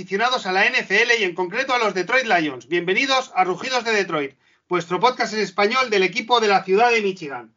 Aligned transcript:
A 0.00 0.52
la 0.52 0.64
NFL 0.64 1.20
y 1.20 1.24
en 1.24 1.34
concreto 1.34 1.74
a 1.74 1.78
los 1.78 1.92
Detroit 1.92 2.24
Lions. 2.24 2.68
Bienvenidos 2.68 3.30
a 3.34 3.44
Rugidos 3.44 3.84
de 3.84 3.92
Detroit, 3.92 4.32
vuestro 4.66 4.98
podcast 4.98 5.34
en 5.34 5.40
español 5.40 5.90
del 5.90 6.04
equipo 6.04 6.40
de 6.40 6.48
la 6.48 6.64
ciudad 6.64 6.90
de 6.90 7.02
Michigan. 7.02 7.54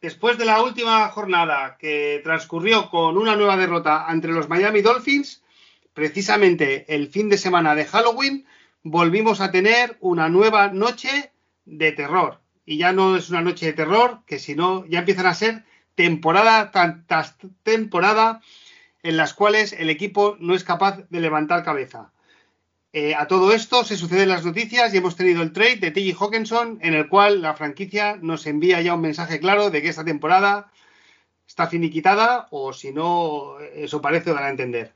Después 0.00 0.38
de 0.38 0.46
la 0.46 0.62
última 0.62 1.06
jornada 1.10 1.76
que 1.78 2.22
transcurrió 2.24 2.88
con 2.88 3.18
una 3.18 3.36
nueva 3.36 3.58
derrota 3.58 4.06
entre 4.08 4.32
los 4.32 4.48
Miami 4.48 4.80
Dolphins, 4.80 5.42
precisamente 5.92 6.86
el 6.88 7.08
fin 7.08 7.28
de 7.28 7.36
semana 7.36 7.74
de 7.74 7.84
Halloween, 7.84 8.46
volvimos 8.82 9.42
a 9.42 9.50
tener 9.50 9.98
una 10.00 10.30
nueva 10.30 10.68
noche 10.68 11.30
de 11.66 11.92
terror. 11.92 12.40
Y 12.64 12.78
ya 12.78 12.94
no 12.94 13.16
es 13.16 13.28
una 13.28 13.42
noche 13.42 13.66
de 13.66 13.74
terror, 13.74 14.20
que 14.26 14.38
si 14.38 14.54
no, 14.54 14.86
ya 14.86 15.00
empiezan 15.00 15.26
a 15.26 15.34
ser 15.34 15.64
temporada 15.94 16.70
tras 17.06 17.36
temporada 17.62 18.40
en 19.02 19.16
las 19.16 19.34
cuales 19.34 19.72
el 19.72 19.90
equipo 19.90 20.36
no 20.40 20.54
es 20.54 20.64
capaz 20.64 21.08
de 21.08 21.20
levantar 21.20 21.64
cabeza. 21.64 22.12
Eh, 22.92 23.14
a 23.14 23.26
todo 23.26 23.52
esto 23.52 23.84
se 23.84 23.96
suceden 23.96 24.28
las 24.28 24.44
noticias 24.44 24.92
y 24.92 24.98
hemos 24.98 25.16
tenido 25.16 25.42
el 25.42 25.52
trade 25.52 25.76
de 25.76 25.90
T.J. 25.90 26.24
Hawkinson 26.24 26.78
en 26.82 26.94
el 26.94 27.08
cual 27.08 27.40
la 27.40 27.54
franquicia 27.54 28.18
nos 28.20 28.46
envía 28.46 28.82
ya 28.82 28.94
un 28.94 29.00
mensaje 29.00 29.40
claro 29.40 29.70
de 29.70 29.80
que 29.80 29.88
esta 29.88 30.04
temporada 30.04 30.70
está 31.46 31.68
finiquitada 31.68 32.48
o 32.50 32.72
si 32.74 32.92
no, 32.92 33.58
eso 33.60 34.02
parece 34.02 34.32
dar 34.34 34.44
a 34.44 34.50
entender. 34.50 34.92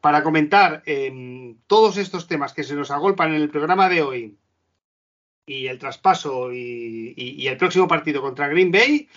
Para 0.00 0.22
comentar 0.22 0.82
em, 0.86 1.56
todos 1.66 1.96
estos 1.96 2.28
temas 2.28 2.52
que 2.52 2.62
se 2.62 2.74
nos 2.74 2.90
agolpan 2.90 3.34
en 3.34 3.42
el 3.42 3.50
programa 3.50 3.88
de 3.88 4.02
hoy 4.02 4.38
y 5.46 5.66
el 5.66 5.78
traspaso 5.78 6.52
y 6.52 7.46
el 7.46 7.56
próximo 7.56 7.88
partido 7.88 8.22
contra 8.22 8.48
Green 8.48 8.70
Bay, 8.70 9.08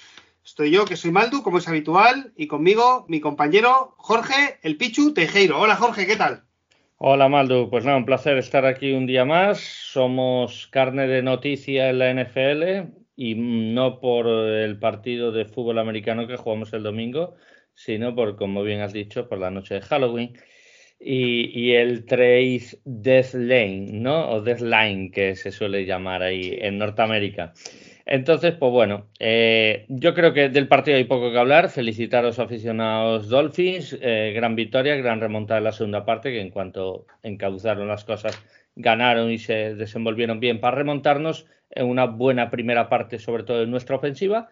Estoy 0.47 0.71
yo, 0.71 0.85
que 0.85 0.95
soy 0.95 1.11
Maldu, 1.11 1.43
como 1.43 1.57
es 1.57 1.67
habitual, 1.67 2.31
y 2.37 2.47
conmigo 2.47 3.03
mi 3.09 3.19
compañero 3.19 3.95
Jorge, 3.97 4.59
el 4.63 4.77
Pichu 4.77 5.13
Tejero. 5.13 5.59
Hola 5.59 5.75
Jorge, 5.75 6.07
¿qué 6.07 6.15
tal? 6.15 6.43
Hola 6.95 7.27
Maldu, 7.27 7.69
pues 7.69 7.83
nada, 7.83 7.97
un 7.97 8.05
placer 8.05 8.37
estar 8.37 8.65
aquí 8.65 8.93
un 8.93 9.05
día 9.05 9.25
más. 9.25 9.59
Somos 9.59 10.67
carne 10.67 11.05
de 11.05 11.21
noticia 11.21 11.89
en 11.89 11.99
la 11.99 12.13
NFL 12.13 12.93
y 13.17 13.35
no 13.35 13.99
por 13.99 14.25
el 14.27 14.79
partido 14.79 15.33
de 15.33 15.43
fútbol 15.43 15.79
americano 15.79 16.27
que 16.27 16.37
jugamos 16.37 16.71
el 16.71 16.83
domingo, 16.83 17.35
sino 17.73 18.15
por, 18.15 18.37
como 18.37 18.63
bien 18.63 18.79
has 18.79 18.93
dicho, 18.93 19.27
por 19.27 19.39
la 19.39 19.51
noche 19.51 19.73
de 19.73 19.81
Halloween 19.81 20.37
y, 20.97 21.73
el 21.73 22.05
Trace 22.05 22.79
Death 22.85 23.33
Lane, 23.33 23.89
¿no? 23.91 24.31
O 24.31 24.41
Death 24.41 24.61
Line, 24.61 25.11
que 25.11 25.35
se 25.35 25.51
suele 25.51 25.85
llamar 25.85 26.23
ahí 26.23 26.57
en 26.61 26.77
Norteamérica. 26.77 27.53
Entonces, 28.09 28.53
pues 28.57 28.71
bueno, 28.71 29.07
eh, 29.19 29.85
yo 29.89 30.13
creo 30.13 30.31
que 30.31 30.47
del 30.47 30.69
partido 30.69 30.95
hay 30.95 31.03
poco 31.03 31.29
que 31.29 31.37
hablar. 31.37 31.69
Felicitar 31.69 32.23
a 32.23 32.27
los 32.27 32.39
aficionados 32.39 33.27
Dolphins. 33.27 33.97
Eh, 34.01 34.31
gran 34.33 34.55
victoria, 34.55 34.95
gran 34.95 35.19
remontada 35.19 35.57
en 35.57 35.65
la 35.65 35.73
segunda 35.73 36.05
parte, 36.05 36.31
que 36.31 36.39
en 36.39 36.49
cuanto 36.49 37.05
encauzaron 37.21 37.89
las 37.89 38.05
cosas, 38.05 38.41
ganaron 38.75 39.29
y 39.29 39.37
se 39.37 39.75
desenvolvieron 39.75 40.39
bien 40.39 40.61
para 40.61 40.77
remontarnos 40.77 41.47
en 41.69 41.87
una 41.87 42.05
buena 42.05 42.49
primera 42.49 42.87
parte, 42.87 43.19
sobre 43.19 43.43
todo 43.43 43.63
en 43.63 43.71
nuestra 43.71 43.97
ofensiva. 43.97 44.47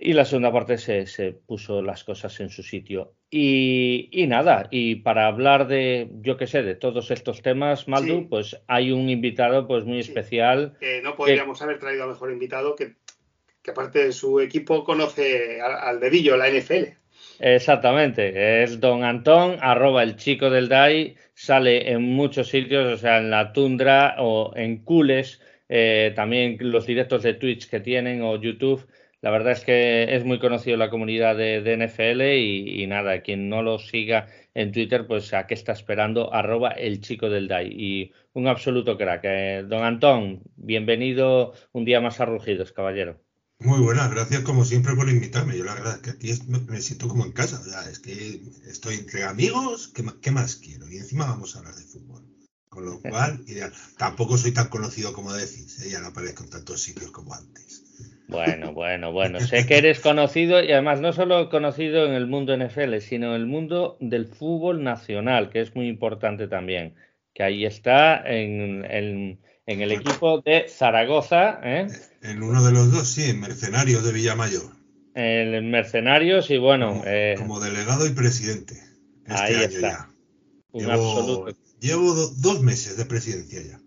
Y 0.00 0.12
la 0.12 0.24
segunda 0.24 0.52
parte 0.52 0.78
se, 0.78 1.32
puso 1.46 1.82
las 1.82 2.04
cosas 2.04 2.38
en 2.40 2.50
su 2.50 2.62
sitio. 2.62 3.14
Y, 3.30 4.08
nada, 4.28 4.68
y 4.70 4.96
para 4.96 5.26
hablar 5.26 5.66
de, 5.66 6.08
yo 6.20 6.36
qué 6.36 6.46
sé, 6.46 6.62
de 6.62 6.74
todos 6.74 7.10
estos 7.10 7.42
temas, 7.42 7.88
Maldu, 7.88 8.28
pues 8.28 8.60
hay 8.68 8.92
un 8.92 9.08
invitado 9.08 9.66
pues 9.66 9.84
muy 9.84 9.98
especial. 9.98 10.76
No 11.02 11.16
podríamos 11.16 11.60
haber 11.62 11.78
traído 11.78 12.04
a 12.04 12.06
mejor 12.08 12.30
invitado 12.30 12.76
que, 12.76 12.94
que 13.62 13.70
aparte 13.70 14.04
de 14.04 14.12
su 14.12 14.40
equipo 14.40 14.84
conoce 14.84 15.60
al, 15.60 15.98
dedillo 16.00 16.36
la 16.36 16.48
NFL. 16.48 16.96
Exactamente, 17.40 18.62
es 18.62 18.80
Don 18.80 19.04
Antón, 19.04 19.58
arroba 19.60 20.02
el 20.02 20.16
chico 20.16 20.50
del 20.50 20.68
DAI, 20.68 21.16
sale 21.34 21.90
en 21.90 22.02
muchos 22.02 22.48
sitios, 22.48 22.92
o 22.92 22.96
sea, 22.96 23.18
en 23.18 23.30
la 23.30 23.52
tundra 23.52 24.16
o 24.18 24.52
en 24.56 24.84
Cules, 24.84 25.40
eh, 25.68 26.12
también 26.16 26.56
los 26.60 26.86
directos 26.86 27.22
de 27.22 27.34
Twitch 27.34 27.68
que 27.68 27.80
tienen 27.80 28.22
o 28.22 28.40
YouTube 28.40 28.86
la 29.20 29.30
verdad 29.30 29.52
es 29.52 29.64
que 29.64 30.14
es 30.14 30.24
muy 30.24 30.38
conocido 30.38 30.74
en 30.74 30.80
la 30.80 30.90
comunidad 30.90 31.36
de, 31.36 31.76
NFL 31.76 32.22
y, 32.22 32.86
nada, 32.86 33.22
quien 33.22 33.48
no 33.48 33.62
lo 33.62 33.78
siga 33.78 34.28
en 34.54 34.70
Twitter, 34.70 35.06
pues 35.06 35.34
a 35.34 35.46
qué 35.46 35.54
está 35.54 35.72
esperando, 35.72 36.32
arroba 36.32 36.70
el 36.70 37.00
chico 37.00 37.28
del 37.28 37.48
DAI. 37.48 37.68
Y 37.68 38.12
un 38.32 38.46
absoluto 38.46 38.96
crack. 38.96 39.22
Eh, 39.24 39.64
don 39.66 39.84
Antón, 39.84 40.42
bienvenido 40.56 41.52
un 41.72 41.84
día 41.84 42.00
más 42.00 42.20
a 42.20 42.26
Rugidos, 42.26 42.72
caballero. 42.72 43.20
Muy 43.60 43.80
buenas, 43.80 44.08
gracias 44.08 44.42
como 44.42 44.64
siempre 44.64 44.94
por 44.94 45.08
invitarme. 45.08 45.58
Yo 45.58 45.64
la 45.64 45.74
verdad 45.74 45.96
es 45.96 46.02
que 46.02 46.10
aquí 46.10 46.32
me, 46.46 46.80
siento 46.80 47.08
como 47.08 47.24
en 47.24 47.32
casa. 47.32 47.60
es 47.90 47.98
que 47.98 48.40
estoy 48.68 48.94
entre 48.94 49.24
amigos, 49.24 49.88
¿qué, 49.88 50.30
más 50.30 50.54
quiero? 50.54 50.88
Y 50.88 50.98
encima 50.98 51.26
vamos 51.26 51.56
a 51.56 51.58
hablar 51.58 51.74
de 51.74 51.82
fútbol. 51.82 52.24
Con 52.68 52.84
lo 52.84 53.00
cual, 53.02 53.42
ideal. 53.48 53.72
Tampoco 53.96 54.38
soy 54.38 54.52
tan 54.52 54.68
conocido 54.68 55.12
como 55.12 55.32
decís, 55.32 55.80
¿eh? 55.80 55.90
ya 55.90 55.98
no 55.98 56.08
aparezco 56.08 56.44
en 56.44 56.50
tantos 56.50 56.80
sitios 56.80 57.10
como 57.10 57.34
antes. 57.34 57.77
Bueno, 58.28 58.74
bueno, 58.74 59.10
bueno. 59.10 59.40
Sé 59.40 59.66
que 59.66 59.78
eres 59.78 60.00
conocido 60.00 60.62
y 60.62 60.70
además 60.70 61.00
no 61.00 61.14
solo 61.14 61.48
conocido 61.48 62.06
en 62.06 62.12
el 62.12 62.26
mundo 62.26 62.54
NFL, 62.54 62.98
sino 63.00 63.34
en 63.34 63.40
el 63.40 63.46
mundo 63.46 63.96
del 64.00 64.26
fútbol 64.26 64.84
nacional, 64.84 65.48
que 65.48 65.62
es 65.62 65.74
muy 65.74 65.88
importante 65.88 66.46
también. 66.46 66.94
Que 67.32 67.42
ahí 67.42 67.64
está 67.64 68.22
en, 68.26 68.84
el 68.84 69.92
equipo 69.92 70.42
de 70.42 70.66
Zaragoza. 70.68 71.60
¿eh? 71.64 71.86
En 72.22 72.42
uno 72.42 72.62
de 72.62 72.72
los 72.72 72.92
dos, 72.92 73.08
sí, 73.08 73.30
en 73.30 73.40
Mercenarios 73.40 74.04
de 74.04 74.12
Villamayor. 74.12 74.76
En 75.14 75.70
Mercenarios 75.70 76.50
y 76.50 76.58
bueno. 76.58 77.02
Como, 77.38 77.62
eh, 77.64 77.64
delegado 77.64 78.06
y 78.06 78.10
presidente. 78.10 78.74
Este 79.26 79.42
ahí 79.42 79.54
está. 79.54 80.10
llevo, 81.80 82.14
dos 82.14 82.60
meses 82.60 82.98
de 82.98 83.06
presidencia 83.06 83.62
ya. 83.62 83.80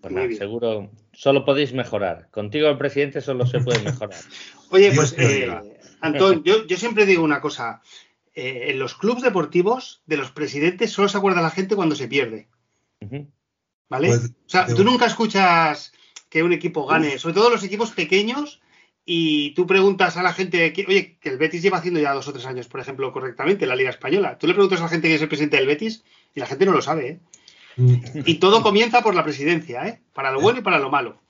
Pues 0.00 0.38
seguro, 0.38 0.90
solo 1.18 1.44
podéis 1.44 1.72
mejorar. 1.72 2.28
Contigo 2.30 2.68
el 2.68 2.78
presidente 2.78 3.20
solo 3.20 3.44
se 3.44 3.58
puede 3.58 3.82
mejorar. 3.82 4.20
Oye, 4.70 4.92
pues, 4.94 5.16
eh, 5.18 5.52
Antón, 6.00 6.44
yo, 6.44 6.76
siempre 6.76 7.06
digo 7.06 7.24
una 7.24 7.40
cosa. 7.40 7.82
Eh, 8.36 8.66
en 8.70 8.78
los 8.78 8.94
clubes 8.94 9.24
deportivos, 9.24 10.00
de 10.06 10.16
los 10.16 10.30
presidentes 10.30 10.92
solo 10.92 11.08
se 11.08 11.18
acuerda 11.18 11.42
la 11.42 11.50
gente 11.50 11.74
cuando 11.74 11.96
se 11.96 12.06
pierde. 12.06 12.46
¿Vale? 13.88 14.08
Pues, 14.08 14.30
o 14.30 14.48
sea, 14.48 14.66
tú 14.66 14.84
nunca 14.84 15.06
escuchas 15.06 15.92
que 16.28 16.44
un 16.44 16.52
equipo 16.52 16.86
gane, 16.86 17.18
sobre 17.18 17.34
todo 17.34 17.50
los 17.50 17.64
equipos 17.64 17.90
pequeños, 17.90 18.60
y 19.04 19.54
tú 19.54 19.66
preguntas 19.66 20.16
a 20.16 20.22
la 20.22 20.32
gente, 20.32 20.72
oye, 20.86 21.18
que 21.20 21.28
el 21.30 21.38
Betis 21.38 21.62
lleva 21.62 21.78
haciendo 21.78 21.98
ya 21.98 22.12
dos 22.12 22.28
o 22.28 22.32
tres 22.32 22.46
años, 22.46 22.68
por 22.68 22.78
ejemplo, 22.78 23.12
correctamente, 23.12 23.66
la 23.66 23.74
Liga 23.74 23.90
Española. 23.90 24.38
Tú 24.38 24.46
le 24.46 24.54
preguntas 24.54 24.78
a 24.78 24.84
la 24.84 24.88
gente 24.88 25.08
que 25.08 25.16
es 25.16 25.22
el 25.22 25.28
presidente 25.28 25.56
del 25.56 25.66
Betis 25.66 26.04
y 26.32 26.38
la 26.38 26.46
gente 26.46 26.64
no 26.64 26.72
lo 26.72 26.82
sabe, 26.82 27.08
¿eh? 27.08 27.20
Y 27.78 28.34
todo 28.34 28.62
comienza 28.62 29.02
por 29.02 29.14
la 29.14 29.22
presidencia, 29.22 29.86
¿eh? 29.86 30.02
Para 30.12 30.32
lo 30.32 30.40
bueno 30.40 30.58
y 30.58 30.62
para 30.62 30.80
lo 30.80 30.90
malo. 30.90 31.22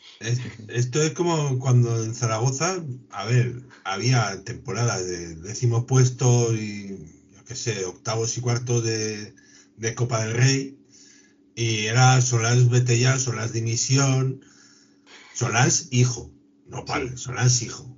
Esto 0.69 1.03
es 1.03 1.13
como 1.13 1.59
cuando 1.59 2.03
en 2.03 2.15
Zaragoza, 2.15 2.83
a 3.11 3.25
ver, 3.27 3.63
había 3.85 4.43
temporadas 4.45 5.07
de 5.07 5.35
décimo 5.37 5.87
puesto 5.87 6.55
y, 6.55 7.29
yo 7.35 7.45
qué 7.45 7.55
sé, 7.55 7.85
octavos 7.85 8.37
y 8.39 8.41
cuartos 8.41 8.83
de, 8.83 9.35
Copa 9.95 10.25
del 10.25 10.35
Rey. 10.35 10.79
Y 11.55 11.87
era 11.87 12.21
Solás 12.23 12.71
vete 12.71 12.99
ya, 12.99 13.19
Solás 13.19 13.53
dimisión, 13.53 14.43
Solás 15.35 15.89
hijo, 15.91 16.31
no 16.67 16.87
padre, 16.87 17.17
Solás 17.19 17.61
hijo. 17.63 17.95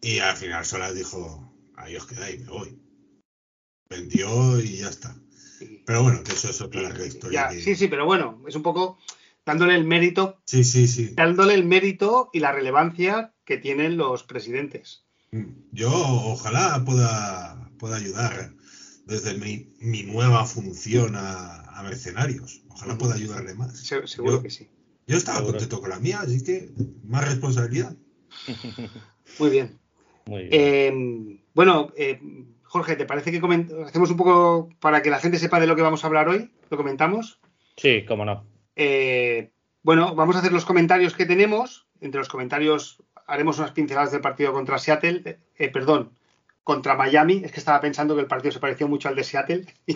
Y 0.00 0.20
al 0.20 0.36
final 0.36 0.64
Solás 0.64 0.94
dijo, 0.94 1.52
ahí 1.76 1.96
os 1.96 2.06
quedáis, 2.06 2.40
me 2.42 2.50
voy. 2.50 2.78
Vendió 3.88 4.60
y 4.60 4.76
ya 4.76 4.88
está. 4.88 5.16
Pero 5.84 6.02
bueno, 6.02 6.22
que 6.22 6.32
eso 6.32 6.50
es 6.50 6.60
otra 6.60 6.82
larga 6.82 7.06
historia. 7.06 7.50
Sí, 7.50 7.74
sí, 7.74 7.88
pero 7.88 8.06
bueno, 8.06 8.42
es 8.46 8.54
un 8.54 8.62
poco 8.62 8.98
dándole 9.44 9.74
el 9.74 9.84
mérito. 9.84 10.40
Sí, 10.44 10.64
sí, 10.64 10.86
sí. 10.86 11.10
Dándole 11.14 11.54
el 11.54 11.64
mérito 11.64 12.30
y 12.32 12.40
la 12.40 12.52
relevancia 12.52 13.34
que 13.44 13.58
tienen 13.58 13.96
los 13.96 14.22
presidentes. 14.22 15.04
Mm, 15.32 15.44
yo 15.72 15.90
ojalá 15.92 16.82
pueda, 16.84 17.70
pueda 17.78 17.96
ayudar 17.96 18.52
desde 19.06 19.34
mi, 19.34 20.02
nueva 20.04 20.44
función 20.46 21.14
a, 21.16 21.66
mercenarios. 21.82 22.62
Ojalá 22.68 22.98
pueda 22.98 23.14
ayudarle 23.14 23.54
más. 23.54 23.78
seguro 23.78 24.42
que 24.42 24.50
sí. 24.50 24.68
Yo 25.06 25.16
estaba 25.16 25.42
contento 25.42 25.80
con 25.80 25.88
la 25.88 25.98
mía, 25.98 26.20
así 26.20 26.44
que 26.44 26.70
más 27.04 27.26
responsabilidad. 27.26 27.96
Muy 29.38 29.50
bien. 29.50 29.80
Muy 30.26 30.42
bien. 30.42 30.50
Eh, 30.52 31.40
bueno, 31.54 31.90
eh, 31.96 32.20
Jorge, 32.70 32.94
¿te 32.94 33.04
parece 33.04 33.32
que 33.32 33.38
hacemos 33.84 34.12
un 34.12 34.16
poco 34.16 34.68
para 34.78 35.02
que 35.02 35.10
la 35.10 35.18
gente 35.18 35.40
sepa 35.40 35.58
de 35.58 35.66
lo 35.66 35.74
que 35.74 35.82
vamos 35.82 36.04
a 36.04 36.06
hablar 36.06 36.28
hoy? 36.28 36.52
¿Lo 36.70 36.76
comentamos? 36.76 37.40
Sí, 37.76 38.04
cómo 38.06 38.24
no. 38.24 38.44
Eh, 38.76 39.50
bueno, 39.82 40.14
vamos 40.14 40.36
a 40.36 40.38
hacer 40.38 40.52
los 40.52 40.64
comentarios 40.64 41.14
que 41.14 41.26
tenemos. 41.26 41.88
Entre 42.00 42.20
los 42.20 42.28
comentarios 42.28 43.02
haremos 43.26 43.58
unas 43.58 43.72
pinceladas 43.72 44.12
del 44.12 44.20
partido 44.20 44.52
contra 44.52 44.78
Seattle, 44.78 45.22
eh, 45.24 45.38
eh, 45.58 45.68
perdón, 45.68 46.12
contra 46.62 46.94
Miami. 46.94 47.42
Es 47.44 47.50
que 47.50 47.58
estaba 47.58 47.80
pensando 47.80 48.14
que 48.14 48.20
el 48.20 48.28
partido 48.28 48.52
se 48.52 48.60
pareció 48.60 48.86
mucho 48.86 49.08
al 49.08 49.16
de 49.16 49.24
Seattle 49.24 49.66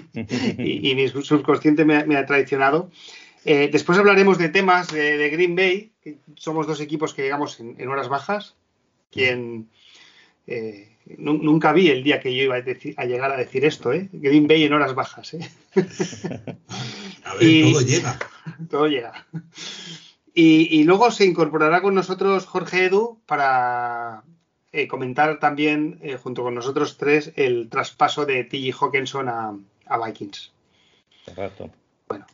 y, 0.58 0.96
mi 0.96 1.06
subconsciente 1.06 1.84
me, 1.84 2.16
ha 2.16 2.26
traicionado. 2.26 2.90
después 3.44 3.96
hablaremos 3.98 4.36
de 4.36 4.48
temas 4.48 4.92
de, 4.92 5.30
Green 5.30 5.54
Bay, 5.54 5.92
que 6.02 6.18
somos 6.34 6.66
dos 6.66 6.80
equipos 6.80 7.14
que 7.14 7.22
llegamos 7.22 7.60
en, 7.60 7.86
horas 7.86 8.08
bajas. 8.08 8.56
Quien 9.12 9.68
Eh, 10.48 10.93
nunca 11.18 11.72
vi 11.72 11.88
el 11.88 12.02
día 12.02 12.20
que 12.20 12.34
yo 12.34 12.44
iba 12.44 12.56
a, 12.56 13.04
llegar 13.04 13.30
a 13.30 13.36
decir 13.36 13.64
esto, 13.64 13.92
¿eh? 13.92 14.08
Green 14.12 14.46
Bay 14.46 14.64
en 14.64 14.72
horas 14.72 14.94
bajas, 14.94 15.34
¿eh? 15.34 15.50
a 17.24 17.34
ver, 17.34 17.72
todo 17.72 17.80
llega. 17.80 18.18
Todo 18.70 18.86
llega. 18.88 19.26
Y, 20.34 20.84
luego 20.84 21.10
se 21.10 21.24
incorporará 21.24 21.80
con 21.80 21.94
nosotros 21.94 22.44
Jorge 22.44 22.86
Edu 22.86 23.20
para 23.24 24.24
eh, 24.72 24.88
comentar 24.88 25.38
también, 25.38 25.98
eh, 26.02 26.16
junto 26.16 26.42
con 26.42 26.54
nosotros 26.54 26.98
tres, 26.98 27.32
el 27.36 27.68
traspaso 27.70 28.26
de 28.26 28.44
T.J. 28.44 28.76
Hawkinson 28.84 29.28
a, 29.28 29.56
a 29.86 30.06
Vikings. 30.06 30.52
Correcto. 31.24 31.70
Bueno, 32.08 32.26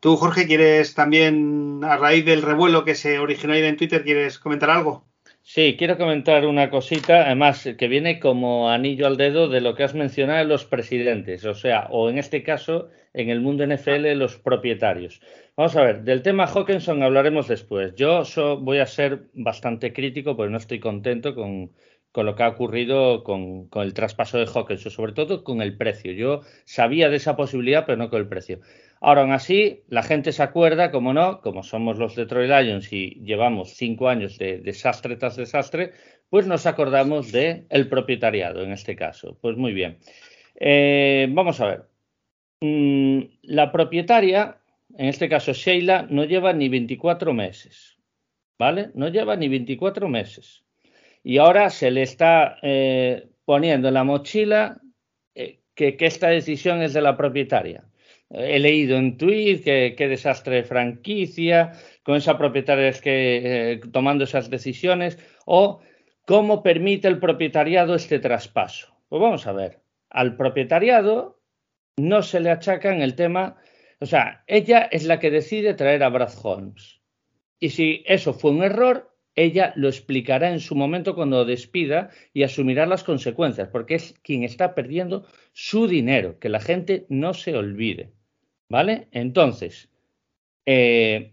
tú, 0.00 0.16
Jorge, 0.16 0.46
¿quieres 0.46 0.94
también, 0.94 1.80
a 1.82 1.96
raíz 1.96 2.24
del 2.24 2.42
revuelo 2.42 2.84
que 2.84 2.94
se 2.94 3.18
originó 3.18 3.52
ahí 3.54 3.62
en 3.62 3.76
Twitter, 3.76 4.04
¿quieres 4.04 4.38
comentar 4.38 4.70
algo? 4.70 5.04
Sí, 5.50 5.76
quiero 5.78 5.96
comentar 5.96 6.44
una 6.44 6.68
cosita, 6.68 7.24
además 7.24 7.66
que 7.78 7.88
viene 7.88 8.20
como 8.20 8.68
anillo 8.68 9.06
al 9.06 9.16
dedo 9.16 9.48
de 9.48 9.62
lo 9.62 9.74
que 9.74 9.82
has 9.82 9.94
mencionado 9.94 10.44
los 10.44 10.66
presidentes, 10.66 11.42
o 11.46 11.54
sea, 11.54 11.86
o 11.90 12.10
en 12.10 12.18
este 12.18 12.42
caso, 12.42 12.90
en 13.14 13.30
el 13.30 13.40
mundo 13.40 13.66
NFL, 13.66 14.12
los 14.12 14.36
propietarios. 14.36 15.22
Vamos 15.56 15.74
a 15.76 15.82
ver, 15.84 16.02
del 16.02 16.20
tema 16.20 16.46
Hawkinson 16.46 17.02
hablaremos 17.02 17.48
después. 17.48 17.94
Yo 17.94 18.24
voy 18.60 18.80
a 18.80 18.86
ser 18.86 19.30
bastante 19.32 19.94
crítico 19.94 20.36
porque 20.36 20.52
no 20.52 20.58
estoy 20.58 20.80
contento 20.80 21.34
con, 21.34 21.72
lo 22.12 22.34
que 22.34 22.42
ha 22.42 22.48
ocurrido 22.48 23.24
con, 23.24 23.68
con, 23.68 23.84
el 23.84 23.94
traspaso 23.94 24.36
de 24.36 24.50
Hawkinson, 24.54 24.92
sobre 24.92 25.14
todo 25.14 25.44
con 25.44 25.62
el 25.62 25.78
precio. 25.78 26.12
Yo 26.12 26.42
sabía 26.66 27.08
de 27.08 27.16
esa 27.16 27.36
posibilidad, 27.36 27.86
pero 27.86 27.96
no 27.96 28.10
con 28.10 28.20
el 28.20 28.28
precio. 28.28 28.60
Ahora, 29.00 29.22
aún 29.22 29.32
así, 29.32 29.84
la 29.88 30.02
gente 30.02 30.32
se 30.32 30.42
acuerda, 30.42 30.90
como 30.90 31.12
no, 31.12 31.40
como 31.40 31.62
somos 31.62 31.98
los 31.98 32.16
Detroit 32.16 32.50
Lions 32.50 32.92
y 32.92 33.20
llevamos 33.22 33.74
cinco 33.74 34.08
años 34.08 34.38
de 34.38 34.58
desastre 34.58 35.16
tras 35.16 35.36
desastre, 35.36 35.92
pues 36.30 36.46
nos 36.46 36.66
acordamos 36.66 37.30
del 37.30 37.66
el 37.70 37.88
propietariado 37.88 38.62
en 38.62 38.72
este 38.72 38.96
caso. 38.96 39.38
Pues 39.40 39.56
muy 39.56 39.72
bien. 39.72 39.98
Eh, 40.56 41.28
vamos 41.30 41.60
a 41.60 41.66
ver. 41.66 41.82
Mm, 42.60 43.20
la 43.42 43.70
propietaria, 43.70 44.58
en 44.96 45.06
este 45.06 45.28
caso 45.28 45.52
Sheila, 45.52 46.06
no 46.10 46.24
lleva 46.24 46.52
ni 46.52 46.68
24 46.68 47.32
meses. 47.32 47.96
¿Vale? 48.58 48.90
No 48.94 49.08
lleva 49.08 49.36
ni 49.36 49.48
24 49.48 50.08
meses. 50.08 50.64
Y 51.22 51.38
ahora 51.38 51.70
se 51.70 51.92
le 51.92 52.02
está 52.02 52.58
eh, 52.62 53.28
poniendo 53.44 53.88
en 53.88 53.94
la 53.94 54.02
mochila 54.02 54.80
eh, 55.36 55.60
que 55.76 55.96
esta 56.00 56.28
decisión 56.28 56.82
es 56.82 56.92
de 56.92 57.02
la 57.02 57.16
propietaria 57.16 57.87
he 58.30 58.58
leído 58.58 58.96
en 58.96 59.16
tweet 59.16 59.62
que 59.62 59.94
qué 59.96 60.08
desastre 60.08 60.56
de 60.56 60.64
franquicia, 60.64 61.72
con 62.02 62.16
esa 62.16 62.36
propietaria 62.36 62.88
es 62.88 63.00
que 63.00 63.72
eh, 63.72 63.80
tomando 63.92 64.24
esas 64.24 64.50
decisiones, 64.50 65.18
o 65.46 65.80
cómo 66.26 66.62
permite 66.62 67.08
el 67.08 67.18
propietariado 67.18 67.94
este 67.94 68.18
traspaso. 68.18 68.94
Pues 69.08 69.22
vamos 69.22 69.46
a 69.46 69.52
ver, 69.52 69.80
al 70.10 70.36
propietariado 70.36 71.40
no 71.96 72.22
se 72.22 72.40
le 72.40 72.50
achaca 72.50 72.94
en 72.94 73.02
el 73.02 73.14
tema, 73.14 73.56
o 74.00 74.06
sea, 74.06 74.44
ella 74.46 74.88
es 74.90 75.04
la 75.04 75.18
que 75.18 75.30
decide 75.30 75.74
traer 75.74 76.02
a 76.02 76.10
Brad 76.10 76.32
Holmes. 76.42 77.00
Y 77.58 77.70
si 77.70 78.04
eso 78.06 78.34
fue 78.34 78.52
un 78.52 78.62
error, 78.62 79.10
ella 79.34 79.72
lo 79.76 79.88
explicará 79.88 80.50
en 80.50 80.60
su 80.60 80.74
momento 80.74 81.14
cuando 81.14 81.44
despida 81.44 82.10
y 82.32 82.42
asumirá 82.42 82.86
las 82.86 83.04
consecuencias, 83.04 83.68
porque 83.68 83.94
es 83.94 84.14
quien 84.22 84.44
está 84.44 84.74
perdiendo 84.74 85.26
su 85.52 85.88
dinero, 85.88 86.38
que 86.38 86.48
la 86.48 86.60
gente 86.60 87.06
no 87.08 87.34
se 87.34 87.56
olvide. 87.56 88.12
¿Vale? 88.70 89.08
Entonces, 89.12 89.88
eh, 90.66 91.32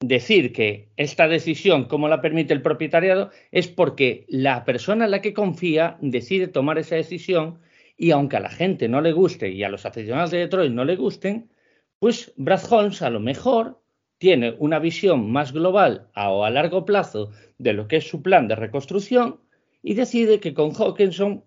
decir 0.00 0.52
que 0.52 0.92
esta 0.96 1.28
decisión, 1.28 1.84
como 1.86 2.08
la 2.08 2.20
permite 2.20 2.54
el 2.54 2.62
propietariado, 2.62 3.30
es 3.50 3.68
porque 3.68 4.24
la 4.28 4.64
persona 4.64 5.04
en 5.04 5.10
la 5.10 5.20
que 5.20 5.34
confía 5.34 5.98
decide 6.00 6.48
tomar 6.48 6.78
esa 6.78 6.96
decisión 6.96 7.60
y 7.96 8.12
aunque 8.12 8.36
a 8.36 8.40
la 8.40 8.50
gente 8.50 8.88
no 8.88 9.00
le 9.00 9.12
guste 9.12 9.50
y 9.50 9.62
a 9.62 9.68
los 9.68 9.84
aficionados 9.84 10.30
de 10.30 10.38
Detroit 10.38 10.72
no 10.72 10.84
le 10.84 10.96
gusten, 10.96 11.50
pues 11.98 12.32
Brad 12.36 12.62
Holmes 12.70 13.02
a 13.02 13.10
lo 13.10 13.20
mejor 13.20 13.82
tiene 14.18 14.54
una 14.58 14.78
visión 14.78 15.30
más 15.30 15.52
global 15.52 16.08
o 16.14 16.44
a 16.44 16.50
largo 16.50 16.84
plazo 16.84 17.30
de 17.58 17.72
lo 17.72 17.88
que 17.88 17.96
es 17.96 18.08
su 18.08 18.22
plan 18.22 18.48
de 18.48 18.54
reconstrucción 18.54 19.40
y 19.82 19.94
decide 19.94 20.40
que 20.40 20.54
con 20.54 20.72
Hawkinson 20.74 21.44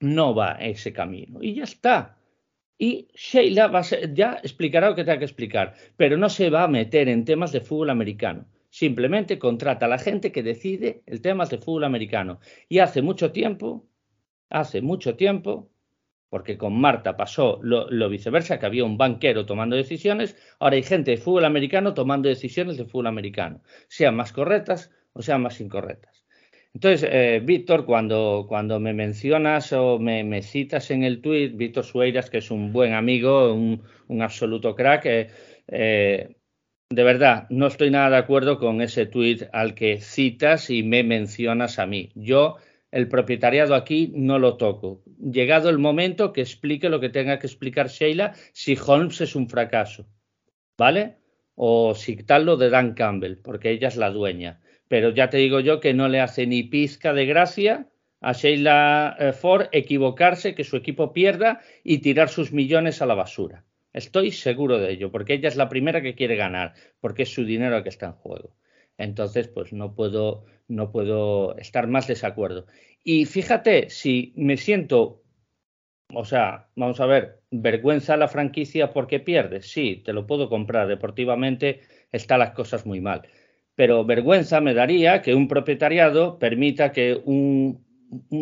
no 0.00 0.34
va 0.34 0.52
ese 0.60 0.92
camino. 0.92 1.42
Y 1.42 1.54
ya 1.54 1.64
está. 1.64 2.18
Y 2.78 3.08
Sheila 3.14 3.68
va 3.68 3.82
ya 3.82 4.38
explicará 4.42 4.90
lo 4.90 4.94
que 4.94 5.04
tenga 5.04 5.18
que 5.18 5.24
explicar, 5.24 5.74
pero 5.96 6.16
no 6.16 6.28
se 6.28 6.50
va 6.50 6.64
a 6.64 6.68
meter 6.68 7.08
en 7.08 7.24
temas 7.24 7.52
de 7.52 7.62
fútbol 7.62 7.90
americano. 7.90 8.46
Simplemente 8.68 9.38
contrata 9.38 9.86
a 9.86 9.88
la 9.88 9.98
gente 9.98 10.32
que 10.32 10.42
decide 10.42 11.02
el 11.06 11.22
tema 11.22 11.46
de 11.46 11.56
fútbol 11.56 11.84
americano. 11.84 12.40
Y 12.68 12.80
hace 12.80 13.00
mucho 13.00 13.32
tiempo, 13.32 13.86
hace 14.50 14.82
mucho 14.82 15.16
tiempo, 15.16 15.70
porque 16.28 16.58
con 16.58 16.78
Marta 16.78 17.16
pasó 17.16 17.58
lo, 17.62 17.90
lo, 17.90 18.10
viceversa, 18.10 18.58
que 18.58 18.66
había 18.66 18.84
un 18.84 18.98
banquero 18.98 19.46
tomando 19.46 19.76
decisiones, 19.76 20.36
ahora 20.58 20.76
hay 20.76 20.82
gente 20.82 21.12
de 21.12 21.16
fútbol 21.16 21.46
americano 21.46 21.94
tomando 21.94 22.28
decisiones 22.28 22.76
de 22.76 22.84
fútbol 22.84 23.06
americano, 23.06 23.62
sean 23.88 24.16
más 24.16 24.32
correctas 24.32 24.90
o 25.14 25.22
sean 25.22 25.40
más 25.40 25.60
incorrectas. 25.62 26.25
Entonces, 26.76 27.08
eh, 27.10 27.40
Víctor, 27.42 27.86
cuando, 27.86 28.44
cuando 28.46 28.78
me 28.78 28.92
mencionas 28.92 29.72
o 29.72 29.98
me, 29.98 30.42
citas 30.42 30.90
en 30.90 31.04
el 31.04 31.22
tweet, 31.22 31.52
Víctor 31.54 31.84
Sueiras, 31.84 32.28
que 32.28 32.36
es 32.36 32.50
un 32.50 32.70
buen 32.70 32.92
amigo, 32.92 33.54
un, 33.54 33.80
absoluto 34.20 34.74
crack, 34.74 35.06
eh, 35.06 35.30
eh, 35.68 36.36
de 36.90 37.02
verdad, 37.02 37.46
no 37.48 37.66
estoy 37.68 37.90
nada 37.90 38.10
de 38.10 38.16
acuerdo 38.18 38.58
con 38.58 38.82
ese 38.82 39.06
tweet 39.06 39.48
al 39.54 39.74
que 39.74 40.02
citas 40.02 40.68
y 40.68 40.82
me 40.82 41.02
mencionas 41.02 41.78
a 41.78 41.86
mí. 41.86 42.10
Yo, 42.14 42.58
el 42.90 43.08
propietariado 43.08 43.74
aquí 43.74 44.12
no 44.14 44.38
lo 44.38 44.58
toco. 44.58 45.02
Llegado 45.18 45.70
el 45.70 45.78
momento 45.78 46.34
que 46.34 46.42
explique 46.42 46.90
lo 46.90 47.00
que 47.00 47.08
tenga 47.08 47.38
que 47.38 47.46
explicar 47.46 47.88
Sheila 47.88 48.34
si 48.52 48.76
Holmes 48.76 49.22
es 49.22 49.34
un 49.34 49.48
fracaso, 49.48 50.06
¿vale? 50.76 51.16
O 51.54 51.94
si 51.94 52.16
tal 52.16 52.44
lo 52.44 52.58
de 52.58 52.68
Dan 52.68 52.92
Campbell, 52.92 53.38
porque 53.38 53.70
ella 53.70 53.88
es 53.88 53.96
la 53.96 54.10
dueña 54.10 54.60
pero 54.88 55.10
ya 55.10 55.30
te 55.30 55.38
digo 55.38 55.60
yo 55.60 55.80
que 55.80 55.94
no 55.94 56.08
le 56.08 56.20
hace 56.20 56.46
ni 56.46 56.62
pizca 56.62 57.12
de 57.12 57.26
gracia 57.26 57.88
a 58.20 58.32
Sheila 58.32 59.16
eh, 59.18 59.32
Ford 59.32 59.68
equivocarse, 59.72 60.54
que 60.54 60.64
su 60.64 60.76
equipo 60.76 61.12
pierda 61.12 61.60
y 61.84 61.98
tirar 61.98 62.28
sus 62.28 62.52
millones 62.52 63.02
a 63.02 63.06
la 63.06 63.14
basura. 63.14 63.64
Estoy 63.92 64.30
seguro 64.30 64.78
de 64.78 64.92
ello, 64.92 65.10
porque 65.10 65.34
ella 65.34 65.48
es 65.48 65.56
la 65.56 65.68
primera 65.68 66.02
que 66.02 66.14
quiere 66.14 66.36
ganar, 66.36 66.74
porque 67.00 67.22
es 67.22 67.32
su 67.32 67.44
dinero 67.44 67.76
el 67.76 67.82
que 67.82 67.88
está 67.88 68.06
en 68.06 68.12
juego. 68.12 68.54
Entonces, 68.98 69.48
pues 69.48 69.72
no 69.72 69.94
puedo, 69.94 70.44
no 70.68 70.90
puedo 70.90 71.56
estar 71.58 71.86
más 71.86 72.06
desacuerdo. 72.06 72.66
Y 73.02 73.26
fíjate, 73.26 73.90
si 73.90 74.32
me 74.36 74.56
siento, 74.56 75.22
o 76.12 76.24
sea, 76.24 76.68
vamos 76.74 77.00
a 77.00 77.06
ver, 77.06 77.40
vergüenza 77.50 78.16
la 78.16 78.28
franquicia 78.28 78.92
porque 78.92 79.20
pierde, 79.20 79.62
sí, 79.62 80.02
te 80.04 80.12
lo 80.12 80.26
puedo 80.26 80.48
comprar. 80.48 80.88
Deportivamente 80.88 81.80
están 82.12 82.40
las 82.40 82.50
cosas 82.50 82.86
muy 82.86 83.00
mal 83.00 83.22
pero 83.76 84.04
vergüenza 84.04 84.60
me 84.60 84.74
daría 84.74 85.22
que 85.22 85.34
un 85.34 85.46
propietariado 85.46 86.38
permita 86.38 86.92
que 86.92 87.20
un, 87.24 87.84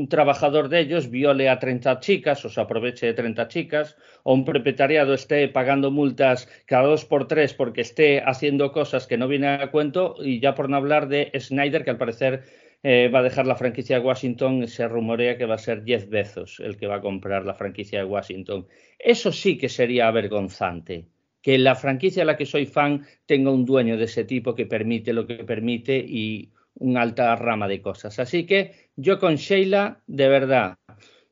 trabajador 0.08 0.68
de 0.68 0.80
ellos 0.80 1.10
viole 1.10 1.48
a 1.48 1.58
30 1.58 1.98
chicas 2.00 2.44
o 2.44 2.48
se 2.50 2.60
aproveche 2.60 3.06
de 3.06 3.14
30 3.14 3.48
chicas, 3.48 3.96
o 4.22 4.32
un 4.32 4.44
propietariado 4.44 5.14
esté 5.14 5.48
pagando 5.48 5.90
multas 5.90 6.48
cada 6.66 6.86
dos 6.86 7.04
por 7.04 7.26
tres 7.26 7.54
porque 7.54 7.80
esté 7.80 8.22
haciendo 8.24 8.72
cosas 8.72 9.06
que 9.06 9.16
no 9.16 9.26
vienen 9.26 9.60
a 9.60 9.70
cuento, 9.70 10.16
y 10.20 10.38
ya 10.38 10.54
por 10.54 10.68
no 10.68 10.76
hablar 10.76 11.08
de 11.08 11.32
Snyder, 11.38 11.82
que 11.82 11.90
al 11.90 11.98
parecer 11.98 12.44
eh, 12.82 13.08
va 13.12 13.20
a 13.20 13.22
dejar 13.22 13.46
la 13.46 13.56
franquicia 13.56 13.98
de 13.98 14.04
Washington, 14.04 14.68
se 14.68 14.86
rumorea 14.86 15.38
que 15.38 15.46
va 15.46 15.54
a 15.54 15.58
ser 15.58 15.82
Jeff 15.84 16.08
Bezos 16.08 16.60
el 16.60 16.76
que 16.76 16.86
va 16.86 16.96
a 16.96 17.00
comprar 17.00 17.44
la 17.44 17.54
franquicia 17.54 17.98
de 17.98 18.04
Washington. 18.04 18.66
Eso 18.98 19.32
sí 19.32 19.56
que 19.58 19.70
sería 19.70 20.06
avergonzante 20.06 21.08
que 21.44 21.58
la 21.58 21.74
franquicia 21.74 22.22
a 22.22 22.26
la 22.26 22.38
que 22.38 22.46
soy 22.46 22.64
fan 22.64 23.06
tenga 23.26 23.50
un 23.50 23.66
dueño 23.66 23.98
de 23.98 24.04
ese 24.04 24.24
tipo 24.24 24.54
que 24.54 24.64
permite 24.64 25.12
lo 25.12 25.26
que 25.26 25.44
permite 25.44 25.98
y 25.98 26.48
una 26.76 27.02
alta 27.02 27.36
rama 27.36 27.68
de 27.68 27.82
cosas. 27.82 28.18
Así 28.18 28.46
que 28.46 28.88
yo 28.96 29.18
con 29.18 29.36
Sheila, 29.36 30.00
de 30.06 30.28
verdad, 30.28 30.78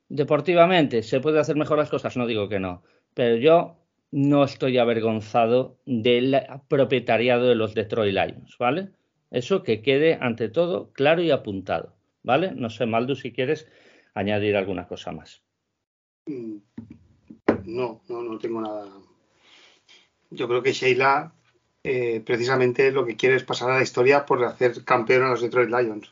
deportivamente, 0.09 1.01
¿se 1.01 1.19
puede 1.19 1.39
hacer 1.39 1.55
mejor 1.55 1.79
las 1.79 1.89
cosas? 1.89 2.15
No 2.15 2.27
digo 2.27 2.47
que 2.47 2.59
no, 2.59 2.83
pero 3.15 3.37
yo 3.37 3.75
no 4.11 4.43
estoy 4.43 4.77
avergonzado 4.77 5.79
del 5.87 6.39
propietariado 6.67 7.47
de 7.47 7.55
los 7.55 7.73
Detroit 7.73 8.13
Lions, 8.13 8.55
¿vale? 8.59 8.89
Eso 9.31 9.63
que 9.63 9.81
quede 9.81 10.19
ante 10.21 10.47
todo 10.47 10.91
claro 10.93 11.23
y 11.23 11.31
apuntado, 11.31 11.95
¿vale? 12.21 12.51
No 12.51 12.69
sé, 12.69 12.85
Maldu, 12.85 13.15
si 13.15 13.31
quieres 13.31 13.67
añadir 14.13 14.57
alguna 14.57 14.87
cosa 14.87 15.11
más. 15.11 15.41
Mm, 16.27 16.57
no, 17.65 18.03
no, 18.07 18.21
no 18.21 18.37
tengo 18.37 18.61
nada 18.61 18.85
yo 20.33 20.47
creo 20.47 20.63
que 20.63 20.73
Sheila 20.73 21.31
eh, 21.85 22.21
precisamente 22.25 22.91
lo 22.91 23.05
que 23.05 23.17
quiere 23.17 23.35
es 23.35 23.43
pasar 23.43 23.69
a 23.69 23.77
la 23.77 23.83
historia 23.83 24.25
por 24.25 24.43
hacer 24.45 24.85
campeón 24.85 25.23
a 25.23 25.29
los 25.29 25.41
Detroit 25.41 25.69
Lions. 25.69 26.11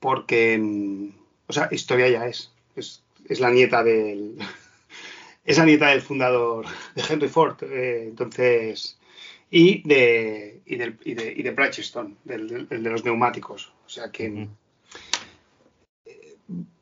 Porque, 0.00 0.58
mm, 0.58 1.08
o 1.46 1.52
sea, 1.52 1.68
historia 1.70 2.08
ya 2.08 2.26
es. 2.26 2.52
Es, 2.74 3.02
la 3.40 3.50
nieta 3.50 3.82
del. 3.82 4.38
es 5.44 5.58
la 5.58 5.66
nieta 5.66 5.88
del 5.88 6.00
fundador 6.00 6.66
de 6.94 7.02
Henry 7.08 7.28
Ford. 7.28 7.62
Eh, 7.62 8.06
entonces. 8.08 8.98
Y 9.50 9.86
de, 9.86 10.60
y, 10.66 10.76
del, 10.76 10.98
y 11.04 11.14
de, 11.14 11.32
y 11.32 11.42
de 11.42 11.50
Bridgestone, 11.52 12.16
del, 12.24 12.68
de 12.68 12.90
los 12.90 13.04
neumáticos. 13.04 13.72
O 13.84 13.88
sea 13.88 14.10
que. 14.10 14.48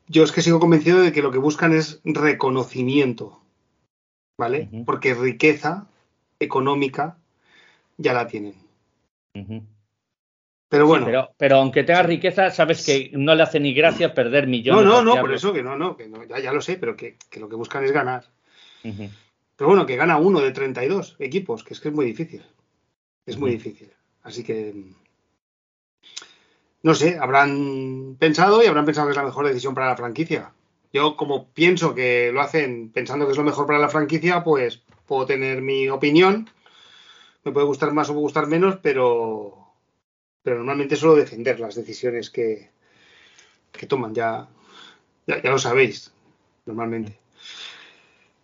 yo 0.07 0.23
es 0.23 0.31
que 0.31 0.41
sigo 0.41 0.59
convencido 0.59 1.01
de 1.01 1.11
que 1.11 1.21
lo 1.21 1.31
que 1.31 1.37
buscan 1.39 1.73
es 1.73 1.99
reconocimiento, 2.03 3.39
¿vale? 4.37 4.69
Porque 4.85 5.13
riqueza 5.13 5.87
económica 6.39 7.17
ya 7.97 8.13
la 8.13 8.27
tienen. 8.27 8.55
Pero 10.67 10.85
Sí, 10.85 10.89
bueno, 10.89 11.05
pero, 11.05 11.29
pero 11.37 11.57
aunque 11.57 11.83
tenga 11.83 12.03
riqueza, 12.03 12.51
sabes 12.51 12.85
que 12.85 13.11
no 13.13 13.35
le 13.35 13.43
hace 13.43 13.59
ni 13.59 13.73
gracia 13.73 14.13
perder 14.13 14.45
no, 14.45 14.49
millones. 14.51 14.85
no, 14.85 14.97
de 14.99 15.03
no, 15.03 15.21
por 15.21 15.33
eso 15.33 15.53
que 15.53 15.63
no, 15.63 15.77
no, 15.77 15.95
que 15.95 16.07
no, 16.07 16.23
ya, 16.25 16.39
ya 16.39 16.51
lo 16.51 16.61
sé, 16.61 16.77
pero 16.77 16.95
que, 16.95 17.17
que 17.29 17.39
lo 17.39 17.47
que 17.47 17.55
buscan 17.55 17.83
es 17.83 17.91
ganar. 17.91 18.25
Pero 18.83 19.67
bueno, 19.69 19.85
que 19.85 19.95
gana 19.95 20.17
uno 20.17 20.41
de 20.41 20.51
32 20.51 21.15
equipos, 21.19 21.63
que 21.63 21.73
es 21.73 21.79
que 21.79 21.89
es 21.89 21.95
muy 21.95 22.05
difícil. 22.05 22.43
Es 23.25 23.37
muy 23.37 23.51
difícil. 23.51 23.91
Así 24.23 24.43
que. 24.43 24.73
No 26.83 26.93
sé, 26.93 27.17
habrán 27.19 28.15
pensado 28.19 28.61
y 28.63 28.67
habrán 28.67 28.85
pensado 28.85 29.07
que 29.07 29.11
es 29.11 29.17
la 29.17 29.23
mejor 29.23 29.47
decisión 29.47 29.73
para 29.73 29.87
la 29.87 29.97
franquicia. 29.97 30.53
Yo, 30.95 31.17
como 31.17 31.49
pienso 31.49 31.93
que 31.93 32.31
lo 32.33 32.39
hacen 32.39 32.89
pensando 32.89 33.25
que 33.25 33.33
es 33.33 33.37
lo 33.37 33.43
mejor 33.43 33.67
para 33.67 33.79
la 33.79 33.89
franquicia, 33.89 34.45
pues 34.45 34.81
puedo 35.05 35.25
tener 35.25 35.61
mi 35.61 35.89
opinión. 35.89 36.49
Me 37.43 37.51
puede 37.51 37.65
gustar 37.65 37.91
más 37.91 38.09
o 38.09 38.13
puede 38.13 38.21
gustar 38.23 38.47
menos, 38.47 38.77
pero. 38.81 39.57
Pero 40.41 40.55
normalmente 40.59 40.95
suelo 40.95 41.15
defender 41.17 41.59
las 41.59 41.75
decisiones 41.75 42.29
que, 42.29 42.69
que 43.73 43.87
toman. 43.87 44.15
Ya, 44.15 44.47
ya, 45.27 45.41
ya 45.41 45.49
lo 45.49 45.59
sabéis, 45.59 46.13
normalmente. 46.65 47.19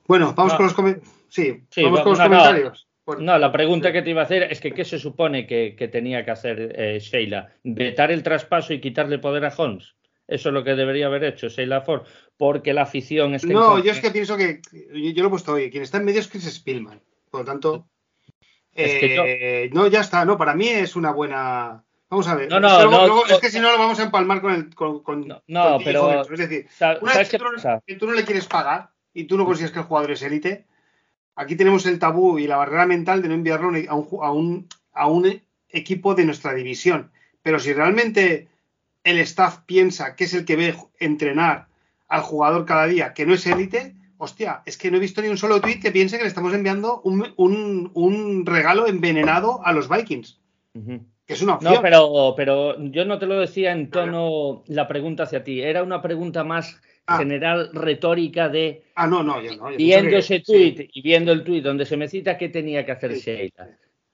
Bueno, 0.06 0.34
vamos 0.36 0.52
No. 0.52 0.58
con 0.58 0.66
los 0.66 0.76
comentarios. 0.76 1.14
Sí, 1.30 1.64
Sí, 1.70 1.84
vamos 1.84 2.00
va- 2.00 2.04
con 2.04 2.10
los 2.12 2.20
no, 2.20 2.26
no. 2.26 2.32
comentarios. 2.32 2.88
No, 3.20 3.38
la 3.38 3.52
pregunta 3.54 3.94
que 3.94 4.02
te 4.02 4.10
iba 4.10 4.22
a 4.22 4.26
hacer 4.26 4.44
es 4.52 4.60
que 4.60 4.74
¿qué 4.74 4.84
se 4.84 5.00
supone 5.00 5.48
que, 5.48 5.76
que 5.78 5.88
tenía 5.88 6.26
que 6.26 6.32
hacer 6.32 6.76
eh, 6.78 7.00
Sheila? 7.00 7.54
¿Vetar 7.64 8.12
el 8.12 8.24
traspaso 8.24 8.74
y 8.74 8.82
quitarle 8.82 9.20
poder 9.20 9.46
a 9.46 9.54
Holmes? 9.56 9.96
Eso 10.32 10.48
es 10.50 10.54
lo 10.54 10.64
que 10.64 10.76
debería 10.76 11.08
haber 11.08 11.26
hecho 11.26 11.50
Sheila 11.50 11.82
Ford, 11.82 12.04
porque 12.38 12.74
la 12.74 12.84
afición 12.84 13.36
está 13.36 13.48
en 13.48 13.54
No, 13.54 13.80
yo 13.80 13.92
es 13.92 14.00
que 14.00 14.12
pienso 14.12 14.38
que. 14.38 14.62
Yo, 14.72 15.12
yo 15.12 15.24
lo 15.24 15.28
he 15.28 15.30
puesto 15.32 15.54
hoy. 15.54 15.70
Quien 15.70 15.84
está 15.84 15.98
en 15.98 16.06
medio 16.06 16.22
es 16.22 16.28
Chris 16.30 16.50
Spillman. 16.50 17.02
Por 17.30 17.42
lo 17.42 17.46
tanto. 17.46 17.88
Es 18.74 19.02
yo- 19.16 19.24
eh, 19.26 19.70
No, 19.74 19.88
ya 19.88 20.00
está. 20.00 20.24
No, 20.24 20.38
para 20.38 20.56
mí 20.56 20.70
es 20.70 20.96
una 20.96 21.12
buena. 21.12 21.84
Vamos 22.10 22.28
a 22.30 22.36
ver. 22.36 22.50
No, 22.50 22.60
no, 22.62 22.68
es, 22.70 22.74
luego- 22.86 22.92
no, 22.92 23.08
luego- 23.08 23.26
es 23.28 23.40
que 23.40 23.50
si 23.52 23.60
no 23.60 23.72
lo 23.74 23.78
vamos 23.78 24.00
a 24.00 24.04
empalmar 24.04 24.42
con 24.42 24.54
el. 24.54 24.74
Con, 24.74 25.04
con- 25.04 25.28
No, 25.28 25.44
no, 25.48 25.64
con 25.64 25.74
el 25.80 25.84
pero-. 25.84 26.22
Es 26.22 26.40
decir, 26.40 26.68
una 27.02 27.12
¿Sabes 27.14 27.18
vez 27.18 27.30
que 27.30 27.38
tú, 27.38 27.46
que 27.86 27.96
tú 27.96 28.08
no 28.08 28.14
le 28.14 28.24
quieres 28.24 28.46
pagar 28.48 28.92
y 29.14 29.26
tú 29.26 29.38
no 29.38 29.46
consideras 29.46 29.74
que 29.74 29.80
el 29.80 29.86
jugador 29.86 30.12
es 30.12 30.22
élite, 30.22 30.66
aquí 31.36 31.58
tenemos 31.58 31.86
el 31.86 32.00
tabú 32.00 32.40
y 32.40 32.48
la 32.48 32.56
barrera 32.56 32.86
mental 32.86 33.22
de 33.22 33.28
no 33.28 33.34
enviarlo 33.34 33.68
a 33.90 33.96
un, 33.96 34.08
a 34.24 34.32
un, 34.32 34.68
a 34.94 35.08
un 35.08 35.42
equipo 35.68 36.16
de 36.16 36.24
nuestra 36.24 36.54
división. 36.54 37.12
Pero 37.44 37.60
si 37.60 37.74
realmente 37.74 38.48
el 39.04 39.20
staff 39.20 39.60
piensa 39.66 40.16
que 40.16 40.26
es 40.26 40.34
el 40.34 40.46
que 40.46 40.56
ve 40.56 40.76
entrenar 41.00 41.68
al 42.08 42.22
jugador 42.22 42.66
cada 42.66 42.88
día, 42.88 43.14
que 43.14 43.26
no 43.26 43.34
es 43.34 43.46
élite, 43.48 43.96
hostia, 44.18 44.62
es 44.66 44.78
que 44.78 44.92
no 44.92 44.98
he 44.98 45.00
visto 45.00 45.22
ni 45.22 45.30
un 45.30 45.38
solo 45.38 45.60
tweet 45.62 45.80
que 45.80 45.92
piense 45.92 46.18
que 46.18 46.24
le 46.24 46.28
estamos 46.30 46.54
enviando 46.54 47.02
un, 47.02 47.34
un- 47.38 47.90
un 47.94 48.46
regalo 48.46 48.86
envenenado 48.88 49.66
a 49.66 49.72
los 49.74 49.90
Vikings, 49.90 50.40
que 51.26 51.34
es 51.34 51.42
una 51.42 51.56
opción. 51.56 51.74
No, 51.74 51.82
pero, 51.82 52.34
pero 52.36 52.82
yo 52.92 53.06
no 53.06 53.18
te 53.18 53.26
lo 53.26 53.40
decía 53.40 53.72
en 53.72 53.90
tono 53.90 54.64
la 54.68 54.88
pregunta 54.88 55.24
hacia 55.24 55.44
ti. 55.44 55.62
Era 55.62 55.84
una 55.84 56.02
pregunta 56.02 56.44
más 56.44 56.80
Ah. 57.08 57.18
general, 57.18 57.72
retórica 57.74 58.48
de 58.48 58.84
Ah, 58.96 59.08
no, 59.08 59.24
no, 59.24 59.42
yo 59.42 59.56
no. 59.58 59.72
yo 59.72 59.76
viendo 59.78 60.12
que- 60.12 60.18
ese 60.20 60.40
tuit 60.42 60.88
y 60.94 61.02
viendo 61.02 61.32
el 61.32 61.44
tuit 61.44 61.64
donde 61.64 61.86
se 61.86 61.98
me 61.98 62.08
cita 62.08 62.38
qué 62.38 62.48
tenía 62.50 62.86
que 62.86 62.92
hacer 62.92 63.16
Sí. 63.16 63.22
Sheila. 63.22 63.70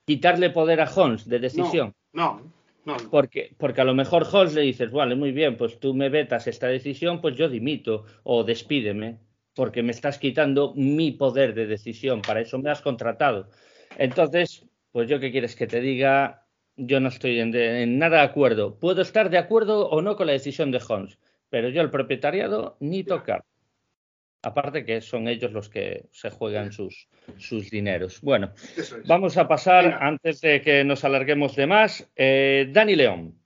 Quitarle 0.06 0.51
poder 0.51 0.79
a 0.79 0.89
Holmes 0.89 1.27
de 1.27 1.38
decisión. 1.39 1.94
No, 2.13 2.36
no, 2.36 2.51
no. 2.96 3.10
Porque, 3.10 3.56
porque 3.58 3.82
a 3.82 3.84
lo 3.84 3.94
mejor 3.94 4.25
Holmes 4.32 4.53
le 4.53 4.62
dices, 4.62 4.91
vale, 4.91 5.15
muy 5.15 5.32
bien, 5.32 5.58
pues 5.58 5.79
tú 5.79 5.94
me 5.94 6.10
vetas 6.10 6.48
esta 6.48 6.67
decisión, 6.67 7.22
pues 7.22 7.36
yo 7.36 7.50
dimito 7.50 8.06
o 8.24 8.44
despídeme, 8.44 9.20
porque 9.53 9.84
me 9.84 9.91
estás 9.91 10.17
quitando 10.20 10.74
mi 10.75 11.12
poder 11.12 11.53
de 11.53 11.65
decisión, 11.67 12.22
para 12.22 12.41
eso 12.41 12.60
me 12.60 12.70
has 12.70 12.82
contratado. 12.82 13.50
Entonces, 13.98 14.65
pues 14.91 15.10
yo 15.10 15.20
qué 15.20 15.32
quieres 15.32 15.56
que 15.56 15.67
te 15.67 15.82
diga, 15.82 16.46
yo 16.75 17.00
no 17.00 17.10
estoy 17.10 17.39
en, 17.39 17.51
de- 17.51 17.84
en 17.84 17.98
nada 18.00 18.17
de 18.17 18.24
acuerdo. 18.24 18.77
Puedo 18.79 19.01
estar 19.01 19.29
de 19.29 19.38
acuerdo 19.38 19.89
o 19.89 20.01
no 20.01 20.15
con 20.15 20.27
la 20.27 20.34
decisión 20.34 20.72
de 20.72 20.82
Holmes, 20.88 21.17
pero 21.50 21.70
yo 21.70 21.82
el 21.82 21.89
propietariado 21.91 22.77
ni 22.79 23.03
tocar. 23.03 23.44
Aparte 24.44 24.86
que 24.86 25.01
son 25.01 25.27
ellos 25.27 25.51
los 25.51 25.70
que 25.70 26.06
se 26.12 26.29
juegan 26.29 26.72
sus, 26.72 27.10
sus 27.38 27.70
dineros. 27.70 28.22
Bueno, 28.22 28.53
es. 28.77 28.96
Vamos 29.06 29.38
a 29.38 29.48
pasar, 29.48 29.86
Venga. 29.86 30.08
antes 30.08 30.41
de 30.41 30.62
que 30.62 30.84
nos 30.84 31.03
alarguemos 31.03 31.56
de 31.56 31.67
más, 31.67 32.10
eh, 32.15 32.70
Dani 32.72 32.96
León. 32.96 33.39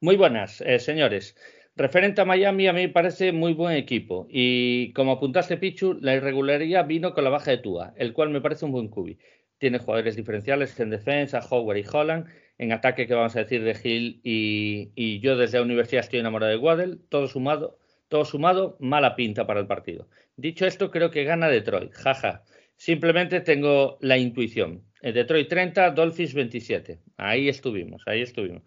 Muy 0.00 0.16
buenas, 0.16 0.60
eh, 0.60 0.78
señores. 0.78 1.34
Referente 1.74 2.20
a 2.20 2.24
Miami, 2.24 2.66
a 2.66 2.72
mí 2.72 2.82
me 2.82 2.88
parece 2.88 3.32
muy 3.32 3.52
buen 3.52 3.76
equipo. 3.76 4.26
Y 4.30 4.92
como 4.92 5.12
apuntaste, 5.12 5.56
Pichu, 5.56 5.94
la 6.00 6.14
irregularidad 6.14 6.86
vino 6.86 7.14
con 7.14 7.24
la 7.24 7.30
baja 7.30 7.52
de 7.52 7.58
Tua, 7.58 7.94
el 7.96 8.12
cual 8.12 8.30
me 8.30 8.40
parece 8.40 8.64
un 8.64 8.72
buen 8.72 8.88
cubi. 8.88 9.18
Tiene 9.58 9.78
jugadores 9.78 10.14
diferenciales 10.16 10.78
en 10.78 10.90
defensa, 10.90 11.40
Howard 11.48 11.78
y 11.78 11.84
Holland. 11.90 12.26
En 12.58 12.72
ataque, 12.72 13.06
que 13.06 13.14
vamos 13.14 13.34
a 13.36 13.40
decir 13.40 13.62
de 13.62 13.76
Hill 13.82 14.20
y, 14.24 14.90
y 14.96 15.20
yo 15.20 15.36
desde 15.36 15.58
la 15.58 15.64
universidad 15.64 16.00
estoy 16.04 16.18
enamorado 16.18 16.50
de 16.50 16.58
Waddell. 16.58 17.00
Todo 17.08 17.28
sumado, 17.28 17.78
todo 18.08 18.24
sumado, 18.24 18.76
mala 18.80 19.14
pinta 19.16 19.46
para 19.46 19.60
el 19.60 19.66
partido. 19.66 20.08
Dicho 20.36 20.66
esto, 20.66 20.90
creo 20.90 21.10
que 21.10 21.24
gana 21.24 21.48
Detroit. 21.48 21.92
Jaja. 21.92 22.42
Simplemente 22.76 23.40
tengo 23.40 23.98
la 24.00 24.18
intuición. 24.18 24.84
Eh, 25.02 25.12
Detroit 25.12 25.48
30, 25.48 25.90
Dolphins 25.90 26.34
27. 26.34 27.00
Ahí 27.16 27.48
estuvimos, 27.48 28.02
ahí 28.06 28.22
estuvimos. 28.22 28.62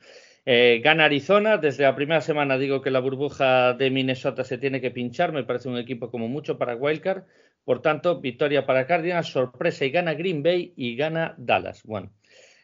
Eh, 0.45 0.81
gana 0.83 1.05
Arizona. 1.05 1.57
Desde 1.57 1.83
la 1.83 1.95
primera 1.95 2.21
semana 2.21 2.57
digo 2.57 2.81
que 2.81 2.91
la 2.91 2.99
burbuja 2.99 3.73
de 3.73 3.89
Minnesota 3.89 4.43
se 4.43 4.57
tiene 4.57 4.81
que 4.81 4.91
pinchar. 4.91 5.31
Me 5.31 5.43
parece 5.43 5.69
un 5.69 5.77
equipo 5.77 6.11
como 6.11 6.27
mucho 6.27 6.57
para 6.57 6.75
Wildcard. 6.75 7.23
Por 7.63 7.81
tanto, 7.81 8.19
victoria 8.19 8.65
para 8.65 8.87
Cardinals, 8.87 9.27
sorpresa 9.27 9.85
y 9.85 9.91
gana 9.91 10.15
Green 10.15 10.41
Bay 10.41 10.73
y 10.75 10.95
gana 10.95 11.35
Dallas. 11.37 11.83
Bueno, 11.83 12.11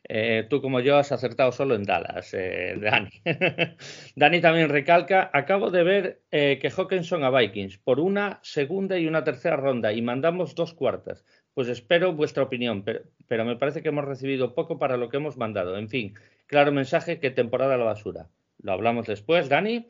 eh, 0.10 0.46
tú 0.50 0.62
como 0.62 0.80
yo 0.80 0.98
has 0.98 1.12
acertado 1.12 1.52
solo 1.52 1.76
en 1.76 1.84
Dallas, 1.84 2.34
eh, 2.34 2.78
Dani. 2.82 3.10
Dani 4.16 4.42
también 4.42 4.70
recalca, 4.70 5.30
acabo 5.34 5.70
de 5.70 5.84
ver 5.84 6.22
eh, 6.32 6.60
que 6.62 6.70
Hawkinson 6.70 7.24
a 7.24 7.30
Vikings 7.30 7.78
por 7.78 8.00
una 8.00 8.40
segunda 8.42 8.98
y 8.98 9.08
una 9.08 9.24
tercera 9.24 9.58
ronda 9.58 9.92
y 9.92 10.02
mandamos 10.02 10.56
dos 10.56 10.74
cuartas. 10.74 11.26
Pues 11.54 11.68
espero 11.68 12.14
vuestra 12.14 12.44
opinión, 12.44 12.84
pero, 12.84 13.02
pero 13.28 13.44
me 13.44 13.56
parece 13.56 13.82
que 13.82 13.90
hemos 13.90 14.06
recibido 14.06 14.54
poco 14.54 14.80
para 14.80 14.96
lo 14.96 15.10
que 15.10 15.18
hemos 15.18 15.38
mandado. 15.38 15.78
En 15.78 15.90
fin, 15.90 16.14
claro 16.46 16.72
mensaje 16.72 17.20
que 17.20 17.32
temporada 17.32 17.76
a 17.76 17.78
la 17.78 17.86
basura. 17.86 18.28
Lo 18.62 18.72
hablamos 18.72 19.08
después, 19.08 19.50
Dani. 19.50 19.88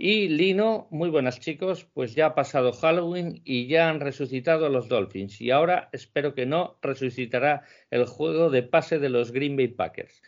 Y 0.00 0.28
Lino, 0.28 0.86
muy 0.92 1.10
buenas 1.10 1.40
chicos, 1.40 1.84
pues 1.92 2.14
ya 2.14 2.26
ha 2.26 2.34
pasado 2.36 2.70
Halloween 2.70 3.42
y 3.44 3.66
ya 3.66 3.88
han 3.88 3.98
resucitado 3.98 4.68
los 4.68 4.88
Dolphins 4.88 5.40
y 5.40 5.50
ahora 5.50 5.88
espero 5.92 6.36
que 6.36 6.46
no 6.46 6.78
resucitará 6.82 7.64
el 7.90 8.06
juego 8.06 8.48
de 8.48 8.62
pase 8.62 9.00
de 9.00 9.08
los 9.08 9.32
Green 9.32 9.56
Bay 9.56 9.66
Packers. 9.66 10.22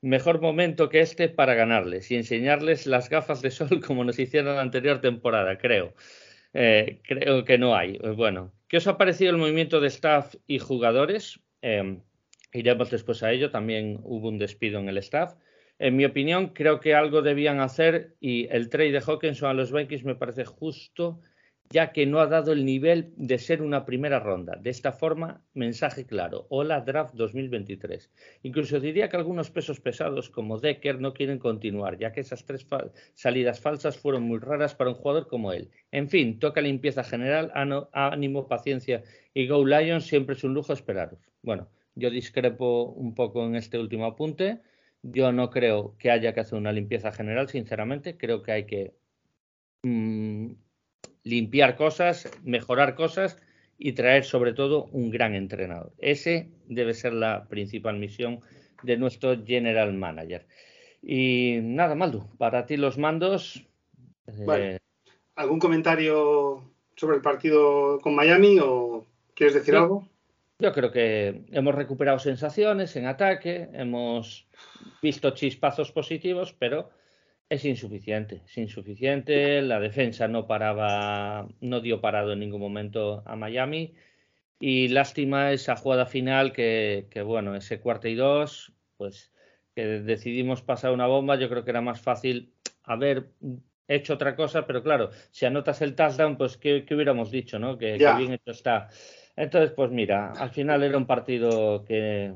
Mejor 0.00 0.40
momento 0.40 0.88
que 0.88 1.00
este 1.00 1.28
para 1.28 1.54
ganarles 1.54 2.08
y 2.12 2.14
enseñarles 2.14 2.86
las 2.86 3.10
gafas 3.10 3.42
de 3.42 3.50
sol 3.50 3.80
como 3.84 4.04
nos 4.04 4.16
hicieron 4.20 4.54
la 4.54 4.62
anterior 4.62 5.00
temporada, 5.00 5.58
creo. 5.58 5.92
Eh, 6.54 7.00
creo 7.02 7.44
que 7.44 7.58
no 7.58 7.74
hay. 7.74 7.98
Bueno, 7.98 8.52
¿qué 8.68 8.76
os 8.76 8.86
ha 8.86 8.96
parecido 8.96 9.32
el 9.32 9.38
movimiento 9.38 9.80
de 9.80 9.88
staff 9.88 10.36
y 10.46 10.60
jugadores? 10.60 11.40
Eh, 11.62 11.98
iremos 12.52 12.92
después 12.92 13.24
a 13.24 13.32
ello. 13.32 13.50
También 13.50 13.98
hubo 14.04 14.28
un 14.28 14.38
despido 14.38 14.78
en 14.78 14.88
el 14.88 14.98
staff. 14.98 15.34
En 15.78 15.94
mi 15.94 16.06
opinión, 16.06 16.48
creo 16.54 16.80
que 16.80 16.94
algo 16.94 17.20
debían 17.20 17.60
hacer 17.60 18.16
y 18.18 18.48
el 18.48 18.70
trade 18.70 18.92
de 18.92 19.00
Hawkinson 19.00 19.50
a 19.50 19.54
los 19.54 19.72
Vikings 19.72 20.04
me 20.04 20.14
parece 20.14 20.46
justo, 20.46 21.20
ya 21.68 21.92
que 21.92 22.06
no 22.06 22.20
ha 22.20 22.26
dado 22.26 22.52
el 22.52 22.64
nivel 22.64 23.12
de 23.16 23.38
ser 23.38 23.60
una 23.60 23.84
primera 23.84 24.18
ronda. 24.18 24.56
De 24.56 24.70
esta 24.70 24.92
forma, 24.92 25.42
mensaje 25.52 26.06
claro. 26.06 26.46
Hola, 26.48 26.80
draft 26.80 27.14
2023. 27.14 28.10
Incluso 28.42 28.80
diría 28.80 29.10
que 29.10 29.18
algunos 29.18 29.50
pesos 29.50 29.78
pesados 29.80 30.30
como 30.30 30.58
Decker 30.58 30.98
no 30.98 31.12
quieren 31.12 31.38
continuar, 31.38 31.98
ya 31.98 32.10
que 32.10 32.20
esas 32.20 32.46
tres 32.46 32.66
salidas 33.14 33.60
falsas 33.60 33.98
fueron 33.98 34.22
muy 34.22 34.38
raras 34.38 34.74
para 34.74 34.90
un 34.90 34.96
jugador 34.96 35.26
como 35.26 35.52
él. 35.52 35.70
En 35.90 36.08
fin, 36.08 36.38
toca 36.38 36.62
limpieza 36.62 37.04
general, 37.04 37.52
ánimo, 37.92 38.48
paciencia 38.48 39.02
y 39.34 39.46
Go 39.46 39.66
Lions 39.66 40.06
siempre 40.06 40.36
es 40.36 40.44
un 40.44 40.54
lujo 40.54 40.72
esperaros. 40.72 41.18
Bueno, 41.42 41.68
yo 41.94 42.08
discrepo 42.08 42.84
un 42.92 43.14
poco 43.14 43.44
en 43.44 43.56
este 43.56 43.78
último 43.78 44.06
apunte. 44.06 44.60
Yo 45.02 45.32
no 45.32 45.50
creo 45.50 45.94
que 45.98 46.10
haya 46.10 46.34
que 46.34 46.40
hacer 46.40 46.58
una 46.58 46.72
limpieza 46.72 47.12
general, 47.12 47.48
sinceramente. 47.48 48.16
Creo 48.16 48.42
que 48.42 48.52
hay 48.52 48.66
que 48.66 48.94
mmm, 49.82 50.52
limpiar 51.22 51.76
cosas, 51.76 52.30
mejorar 52.44 52.94
cosas 52.94 53.38
y 53.78 53.92
traer 53.92 54.24
sobre 54.24 54.52
todo 54.52 54.84
un 54.92 55.10
gran 55.10 55.34
entrenador. 55.34 55.92
Ese 55.98 56.50
debe 56.66 56.94
ser 56.94 57.12
la 57.12 57.46
principal 57.48 57.98
misión 57.98 58.40
de 58.82 58.96
nuestro 58.96 59.44
general 59.44 59.92
manager. 59.92 60.46
Y 61.02 61.58
nada, 61.62 61.94
Maldo, 61.94 62.28
para 62.38 62.66
ti 62.66 62.76
los 62.76 62.98
mandos. 62.98 63.64
Vale. 64.44 64.76
Eh... 64.76 64.78
¿Algún 65.36 65.58
comentario 65.58 66.62
sobre 66.96 67.16
el 67.16 67.22
partido 67.22 68.00
con 68.00 68.14
Miami 68.14 68.58
o 68.60 69.06
quieres 69.34 69.54
decir 69.54 69.74
yo, 69.74 69.82
algo? 69.82 70.08
Yo 70.58 70.72
creo 70.72 70.90
que 70.90 71.44
hemos 71.52 71.74
recuperado 71.74 72.18
sensaciones 72.18 72.96
en 72.96 73.06
ataque, 73.06 73.68
hemos 73.74 74.48
visto 75.02 75.30
chispazos 75.30 75.92
positivos, 75.92 76.54
pero 76.58 76.90
Es 77.48 77.64
insuficiente, 77.64 78.42
es 78.44 78.58
insuficiente. 78.58 79.62
La 79.62 79.78
defensa 79.78 80.26
no 80.26 80.46
paraba, 80.48 81.46
no 81.60 81.80
dio 81.80 82.00
parado 82.00 82.32
en 82.32 82.40
ningún 82.40 82.60
momento 82.60 83.22
a 83.24 83.36
Miami. 83.36 83.94
Y 84.58 84.88
lástima 84.88 85.52
esa 85.52 85.76
jugada 85.76 86.06
final 86.06 86.52
que, 86.52 87.06
que 87.10 87.22
bueno, 87.22 87.54
ese 87.54 87.78
cuarto 87.80 88.08
y 88.08 88.16
dos, 88.16 88.72
pues 88.96 89.32
que 89.74 89.84
decidimos 89.86 90.62
pasar 90.62 90.92
una 90.92 91.06
bomba. 91.06 91.36
Yo 91.36 91.48
creo 91.48 91.64
que 91.64 91.70
era 91.70 91.82
más 91.82 92.00
fácil 92.00 92.52
haber 92.82 93.28
hecho 93.86 94.14
otra 94.14 94.34
cosa, 94.34 94.66
pero 94.66 94.82
claro, 94.82 95.10
si 95.30 95.46
anotas 95.46 95.82
el 95.82 95.94
touchdown, 95.94 96.36
pues 96.36 96.56
qué, 96.56 96.84
hubiéramos 96.90 97.30
dicho, 97.30 97.58
¿no? 97.60 97.78
Que, 97.78 97.96
que, 97.98 98.14
bien 98.14 98.32
hecho 98.32 98.50
está. 98.50 98.88
Entonces, 99.36 99.70
pues 99.72 99.90
mira, 99.90 100.32
al 100.32 100.50
final 100.50 100.82
era 100.82 100.96
un 100.96 101.06
partido 101.06 101.84
que, 101.84 102.32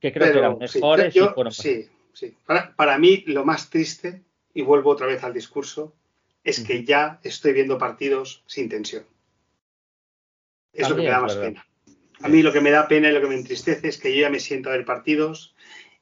que 0.00 0.12
creo 0.12 0.32
que 0.32 0.38
eran 0.38 0.58
mejores. 0.58 1.12
Sí, 1.12 1.20
sí, 1.50 1.88
sí. 2.12 2.34
Para, 2.46 2.74
para, 2.76 2.98
mí, 2.98 3.24
lo 3.26 3.44
más 3.44 3.68
triste, 3.68 4.22
y 4.54 4.62
vuelvo 4.62 4.90
otra 4.90 5.06
vez 5.06 5.24
al 5.24 5.34
discurso, 5.34 5.92
es 6.44 6.60
que 6.60 6.84
ya 6.84 7.18
estoy 7.24 7.52
viendo 7.52 7.76
partidos 7.76 8.44
sin 8.46 8.68
tensión. 8.68 9.04
Es 10.72 10.88
lo 10.88 10.94
que 10.94 11.02
me 11.02 11.08
da 11.08 11.20
más 11.20 11.34
pena. 11.34 11.66
A 12.22 12.28
mí 12.28 12.42
lo 12.42 12.52
que 12.52 12.60
me 12.60 12.70
da 12.70 12.86
pena 12.86 13.08
y 13.08 13.12
lo 13.12 13.20
que 13.20 13.26
me 13.26 13.34
entristece 13.34 13.88
es 13.88 13.98
que 13.98 14.14
yo 14.14 14.22
ya 14.22 14.30
me 14.30 14.40
siento 14.40 14.68
a 14.68 14.72
ver 14.72 14.84
partidos 14.84 15.54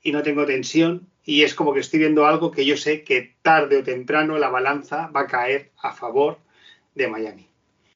y 0.03 0.13
no 0.13 0.23
tengo 0.23 0.45
tensión 0.45 1.09
y 1.25 1.43
es 1.43 1.55
como 1.55 1.73
que 1.73 1.81
estoy 1.81 2.01
viendo 2.01 2.27
algo 2.27 2.51
que 2.51 2.65
yo 2.65 2.77
sé 2.77 3.03
que 3.03 3.35
tarde 3.43 3.79
o 3.79 3.83
temprano 3.83 4.39
la 4.39 4.51
balanza 4.51 5.09
va 5.09 5.23
a 5.23 5.27
caer 5.27 5.71
a 5.79 5.93
favor 5.93 6.39
de 6.95 7.09
Miami. 7.09 7.49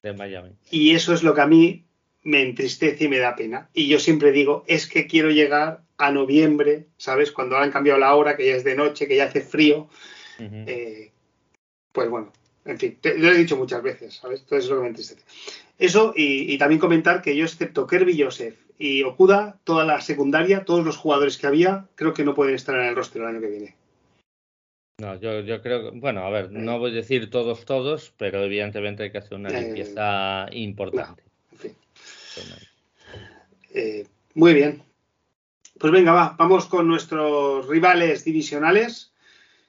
De 0.03 0.13
Miami. 0.13 0.53
Y 0.71 0.95
eso 0.95 1.13
es 1.13 1.23
lo 1.23 1.35
que 1.35 1.43
a 1.43 1.47
mí 1.47 1.85
me 2.23 2.43
entristece 2.43 3.05
y 3.05 3.09
me 3.09 3.19
da 3.19 3.37
pena. 3.37 3.69
Y 3.73 3.89
yo 3.89 3.99
siempre 3.99 4.33
digo, 4.33 4.65
es 4.67 4.87
que 4.87 5.07
quiero 5.07 5.31
llegar 5.31 5.83
a 5.97 6.13
noviembre, 6.13 6.87
¿sabes? 6.97 7.33
Cuando 7.33 7.57
han 7.57 7.71
cambiado 7.71 7.99
la 7.99 8.15
hora, 8.15 8.37
que 8.37 8.47
ya 8.47 8.55
es 8.55 8.65
de 8.65 8.77
noche, 8.77 9.09
que 9.09 9.17
ya 9.17 9.25
hace 9.25 9.41
frío. 9.41 9.89
eh, 10.39 11.11
pues 11.93 12.09
bueno, 12.09 12.33
en 12.65 12.79
fin, 12.79 12.99
te, 13.01 13.19
lo 13.19 13.31
he 13.31 13.37
dicho 13.37 13.57
muchas 13.57 13.83
veces, 13.83 14.15
¿sabes? 14.15 14.41
Entonces 14.41 14.65
es 14.65 14.71
lo 14.71 14.77
que 14.77 14.83
me 14.83 14.89
entristece. 14.89 15.23
Eso 15.79 16.13
y, 16.15 16.53
y 16.53 16.59
también 16.59 16.81
comentar 16.81 17.23
que 17.23 17.37
yo, 17.37 17.45
excepto 17.45 17.87
Kirby 17.87 18.21
Joseph 18.21 18.57
y 18.79 19.03
Okuda, 19.03 19.59
toda 19.65 19.85
la 19.85 20.01
secundaria, 20.01 20.65
todos 20.65 20.85
los 20.85 20.97
jugadores 20.97 21.39
que 21.39 21.47
había, 21.47 21.87
creo 21.97 22.15
que 22.15 22.25
no 22.25 22.35
pueden 22.35 22.55
estar 22.55 22.77
en 22.77 22.87
el 22.87 22.97
roster 22.97 23.23
el 23.23 23.29
año 23.29 23.41
que 23.41 23.49
viene. 23.49 23.75
No, 25.01 25.15
yo, 25.21 25.41
yo 25.41 25.63
creo 25.63 25.93
que, 25.93 25.99
bueno, 25.99 26.25
a 26.25 26.31
ver, 26.31 26.51
no 26.51 26.79
voy 26.81 26.91
a 26.91 26.95
decir 26.95 27.31
todos, 27.31 27.65
todos, 27.65 28.13
pero 28.17 28.43
evidentemente 28.43 29.05
hay 29.05 29.13
que 29.13 29.19
hacer 29.19 29.35
una 29.35 29.51
limpieza 29.51 30.47
eh, 30.47 30.59
importante. 30.59 31.01
No, 31.01 31.09
en 31.11 31.17
fin. 31.17 31.28
Eh, 33.71 34.07
muy 34.35 34.55
bien. 34.55 34.83
Pues 35.79 35.93
venga, 35.93 36.13
va, 36.13 36.35
vamos 36.39 36.67
con 36.67 36.89
nuestros 36.89 37.69
rivales 37.69 38.25
divisionales, 38.25 39.13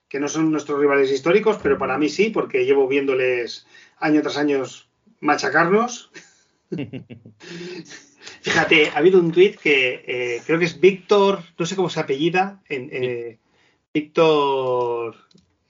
que 0.08 0.20
no 0.20 0.28
son 0.28 0.52
nuestros 0.52 0.80
rivales 0.80 1.12
históricos, 1.12 1.58
pero 1.62 1.78
para 1.78 1.98
mí 1.98 2.10
sí, 2.10 2.32
porque 2.32 2.66
llevo 2.66 2.88
viéndoles 2.88 3.68
año 3.98 4.22
tras 4.22 4.38
año 4.38 4.64
machacarnos. 5.20 6.12
Fíjate, 8.42 8.90
ha 8.90 8.98
habido 8.98 9.20
un 9.20 9.32
tuit 9.32 9.58
que 9.58 10.04
eh, 10.08 10.42
creo 10.46 10.60
que 10.60 10.66
es 10.66 10.80
Víctor, 10.80 11.44
no 11.58 11.66
sé 11.66 11.76
cómo 11.76 11.90
se 11.90 12.00
apellida, 12.00 12.62
en, 12.70 12.90
eh, 12.92 13.38
Víctor 13.94 15.16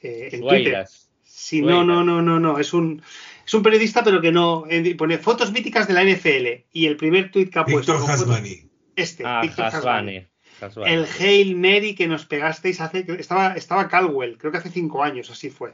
eh, 0.01 0.29
en 0.31 0.41
Twitter. 0.41 0.85
Sí, 1.23 1.61
no, 1.61 1.83
no, 1.83 2.03
no, 2.03 2.21
no, 2.21 2.39
no, 2.39 2.59
es 2.59 2.73
un, 2.73 3.01
es 3.49 3.53
un 3.55 3.63
periodista, 3.63 4.03
pero 4.03 4.21
que 4.21 4.31
no 4.31 4.65
pone 4.95 5.17
fotos 5.17 5.51
míticas 5.51 5.87
de 5.87 5.95
la 5.95 6.03
NFL 6.03 6.67
y 6.71 6.85
el 6.85 6.97
primer 6.97 7.31
tuit 7.31 7.51
que 7.51 7.57
ha 7.57 7.65
puesto. 7.65 7.93
Víctor 7.93 8.11
Hasbani. 8.11 8.69
Este, 8.95 9.23
ah, 9.25 9.41
Víctor 9.41 9.65
Hasbani. 9.65 10.27
El 10.85 11.07
Hail 11.19 11.55
Mary 11.55 11.95
que 11.95 12.05
nos 12.05 12.27
pegasteis 12.27 12.79
hace. 12.79 13.07
Estaba, 13.17 13.53
estaba 13.53 13.88
Caldwell, 13.88 14.38
creo 14.38 14.51
que 14.51 14.59
hace 14.59 14.69
cinco 14.69 15.03
años, 15.03 15.31
así 15.31 15.49
fue. 15.49 15.73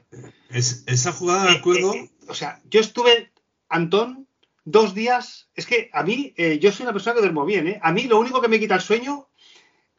Es, 0.49 0.85
esa 0.87 1.11
jugada, 1.11 1.51
de 1.51 1.57
acuerdo. 1.57 1.93
o 2.29 2.33
sea, 2.33 2.61
yo 2.63 2.79
estuve, 2.79 3.33
Antón, 3.67 4.25
dos 4.63 4.95
días. 4.95 5.49
Es 5.53 5.65
que 5.65 5.89
a 5.91 6.01
mí, 6.03 6.33
eh, 6.37 6.59
yo 6.59 6.71
soy 6.71 6.85
una 6.85 6.93
persona 6.93 7.15
que 7.15 7.23
duermo 7.23 7.43
bien, 7.43 7.67
¿eh? 7.67 7.79
A 7.83 7.91
mí 7.91 8.03
lo 8.03 8.17
único 8.17 8.39
que 8.39 8.47
me 8.47 8.57
quita 8.57 8.75
el 8.75 8.81
sueño, 8.81 9.27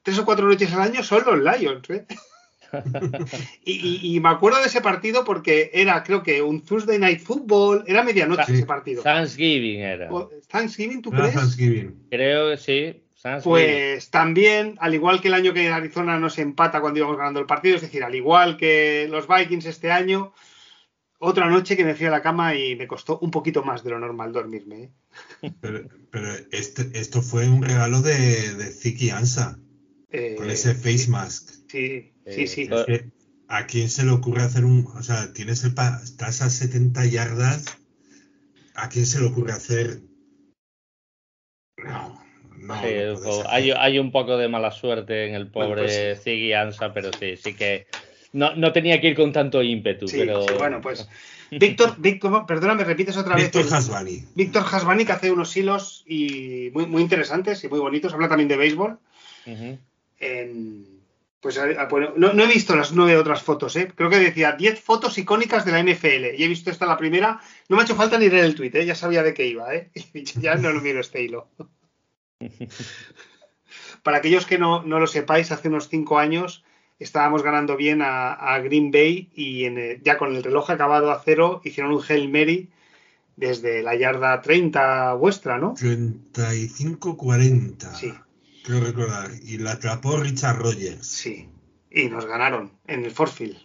tres 0.02 0.18
o 0.18 0.24
cuatro 0.24 0.48
noches 0.48 0.72
al 0.72 0.80
año, 0.80 1.02
son 1.02 1.24
los 1.26 1.58
Lions, 1.58 1.90
¿eh? 1.90 2.06
y, 3.64 3.72
y, 3.72 4.16
y, 4.16 4.20
me 4.20 4.29
acuerdo 4.29 4.61
de 4.61 4.66
ese 4.66 4.81
partido 4.81 5.24
porque 5.24 5.70
era, 5.72 6.02
creo 6.02 6.22
que 6.22 6.42
un 6.42 6.62
Thursday 6.62 6.98
Night 6.98 7.20
Football, 7.20 7.85
era 7.87 8.02
medianoche 8.02 8.44
sí. 8.46 8.55
ese 8.55 8.66
partido. 8.66 9.02
Thanksgiving 9.02 9.81
era. 9.81 10.09
¿Thanksgiving, 10.48 11.02
tú 11.02 11.11
Era 11.11 11.22
crees? 11.22 11.35
Thanksgiving. 11.35 12.07
Creo 12.11 12.50
que 12.50 12.57
sí. 12.57 13.02
Pues 13.42 14.11
también, 14.11 14.76
al 14.79 14.94
igual 14.94 15.20
que 15.20 15.29
el 15.29 15.35
año 15.35 15.52
que 15.52 15.68
Arizona 15.68 16.18
nos 16.18 16.38
empata 16.38 16.81
cuando 16.81 16.98
íbamos 16.98 17.16
ganando 17.16 17.40
el 17.40 17.46
partido, 17.46 17.76
es 17.76 17.83
decir, 17.83 18.05
al 18.05 18.14
igual 18.14 18.57
que 18.57 19.09
los 19.11 19.26
Vikings 19.26 19.66
este 19.66 19.90
año, 19.90 20.33
otra 21.18 21.48
noche 21.48 21.76
que 21.76 21.85
me 21.85 21.94
fui 21.94 22.07
a 22.07 22.11
la 22.11 22.22
cama 22.22 22.55
y 22.55 22.76
me 22.76 22.87
costó 22.87 23.18
un 23.18 23.31
poquito 23.31 23.64
más 23.64 23.83
de 23.83 23.90
lo 23.90 23.98
normal 23.98 24.33
dormirme. 24.33 24.92
¿eh? 25.42 25.52
Pero, 25.61 25.88
pero 26.11 26.29
este, 26.52 26.90
esto 26.94 27.22
fue 27.22 27.48
un 27.48 27.62
regalo 27.62 28.00
de, 28.02 28.55
de 28.55 28.70
Ziki 28.70 29.11
Ansa, 29.11 29.59
eh, 30.10 30.34
con 30.36 30.50
ese 30.50 30.74
face 30.74 31.08
mask. 31.08 31.50
Sí, 31.68 32.12
sí, 32.26 32.46
sí. 32.46 32.68
Es 32.70 32.84
que, 32.86 33.10
¿A 33.48 33.66
quién 33.66 33.88
se 33.88 34.04
le 34.04 34.10
ocurre 34.10 34.42
hacer 34.42 34.64
un... 34.64 34.86
O 34.96 35.02
sea, 35.02 35.32
tienes 35.32 35.62
el... 35.64 35.74
Estás 36.02 36.42
a 36.42 36.50
70 36.50 37.06
yardas. 37.06 37.78
¿A 38.74 38.88
quién 38.88 39.06
se 39.06 39.20
le 39.20 39.26
ocurre 39.26 39.52
hacer... 39.52 40.00
No. 41.78 42.24
No, 42.58 42.74
sí, 42.82 42.88
no 43.22 43.48
hay, 43.48 43.70
hay, 43.70 43.98
un 43.98 44.10
poco 44.10 44.36
de 44.38 44.48
mala 44.48 44.72
suerte 44.72 45.28
en 45.28 45.34
el 45.34 45.48
pobre 45.48 45.68
bueno, 45.68 45.82
pues, 45.82 46.22
Ziggy 46.22 46.54
Ansa, 46.54 46.92
pero 46.92 47.10
sí, 47.12 47.36
sí 47.36 47.54
que 47.54 47.86
no, 48.32 48.56
no, 48.56 48.72
tenía 48.72 49.00
que 49.00 49.08
ir 49.08 49.14
con 49.14 49.30
tanto 49.30 49.62
ímpetu. 49.62 50.08
Sí, 50.08 50.18
pero... 50.18 50.42
sí, 50.42 50.54
bueno, 50.58 50.80
pues 50.80 51.08
Víctor, 51.50 51.94
Víctor, 51.98 52.44
perdona, 52.46 52.74
me 52.74 52.84
repites 52.84 53.16
otra 53.16 53.36
Víctor 53.36 53.62
vez. 53.62 53.70
Víctor 53.70 53.78
Hasbani. 53.78 54.24
Víctor 54.34 54.64
Hasbani, 54.70 55.04
que 55.04 55.12
hace 55.12 55.30
unos 55.30 55.56
hilos 55.56 56.02
y 56.06 56.70
muy, 56.72 56.86
muy 56.86 57.02
interesantes 57.02 57.62
y 57.62 57.68
muy 57.68 57.78
bonitos. 57.78 58.12
Habla 58.12 58.28
también 58.28 58.48
de 58.48 58.56
béisbol. 58.56 58.98
Uh 59.46 59.50
-huh. 59.50 59.78
En, 60.18 60.85
pues 61.40 61.61
bueno, 61.90 62.12
no, 62.16 62.33
no, 62.33 62.44
he 62.44 62.48
visto 62.48 62.74
las 62.74 62.92
nueve 62.92 63.16
otras 63.16 63.42
fotos, 63.42 63.76
¿eh? 63.76 63.92
creo 63.94 64.11
que 64.11 64.18
decía 64.18 64.52
10 64.52 64.81
fotos 64.81 65.16
icónicas 65.16 65.64
de 65.64 65.72
la 65.72 65.81
NFL 65.81 66.35
y 66.37 66.42
he 66.42 66.48
visto 66.48 66.70
esta 66.70 66.87
la 66.87 66.96
primera. 66.96 67.40
No 67.68 67.76
me 67.76 67.83
ha 67.83 67.85
hecho 67.85 67.94
falta 67.94 68.18
ni 68.18 68.29
leer 68.29 68.46
el 68.46 68.57
tweet, 68.57 68.72
¿eh? 68.74 68.85
ya 68.85 68.96
sabía 68.96 69.22
de 69.22 69.33
qué 69.33 69.46
iba. 69.46 69.72
¿eh? 69.72 69.90
ya 70.40 70.57
no 70.57 70.72
lo 70.72 70.81
miro 70.81 71.00
este 71.00 71.22
hilo. 71.22 71.48
Para 74.02 74.18
aquellos 74.18 74.44
que 74.44 74.59
no, 74.59 74.83
no, 74.83 74.98
lo 74.98 75.07
sepáis, 75.07 75.52
hace 75.52 75.68
unos 75.68 75.88
cinco 75.88 76.18
años 76.18 76.64
estábamos 76.98 77.42
ganando 77.42 77.76
bien 77.76 78.02
a, 78.02 78.33
a 78.33 78.59
Green 78.61 78.90
Bay 78.90 79.31
y 79.35 79.66
en 79.66 79.79
el, 79.79 80.02
ya 80.02 80.18
con 80.18 80.35
el 80.35 80.42
reloj 80.42 80.70
acabado 80.70 81.12
a 81.12 81.22
cero 81.24 81.61
hicieron 81.62 81.92
un 81.92 82.02
Hail 82.09 82.29
Mary 82.29 82.70
desde 83.37 83.83
la 83.83 83.94
yarda 83.94 84.40
30 84.40 85.12
vuestra, 85.14 85.59
¿no? 85.59 85.74
35-40. 85.74 87.94
Sí. 87.94 88.12
Creo 88.66 88.81
recordar. 88.81 89.31
Y 89.44 89.59
la 89.59 89.72
atrapó 89.72 90.16
Richard 90.16 90.57
Rogers. 90.57 91.07
Sí. 91.07 91.48
Y 91.88 92.09
nos 92.09 92.26
ganaron 92.26 92.72
en 92.88 93.05
el 93.05 93.12
Forfield. 93.12 93.57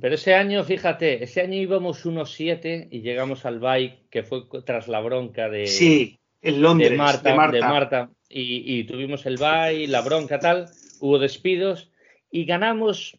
Pero 0.00 0.14
ese 0.14 0.34
año, 0.34 0.62
fíjate, 0.62 1.24
ese 1.24 1.40
año 1.40 1.54
íbamos 1.54 2.04
1-7 2.04 2.88
y 2.90 3.00
llegamos 3.00 3.46
al 3.46 3.60
bike 3.60 4.10
que 4.10 4.22
fue 4.22 4.42
tras 4.66 4.88
la 4.88 5.00
bronca 5.00 5.48
de. 5.48 5.66
Sí, 5.68 6.18
en 6.42 6.60
Londres. 6.60 6.90
De 6.90 6.96
Marta. 6.96 7.30
De 7.30 7.34
Marta. 7.34 7.56
De 7.56 7.62
Marta. 7.62 8.10
Y, 8.28 8.78
y, 8.78 8.84
tuvimos 8.84 9.24
el 9.24 9.38
bye, 9.38 9.88
la 9.88 10.02
bronca 10.02 10.38
tal, 10.38 10.68
hubo 11.00 11.18
despidos 11.18 11.90
y 12.30 12.44
ganamos 12.44 13.18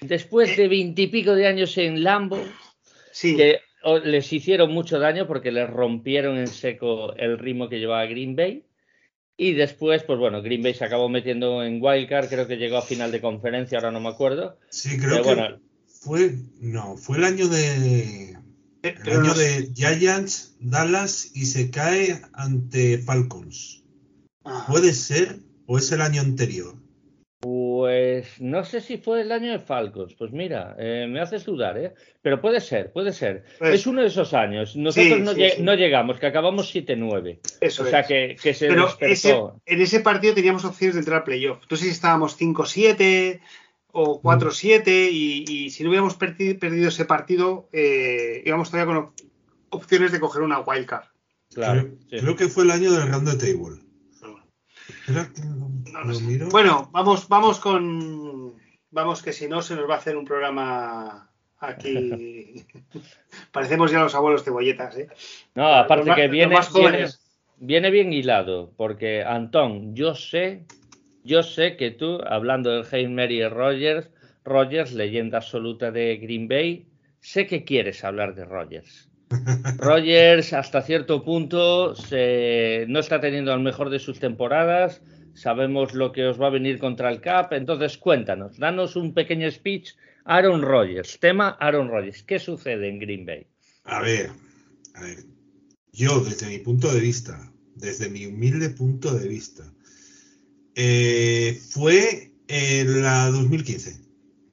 después 0.00 0.56
de 0.56 0.68
veintipico 0.68 1.34
de 1.34 1.46
años 1.46 1.76
en 1.78 2.02
Lambo, 2.02 2.42
sí. 3.12 3.36
que 3.36 3.60
les 4.04 4.32
hicieron 4.32 4.72
mucho 4.72 4.98
daño 4.98 5.26
porque 5.26 5.52
les 5.52 5.68
rompieron 5.68 6.38
en 6.38 6.48
seco 6.48 7.14
el 7.14 7.38
ritmo 7.38 7.68
que 7.68 7.78
llevaba 7.78 8.06
Green 8.06 8.34
Bay. 8.34 8.64
Y 9.36 9.54
después, 9.54 10.04
pues 10.04 10.18
bueno, 10.18 10.42
Green 10.42 10.62
Bay 10.62 10.74
se 10.74 10.84
acabó 10.84 11.08
metiendo 11.08 11.64
en 11.64 11.82
Wildcard, 11.82 12.28
creo 12.28 12.46
que 12.46 12.56
llegó 12.56 12.76
a 12.76 12.82
final 12.82 13.10
de 13.10 13.20
conferencia, 13.20 13.78
ahora 13.78 13.90
no 13.90 14.00
me 14.00 14.10
acuerdo. 14.10 14.58
Sí, 14.70 14.96
creo 14.96 15.10
Pero 15.10 15.22
que 15.22 15.34
bueno, 15.34 15.60
fue, 15.86 16.36
no, 16.60 16.96
fue 16.96 17.18
el 17.18 17.24
año 17.24 17.48
de, 17.48 18.36
el 18.82 19.10
año 19.10 19.22
no... 19.22 19.34
de 19.34 19.72
Giants, 19.74 20.56
Dallas 20.60 21.30
y 21.34 21.46
se 21.46 21.70
cae 21.70 22.20
ante 22.32 22.98
Falcons. 22.98 23.82
Ah. 24.44 24.66
¿Puede 24.68 24.92
ser 24.92 25.40
o 25.66 25.78
es 25.78 25.90
el 25.90 26.00
año 26.00 26.20
anterior? 26.20 26.76
Pues 27.44 28.40
no 28.40 28.64
sé 28.64 28.80
si 28.80 28.96
fue 28.96 29.20
el 29.20 29.30
año 29.30 29.52
de 29.52 29.58
Falcons. 29.58 30.14
Pues 30.14 30.32
mira, 30.32 30.74
eh, 30.78 31.06
me 31.06 31.20
haces 31.20 31.44
dudar, 31.44 31.76
¿eh? 31.76 31.92
Pero 32.22 32.40
puede 32.40 32.58
ser, 32.58 32.90
puede 32.90 33.12
ser. 33.12 33.44
Pues, 33.58 33.74
es 33.74 33.86
uno 33.86 34.00
de 34.00 34.06
esos 34.06 34.32
años. 34.32 34.74
Nosotros 34.76 35.18
sí, 35.18 35.22
no, 35.22 35.32
sí, 35.32 35.40
lleg 35.40 35.56
sí. 35.56 35.62
no, 35.62 35.74
llegamos, 35.74 36.18
que 36.18 36.24
acabamos 36.24 36.74
7-9. 36.74 37.40
Eso 37.60 37.82
O 37.82 37.86
sea 37.86 38.00
es. 38.00 38.06
que, 38.06 38.36
que, 38.42 38.54
se 38.54 38.68
Pero 38.68 38.88
ese, 38.98 39.38
en 39.66 39.82
ese 39.82 40.00
partido 40.00 40.32
teníamos 40.32 40.64
opciones 40.64 40.94
de 40.94 41.00
entrar 41.00 41.20
a 41.20 41.24
playoff. 41.24 41.62
No 41.70 41.76
sé 41.76 41.84
si 41.84 41.90
estábamos 41.90 42.40
5-7 42.40 43.40
o 43.92 44.22
4-7 44.22 45.10
y, 45.12 45.44
y, 45.46 45.68
si 45.68 45.82
no 45.82 45.90
hubiéramos 45.90 46.14
perdido, 46.14 46.58
perdido 46.58 46.88
ese 46.88 47.04
partido, 47.04 47.68
eh, 47.74 48.42
íbamos 48.46 48.70
todavía 48.70 48.94
con 48.94 49.12
opciones 49.68 50.12
de 50.12 50.20
coger 50.20 50.40
una 50.40 50.60
wildcard. 50.60 51.08
Claro, 51.52 51.90
creo, 52.08 52.22
creo 52.22 52.36
que 52.36 52.48
fue 52.48 52.64
el 52.64 52.70
año 52.70 52.90
del 52.90 53.06
round 53.06 53.28
de 53.28 53.36
table. 53.36 53.84
No 55.94 56.04
lo 56.04 56.14
sé. 56.14 56.38
Bueno, 56.50 56.88
vamos, 56.92 57.28
vamos 57.28 57.58
con 57.60 58.54
vamos 58.90 59.22
que 59.22 59.32
si 59.32 59.48
no 59.48 59.62
se 59.62 59.74
nos 59.76 59.88
va 59.88 59.94
a 59.94 59.98
hacer 59.98 60.16
un 60.16 60.24
programa 60.24 61.30
aquí. 61.58 62.64
Parecemos 63.52 63.90
ya 63.90 64.00
los 64.00 64.14
abuelos 64.14 64.44
cebolletas, 64.44 64.96
¿eh? 64.98 65.08
No, 65.54 65.66
aparte 65.66 66.06
Los 66.06 66.16
que 66.16 66.22
más- 66.22 66.30
viene, 66.30 66.54
más 66.54 66.72
viene, 67.58 67.90
bien 67.90 68.12
hilado, 68.12 68.72
porque 68.76 69.22
Antón, 69.22 69.94
yo 69.94 70.14
sé, 70.14 70.64
yo 71.24 71.42
sé 71.42 71.76
que 71.76 71.90
tú, 71.90 72.18
hablando 72.26 72.70
del 72.70 72.86
Hail 72.90 73.10
Mary 73.10 73.46
Rogers, 73.48 74.10
Rogers, 74.44 74.92
leyenda 74.92 75.38
absoluta 75.38 75.90
de 75.90 76.16
Green 76.18 76.48
Bay, 76.48 76.86
sé 77.20 77.46
que 77.46 77.64
quieres 77.64 78.04
hablar 78.04 78.34
de 78.34 78.44
Rogers. 78.44 79.08
Rogers 79.78 80.52
hasta 80.52 80.82
cierto 80.82 81.24
punto 81.24 81.94
se- 81.94 82.84
no 82.88 82.98
está 83.00 83.20
teniendo 83.20 83.54
el 83.54 83.60
mejor 83.60 83.90
de 83.90 83.98
sus 84.00 84.18
temporadas, 84.20 85.00
sabemos 85.34 85.94
lo 85.94 86.12
que 86.12 86.24
os 86.26 86.40
va 86.40 86.46
a 86.46 86.50
venir 86.50 86.78
contra 86.78 87.10
el 87.10 87.20
Cap, 87.20 87.52
entonces 87.52 87.98
cuéntanos, 87.98 88.56
danos 88.58 88.96
un 88.96 89.12
pequeño 89.14 89.50
speech. 89.50 89.90
Aaron 90.26 90.62
Rodgers, 90.62 91.18
tema 91.20 91.50
Aaron 91.60 91.88
Rodgers, 91.88 92.22
¿qué 92.22 92.38
sucede 92.38 92.88
en 92.88 92.98
Green 92.98 93.26
Bay? 93.26 93.46
A 93.84 94.00
ver, 94.00 94.30
a 94.94 95.02
ver. 95.02 95.18
Yo, 95.92 96.20
desde 96.20 96.46
mi 96.48 96.58
punto 96.58 96.92
de 96.92 96.98
vista, 97.00 97.52
desde 97.74 98.08
mi 98.08 98.24
humilde 98.26 98.70
punto 98.70 99.12
de 99.12 99.28
vista, 99.28 99.70
eh, 100.74 101.58
fue 101.70 102.32
en 102.48 103.02
la 103.02 103.30
2015, 103.30 104.00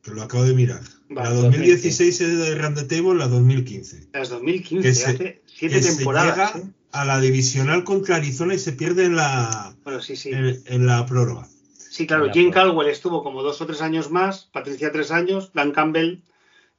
que 0.04 0.12
lo 0.12 0.22
acabo 0.24 0.44
de 0.44 0.54
mirar. 0.54 0.82
Vale, 1.10 1.30
la 1.30 1.36
2016 1.36 2.22
es 2.22 2.38
de 2.38 2.56
Run 2.56 2.76
the 2.76 2.84
Table, 2.84 3.15
la 3.17 3.28
2015. 3.28 4.08
Las 4.13 4.30
2015, 4.30 4.88
Que 4.88 4.94
se- 4.94 5.06
hace 5.06 5.41
siete 5.46 5.76
Que 5.76 5.82
se 5.82 5.96
temporadas. 5.98 6.54
llega 6.56 6.67
¿eh? 6.67 6.72
A 6.92 7.06
la 7.06 7.20
divisional 7.20 7.84
contra 7.84 8.18
Arizona 8.18 8.54
y 8.54 8.60
se 8.60 8.74
pierde 8.74 9.06
en 9.06 9.16
la, 9.16 9.76
Bueno, 9.84 10.02
sí, 10.02 10.16
sí. 10.16 10.30
en, 10.32 10.62
en 10.66 10.86
la 10.86 11.06
prórroga. 11.06 11.48
Sí, 11.90 12.08
claro, 12.08 12.32
Jim. 12.32 12.52
Caldwell 12.52 12.90
estuvo 12.90 13.22
como 13.24 13.44
dos 13.44 13.60
o 13.62 13.66
tres 13.66 13.82
años 13.82 14.10
más, 14.12 14.46
Patricia 14.52 14.92
tres 14.92 15.12
años, 15.12 15.52
Dan 15.54 15.72
Campbell 15.72 16.20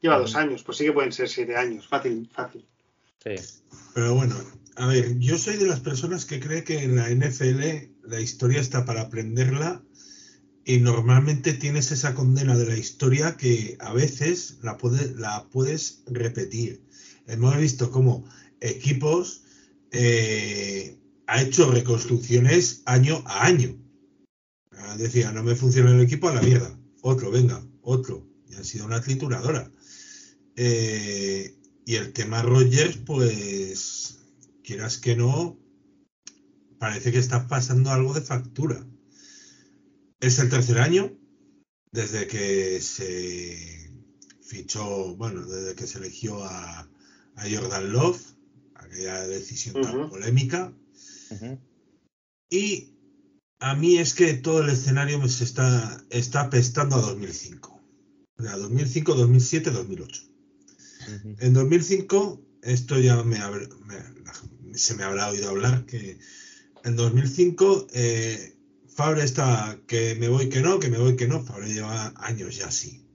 lleva 0.01 0.19
dos 0.19 0.35
años, 0.37 0.63
pues 0.63 0.79
sí 0.79 0.85
que 0.85 0.93
pueden 0.93 1.13
ser 1.13 1.29
siete 1.29 1.57
años, 1.57 1.87
fácil, 1.87 2.29
fácil. 2.33 2.65
Sí. 3.23 3.35
Pero 3.95 4.15
bueno, 4.15 4.35
a 4.77 4.87
ver, 4.87 5.19
yo 5.19 5.39
soy 5.39 5.57
de 5.59 5.67
las 5.67 5.81
personas 5.81 6.25
que 6.25 6.41
cree 6.41 6.65
que 6.65 6.83
en 6.83 6.97
la 6.97 7.09
NFL 7.11 7.91
la 8.05 8.21
historia 8.21 8.61
está 8.61 8.85
para 8.85 9.03
aprenderla 9.03 9.83
y 10.65 10.79
normalmente 10.79 11.53
tienes 11.53 11.93
esa 11.93 12.15
condena 12.15 12.57
de 12.57 12.67
la 12.67 12.77
historia 12.77 13.37
que 13.37 13.77
a 13.81 13.93
veces 13.93 14.59
la, 14.63 14.77
puede- 14.79 15.15
la 15.15 15.47
puedes 15.51 16.03
repetir. 16.07 16.83
Hemos 17.27 17.57
visto 17.59 17.91
cómo 17.91 18.25
equipos 18.61 19.42
eh, 19.93 20.99
ha 21.27 21.43
hecho 21.43 21.71
reconstrucciones 21.71 22.83
año 22.87 23.23
a 23.27 23.47
año. 23.47 23.79
Ah, 24.73 24.97
Decía, 24.97 25.31
no 25.33 25.43
me 25.43 25.55
funciona 25.55 25.91
el 25.91 26.01
equipo 26.01 26.29
a 26.29 26.35
la 26.35 26.43
mierda. 26.43 26.79
Otro, 27.03 27.31
venga, 27.31 27.65
otro. 27.83 28.27
Y 28.49 28.55
ha 28.55 28.65
sido 28.65 28.87
una 28.87 29.01
trituradora. 29.01 29.71
Eh, 30.57 31.57
y 31.85 31.95
el 31.95 32.13
tema 32.13 32.43
Rogers, 32.43 32.97
pues, 32.99 34.19
quieras 34.63 34.99
que 34.99 35.17
no, 35.17 35.59
parece 36.79 37.13
que 37.13 37.19
está 37.19 37.47
pasando 37.49 37.91
algo 37.91 38.15
de 38.15 38.23
factura. 38.23 38.87
Es 40.21 40.39
el 40.39 40.49
tercer 40.49 40.79
año 40.79 41.13
desde 41.91 42.27
que 42.27 42.81
se 42.81 43.91
fichó, 44.41 45.15
bueno, 45.17 45.45
desde 45.45 45.75
que 45.75 45.87
se 45.87 45.99
eligió 45.99 46.43
a, 46.45 46.81
a 47.37 47.51
Jordan 47.51 47.93
Love, 47.93 48.32
aquella 48.93 49.27
decisión 49.27 49.81
tan 49.81 49.97
Ujú. 49.99 50.11
polémica. 50.11 50.73
Ujú. 51.31 51.59
Y 52.51 52.95
a 53.61 53.75
mí 53.75 53.99
es 53.99 54.15
que 54.15 54.35
todo 54.35 54.63
el 54.63 54.69
escenario 54.71 55.19
me 55.19 55.29
se 55.29 55.45
está, 55.45 56.05
está 56.11 56.43
apestando 56.43 56.97
a 56.97 57.01
2005. 57.01 57.81
O 58.39 58.43
sea, 58.43 58.57
2005, 58.57 59.15
2007, 59.15 59.71
2008. 59.71 60.23
Ujú. 61.17 61.37
En 61.41 61.53
2005, 61.55 62.41
esto 62.63 62.99
ya 62.99 63.23
me, 63.23 63.39
habrá- 63.39 63.69
me- 63.87 64.77
se 64.79 64.95
me 64.95 65.05
habrá 65.05 65.29
oído 65.31 65.49
hablar, 65.51 65.85
que 65.87 66.19
en 66.85 66.97
2005 66.97 67.87
eh, 67.93 68.57
Fabre 68.95 69.25
está 69.25 69.81
que 69.87 70.15
me 70.17 70.29
voy 70.29 70.51
que 70.51 70.61
no, 70.61 70.79
que 70.79 70.91
me 70.91 70.99
voy 70.99 71.17
que 71.17 71.27
no. 71.27 71.43
Fabre 71.43 71.73
lleva 71.73 72.13
años 72.17 72.57
ya 72.57 72.67
así, 72.67 73.07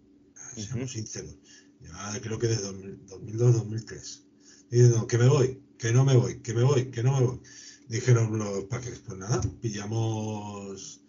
seamos 0.56 0.92
sinceros. 0.92 1.36
Ya 1.82 2.20
creo 2.22 2.40
que 2.40 2.48
desde 2.48 2.68
2002-2003. 2.72 4.24
Diciendo 4.72 5.06
que 5.08 5.18
me 5.20 5.28
voy, 5.28 5.62
que 5.78 5.92
no 5.92 6.04
me 6.04 6.16
voy, 6.16 6.40
que 6.40 6.54
me 6.54 6.63
voy, 6.63 6.92
que 6.92 7.04
no 7.04 7.20
me 7.20 7.26
voy. 7.26 7.42
Dijeron 7.88 8.38
los 8.38 8.66
Packers, 8.66 9.00
pues 9.00 9.18
nada, 9.18 9.42
pillamos 9.62 11.02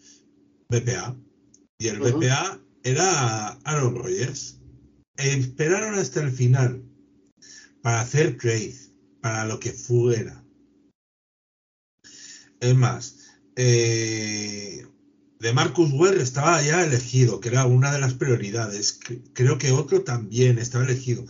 BPA. 0.68 1.16
Y 1.78 1.88
el. 1.88 1.98
BPA 1.98 2.61
era 2.83 3.48
Aaron 3.64 3.96
Rodgers. 3.96 4.61
Esperaron 5.16 5.94
hasta 5.94 6.22
el 6.22 6.31
final 6.31 6.83
para 7.83 8.00
hacer 8.00 8.37
trade, 8.37 8.76
para 9.20 9.46
lo 9.46 9.59
que 9.59 9.72
fuera. 9.72 10.44
Es 12.61 12.74
más, 12.74 13.18
eh, 13.57 14.87
de 15.40 15.52
Marcus 15.52 15.92
Ware 15.92 16.20
estaba 16.20 16.62
ya 16.62 16.85
elegido, 16.85 17.40
que 17.40 17.48
era 17.48 17.66
una 17.66 17.92
de 17.92 18.00
las 18.00 18.14
prioridades. 18.14 18.98
Creo 19.33 19.59
que 19.59 19.72
otro 19.72 20.02
también 20.02 20.59
estaba 20.59 20.85
elegido. 20.85 21.24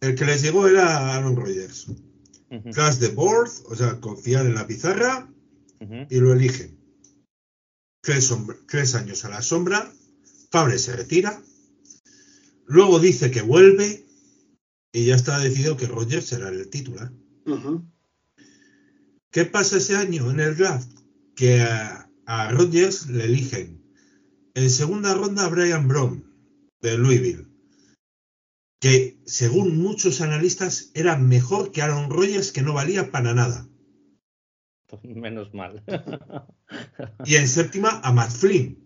El 0.00 0.14
que 0.14 0.24
les 0.24 0.42
llegó 0.42 0.66
era 0.66 1.14
Aaron 1.14 1.36
Rodgers. 1.36 1.86
Trust 2.72 3.00
the 3.00 3.08
board, 3.08 3.50
o 3.66 3.74
sea, 3.74 4.00
confiar 4.00 4.46
en 4.46 4.54
la 4.54 4.66
pizarra 4.66 5.28
y 5.80 6.18
lo 6.18 6.32
eligen. 6.32 6.78
Tres, 8.00 8.94
años 8.94 9.24
a 9.24 9.30
la 9.30 9.42
sombra, 9.42 9.90
Fabre 10.50 10.78
se 10.78 10.94
retira, 10.94 11.42
luego 12.66 13.00
dice 13.00 13.30
que 13.30 13.42
vuelve 13.42 14.06
y 14.92 15.06
ya 15.06 15.16
está 15.16 15.38
decidido 15.38 15.76
que 15.76 15.86
Rodgers 15.86 16.26
será 16.26 16.48
el 16.48 16.68
titular. 16.68 17.10
¿Qué 19.30 19.44
pasa 19.44 19.78
ese 19.78 19.96
año 19.96 20.30
en 20.30 20.40
el 20.40 20.56
draft? 20.56 20.90
Que 21.34 21.62
a, 21.62 22.08
a 22.26 22.50
Rodgers 22.52 23.08
le 23.08 23.24
eligen 23.24 23.82
en 24.54 24.70
segunda 24.70 25.14
ronda 25.14 25.46
a 25.46 25.48
Brian 25.48 25.88
Brown 25.88 26.24
de 26.80 26.96
Louisville, 26.98 27.48
que 28.84 29.16
según 29.24 29.78
muchos 29.82 30.20
analistas 30.20 30.90
era 30.94 31.16
mejor 31.16 31.72
que 31.72 31.80
Aaron 31.80 32.10
Rodgers 32.10 32.52
que 32.52 32.60
no 32.60 32.74
valía 32.74 33.10
para 33.10 33.32
nada. 33.32 33.66
Menos 35.02 35.54
mal. 35.54 35.82
Y 37.24 37.36
en 37.36 37.48
séptima 37.48 38.02
a 38.04 38.12
Matt 38.12 38.30
Flynn, 38.30 38.78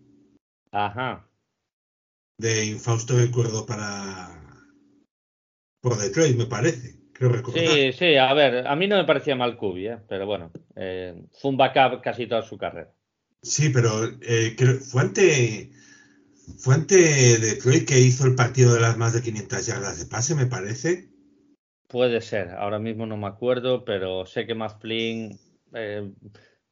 Ajá. 0.71 1.29
de 2.39 2.67
infausto 2.67 3.17
recuerdo 3.17 3.67
para 3.67 4.41
por 5.81 5.99
Detroit, 5.99 6.37
me 6.37 6.47
parece. 6.47 6.97
Creo 7.13 7.31
recordar. 7.31 7.67
Sí, 7.67 7.93
sí, 7.93 8.15
a 8.15 8.33
ver, 8.35 8.69
a 8.69 8.77
mí 8.77 8.87
no 8.87 8.97
me 8.97 9.05
parecía 9.05 9.35
mal 9.35 9.57
Cubi, 9.57 9.89
¿eh? 9.89 9.99
pero 10.09 10.27
bueno, 10.27 10.53
eh, 10.77 11.27
fue 11.41 11.51
un 11.51 11.57
backup 11.57 12.01
casi 12.03 12.29
toda 12.29 12.43
su 12.43 12.57
carrera. 12.57 12.95
Sí, 13.43 13.71
pero 13.71 14.05
eh, 14.21 14.55
creo- 14.57 14.79
fue 14.79 15.03
ante 15.03 15.73
fue 16.57 16.75
ante 16.75 16.97
Detroit 17.39 17.87
que 17.87 18.01
hizo 18.01 18.27
el 18.27 18.35
partido 18.35 18.75
de 18.75 18.81
las 18.81 18.97
más 18.97 19.13
de 19.13 19.23
500 19.23 19.67
yardas 19.67 19.99
de 19.99 20.07
pase, 20.07 20.35
me 20.35 20.47
parece. 20.47 21.11
Puede 21.89 22.21
ser, 22.21 22.51
ahora 22.51 22.79
mismo 22.79 23.07
no 23.07 23.17
me 23.17 23.27
acuerdo, 23.27 23.85
pero 23.85 24.27
sé 24.27 24.47
que 24.47 24.55
Matt 24.55 24.81
Flynn 24.81 25.39
eh, 25.75 26.13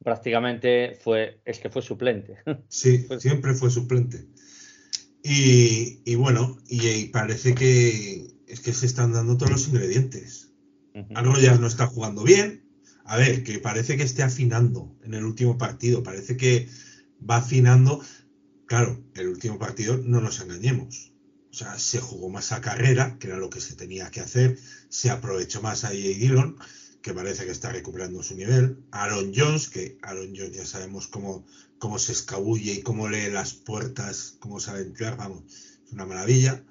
prácticamente 0.03 0.95
fue, 1.03 1.41
es 1.45 1.59
que 1.59 1.71
fue 1.71 1.83
suplente. 1.83 2.37
Sí, 2.69 3.05
Pues- 3.09 3.23
siempre 3.23 3.55
fue 3.55 3.71
suplente. 3.71 4.27
Y, 5.23 6.03
y 6.05 6.15
bueno, 6.15 6.59
y, 6.69 6.87
y 6.87 7.05
parece 7.09 7.55
que 7.55 8.29
es 8.47 8.61
que 8.61 8.73
se 8.73 8.87
están 8.87 9.13
dando 9.13 9.37
todos 9.37 9.51
los 9.51 9.69
ingredientes. 9.69 10.53
Ujú. 10.95 11.07
Aaron 11.17 11.35
Rodgers 11.35 11.61
no 11.61 11.67
está 11.67 11.87
jugando 11.89 12.23
bien. 12.23 12.63
A 13.05 13.17
ver, 13.17 13.43
que 13.43 13.59
parece 13.59 13.97
que 13.97 14.03
esté 14.05 14.23
afinando 14.23 14.97
en 15.03 15.15
el 15.15 15.25
último 15.25 15.59
partido. 15.59 16.03
Parece 16.03 16.37
que 16.37 16.69
va 17.29 17.39
afinando. 17.39 18.01
Claro, 18.67 19.01
el 19.15 19.29
último 19.29 19.59
partido 19.59 19.97
no 19.97 20.21
nos 20.21 20.41
engañemos. 20.41 21.13
O 21.51 21.55
sea, 21.55 21.79
se 21.79 22.01
jugó 22.01 22.29
más 22.29 22.51
a 22.51 22.61
carrera, 22.61 23.17
que 23.19 23.29
era 23.29 23.39
lo 23.39 23.49
que 23.49 23.61
se 23.61 23.77
tenía 23.77 24.11
que 24.11 24.21
hacer. 24.21 24.59
Se 24.89 25.09
aprovechó 25.09 25.63
más 25.63 25.85
a 25.85 25.93
E.A. 25.93 26.19
Dillon, 26.19 26.59
que 27.01 27.15
parece 27.15 27.45
que 27.45 27.53
está 27.53 27.71
recuperando 27.71 28.25
su 28.25 28.35
nivel. 28.35 28.85
Aaron 28.91 29.33
Jones, 29.35 29.69
que 29.69 29.99
Aaron 30.03 30.35
Jones 30.37 30.57
ya 30.57 30.67
sabemos 30.67 31.07
cómo, 31.07 31.47
cómo 31.79 32.01
se 32.01 32.11
escabulle 32.11 32.73
y 32.73 32.83
cómo 32.83 33.09
lee 33.09 33.31
las 33.31 33.55
puertas, 33.55 34.37
cómo 34.41 34.59
sabe 34.59 34.83
entrar. 34.83 35.17
Vamos, 35.17 35.45
es 35.87 35.93
una 35.93 36.05
maravilla. 36.05 36.65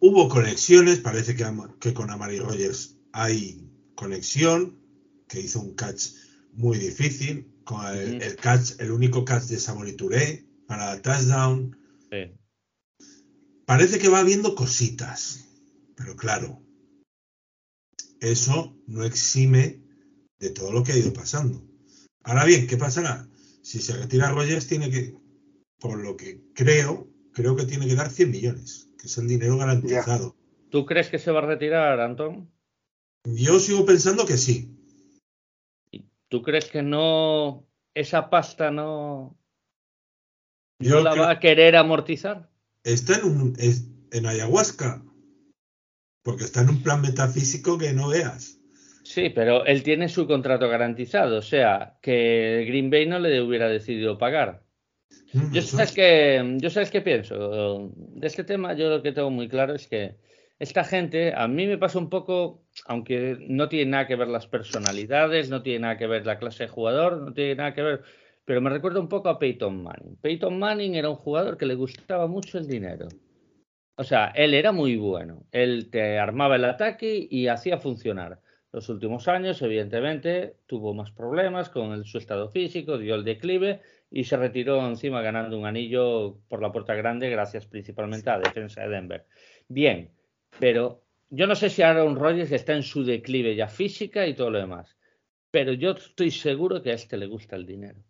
Hubo 0.00 0.28
conexiones, 0.28 0.98
parece 0.98 1.36
que, 1.36 1.94
con 1.94 2.10
Amari 2.10 2.40
Rogers 2.40 2.96
hay 3.12 3.70
conexión, 3.94 4.80
que 5.28 5.40
hizo 5.40 5.60
un 5.60 5.74
catch 5.74 6.08
muy 6.52 6.76
difícil, 6.76 7.48
con 7.62 7.86
el, 7.86 8.36
catch, 8.36 8.72
el 8.80 8.90
único 8.90 9.24
catch 9.24 9.44
de 9.44 9.60
Samori 9.60 9.92
Touré 9.92 10.44
para 10.66 11.00
touchdown. 11.02 11.76
Sí. 12.10 12.34
Parece 13.66 13.98
que 13.98 14.08
va 14.08 14.22
viendo 14.22 14.54
cositas, 14.54 15.48
pero 15.96 16.16
claro, 16.16 16.60
eso 18.20 18.76
no 18.86 19.04
exime 19.04 19.80
de 20.38 20.50
todo 20.50 20.72
lo 20.72 20.82
que 20.82 20.92
ha 20.92 20.98
ido 20.98 21.12
pasando. 21.12 21.62
Ahora 22.22 22.44
bien, 22.44 22.66
¿qué 22.66 22.76
pasará? 22.76 23.26
Si 23.62 23.80
se 23.80 23.96
retira 23.96 24.30
Rogers, 24.30 24.66
tiene 24.66 24.90
que, 24.90 25.14
por 25.78 25.98
lo 26.02 26.16
que 26.16 26.42
creo, 26.54 27.08
creo 27.32 27.56
que 27.56 27.64
tiene 27.64 27.86
que 27.86 27.94
dar 27.94 28.10
100 28.10 28.30
millones, 28.30 28.90
que 28.98 29.06
es 29.06 29.18
el 29.18 29.28
dinero 29.28 29.56
garantizado. 29.56 30.36
¿Tú 30.70 30.84
crees 30.84 31.08
que 31.08 31.18
se 31.18 31.30
va 31.30 31.40
a 31.40 31.46
retirar, 31.46 32.00
Antón? 32.00 32.50
Yo 33.24 33.58
sigo 33.60 33.86
pensando 33.86 34.26
que 34.26 34.36
sí. 34.36 34.70
¿Tú 36.28 36.42
crees 36.42 36.66
que 36.66 36.82
no, 36.82 37.66
esa 37.94 38.28
pasta 38.28 38.70
no, 38.70 39.38
Yo 40.88 40.96
no 40.96 41.00
la 41.02 41.14
va 41.14 41.30
a 41.30 41.40
querer 41.40 41.76
amortizar? 41.76 42.48
Está 42.84 43.18
en, 43.18 43.24
un, 43.24 43.52
es- 43.58 43.88
en 44.12 44.26
ayahuasca, 44.26 45.02
porque 46.22 46.44
está 46.44 46.62
en 46.62 46.70
un 46.70 46.82
plan 46.82 47.00
metafísico 47.00 47.78
que 47.78 47.92
no 47.92 48.08
veas. 48.08 48.58
Sí, 49.02 49.28
pero 49.30 49.64
él 49.66 49.82
tiene 49.82 50.08
su 50.08 50.26
contrato 50.26 50.68
garantizado, 50.68 51.38
o 51.38 51.42
sea, 51.42 51.98
que 52.00 52.64
Green 52.66 52.90
Bay 52.90 53.06
no 53.06 53.18
le 53.18 53.40
hubiera 53.42 53.68
decidido 53.68 54.16
pagar. 54.18 54.62
Mm, 55.32 55.52
Yo 55.52 55.62
sabes 55.62 55.90
es- 55.90 55.94
que, 55.94 56.56
yo 56.58 56.70
sabes 56.70 56.90
qué 56.90 57.00
pienso 57.00 57.90
de 57.96 58.26
este 58.26 58.44
tema. 58.44 58.72
Yo 58.74 58.88
lo 58.88 59.02
que 59.02 59.12
tengo 59.12 59.30
muy 59.30 59.48
claro 59.48 59.74
es 59.74 59.86
que 59.86 60.16
esta 60.58 60.84
gente, 60.84 61.34
a 61.36 61.48
mí 61.48 61.66
me 61.66 61.76
pasa 61.78 61.98
un 61.98 62.08
poco, 62.08 62.64
aunque 62.86 63.36
no 63.40 63.68
tiene 63.68 63.90
nada 63.90 64.06
que 64.06 64.16
ver 64.16 64.28
las 64.28 64.46
personalidades, 64.46 65.50
no 65.50 65.62
tiene 65.62 65.80
nada 65.80 65.98
que 65.98 66.06
ver 66.06 66.24
la 66.24 66.38
clase 66.38 66.64
de 66.64 66.68
jugador, 66.70 67.20
no 67.20 67.32
tiene 67.34 67.56
nada 67.56 67.74
que 67.74 67.82
ver, 67.82 68.02
pero 68.44 68.60
me 68.60 68.70
recuerda 68.70 69.00
un 69.00 69.08
poco 69.08 69.28
a 69.28 69.38
Peyton 69.38 69.82
Manning. 69.82 70.16
Peyton 70.16 70.58
Manning 70.58 70.94
era 70.94 71.10
un 71.10 71.16
jugador 71.16 71.56
que 71.56 71.66
le 71.66 71.74
gustaba 71.74 72.26
mucho 72.26 72.58
el 72.58 72.66
dinero. 72.66 73.08
O 73.96 74.04
sea, 74.04 74.26
él 74.34 74.54
era 74.54 74.72
muy 74.72 74.96
bueno. 74.96 75.46
Él 75.52 75.88
te 75.90 76.18
armaba 76.18 76.56
el 76.56 76.64
ataque 76.64 77.26
y 77.30 77.46
hacía 77.46 77.78
funcionar. 77.78 78.40
Los 78.72 78.88
últimos 78.88 79.28
años, 79.28 79.62
evidentemente, 79.62 80.56
tuvo 80.66 80.94
más 80.94 81.12
problemas 81.12 81.70
con 81.70 81.92
el- 81.92 82.04
su 82.04 82.18
estado 82.18 82.50
físico, 82.50 82.98
dio 82.98 83.14
el 83.14 83.22
declive 83.22 83.80
y 84.10 84.24
se 84.24 84.36
retiró 84.36 84.84
encima 84.84 85.22
ganando 85.22 85.56
un 85.56 85.64
anillo 85.64 86.40
por 86.48 86.60
la 86.60 86.72
puerta 86.72 86.94
grande 86.94 87.30
gracias 87.30 87.66
principalmente 87.66 88.30
a 88.30 88.38
la 88.38 88.48
defensa 88.48 88.82
de 88.82 88.88
Denver. 88.88 89.26
Bien, 89.68 90.10
pero 90.58 91.04
yo 91.30 91.46
no 91.46 91.54
sé 91.54 91.70
si 91.70 91.82
Aaron 91.82 92.16
Rodgers 92.16 92.50
está 92.50 92.74
en 92.74 92.82
su 92.82 93.04
declive 93.04 93.54
ya 93.54 93.68
física 93.68 94.26
y 94.26 94.34
todo 94.34 94.50
lo 94.50 94.58
demás, 94.58 94.96
pero 95.52 95.72
yo 95.72 95.92
estoy 95.92 96.32
seguro 96.32 96.82
que 96.82 96.90
a 96.90 96.94
este 96.94 97.16
le 97.16 97.26
gusta 97.26 97.54
el 97.54 97.66
dinero. 97.66 98.00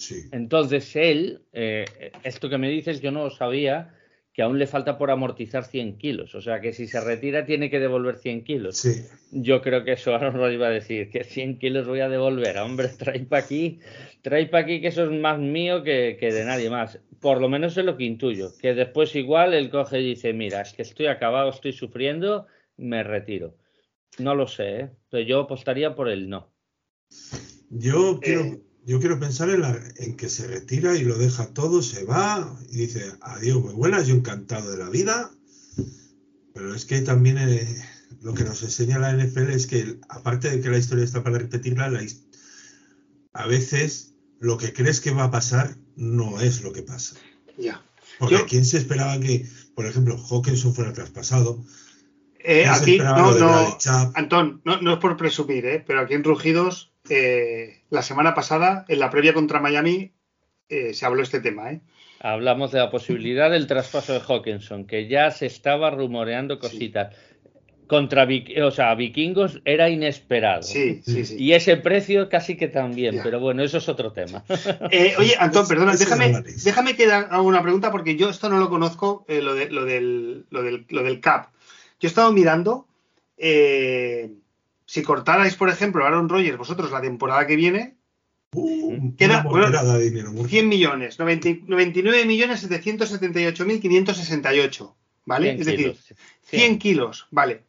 Sí. 0.00 0.28
Entonces 0.32 0.96
él, 0.96 1.42
eh, 1.52 1.84
esto 2.24 2.48
que 2.48 2.58
me 2.58 2.70
dices, 2.70 3.00
yo 3.00 3.10
no 3.10 3.24
lo 3.24 3.30
sabía, 3.30 3.94
que 4.32 4.42
aún 4.42 4.58
le 4.58 4.66
falta 4.66 4.96
por 4.96 5.10
amortizar 5.10 5.64
100 5.64 5.98
kilos. 5.98 6.34
O 6.34 6.40
sea 6.40 6.60
que 6.60 6.72
si 6.72 6.86
se 6.86 7.00
retira 7.00 7.44
tiene 7.44 7.68
que 7.68 7.80
devolver 7.80 8.16
100 8.16 8.44
kilos. 8.44 8.76
Sí. 8.78 9.02
Yo 9.32 9.60
creo 9.60 9.84
que 9.84 9.92
eso 9.92 10.14
Aaron 10.14 10.34
Rodgers 10.34 10.62
va 10.62 10.68
a 10.68 10.70
decir, 10.70 11.10
que 11.10 11.24
100 11.24 11.58
kilos 11.58 11.86
voy 11.86 12.00
a 12.00 12.08
devolver. 12.08 12.56
Hombre, 12.58 12.88
trae 12.98 13.20
para 13.20 13.44
aquí, 13.44 13.80
trae 14.22 14.46
para 14.46 14.64
aquí 14.64 14.80
que 14.80 14.88
eso 14.88 15.04
es 15.04 15.10
más 15.10 15.38
mío 15.38 15.82
que, 15.82 16.16
que 16.18 16.32
de 16.32 16.44
nadie 16.44 16.70
más. 16.70 16.98
Por 17.20 17.40
lo 17.40 17.48
menos 17.48 17.76
es 17.76 17.84
lo 17.84 17.96
que 17.96 18.04
intuyo. 18.04 18.50
Que 18.58 18.72
después 18.74 19.14
igual 19.14 19.52
él 19.52 19.68
coge 19.68 20.00
y 20.00 20.10
dice, 20.10 20.32
mira, 20.32 20.62
es 20.62 20.72
que 20.72 20.82
estoy 20.82 21.06
acabado, 21.06 21.50
estoy 21.50 21.72
sufriendo, 21.72 22.46
me 22.78 23.02
retiro. 23.02 23.56
No 24.18 24.34
lo 24.34 24.46
sé, 24.46 24.80
¿eh? 24.80 24.90
pero 25.10 25.22
yo 25.24 25.40
apostaría 25.40 25.94
por 25.94 26.08
el 26.08 26.28
no. 26.28 26.50
Yo 27.70 28.18
quiero, 28.20 28.42
Eh. 28.42 28.60
Yo 28.86 28.98
quiero 29.00 29.18
pensar 29.20 29.50
en, 29.50 29.60
la- 29.60 29.80
en 29.96 30.16
que 30.16 30.28
se 30.28 30.46
retira 30.46 30.96
y 30.96 31.04
lo 31.04 31.16
deja 31.18 31.46
todo, 31.52 31.82
se 31.82 32.04
va 32.04 32.56
y 32.70 32.76
dice, 32.78 33.12
adiós, 33.20 33.62
muy 33.62 33.74
buenas, 33.74 34.06
yo 34.06 34.14
encantado 34.14 34.70
de 34.70 34.78
la 34.78 34.88
vida. 34.90 35.30
Pero 36.54 36.74
es 36.74 36.84
que 36.84 37.00
también 37.00 37.38
eh, 37.38 37.66
lo 38.22 38.34
que 38.34 38.44
nos 38.44 38.62
enseña 38.62 38.98
la 38.98 39.12
NFL 39.12 39.50
es 39.50 39.66
que, 39.66 39.98
aparte 40.08 40.50
de 40.50 40.60
que 40.60 40.68
la 40.70 40.78
historia 40.78 41.04
está 41.04 41.22
para 41.22 41.38
repetirla, 41.38 41.88
la 41.88 42.02
a 43.32 43.46
veces 43.46 44.14
lo 44.40 44.58
que 44.58 44.72
crees 44.72 45.00
que 45.00 45.12
va 45.12 45.24
a 45.24 45.30
pasar 45.30 45.76
no 45.96 46.40
es 46.40 46.62
lo 46.62 46.72
que 46.72 46.82
pasa. 46.82 47.16
Ya. 47.56 47.84
Porque 48.18 48.34
Yo- 48.36 48.46
¿quién 48.46 48.64
se 48.64 48.78
esperaba 48.78 49.18
que, 49.20 49.46
por 49.74 49.86
ejemplo, 49.86 50.16
Hawkinson 50.18 50.74
fuera 50.74 50.92
traspasado? 50.92 51.64
Eh, 52.42 52.62
¿Quién 52.64 52.74
se 52.74 52.82
aquí, 52.82 52.98
no, 52.98 53.38
no? 53.38 53.78
Antón, 54.14 54.62
no, 54.64 54.80
no 54.80 54.94
es 54.94 54.98
por 54.98 55.16
presumir, 55.16 55.64
¿eh? 55.66 55.84
pero 55.86 56.00
aquí 56.00 56.14
en 56.14 56.24
Rugidos, 56.24 56.89
eh, 57.08 57.80
la 57.90 58.02
semana 58.02 58.34
pasada, 58.34 58.84
en 58.88 58.98
la 59.00 59.10
previa 59.10 59.32
contra 59.34 59.60
Miami, 59.60 60.12
eh, 60.68 60.94
se 60.94 61.06
habló 61.06 61.22
este 61.22 61.40
tema. 61.40 61.72
¿eh? 61.72 61.80
Hablamos 62.20 62.70
de 62.72 62.78
la 62.78 62.90
posibilidad 62.90 63.50
del 63.50 63.66
traspaso 63.66 64.12
de 64.12 64.20
Hawkinson, 64.20 64.86
que 64.86 65.08
ya 65.08 65.30
se 65.30 65.46
estaba 65.46 65.90
rumoreando 65.90 66.58
cositas. 66.58 67.14
Contra 67.86 68.24
Vik- 68.24 68.56
o 68.62 68.70
sea, 68.70 68.94
Vikingos 68.94 69.60
era 69.64 69.88
inesperado. 69.90 70.62
Sí, 70.62 71.02
sí, 71.04 71.24
sí. 71.24 71.34
Y 71.40 71.54
ese 71.54 71.76
precio 71.76 72.28
casi 72.28 72.56
que 72.56 72.68
también, 72.68 73.16
Ya. 73.16 73.22
pero 73.24 73.40
bueno, 73.40 73.64
eso 73.64 73.78
es 73.78 73.88
otro 73.88 74.12
tema. 74.12 74.44
Eh, 74.92 75.14
oye, 75.18 75.34
Antón, 75.36 75.66
perdona, 75.66 75.96
déjame, 75.96 76.40
déjame 76.62 76.94
que 76.94 77.06
haga 77.10 77.40
una 77.42 77.62
pregunta 77.62 77.90
porque 77.90 78.14
yo 78.14 78.28
esto 78.30 78.48
no 78.48 78.58
lo 78.58 78.68
conozco, 78.70 79.24
eh, 79.26 79.42
lo, 79.42 79.54
de- 79.56 79.70
lo 79.70 79.84
del, 79.84 80.46
lo, 80.50 80.62
del, 80.62 80.86
lo 80.88 81.02
del 81.02 81.18
CAP. 81.20 81.46
Yo 81.98 82.06
he 82.06 82.10
estado 82.10 82.30
mirando, 82.32 82.86
eh, 83.36 84.30
si 84.90 85.02
cortarais, 85.02 85.54
por 85.54 85.68
ejemplo, 85.68 86.04
Aaron 86.04 86.28
Rodgers, 86.28 86.58
vosotros 86.58 86.90
la 86.90 87.00
temporada 87.00 87.46
que 87.46 87.54
viene, 87.56 87.96
Uh, 88.52 89.14
Queda- 89.16 89.44
bueno, 89.44 89.70
de 89.70 90.10
dinero. 90.10 90.32
muerto. 90.32 90.48
100 90.48 90.68
millones, 90.68 91.20
90 91.20 91.48
99 91.68 92.24
millones 92.24 92.58
778 92.58 93.64
mil 93.64 93.80
568, 93.80 94.96
¿vale? 95.24 95.46
100 95.50 95.60
es 95.60 95.66
decir, 95.66 95.78
kilos. 95.92 96.14
100 96.46 96.78
kilos, 96.80 97.28
vale. 97.30 97.62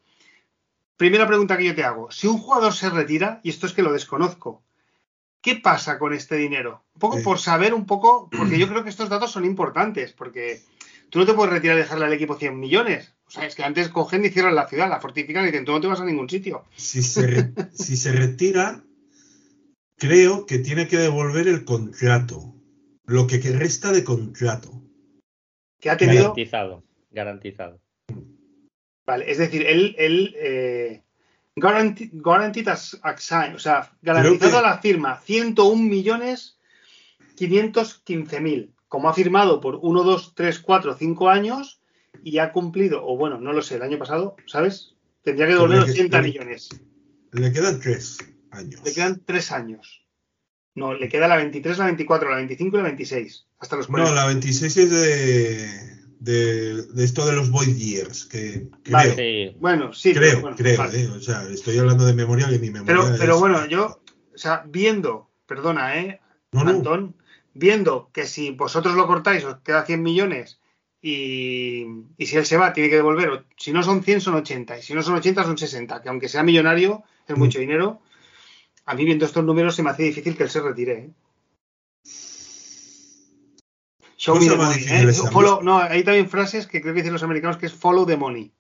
Primera 0.98 1.28
pregunta 1.28 1.56
que 1.56 1.66
yo 1.66 1.76
te 1.76 1.84
hago. 1.84 2.10
Si 2.10 2.26
un 2.26 2.40
jugador 2.40 2.74
se 2.74 2.90
retira, 2.90 3.42
y 3.44 3.52
esto 3.52 3.68
es 3.68 3.74
que 3.74 3.84
lo 3.84 3.94
desconozco, 3.94 4.64
¿qué 5.42 5.56
pasa 5.58 6.00
con 6.00 6.14
este 6.14 6.36
dinero? 6.38 6.82
Un 6.96 7.00
poco 7.00 7.18
Sí. 7.20 7.24
por 7.24 7.38
saber 7.38 7.76
un 7.76 7.86
poco, 7.86 8.28
porque 8.36 8.58
yo 8.58 8.68
creo 8.68 8.84
que 8.84 8.90
estos 8.90 9.10
datos 9.10 9.32
son 9.32 9.46
importantes, 9.46 10.14
porque 10.14 10.62
tú 11.12 11.20
no 11.20 11.28
te 11.28 11.34
puedes 11.36 11.54
retirar 11.54 11.78
y 11.78 11.82
dejarle 11.82 12.06
al 12.06 12.14
equipo 12.14 12.38
100 12.38 12.60
millones. 12.60 13.14
O 13.32 13.34
sea, 13.34 13.46
es 13.46 13.56
que 13.56 13.64
antes 13.64 13.88
cogen 13.88 14.26
y 14.26 14.30
cierran 14.30 14.56
la 14.56 14.68
ciudad, 14.68 14.90
la 14.90 15.00
fortifican 15.00 15.44
y 15.44 15.48
dicen, 15.48 15.64
tú 15.64 15.72
no 15.72 15.80
te 15.80 15.88
vas 15.88 16.02
a 16.02 16.06
ningún 16.06 16.30
sitio. 16.30 16.66
Si 16.76 17.02
se, 17.02 17.28
re- 17.28 17.54
si 17.74 17.96
se 17.96 18.12
retira, 18.12 18.84
creo 19.98 20.46
que 20.46 20.60
tiene 20.60 20.86
que 20.90 20.98
devolver 20.98 21.48
el 21.48 21.64
contrato. 21.64 22.54
Lo 23.06 23.28
que 23.28 23.38
resta 23.38 23.94
de 23.94 24.04
contrato. 24.04 24.82
Que 25.80 25.90
ha 25.90 25.96
tenido, 25.96 26.24
Garantizado, 26.24 26.84
garantizado. 27.10 27.80
vale, 29.06 29.32
es 29.32 29.38
decir, 29.38 29.66
él, 29.66 29.96
él 29.98 30.36
eh, 30.38 31.04
guaranteed, 31.56 32.10
guaranteed 32.14 32.68
as, 32.68 33.00
as- 33.02 33.32
o 33.56 33.60
sea, 33.60 33.94
garantizado 34.02 34.52
que- 34.52 34.58
a 34.58 34.62
la 34.62 34.78
firma 34.80 35.22
101 35.22 35.82
millones 35.82 36.60
515 37.38 38.42
mil, 38.42 38.74
como 38.90 39.08
ha 39.08 39.14
firmado 39.14 39.62
por 39.62 39.80
1, 39.82 40.04
2, 40.04 40.36
3, 40.36 40.60
4, 40.60 40.98
5 40.98 41.30
años 41.30 41.81
y 42.24 42.38
ha 42.40 42.52
cumplido, 42.52 43.06
o 43.06 43.18
bueno, 43.18 43.40
no 43.40 43.54
lo 43.54 43.62
sé, 43.62 43.76
el 43.76 43.82
año 43.84 43.98
pasado, 43.98 44.36
¿sabes? 44.46 44.96
Tendría 45.24 45.48
que 45.48 45.54
devolver 45.54 45.78
Tendría 45.86 45.94
que- 45.96 46.02
80 46.02 46.22
tendría- 46.22 46.42
millones. 46.42 46.70
Le 47.34 47.52
quedan 47.54 47.80
tres 47.80 48.18
años. 48.52 48.82
Le 48.84 48.94
quedan 48.94 49.22
3 49.26 49.52
años. 49.52 50.06
No, 50.76 50.94
le 50.94 51.10
queda 51.10 51.28
la 51.28 51.36
23, 51.38 51.78
la 51.78 51.86
24, 51.86 52.30
la 52.30 52.38
25 52.38 52.78
y 52.78 52.80
la 52.80 52.86
26. 52.88 53.46
Hasta 53.60 53.76
los 53.76 53.90
No, 53.90 53.94
40. 53.98 54.14
la 54.16 54.28
26 54.28 54.78
es 54.78 54.90
de, 54.90 56.02
de, 56.20 56.84
de 56.84 57.04
esto 57.04 57.26
de 57.26 57.34
los 57.34 57.50
Void 57.52 57.76
Years, 57.76 58.26
que 58.26 58.68
creo, 58.84 58.94
Vale. 58.94 59.16
Sí, 59.16 59.58
Bueno, 59.60 59.94
sí, 59.94 60.14
creo, 60.14 60.30
pero 60.30 60.42
bueno, 60.42 60.58
creo, 60.58 60.78
vale. 60.78 61.02
eh, 61.02 61.08
o 61.10 61.20
sea, 61.20 61.44
estoy 61.50 61.78
hablando 61.78 62.06
de 62.06 62.14
memoria 62.14 62.48
que 62.50 62.60
mi 62.60 62.70
memoria 62.70 62.86
Pero, 63.04 63.18
pero 63.20 63.34
es- 63.36 63.40
bueno, 63.40 63.66
yo, 63.68 64.02
o 64.34 64.38
sea, 64.38 64.64
viendo, 64.68 65.30
perdona, 65.46 66.00
¿eh? 66.00 66.22
No, 66.54 66.64
no, 66.64 67.14
viendo 67.54 68.10
que 68.14 68.26
si 68.26 68.52
vosotros 68.52 68.96
lo 68.96 69.08
cortáis 69.08 69.44
os 69.44 69.58
queda 69.60 69.86
100 69.86 70.02
millones 70.04 70.61
y, 71.02 71.86
y 72.18 72.26
si 72.28 72.38
él 72.38 72.46
se 72.46 72.58
va 72.58 72.74
tiene 72.74 72.90
que 72.90 72.96
devolver, 72.98 73.44
si 73.58 73.72
no 73.74 73.82
son 73.84 74.04
100 74.04 74.22
son 74.22 74.36
80 74.36 74.78
y 74.78 74.82
si 74.84 74.94
no 74.94 75.02
son 75.02 75.16
80 75.16 75.44
son 75.44 75.58
60, 75.58 76.02
que 76.02 76.10
aunque 76.10 76.30
sea 76.30 76.44
millonario 76.44 77.04
es 77.28 77.36
Mm. 77.36 77.40
mucho 77.40 77.60
dinero. 77.60 78.02
A 78.86 78.94
mí 78.96 79.06
viendo 79.06 79.26
estos 79.26 79.44
números 79.44 79.76
se 79.76 79.84
me 79.84 79.90
hace 79.92 80.04
difícil 80.04 80.36
que 80.36 80.44
él 80.44 80.50
se 80.50 80.62
retire. 80.62 80.92
¿eh? 80.94 81.10
Show 84.18 84.36
me 84.36 84.48
the 84.48 84.56
money, 84.56 84.84
¿eh? 84.84 85.08
Follow- 85.32 85.62
no, 85.64 85.80
hay 85.80 86.04
también 86.04 86.30
frases 86.30 86.68
que 86.68 86.82
creo 86.82 86.94
que 86.94 87.00
dicen 87.00 87.14
los 87.14 87.24
americanos 87.24 87.58
que 87.58 87.66
es 87.66 87.74
follow 87.74 88.06
the 88.06 88.18
money. 88.18 88.52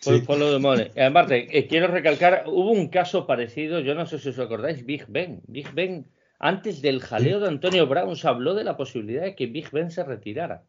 Sí. 0.00 0.22
follow 0.22 0.50
the 0.50 0.58
money. 0.58 0.90
Y 0.96 1.00
Aparte, 1.00 1.58
eh, 1.58 1.66
quiero 1.66 1.86
recalcar, 1.88 2.44
hubo 2.46 2.70
un 2.70 2.88
caso 2.88 3.26
parecido, 3.26 3.80
yo 3.80 3.94
no 3.94 4.06
sé 4.06 4.18
si 4.18 4.30
os 4.30 4.38
acordáis, 4.38 4.86
Big 4.86 5.04
Ben. 5.08 5.42
Big 5.46 5.70
Ben, 5.74 6.06
antes 6.38 6.80
del 6.80 7.02
jaleo 7.02 7.38
de 7.40 7.48
Antonio 7.48 7.86
Brown, 7.86 8.16
se 8.16 8.26
habló 8.26 8.54
de 8.54 8.64
la 8.64 8.78
posibilidad 8.78 9.22
de 9.22 9.34
que 9.36 9.46
Big 9.46 9.70
Ben 9.70 9.90
se 9.90 10.02
retirara. 10.02 10.62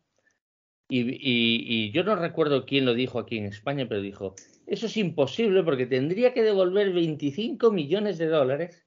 Y, 0.93 1.91
yo 1.91 2.03
no 2.03 2.17
recuerdo 2.17 2.65
quién 2.65 2.85
lo 2.85 2.93
dijo 2.93 3.19
aquí 3.19 3.37
en 3.37 3.45
España, 3.45 3.85
pero 3.87 4.01
dijo, 4.01 4.35
eso 4.67 4.87
es 4.87 4.97
imposible 4.97 5.63
porque 5.63 5.85
tendría 5.85 6.33
que 6.33 6.43
devolver 6.43 6.91
25 6.91 7.71
millones 7.71 8.17
de 8.17 8.27
dólares. 8.27 8.85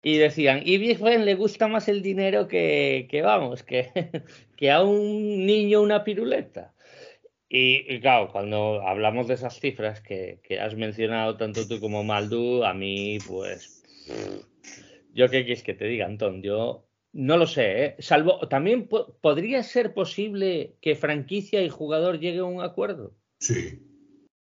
Y 0.00 0.18
decían, 0.18 0.62
y 0.64 0.76
Ben 0.94 1.24
le 1.24 1.34
gusta 1.34 1.66
más 1.66 1.88
el 1.88 2.02
dinero 2.02 2.46
que, 2.46 3.08
que 3.10 3.22
vamos, 3.22 3.62
que, 3.62 3.90
que 4.56 4.70
a 4.70 4.82
un 4.82 5.44
niño 5.44 5.82
una 5.82 6.04
piruleta. 6.04 6.72
Y, 7.48 7.92
y 7.92 8.00
claro, 8.00 8.30
cuando 8.30 8.82
hablamos 8.86 9.26
de 9.26 9.34
esas 9.34 9.58
cifras 9.58 10.00
que, 10.00 10.40
que 10.42 10.60
has 10.60 10.76
mencionado 10.76 11.36
tanto 11.36 11.66
tú 11.66 11.80
como 11.80 12.04
Maldu, 12.04 12.64
a 12.64 12.74
mí, 12.74 13.18
pues. 13.26 13.82
Yo 15.14 15.28
qué 15.28 15.44
quieres 15.44 15.62
que 15.62 15.74
te 15.74 15.86
diga, 15.86 16.06
Antón. 16.06 16.42
Yo 16.42 16.86
no 17.14 17.36
lo 17.36 17.46
sé, 17.46 17.84
¿eh? 17.84 17.96
salvo 18.00 18.48
también 18.48 18.88
podría 18.88 19.62
ser 19.62 19.94
posible 19.94 20.76
que 20.80 20.96
franquicia 20.96 21.62
y 21.62 21.68
jugador 21.68 22.18
lleguen 22.18 22.40
a 22.40 22.44
un 22.44 22.60
acuerdo. 22.60 23.14
Sí. 23.38 23.80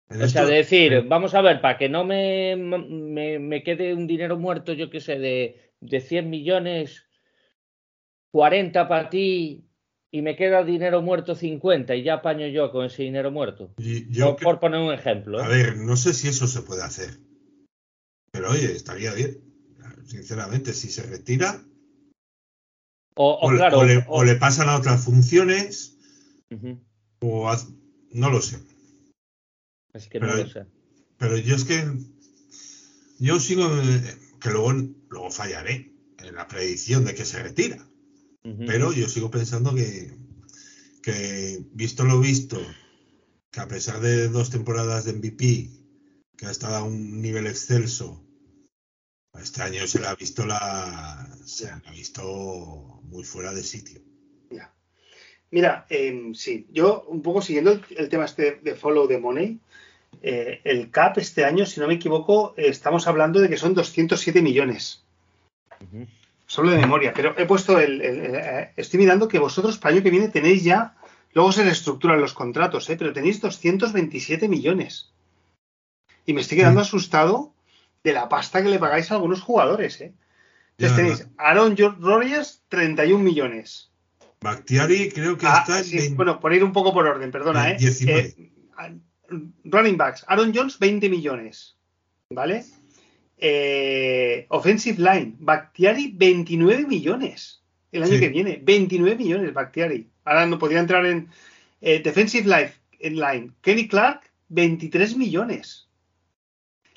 o 0.09 0.27
sea, 0.27 0.45
decir, 0.45 1.05
vamos 1.07 1.33
a 1.33 1.41
ver, 1.41 1.61
para 1.61 1.77
que 1.77 1.87
no 1.87 2.03
me, 2.03 2.57
me, 2.57 3.63
quede 3.63 3.93
un 3.93 4.07
dinero 4.07 4.37
muerto, 4.37 4.73
yo 4.73 4.89
qué 4.89 4.99
sé, 4.99 5.19
de, 5.19 5.71
de 5.79 6.01
100 6.01 6.29
millones, 6.29 7.05
40 8.31 8.87
para 8.89 9.09
ti 9.09 9.65
y 10.11 10.21
me 10.21 10.35
queda 10.35 10.63
dinero 10.65 11.01
muerto 11.01 11.35
50 11.35 11.95
y 11.95 12.03
ya 12.03 12.15
apaño 12.15 12.47
yo 12.47 12.71
con 12.71 12.85
ese 12.85 13.03
dinero 13.03 13.31
muerto. 13.31 13.73
yo 13.77 14.35
por 14.35 14.59
poner 14.59 14.81
un 14.81 14.93
ejemplo. 14.93 15.39
¿eh? 15.39 15.43
A 15.43 15.47
ver, 15.47 15.77
no 15.77 15.95
sé 15.95 16.13
si 16.13 16.27
eso 16.27 16.45
se 16.45 16.61
puede 16.61 16.83
hacer. 16.83 17.11
Pero 18.31 18.51
oye, 18.51 18.73
estaría 18.73 19.13
bien. 19.13 19.45
Sinceramente, 20.05 20.73
si 20.73 20.89
se 20.89 21.03
retira. 21.03 21.63
O, 23.15 23.51
le, 23.51 24.35
pasan 24.35 24.69
a 24.69 24.77
otras 24.77 25.03
funciones. 25.03 25.97
O 27.19 27.51
no 28.11 28.29
lo 28.29 28.41
sé. 28.41 28.59
Es 29.93 30.07
que 30.07 30.19
no 30.19 30.27
lo 30.27 30.47
sé. 30.47 30.65
Pero 31.17 31.37
yo 31.37 31.55
es 31.55 31.65
que. 31.65 31.83
Yo 33.19 33.39
sigo. 33.39 33.69
Que 34.39 34.51
luego, 34.51 34.71
luego 35.09 35.31
fallaré 35.31 35.91
en 36.19 36.35
la 36.35 36.47
predicción 36.47 37.03
de 37.05 37.13
que 37.13 37.25
se 37.25 37.43
retira. 37.43 37.85
Pero 38.41 38.93
yo 38.93 39.07
sigo 39.09 39.29
pensando 39.29 39.75
que, 39.75 40.17
que, 41.03 41.59
visto 41.73 42.05
lo 42.05 42.19
visto, 42.19 42.57
que 43.51 43.59
a 43.59 43.67
pesar 43.67 43.99
de 43.99 44.29
dos 44.29 44.49
temporadas 44.49 45.05
de 45.05 45.13
MVP, 45.13 45.69
que 46.37 46.45
ha 46.45 46.51
estado 46.51 46.77
a 46.77 46.83
un 46.83 47.21
nivel 47.21 47.47
excelso, 47.47 48.23
este 49.41 49.61
año 49.61 49.85
se 49.87 49.99
le 49.99 50.07
ha 50.07 50.15
visto 50.15 50.45
la 50.45 51.27
se 51.45 51.69
ha 51.69 51.91
visto 51.91 53.01
muy 53.03 53.23
fuera 53.23 53.53
de 53.53 53.63
sitio. 53.63 54.01
Mira, 55.51 55.87
em, 55.89 56.35
sí, 56.35 56.67
yo 56.71 57.05
un 57.07 57.23
poco 57.23 57.41
siguiendo 57.41 57.71
el, 57.71 58.09
tema 58.09 58.25
este 58.25 58.59
de 58.61 58.75
follow 58.75 59.07
the 59.07 59.17
money, 59.17 59.59
eh, 60.21 60.61
el 60.63 60.91
CAP 60.91 61.17
este 61.17 61.43
año, 61.43 61.65
si 61.65 61.79
no 61.79 61.87
me 61.87 61.95
equivoco, 61.95 62.53
estamos 62.55 63.07
hablando 63.07 63.39
de 63.39 63.49
que 63.49 63.57
son 63.57 63.73
207 63.73 64.43
millones 64.43 65.03
solo 66.49 66.71
de 66.71 66.79
memoria, 66.79 67.13
pero 67.13 67.35
he 67.37 67.45
puesto 67.45 67.79
el, 67.79 68.01
eh, 68.01 68.73
estoy 68.75 68.99
mirando 68.99 69.27
que 69.27 69.37
vosotros 69.37 69.77
para 69.77 69.91
el 69.91 69.97
año 69.97 70.03
que 70.03 70.09
viene 70.09 70.29
tenéis 70.29 70.63
ya, 70.63 70.95
luego 71.33 71.51
se 71.51 71.63
reestructuran 71.63 72.19
los 72.19 72.33
contratos, 72.33 72.89
¿eh? 72.89 72.95
pero 72.97 73.13
tenéis 73.13 73.39
227 73.39 74.49
millones. 74.49 75.11
Y 76.25 76.33
me 76.33 76.41
estoy 76.41 76.57
quedando 76.57 76.81
asustado 76.81 77.53
de 78.03 78.13
la 78.13 78.29
pasta 78.29 78.61
que 78.61 78.69
le 78.69 78.79
pagáis 78.79 79.11
a 79.11 79.15
algunos 79.15 79.41
jugadores. 79.41 79.99
¿eh? 80.01 80.13
Entonces 80.77 80.97
tenéis 80.97 81.27
Aaron 81.37 81.75
Rodgers, 81.99 82.63
31 82.69 83.23
millones. 83.23 83.91
Bactiari 84.41 85.09
creo 85.09 85.37
que 85.37 85.45
ah, 85.47 85.65
está 85.67 85.81
en 85.81 86.15
Bueno, 86.15 86.39
por 86.39 86.53
ir 86.53 86.63
un 86.63 86.71
poco 86.71 86.93
por 86.93 87.05
orden, 87.05 87.31
perdona. 87.31 87.71
¿eh? 87.71 87.77
¿eh? 88.07 88.53
running 89.65 89.97
backs, 89.97 90.23
Aaron 90.27 90.53
Jones, 90.55 90.79
20 90.79 91.09
millones. 91.09 91.75
¿Vale? 92.29 92.63
Eh, 93.37 94.45
offensive 94.49 94.97
Line, 94.97 95.35
Bactiari 95.39 96.13
29 96.15 96.85
millones 96.85 97.59
el 97.91 98.03
año 98.03 98.19
que 98.19 98.29
viene. 98.29 98.59
29 98.61 99.15
millones 99.15 99.53
Bactiari. 99.53 100.09
Ahora 100.25 100.45
no 100.45 100.59
podría 100.59 100.79
entrar 100.79 101.05
en 101.05 101.29
eh, 101.81 102.01
Defensive 102.03 102.47
Life, 102.47 102.75
en 102.99 103.15
Line. 103.15 103.51
Kenny 103.61 103.87
Clark, 103.87 104.21
23 104.49 105.17
millones. 105.17 105.88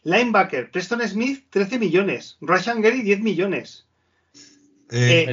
Linebacker, 0.04 0.70
Preston 0.70 1.06
Smith, 1.08 1.44
13 1.50 1.78
millones. 1.78 2.36
Rashan 2.40 2.82
Gary, 2.82 3.02
10 3.02 3.20
millones. 3.20 3.86
Eh, 4.90 5.32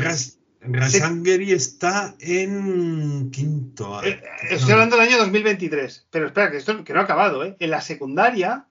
Gary 0.62 1.52
está 1.52 2.16
en 2.20 3.32
quinto. 3.32 4.02
estoy 4.04 4.72
hablando 4.72 4.98
del 4.98 5.08
año 5.08 5.18
2023. 5.18 6.08
Pero 6.10 6.28
espera, 6.28 6.52
que 6.52 6.58
esto 6.58 6.84
que 6.84 6.94
no 6.94 7.00
ha 7.00 7.04
acabado. 7.04 7.44
En 7.44 7.70
la 7.70 7.82
secundaria, 7.82 8.68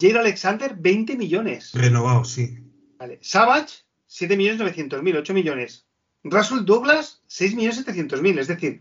Jair 0.00 0.18
Alexander, 0.18 0.74
20 0.76 1.16
millones. 1.16 1.72
Renovado, 1.74 2.24
sí. 2.24 2.58
Vale. 2.98 3.18
Savage, 3.20 3.84
7 4.06 4.36
millones 4.36 4.60
900 4.60 5.02
mil, 5.02 5.16
8 5.16 5.34
millones. 5.34 5.86
Russell 6.22 6.64
Douglas, 6.64 7.22
6 7.26 7.54
millones 7.54 7.76
700 7.76 8.22
mil. 8.22 8.38
Es 8.38 8.48
decir, 8.48 8.80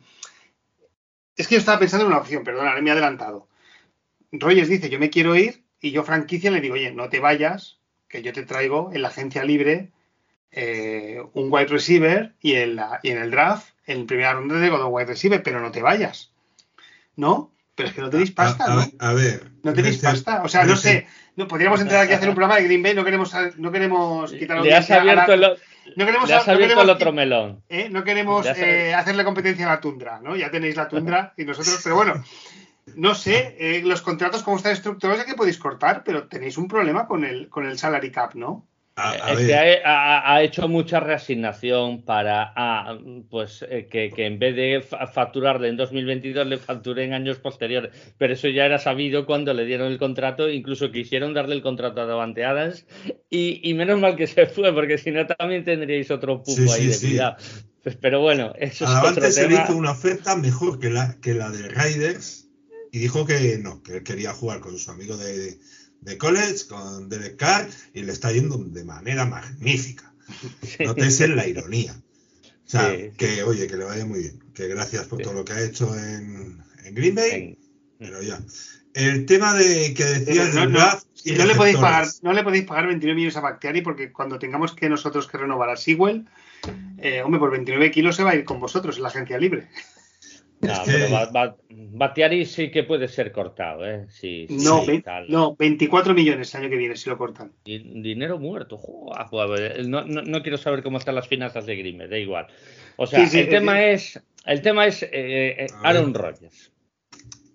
es 1.35 1.47
que 1.47 1.55
yo 1.55 1.59
estaba 1.59 1.79
pensando 1.79 2.05
en 2.05 2.11
una 2.11 2.21
opción, 2.21 2.43
perdona, 2.43 2.79
me 2.79 2.89
he 2.89 2.93
adelantado. 2.93 3.47
Rogers 4.31 4.69
dice, 4.69 4.89
yo 4.89 4.99
me 4.99 5.09
quiero 5.09 5.35
ir, 5.35 5.62
y 5.83 5.91
yo 5.91 6.03
franquicia 6.03 6.49
le 6.49 6.61
digo, 6.61 6.75
oye, 6.75 6.91
no 6.93 7.09
te 7.09 7.19
vayas, 7.19 7.77
que 8.07 8.23
yo 8.23 8.31
te 8.31 8.43
traigo 8.43 8.91
en 8.93 9.01
la 9.01 9.09
agencia 9.09 9.43
libre 9.43 9.91
eh, 10.49 11.21
un 11.33 11.51
wide 11.51 11.67
receiver 11.67 12.33
y 12.41 12.53
en, 12.53 12.77
la, 12.77 13.01
y 13.03 13.09
en 13.09 13.17
el 13.17 13.29
draft, 13.29 13.67
en 13.85 14.07
primera 14.07 14.31
ronda 14.31 14.55
de 14.55 14.71
un 14.71 14.81
wide 14.85 15.07
receiver, 15.07 15.43
pero 15.43 15.59
no 15.59 15.71
te 15.71 15.81
vayas. 15.81 16.31
¿No? 17.17 17.51
Pero 17.75 17.89
es 17.89 17.95
que 17.95 18.01
no 18.01 18.09
tenéis 18.09 18.31
pasta, 18.31 18.63
a, 18.63 18.75
¿no? 18.75 18.85
A, 18.97 19.13
ver. 19.13 19.51
No 19.61 19.73
tenéis 19.73 19.97
pasta. 19.97 20.41
O 20.43 20.47
sea, 20.47 20.63
no 20.63 20.77
sé. 20.77 21.05
No, 21.35 21.49
podríamos 21.49 21.81
entrar 21.81 22.03
aquí 22.03 22.13
a 22.13 22.15
hacer 22.15 22.29
un 22.29 22.35
programa 22.35 22.59
de 22.59 22.63
Green 22.63 22.81
Bay, 22.81 22.93
no 22.93 23.03
queremos, 23.03 23.33
no 23.57 23.71
queremos 23.71 24.31
quitar 24.31 24.61
Le 24.61 24.73
has 24.73 24.89
abierto, 24.89 25.33
el, 25.33 25.41
no 25.41 26.05
queremos, 26.05 26.29
le 26.29 26.35
has 26.35 26.47
abierto 26.47 26.81
el 26.81 26.89
otro 26.89 27.11
melón. 27.11 27.61
¿eh? 27.67 27.89
No 27.89 28.05
queremos 28.05 28.45
eh, 28.45 28.93
hacerle 28.93 29.25
competencia 29.25 29.65
a 29.65 29.75
la 29.75 29.81
tundra, 29.81 30.21
¿no? 30.21 30.37
Ya 30.37 30.49
tenéis 30.49 30.77
la 30.77 30.87
tundra 30.87 31.33
y 31.35 31.43
nosotros, 31.43 31.81
pero 31.83 31.95
bueno, 31.95 32.23
no 32.95 33.15
sé, 33.15 33.55
eh, 33.59 33.81
los 33.83 34.01
contratos 34.01 34.43
como 34.43 34.57
están 34.57 34.73
estructurados 34.73 35.21
es 35.21 35.27
que 35.27 35.37
podéis 35.37 35.57
cortar, 35.57 36.03
pero 36.03 36.27
tenéis 36.27 36.57
un 36.57 36.67
problema 36.67 37.07
con 37.07 37.23
el, 37.23 37.49
con 37.49 37.65
el 37.65 37.77
salary 37.77 38.11
cap, 38.11 38.35
¿no? 38.35 38.67
es 38.95 39.47
que 39.47 39.81
ha, 39.83 40.41
hecho 40.43 40.67
mucha 40.67 40.99
reasignación 40.99 42.03
para 42.03 42.53
pues 43.29 43.65
eh, 43.67 43.87
que, 43.89 44.11
en 44.17 44.37
vez 44.37 44.55
de 44.55 44.85
facturarle 45.11 45.69
en 45.69 45.77
2022 45.77 46.45
le 46.45 46.57
facture 46.57 47.03
en 47.03 47.13
años 47.13 47.39
posteriores. 47.39 47.91
Pero 48.19 48.33
eso 48.33 48.47
ya 48.49 48.65
era 48.65 48.77
sabido 48.77 49.25
cuando 49.25 49.53
le 49.53 49.65
dieron 49.65 49.91
el 49.91 49.97
contrato, 49.97 50.47
incluso 50.47 50.91
quisieron 50.91 51.33
darle 51.33 51.55
el 51.55 51.63
contrato 51.63 52.01
a 52.01 52.05
Davante 52.05 52.45
Adams 52.45 52.85
y, 53.29 53.73
menos 53.73 53.99
mal 53.99 54.15
que 54.15 54.27
se 54.27 54.45
fue, 54.45 54.71
porque 54.73 54.99
si 54.99 55.09
no 55.09 55.25
también 55.25 55.63
tendríais 55.63 56.11
otro 56.11 56.43
pupo 56.43 56.71
ahí 56.71 56.87
de 56.87 56.99
cuidado. 56.99 57.37
Pues, 57.81 57.95
pero 57.95 58.21
bueno, 58.21 58.53
eso 58.59 58.85
a 58.85 58.93
Davante 58.93 59.31
se 59.31 59.47
le 59.47 59.55
hizo 59.55 59.75
una 59.75 59.91
oferta 59.91 60.35
mejor 60.35 60.79
que 60.79 60.91
la, 60.91 61.17
que 61.19 61.33
la 61.33 61.49
de 61.49 61.67
Raiders 61.69 62.42
y 62.93 62.99
dijo 62.99 63.25
que 63.25 63.57
no, 63.57 63.83
que 63.83 64.03
quería 64.03 64.33
jugar 64.33 64.61
con 64.61 64.77
su 64.77 64.89
amigo 64.89 65.17
de 65.17 65.59
de 66.03 66.17
college 66.17 66.67
con 66.67 67.09
Derek 67.09 67.37
Carr 67.37 67.67
y 67.93 68.03
le 68.03 68.11
está 68.11 68.31
yendo 68.31 68.57
de 68.57 68.83
manera 68.83 69.25
magnífica. 69.25 70.13
No 70.79 70.95
te 70.95 71.07
en 71.23 71.35
la 71.35 71.47
ironía. 71.47 71.95
O 72.65 72.69
sea, 72.69 72.95
que 73.17 73.43
oye, 73.43 73.67
que 73.67 73.77
le 73.77 73.85
vaya 73.85 74.05
muy 74.05 74.19
bien. 74.19 74.43
Que 74.53 74.67
gracias 74.67 75.07
por 75.07 75.21
todo 75.21 75.33
lo 75.33 75.45
que 75.45 75.53
ha 75.53 75.61
hecho 75.61 75.93
en, 75.97 76.63
Green 76.91 77.15
Bay. 77.15 77.57
Pero 77.99 78.21
ya. 78.21 78.39
El 78.93 79.25
tema 79.25 79.53
de 79.53 79.93
que 79.93 80.03
decías 80.03 80.53
no, 80.53 80.67
no, 80.67 80.79
no 80.79 81.45
le 81.45 81.55
podéis 81.55 81.77
pagar, 81.77 82.07
no 82.21 82.33
le 82.33 82.43
podéis 82.43 82.65
pagar 82.65 82.87
29 82.87 83.15
millones 83.15 83.37
a 83.37 83.41
Bactiari 83.41 83.81
porque 83.81 84.11
cuando 84.11 84.39
tengamos 84.39 84.73
que 84.73 84.87
nosotros 84.87 85.27
que 85.27 85.37
renovar 85.37 85.69
a 85.69 85.77
Sewell, 85.77 86.25
eh, 86.99 87.21
hombre, 87.21 87.39
por 87.39 87.51
29 87.51 87.91
kilos 87.91 88.15
se 88.15 88.23
va 88.23 88.31
a 88.31 88.35
ir 88.35 88.45
con 88.45 88.59
vosotros 88.59 88.97
en 88.97 89.03
la 89.03 89.09
agencia 89.09 89.37
libre. 89.37 89.67
No, 90.61 90.73
pero 90.85 91.55
Batiari 91.91 92.45
sí 92.45 92.71
que 92.71 92.83
puede 92.83 93.07
ser 93.07 93.31
cortado, 93.31 93.85
¿eh? 93.85 94.07
Sí, 94.09 94.47
no, 94.49 94.83
no, 95.27 95.55
24 95.55 96.13
millones 96.13 96.53
el 96.53 96.61
año 96.61 96.69
que 96.69 96.77
viene 96.77 96.95
si 96.95 97.09
lo 97.09 97.17
cortan. 97.17 97.51
dinero 97.63 98.37
muerto, 98.39 98.79
no, 99.85 100.03
no, 100.05 100.41
quiero 100.41 100.57
saber 100.57 100.83
cómo 100.83 100.97
están 100.97 101.15
las 101.15 101.27
finanzas 101.27 101.65
de 101.65 101.75
Grimer, 101.75 102.09
da 102.09 102.17
igual. 102.17 102.47
O 102.95 103.07
sea, 103.07 103.23
el, 103.23 103.49
tema 103.49 103.83
es, 103.83 104.21
el 104.45 104.61
tema 104.61 104.85
es 104.85 105.07
eh, 105.11 105.67
Aaron 105.83 106.13
Rodgers. 106.13 106.71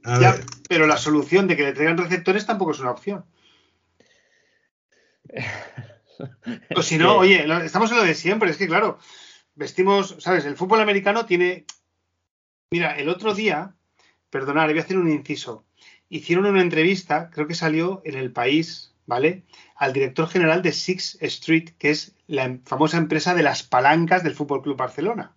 Ya, 0.04 0.36
pero 0.68 0.86
la 0.86 0.96
solución 0.96 1.46
de 1.48 1.56
que 1.56 1.64
le 1.64 1.72
traigan 1.72 1.98
receptores 1.98 2.46
tampoco 2.46 2.70
es 2.72 2.80
una 2.80 2.92
opción. 2.92 3.24
o 6.74 6.82
si 6.82 6.96
no, 6.96 7.18
oye, 7.18 7.44
estamos 7.64 7.90
en 7.90 7.98
lo 7.98 8.04
de 8.04 8.14
siempre, 8.14 8.50
es 8.50 8.56
que 8.56 8.66
claro, 8.66 8.98
vestimos, 9.54 10.16
¿sabes? 10.18 10.46
El 10.46 10.56
fútbol 10.56 10.80
americano 10.80 11.26
tiene 11.26 11.66
Mira, 12.70 12.98
el 12.98 13.08
otro 13.08 13.34
día, 13.34 13.74
perdonad, 14.30 14.68
voy 14.68 14.78
a 14.78 14.82
hacer 14.82 14.98
un 14.98 15.10
inciso. 15.10 15.64
Hicieron 16.08 16.46
una 16.46 16.62
entrevista, 16.62 17.30
creo 17.30 17.46
que 17.46 17.54
salió 17.54 18.02
en 18.04 18.14
el 18.14 18.32
país, 18.32 18.94
¿vale? 19.06 19.44
Al 19.76 19.92
director 19.92 20.28
general 20.28 20.62
de 20.62 20.72
Six 20.72 21.18
Street, 21.20 21.70
que 21.78 21.90
es 21.90 22.14
la 22.26 22.44
em, 22.44 22.62
famosa 22.64 22.98
empresa 22.98 23.34
de 23.34 23.42
las 23.42 23.62
palancas 23.62 24.22
del 24.22 24.34
Fútbol 24.34 24.62
Club 24.62 24.76
Barcelona, 24.76 25.34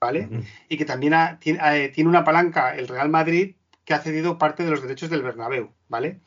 ¿vale? 0.00 0.28
Y 0.68 0.76
que 0.76 0.84
también 0.84 1.14
eh, 1.14 1.90
tiene, 1.92 2.08
una 2.08 2.24
palanca, 2.24 2.76
el 2.76 2.88
Real 2.88 3.08
Madrid, 3.08 3.56
que 3.84 3.94
ha 3.94 4.00
cedido 4.00 4.38
parte 4.38 4.64
de 4.64 4.70
los 4.70 4.82
derechos 4.82 5.10
del 5.10 5.22
Bernabéu, 5.22 5.72
¿vale? 5.88 6.20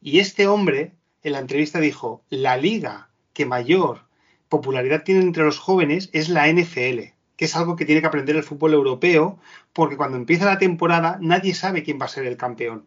Y 0.00 0.18
este 0.18 0.46
hombre, 0.46 0.94
en 1.22 1.32
la 1.32 1.40
entrevista 1.40 1.80
dijo, 1.80 2.24
la 2.30 2.56
liga 2.56 3.10
que 3.32 3.46
mayor 3.46 4.08
popularidad 4.48 5.04
tiene 5.04 5.20
entre 5.20 5.44
los 5.44 5.58
jóvenes 5.58 6.10
es 6.12 6.28
la 6.28 6.50
NFL 6.50 7.12
que 7.40 7.46
es 7.46 7.56
algo 7.56 7.74
que 7.74 7.86
tiene 7.86 8.02
que 8.02 8.06
aprender 8.06 8.36
el 8.36 8.42
fútbol 8.42 8.74
europeo, 8.74 9.38
porque 9.72 9.96
cuando 9.96 10.16
empieza 10.16 10.44
la 10.44 10.58
temporada 10.58 11.18
nadie 11.20 11.54
sabe 11.54 11.82
quién 11.82 12.00
va 12.00 12.06
a 12.06 12.08
ser 12.08 12.26
el 12.26 12.36
campeón. 12.36 12.86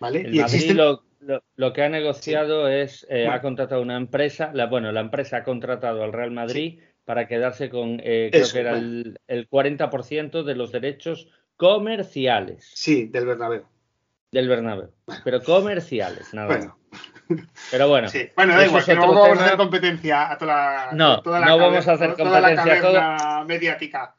¿Vale? 0.00 0.28
y 0.30 0.38
existe... 0.38 0.74
lo, 0.74 1.02
lo, 1.56 1.72
que 1.72 1.82
ha 1.82 1.88
negociado 1.88 2.68
es, 2.68 3.06
eh, 3.10 3.26
ha 3.26 3.40
contratado 3.40 3.82
una 3.82 3.96
empresa, 3.96 4.50
la, 4.54 4.66
bueno, 4.66 4.92
la 4.92 5.00
empresa 5.00 5.38
ha 5.38 5.44
contratado 5.44 6.04
al 6.04 6.12
Real 6.12 6.30
Madrid 6.30 6.80
para 7.04 7.26
quedarse 7.26 7.70
con, 7.70 8.00
eh, 8.04 8.28
creo 8.30 8.46
que 8.52 8.60
era 8.60 8.76
el, 8.76 9.18
40% 9.50 10.44
de 10.44 10.54
los 10.54 10.72
derechos 10.72 11.28
comerciales. 11.56 12.70
Sí, 12.74 13.06
del 13.06 13.26
Bernabéu. 13.26 13.64
Del 14.30 14.48
Bernabéu, 14.48 14.90
pero 15.24 15.42
comerciales, 15.42 16.32
nada 16.34 16.48
bueno. 16.48 16.78
Pero 17.70 17.88
bueno. 17.88 18.08
Sí. 18.08 18.28
Bueno, 18.36 18.56
da 18.56 18.64
igual, 18.64 18.84
no 18.94 19.14
vamos 19.14 19.38
a 19.38 19.44
hacer 19.44 19.56
competencia 19.56 20.32
a 20.32 20.38
toda 20.38 20.54
la, 20.54 20.90
no, 20.92 21.22
toda 21.22 21.40
la 21.40 21.46
no 21.46 21.58
vamos 21.58 21.86
a 21.86 21.92
hacer 21.92 22.14
competencia 22.14 22.80
toda 22.80 23.02
la 23.02 23.44
mediática. 23.46 24.14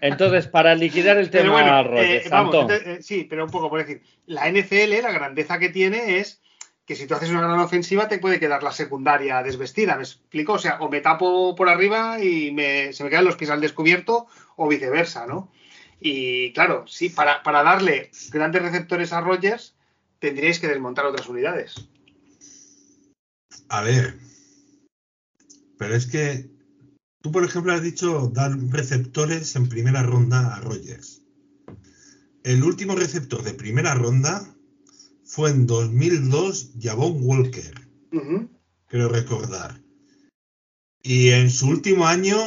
Entonces, 0.00 0.46
para 0.46 0.74
liquidar 0.74 1.18
el 1.18 1.30
tema, 1.30 1.52
bueno, 1.52 1.98
eh, 1.98 2.24
vamos, 2.30 2.70
eh, 2.70 2.98
sí, 3.02 3.26
pero 3.28 3.44
un 3.44 3.50
poco 3.50 3.70
por 3.70 3.80
decir, 3.80 4.02
la 4.26 4.50
NFL, 4.50 5.02
la 5.02 5.12
grandeza 5.12 5.58
que 5.58 5.68
tiene 5.68 6.18
es 6.18 6.40
que 6.84 6.96
si 6.96 7.06
tú 7.06 7.14
haces 7.14 7.30
una 7.30 7.42
gran 7.42 7.58
ofensiva 7.60 8.08
te 8.08 8.18
puede 8.18 8.40
quedar 8.40 8.62
la 8.62 8.72
secundaria 8.72 9.42
desvestida, 9.42 9.96
¿me 9.96 10.02
explico? 10.02 10.54
O 10.54 10.58
sea, 10.58 10.78
o 10.80 10.88
me 10.88 11.00
tapo 11.00 11.54
por 11.54 11.68
arriba 11.68 12.18
y 12.18 12.54
se 12.92 13.04
me 13.04 13.10
quedan 13.10 13.26
los 13.26 13.36
pies 13.36 13.50
al 13.50 13.60
descubierto 13.60 14.26
o 14.56 14.68
viceversa, 14.68 15.26
¿no? 15.26 15.52
Y 16.00 16.52
claro, 16.52 16.86
sí, 16.86 17.10
para, 17.10 17.42
para 17.42 17.62
darle 17.62 18.10
grandes 18.30 18.62
receptores 18.62 19.12
a 19.12 19.20
Rogers 19.20 19.74
tendríais 20.18 20.60
que 20.60 20.68
desmontar 20.68 21.04
otras 21.06 21.28
unidades. 21.28 21.88
A 23.68 23.82
ver, 23.82 24.18
pero 25.78 25.94
es 25.94 26.06
que 26.06 26.46
tú, 27.22 27.32
por 27.32 27.44
ejemplo, 27.44 27.72
has 27.72 27.82
dicho 27.82 28.30
dar 28.32 28.56
receptores 28.70 29.54
en 29.56 29.68
primera 29.68 30.02
ronda 30.02 30.54
a 30.54 30.60
Rogers. 30.60 31.22
El 32.44 32.62
último 32.64 32.94
receptor 32.94 33.42
de 33.42 33.54
primera 33.54 33.94
ronda 33.94 34.54
fue 35.24 35.50
en 35.50 35.66
2002 35.66 36.72
Javon 36.80 37.18
Walker, 37.20 37.88
creo 38.86 39.08
recordar. 39.08 39.82
Y 41.02 41.28
en 41.30 41.50
su 41.50 41.68
último 41.68 42.06
año 42.06 42.38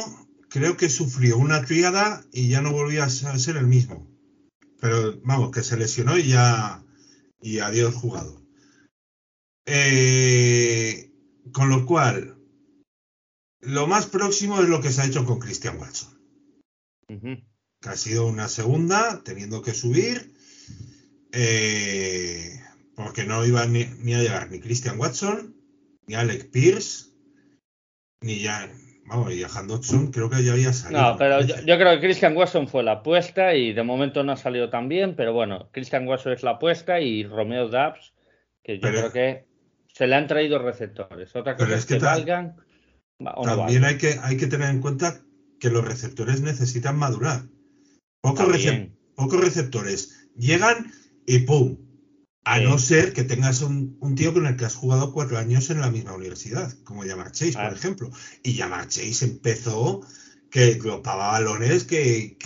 creo 0.48 0.76
que 0.76 0.88
sufrió 0.88 1.38
una 1.38 1.64
triada 1.64 2.24
y 2.32 2.48
ya 2.48 2.60
no 2.60 2.72
volvía 2.72 3.04
a 3.04 3.08
ser 3.10 3.56
el 3.56 3.66
mismo. 3.66 4.08
Pero 4.80 5.20
vamos, 5.24 5.50
que 5.52 5.62
se 5.62 5.76
lesionó 5.76 6.18
y 6.18 6.28
ya 6.28 6.84
y 7.40 7.60
adiós 7.60 7.94
jugado. 7.94 8.42
Eh, 9.66 11.12
con 11.52 11.68
lo 11.68 11.86
cual, 11.86 12.31
lo 13.62 13.86
más 13.86 14.06
próximo 14.06 14.60
es 14.60 14.68
lo 14.68 14.80
que 14.80 14.90
se 14.90 15.02
ha 15.02 15.06
hecho 15.06 15.24
con 15.24 15.38
Christian 15.38 15.78
Watson. 15.78 16.18
Que 17.06 17.88
ha 17.88 17.96
sido 17.96 18.26
una 18.26 18.48
segunda, 18.48 19.22
teniendo 19.24 19.62
que 19.62 19.74
subir. 19.74 20.34
Eh, 21.32 22.60
porque 22.94 23.24
no 23.24 23.44
iba 23.46 23.64
ni, 23.66 23.82
a 23.82 24.18
llegar 24.18 24.50
ni 24.50 24.60
Christian 24.60 24.98
Watson, 24.98 25.56
ni 26.06 26.14
Alec 26.14 26.50
Pierce, 26.50 27.06
ni 28.20 28.40
ya. 28.40 28.68
Vamos, 29.06 29.32
y 29.32 29.42
a 29.42 29.48
Dodson 29.48 30.10
creo 30.10 30.30
que 30.30 30.42
ya 30.44 30.52
había 30.52 30.72
salido. 30.72 31.02
No, 31.02 31.16
pero 31.18 31.40
yo, 31.40 31.78
creo 31.78 31.94
que 31.94 32.00
Christian 32.00 32.36
Watson 32.36 32.68
fue 32.68 32.82
la 32.82 32.92
apuesta 32.92 33.54
y 33.54 33.72
de 33.72 33.82
momento 33.82 34.22
no 34.22 34.32
ha 34.32 34.36
salido 34.36 34.70
tan 34.70 34.88
bien, 34.88 35.16
pero 35.16 35.32
bueno, 35.32 35.68
Christian 35.72 36.06
Watson 36.06 36.32
es 36.32 36.42
la 36.42 36.52
apuesta 36.52 37.00
y 37.00 37.24
Romeo 37.24 37.68
Dubs, 37.68 38.14
que 38.62 38.78
yo 38.78 38.88
creo 38.88 39.12
que 39.12 39.44
se 39.88 40.06
le 40.06 40.14
han 40.14 40.28
traído 40.28 40.58
receptores. 40.58 41.34
Otra 41.34 41.56
cosa 41.56 41.74
es 41.74 41.84
que, 41.84 41.98
valgan. 41.98 42.56
También 43.44 43.84
hay, 43.84 43.98
que, 43.98 44.18
hay 44.22 44.36
que 44.36 44.46
tener 44.46 44.70
en 44.70 44.80
cuenta 44.80 45.20
que 45.58 45.70
los 45.70 45.84
receptores 45.84 46.40
necesitan 46.40 46.98
madurar. 46.98 47.46
Pocos, 48.20 48.46
pocos 49.14 49.40
receptores 49.40 50.28
llegan 50.36 50.92
y 51.26 51.40
¡pum! 51.40 51.76
A 52.44 52.58
no 52.58 52.76
ser 52.78 53.12
que 53.12 53.22
tengas 53.22 53.62
un, 53.62 53.96
tío 54.16 54.32
con 54.32 54.46
el 54.46 54.56
que 54.56 54.64
has 54.64 54.74
jugado 54.74 55.12
cuatro 55.12 55.38
años 55.38 55.70
en 55.70 55.80
la 55.80 55.92
misma 55.92 56.14
universidad, 56.14 56.72
como 56.82 57.04
Yamar 57.04 57.30
Chase, 57.30 57.52
por 57.52 57.72
ejemplo. 57.72 58.10
Y 58.42 58.54
Yamar 58.54 58.88
Chase 58.88 59.24
empezó 59.24 60.00
que 60.50 60.74
glopaba 60.74 61.30
balones 61.30 61.84
que, 61.84 62.36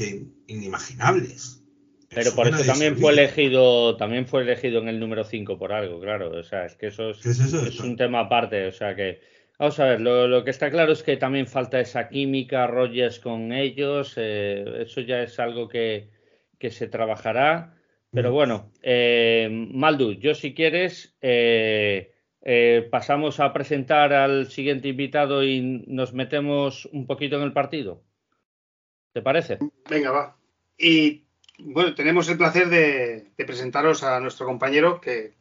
inimaginables. 0.49 1.63
Pero 2.11 2.35
por 2.35 2.49
eso 2.49 2.63
también 2.65 2.99
fue 2.99 3.13
elegido, 3.13 3.97
también 3.97 4.27
fue 4.27 4.43
elegido 4.43 4.81
en 4.81 4.89
el 4.89 5.01
número 5.01 5.25
5 5.25 5.59
por 5.59 5.73
algo, 5.73 5.99
claro. 5.99 6.31
O 6.31 6.43
sea, 6.43 6.67
es 6.67 6.77
que 6.77 6.89
eso 6.89 7.11
es, 7.11 7.81
un 7.81 7.97
tema 7.97 8.21
aparte. 8.21 8.67
O 8.67 8.73
sea 8.73 8.95
que, 8.95 9.21
vamos 9.59 9.81
a 9.81 9.85
ver, 9.87 10.01
lo, 10.01 10.45
que 10.45 10.51
está 10.51 10.71
claro 10.71 10.93
es 10.93 11.03
que 11.03 11.17
también 11.17 11.47
falta 11.47 11.81
esa 11.81 12.09
química, 12.09 12.67
Rogers 12.67 13.21
con 13.21 13.53
ellos. 13.53 14.15
Eh, 14.17 14.83
eso 14.83 15.01
ya 15.01 15.23
es 15.23 15.39
algo 15.39 15.69
que, 15.69 16.11
que 16.59 16.71
se 16.71 16.89
trabajará. 16.89 17.77
Pero 18.13 18.33
bueno, 18.33 18.73
eh, 18.83 19.49
Maldu, 19.51 20.13
yo 20.13 20.35
si 20.35 20.55
quieres, 20.55 21.15
eh, 21.21 22.15
eh, 22.41 22.89
pasamos 22.91 23.41
a 23.41 23.53
presentar 23.53 24.13
al 24.13 24.51
siguiente 24.51 24.89
invitado 24.89 25.45
y 25.45 25.85
nos 25.87 26.15
metemos 26.15 26.87
un 26.87 27.07
poquito 27.07 27.37
en 27.37 27.43
el 27.43 27.53
partido. 27.53 28.03
¿Te 29.13 29.21
parece? 29.21 29.59
Venga, 29.91 30.13
va. 30.13 30.37
Y 30.79 31.27
bueno, 31.59 31.95
tenemos 31.95 32.29
el 32.31 32.39
placer 32.39 32.69
de, 32.69 33.33
presentaros 33.37 34.03
a 34.03 34.19
nuestro 34.21 34.47
compañero 34.47 35.01
que, 35.01 35.35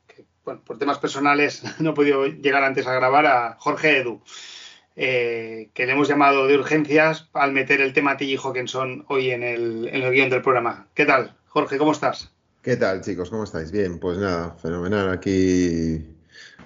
bueno, 0.46 0.62
por 0.64 0.78
temas 0.78 1.00
personales 1.00 1.64
no 1.80 1.90
ha 1.90 1.94
podido 1.94 2.26
llegar 2.28 2.64
antes 2.64 2.88
a 2.88 2.94
grabar, 2.94 3.26
a 3.26 3.58
Jorge 3.60 3.98
Edu. 3.98 4.22
que 4.96 5.72
le 5.76 5.92
hemos 5.92 6.08
llamado 6.08 6.48
de 6.48 6.56
urgencias 6.56 7.28
al 7.34 7.52
meter 7.52 7.82
el 7.82 7.92
tema 7.92 8.16
Tilly 8.16 8.38
Hawkinson 8.38 9.06
hoy 9.10 9.32
en 9.32 9.44
el, 9.44 9.90
en 9.92 10.04
el 10.04 10.14
guion 10.14 10.30
del 10.30 10.42
programa. 10.42 10.88
¿Qué 10.94 11.06
tal, 11.06 11.36
Jorge? 11.48 11.78
¿Cómo 11.78 11.92
estás? 11.92 12.32
¿Qué 12.62 12.78
tal, 12.78 13.02
chicos? 13.02 13.30
¿Cómo 13.30 13.44
estáis? 13.44 13.72
Bien, 13.72 14.00
pues 14.00 14.18
nada, 14.18 14.56
fenomenal. 14.62 15.12
Aquí, 15.12 16.04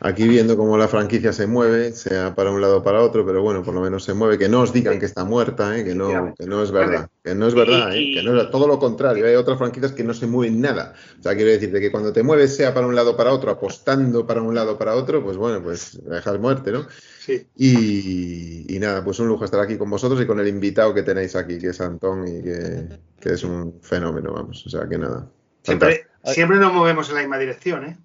aquí 0.02 0.28
viendo 0.28 0.58
cómo 0.58 0.78
la 0.78 0.88
franquicia 0.88 1.34
se 1.34 1.47
mueve, 1.47 1.91
sea 1.91 2.36
para 2.36 2.52
un 2.52 2.62
lado 2.62 2.78
o 2.78 2.84
para 2.84 3.02
otro, 3.02 3.26
pero 3.26 3.41
bueno, 3.41 3.64
por 3.64 3.74
lo 3.74 3.82
menos 3.82 4.04
se 4.04 4.14
mueve. 4.14 4.38
Que 4.38 4.50
no 4.50 4.62
os 4.62 4.74
digan 4.74 5.00
que 5.00 5.06
está 5.06 5.24
muerta, 5.26 5.78
¿eh? 5.78 5.84
que, 5.84 5.95
no, 5.95 6.34
que 6.38 6.45
no 6.45 6.64
es 6.64 6.72
verdad. 6.72 7.10
Que 7.24 7.36
no 7.36 7.47
es 7.47 7.54
verdad, 7.54 7.95
¿eh? 7.95 8.14
que 8.14 8.24
no 8.24 8.39
es 8.39 8.50
todo 8.52 8.68
lo 8.68 8.80
contrario. 8.80 9.26
Hay 9.26 9.36
otras 9.36 9.58
franquicias 9.58 9.91
que 9.91 10.04
no 10.04 10.14
se 10.14 10.28
mueven 10.28 10.62
nada. 10.62 10.93
O 11.20 11.24
sea, 11.24 11.36
quiero 11.36 11.52
decirte 11.52 11.80
que 11.80 11.91
cuando 11.91 12.14
te 12.14 12.24
mueves, 12.24 12.56
sea 12.56 12.74
para 12.74 12.88
un 12.88 12.95
lado 12.95 13.12
o 13.12 13.18
para 13.18 13.34
otro, 13.34 13.52
apostando 13.52 14.26
para 14.26 14.41
un 14.41 14.56
lado 14.56 14.74
o 14.74 14.78
para 14.78 14.95
otro, 14.95 15.24
pues 15.24 15.38
bueno, 15.38 15.62
pues 15.62 16.00
dejas 16.04 16.39
muerte, 16.39 16.72
¿no? 16.72 16.88
Sí. 17.20 17.47
Y, 17.56 18.76
y, 18.76 18.80
nada, 18.80 19.04
pues 19.04 19.20
un 19.20 19.28
lujo 19.28 19.45
estar 19.45 19.60
aquí 19.60 19.78
con 19.78 19.89
vosotros 19.89 20.22
y 20.22 20.26
con 20.26 20.39
el 20.39 20.47
invitado 20.47 20.93
que 20.93 21.04
tenéis 21.04 21.36
aquí, 21.36 21.60
que 21.60 21.68
es 21.68 21.82
Antón 21.82 22.28
y 22.28 22.41
que, 22.41 22.88
que 23.20 23.34
es 23.34 23.43
un 23.43 23.80
fenómeno, 23.82 24.34
vamos. 24.34 24.66
O 24.66 24.70
sea, 24.70 24.88
que 24.88 24.97
nada. 24.97 25.30
Siempre, 25.62 26.08
siempre 26.24 26.58
nos 26.58 26.74
movemos 26.74 27.10
en 27.10 27.16
la 27.16 27.22
misma 27.22 27.38
dirección, 27.38 27.86
¿eh? 27.86 27.97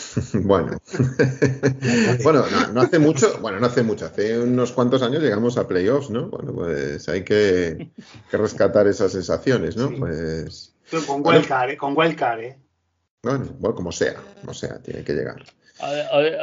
bueno, 0.34 0.78
bueno, 2.24 2.44
no, 2.72 2.80
hace 2.80 2.98
mucho, 2.98 3.38
bueno, 3.40 3.60
no 3.60 3.66
hace 3.66 3.82
mucho, 3.82 4.06
hace 4.06 4.38
unos 4.38 4.72
cuantos 4.72 5.02
años 5.02 5.22
llegamos 5.22 5.56
a 5.58 5.66
playoffs, 5.66 6.10
¿no? 6.10 6.28
Bueno, 6.28 6.52
pues 6.52 7.08
hay 7.08 7.24
que, 7.24 7.90
rescatar 8.30 8.86
esas 8.86 9.12
sensaciones, 9.12 9.76
¿no? 9.76 9.90
Pues 9.98 10.74
con 11.06 11.24
Wildcard, 11.24 11.70
¿eh? 11.70 11.76
Con 11.76 11.96
Wildcard, 11.96 12.40
¿eh? 12.40 12.58
Bueno, 13.22 13.46
bueno, 13.58 13.74
como 13.76 13.92
sea, 13.92 14.16
como 14.40 14.52
sea, 14.52 14.82
tiene 14.82 15.04
que 15.04 15.14
llegar. 15.14 15.44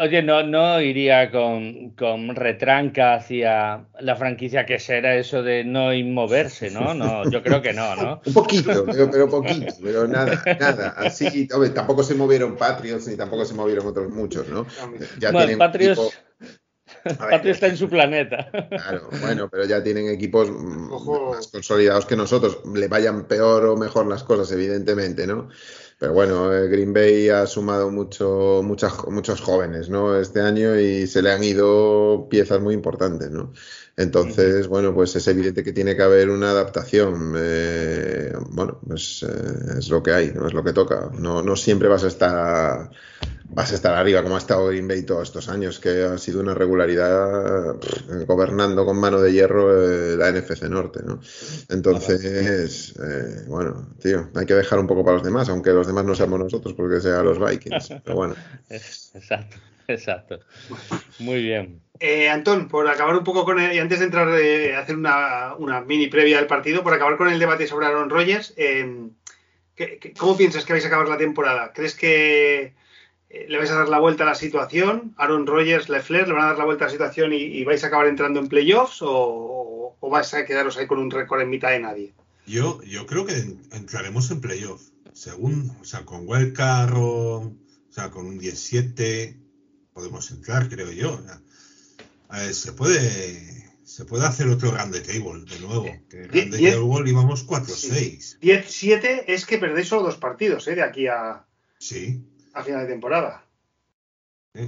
Oye, 0.02 0.22
no, 0.22 0.44
no 0.44 0.82
iría 0.82 1.32
con, 1.32 1.92
con, 1.92 2.36
retranca 2.36 3.16
hacia 3.16 3.86
la 4.00 4.16
franquicia 4.18 4.66
que 4.66 4.80
será 4.80 5.16
eso 5.16 5.42
de 5.42 5.64
no 5.64 5.94
inmoverse, 5.94 6.70
¿no? 6.72 6.94
No, 6.94 7.30
yo 7.30 7.42
creo 7.42 7.62
que 7.62 7.72
no, 7.72 7.96
¿no? 7.96 8.22
Un 8.26 8.34
poquito, 8.34 8.86
pero, 8.86 9.10
pero 9.10 9.30
poquito, 9.30 9.74
pero 9.82 10.08
nada, 10.08 10.44
nada. 10.60 10.90
Así, 10.98 11.48
tampoco 11.48 12.04
se 12.04 12.16
movieron 12.16 12.58
Patriots 12.58 13.08
ni 13.08 13.16
tampoco 13.16 13.46
se 13.46 13.54
movieron 13.54 13.88
otros 13.88 14.10
muchos, 14.10 14.48
¿no? 14.50 14.66
Ya 15.20 15.32
bueno, 15.32 15.58
Patriots, 15.58 16.20
Patriots 17.04 17.46
está 17.46 17.68
en 17.68 17.78
su 17.78 17.90
planeta. 17.90 18.50
Claro, 18.70 19.10
bueno, 19.22 19.48
pero 19.50 19.66
ya 19.66 19.82
tienen 19.82 20.10
equipos 20.10 20.50
más 20.52 21.48
consolidados 21.48 22.06
que 22.06 22.18
nosotros. 22.18 22.60
Le 22.74 22.90
vayan 22.90 23.26
peor 23.26 23.66
o 23.66 23.78
mejor 23.78 24.08
las 24.08 24.24
cosas, 24.24 24.52
evidentemente, 24.52 25.26
¿no? 25.26 25.50
Pero 26.00 26.14
bueno, 26.14 26.54
eh, 26.54 26.70
Green 26.70 26.94
Bay 26.94 27.28
ha 27.28 27.46
sumado 27.46 27.92
mucho, 27.92 28.62
muchas, 28.64 28.94
muchos 29.10 29.42
jóvenes 29.42 29.90
¿no? 29.90 30.16
este 30.16 30.40
año 30.40 30.80
y 30.80 31.06
se 31.08 31.22
le 31.22 31.30
han 31.30 31.44
ido 31.44 32.28
piezas 32.30 32.62
muy 32.62 32.74
importantes. 32.74 33.30
¿no? 33.30 33.52
Entonces, 33.98 34.70
bueno, 34.70 34.94
pues 34.94 35.14
es 35.18 35.28
evidente 35.28 35.62
que 35.62 35.74
tiene 35.74 35.98
que 35.98 36.04
haber 36.04 36.30
una 36.30 36.52
adaptación. 36.52 37.34
Eh, 37.38 38.32
bueno, 38.50 38.80
pues 38.88 39.26
eh, 39.28 39.78
es 39.78 39.90
lo 39.90 40.02
que 40.02 40.14
hay, 40.14 40.32
¿no? 40.34 40.48
es 40.48 40.54
lo 40.54 40.64
que 40.64 40.72
toca. 40.72 41.12
No, 41.20 41.44
no 41.44 41.58
siempre 41.58 41.90
vas 41.90 42.06
a 42.06 42.08
estar 42.08 42.92
vas 43.52 43.72
a 43.72 43.76
estar 43.76 43.94
arriba 43.96 44.22
como 44.22 44.36
ha 44.36 44.40
estado 44.40 44.68
Green 44.68 44.88
Bay 44.88 45.04
todos 45.04 45.28
estos 45.28 45.50
años, 45.50 45.80
que 45.80 46.04
ha 46.04 46.18
sido 46.18 46.42
una 46.42 46.54
regularidad 46.54 47.76
gobernando 48.28 48.86
con 48.86 49.00
mano 49.00 49.20
de 49.22 49.34
hierro 49.34 49.74
eh, 49.74 50.16
la 50.18 50.32
NFC 50.32 50.64
Norte, 50.64 51.00
¿no? 51.04 51.20
Entonces, 51.70 52.96
eh, 52.98 53.44
bueno, 53.48 53.90
tío, 54.02 54.30
hay 54.36 54.46
que 54.46 54.54
dejar 54.54 54.80
un 54.80 54.88
poco 54.88 55.04
para 55.04 55.18
los 55.18 55.24
demás, 55.24 55.50
aunque 55.50 55.72
los 55.72 55.88
demás 55.88 56.06
no 56.06 56.16
seamos 56.16 56.40
nosotros 56.40 56.74
porque 56.76 57.02
sean 57.02 57.26
los 57.26 57.40
Vikings, 57.40 57.94
pero 58.04 58.16
bueno. 58.16 58.36
Exacto, 58.70 59.58
exacto. 59.88 60.40
Muy 61.18 61.42
bien. 61.42 61.82
Eh, 62.00 62.30
Antón, 62.30 62.68
por 62.68 62.88
acabar 62.88 63.16
un 63.16 63.24
poco 63.24 63.44
con 63.44 63.60
el, 63.60 63.74
y 63.74 63.80
antes 63.80 64.00
de 64.00 64.06
entrar 64.06 64.30
a 64.30 64.80
hacer 64.80 64.96
una, 64.96 65.56
una, 65.58 65.82
mini 65.82 66.08
previa 66.08 66.38
del 66.38 66.48
partido, 66.48 66.84
por 66.84 66.94
acabar 66.94 67.18
con 67.18 67.28
el 67.28 67.40
debate 67.40 67.68
sobre 67.68 67.88
Aaron 67.88 68.10
Rodgers, 68.10 68.54
¿cómo 70.18 70.38
piensas 70.38 70.64
que 70.64 70.74
vais 70.74 70.86
a 70.86 70.88
acabar 70.88 71.10
la 71.10 71.18
temporada? 71.18 71.74
¿Crees 71.74 71.96
que 71.96 72.79
eh, 73.30 73.46
le 73.48 73.58
vais 73.58 73.70
a 73.70 73.76
dar 73.76 73.90
la 73.90 74.00
vuelta 74.00 74.24
a 74.24 74.28
la 74.28 74.36
situación. 74.36 75.14
Aaron 75.18 75.46
Rodgers, 75.46 75.88
Lefler, 75.88 76.28
le 76.28 76.34
van 76.34 76.44
a 76.44 76.48
dar 76.48 76.58
la 76.58 76.66
vuelta 76.66 76.86
a 76.86 76.88
la 76.88 76.92
situación 76.92 77.32
y, 77.34 77.64
vais 77.64 77.84
a 77.84 77.88
acabar 77.88 78.08
entrando 78.08 78.40
en 78.40 78.48
playoffs 78.48 79.02
o, 79.02 79.96
o, 80.00 80.10
vais 80.10 80.34
a 80.34 80.46
quedaros 80.46 80.78
ahí 80.78 80.88
con 80.88 81.00
un 81.00 81.12
récord 81.12 81.42
en 81.42 81.50
mitad 81.50 81.70
de 81.70 81.80
nadie. 81.80 82.14
Yo, 82.48 82.82
yo 82.84 83.06
creo 83.06 83.26
que 83.26 83.36
entraremos 83.72 84.32
en 84.32 84.42
playoffs. 84.42 84.92
Según, 85.14 85.72
o 85.82 85.84
sea, 85.84 86.06
con 86.06 86.28
Wildcard 86.28 86.94
o, 86.96 87.38
o 87.40 87.92
sea, 87.92 88.10
con 88.10 88.26
un 88.26 88.40
17 88.40 89.38
podemos 89.94 90.32
entrar, 90.32 90.70
creo 90.70 90.92
yo. 90.92 91.20
se 92.52 92.74
puede 92.74 93.70
se 93.84 94.06
puede 94.06 94.26
hacer 94.26 94.48
otro 94.48 94.72
grande 94.72 95.02
table 95.02 95.44
de 95.46 95.60
nuevo. 95.60 95.86
Que 96.10 96.28
grande 96.28 96.72
table 96.72 97.10
íbamos 97.10 97.46
4-6. 97.46 98.40
10-7 98.40 99.24
es 99.28 99.46
que 99.46 99.58
perdéis 99.58 99.88
solo 99.88 100.04
dos 100.04 100.18
partidos, 100.18 100.68
¿eh? 100.68 100.76
De 100.76 100.84
aquí 100.84 101.08
a, 101.08 101.46
sí. 101.80 102.24
A 102.54 102.64
final 102.64 102.82
de 102.82 102.94
temporada. 102.94 103.46
Eh, 104.54 104.68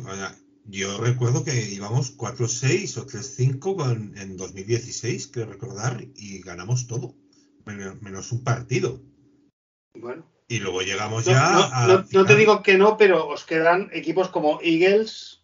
yo 0.65 0.99
recuerdo 0.99 1.43
que 1.43 1.69
íbamos 1.71 2.17
4-6 2.17 2.97
o 2.97 3.07
3-5 3.07 4.17
en 4.17 4.37
2016, 4.37 5.29
creo 5.33 5.47
recordar, 5.47 6.05
y 6.15 6.41
ganamos 6.41 6.87
todo, 6.87 7.15
menos, 7.65 8.31
un 8.31 8.43
partido. 8.43 9.01
Bueno. 9.95 10.25
Y 10.47 10.59
luego 10.59 10.81
llegamos 10.81 11.25
ya 11.25 11.51
no, 11.51 11.63
a. 11.63 12.05
No, 12.11 12.25
te 12.25 12.35
digo 12.35 12.61
que 12.61 12.77
no, 12.77 12.97
pero 12.97 13.27
os 13.27 13.45
quedan 13.45 13.89
equipos 13.93 14.29
como 14.29 14.59
Eagles, 14.61 15.41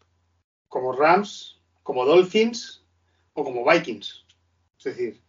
como 0.67 0.91
Rams, 0.91 1.61
como 1.81 2.05
Dolphins 2.05 2.85
o 3.33 3.43
como 3.43 3.65
Vikings. 3.65 4.25
Es 4.77 4.83
decir. 4.83 5.21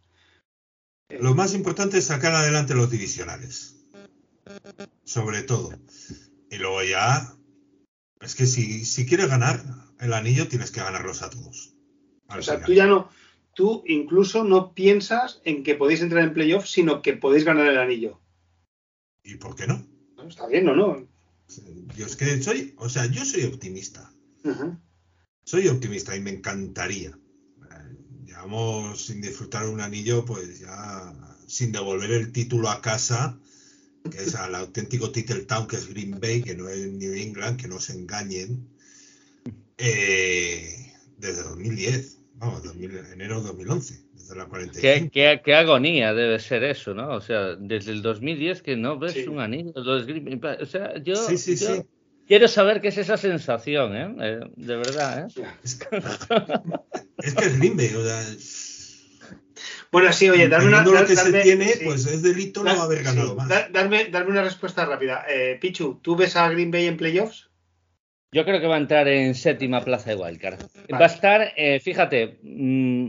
Eh, 1.08 1.18
Lo 1.20 1.34
más 1.34 1.54
importante 1.54 1.98
es 1.98 2.06
sacar 2.06 2.34
adelante 2.34 2.74
los 2.74 2.90
divisionales. 2.90 3.76
Sobre 5.04 5.42
todo. 5.42 5.70
Y 6.50 6.56
luego 6.56 6.82
ya. 6.82 7.34
Es 8.20 8.34
que 8.34 8.46
si, 8.46 8.84
si 8.84 9.06
quieres 9.06 9.28
ganar 9.28 9.62
el 10.00 10.12
anillo, 10.12 10.48
tienes 10.48 10.70
que 10.70 10.80
ganarlos 10.80 11.22
a 11.22 11.30
todos. 11.30 11.74
o 12.28 12.42
sea, 12.42 12.62
tú 12.62 12.72
ya 12.72 12.86
no. 12.86 13.10
Tú 13.54 13.82
incluso 13.86 14.44
no 14.44 14.72
piensas 14.72 15.40
en 15.44 15.64
que 15.64 15.74
podéis 15.74 16.00
entrar 16.00 16.22
en 16.22 16.34
playoffs, 16.34 16.70
sino 16.70 17.02
que 17.02 17.14
podéis 17.14 17.44
ganar 17.44 17.66
el 17.66 17.78
anillo. 17.78 18.20
¿Y 19.24 19.34
por 19.36 19.54
qué 19.56 19.66
no? 19.66 19.84
Está 20.26 20.46
bien, 20.46 20.68
¿o 20.68 20.76
no? 20.76 21.06
Yo 21.96 22.06
es 22.06 22.16
que 22.16 22.40
soy, 22.42 22.74
o 22.76 22.88
sea, 22.88 23.06
yo 23.06 23.24
soy 23.24 23.44
optimista. 23.44 24.12
Soy 25.44 25.68
optimista 25.68 26.16
y 26.16 26.20
me 26.20 26.30
encantaría. 26.30 27.18
Llevamos 28.24 29.06
sin 29.06 29.20
disfrutar 29.20 29.66
un 29.66 29.80
anillo, 29.80 30.24
pues 30.24 30.60
ya 30.60 31.14
sin 31.46 31.72
devolver 31.72 32.12
el 32.12 32.32
título 32.32 32.68
a 32.68 32.80
casa, 32.80 33.38
que 34.10 34.18
es 34.18 34.34
al 34.34 34.54
auténtico 34.54 35.10
Title 35.10 35.42
Town, 35.42 35.66
que 35.66 35.76
es 35.76 35.88
Green 35.88 36.18
Bay, 36.20 36.42
que 36.42 36.54
no 36.54 36.68
es 36.68 36.86
New 36.86 37.12
England, 37.12 37.60
que 37.60 37.68
no 37.68 37.78
se 37.78 37.94
engañen, 37.94 38.68
eh, 39.76 40.92
desde 41.18 41.42
2010, 41.42 42.18
vamos, 42.34 42.62
enero 43.12 43.40
de 43.40 43.48
2011. 43.48 44.08
¿Qué, 44.80 45.08
qué, 45.10 45.40
qué, 45.42 45.54
agonía 45.54 46.12
debe 46.12 46.38
ser 46.38 46.62
eso, 46.64 46.92
¿no? 46.92 47.14
O 47.14 47.20
sea, 47.20 47.56
desde 47.56 47.92
el 47.92 48.02
2010 48.02 48.62
que 48.62 48.76
no 48.76 48.98
ves 48.98 49.26
un 49.26 49.40
anillo. 49.40 49.72
o 49.74 50.66
sea, 50.66 50.98
yo, 51.02 51.14
quiero 52.26 52.46
saber 52.46 52.80
qué 52.80 52.88
es 52.88 52.98
esa 52.98 53.16
sensación, 53.16 53.96
¿eh? 53.96 54.16
eh 54.20 54.40
de 54.56 54.76
verdad, 54.76 55.26
¿eh? 55.26 55.44
Es 55.64 55.76
que 55.76 55.96
es 57.18 57.58
limbe, 57.58 57.96
o 57.96 58.04
sea... 58.04 58.22
Bueno, 59.90 60.12
sí, 60.12 60.28
oye, 60.28 60.48
darme 60.48 60.68
una. 60.68 60.84
lo 60.84 61.06
que 61.06 61.16
se 61.16 61.42
tiene, 61.42 61.72
pues 61.84 62.06
es 62.06 62.22
delito 62.22 62.62
no 62.62 62.70
haber 62.70 63.02
ganado 63.02 63.34
más. 63.34 63.48
darme, 63.72 64.06
darme, 64.06 64.32
una 64.32 64.42
respuesta 64.42 64.84
rápida. 64.84 65.24
Eh, 65.28 65.58
Pichu, 65.60 66.00
¿tú 66.02 66.16
ves 66.16 66.36
a 66.36 66.48
Green 66.50 66.70
Bay 66.70 66.86
en 66.86 66.96
playoffs? 66.96 67.48
Yo 68.30 68.44
creo 68.44 68.60
que 68.60 68.66
va 68.66 68.74
a 68.74 68.78
entrar 68.78 69.08
en 69.08 69.34
séptima 69.34 69.82
plaza 69.82 70.10
de 70.10 70.16
Wildcard. 70.16 70.60
Va 70.92 70.98
a 70.98 71.06
estar, 71.06 71.52
eh, 71.56 71.80
fíjate, 71.80 72.38
mmm, 72.42 73.08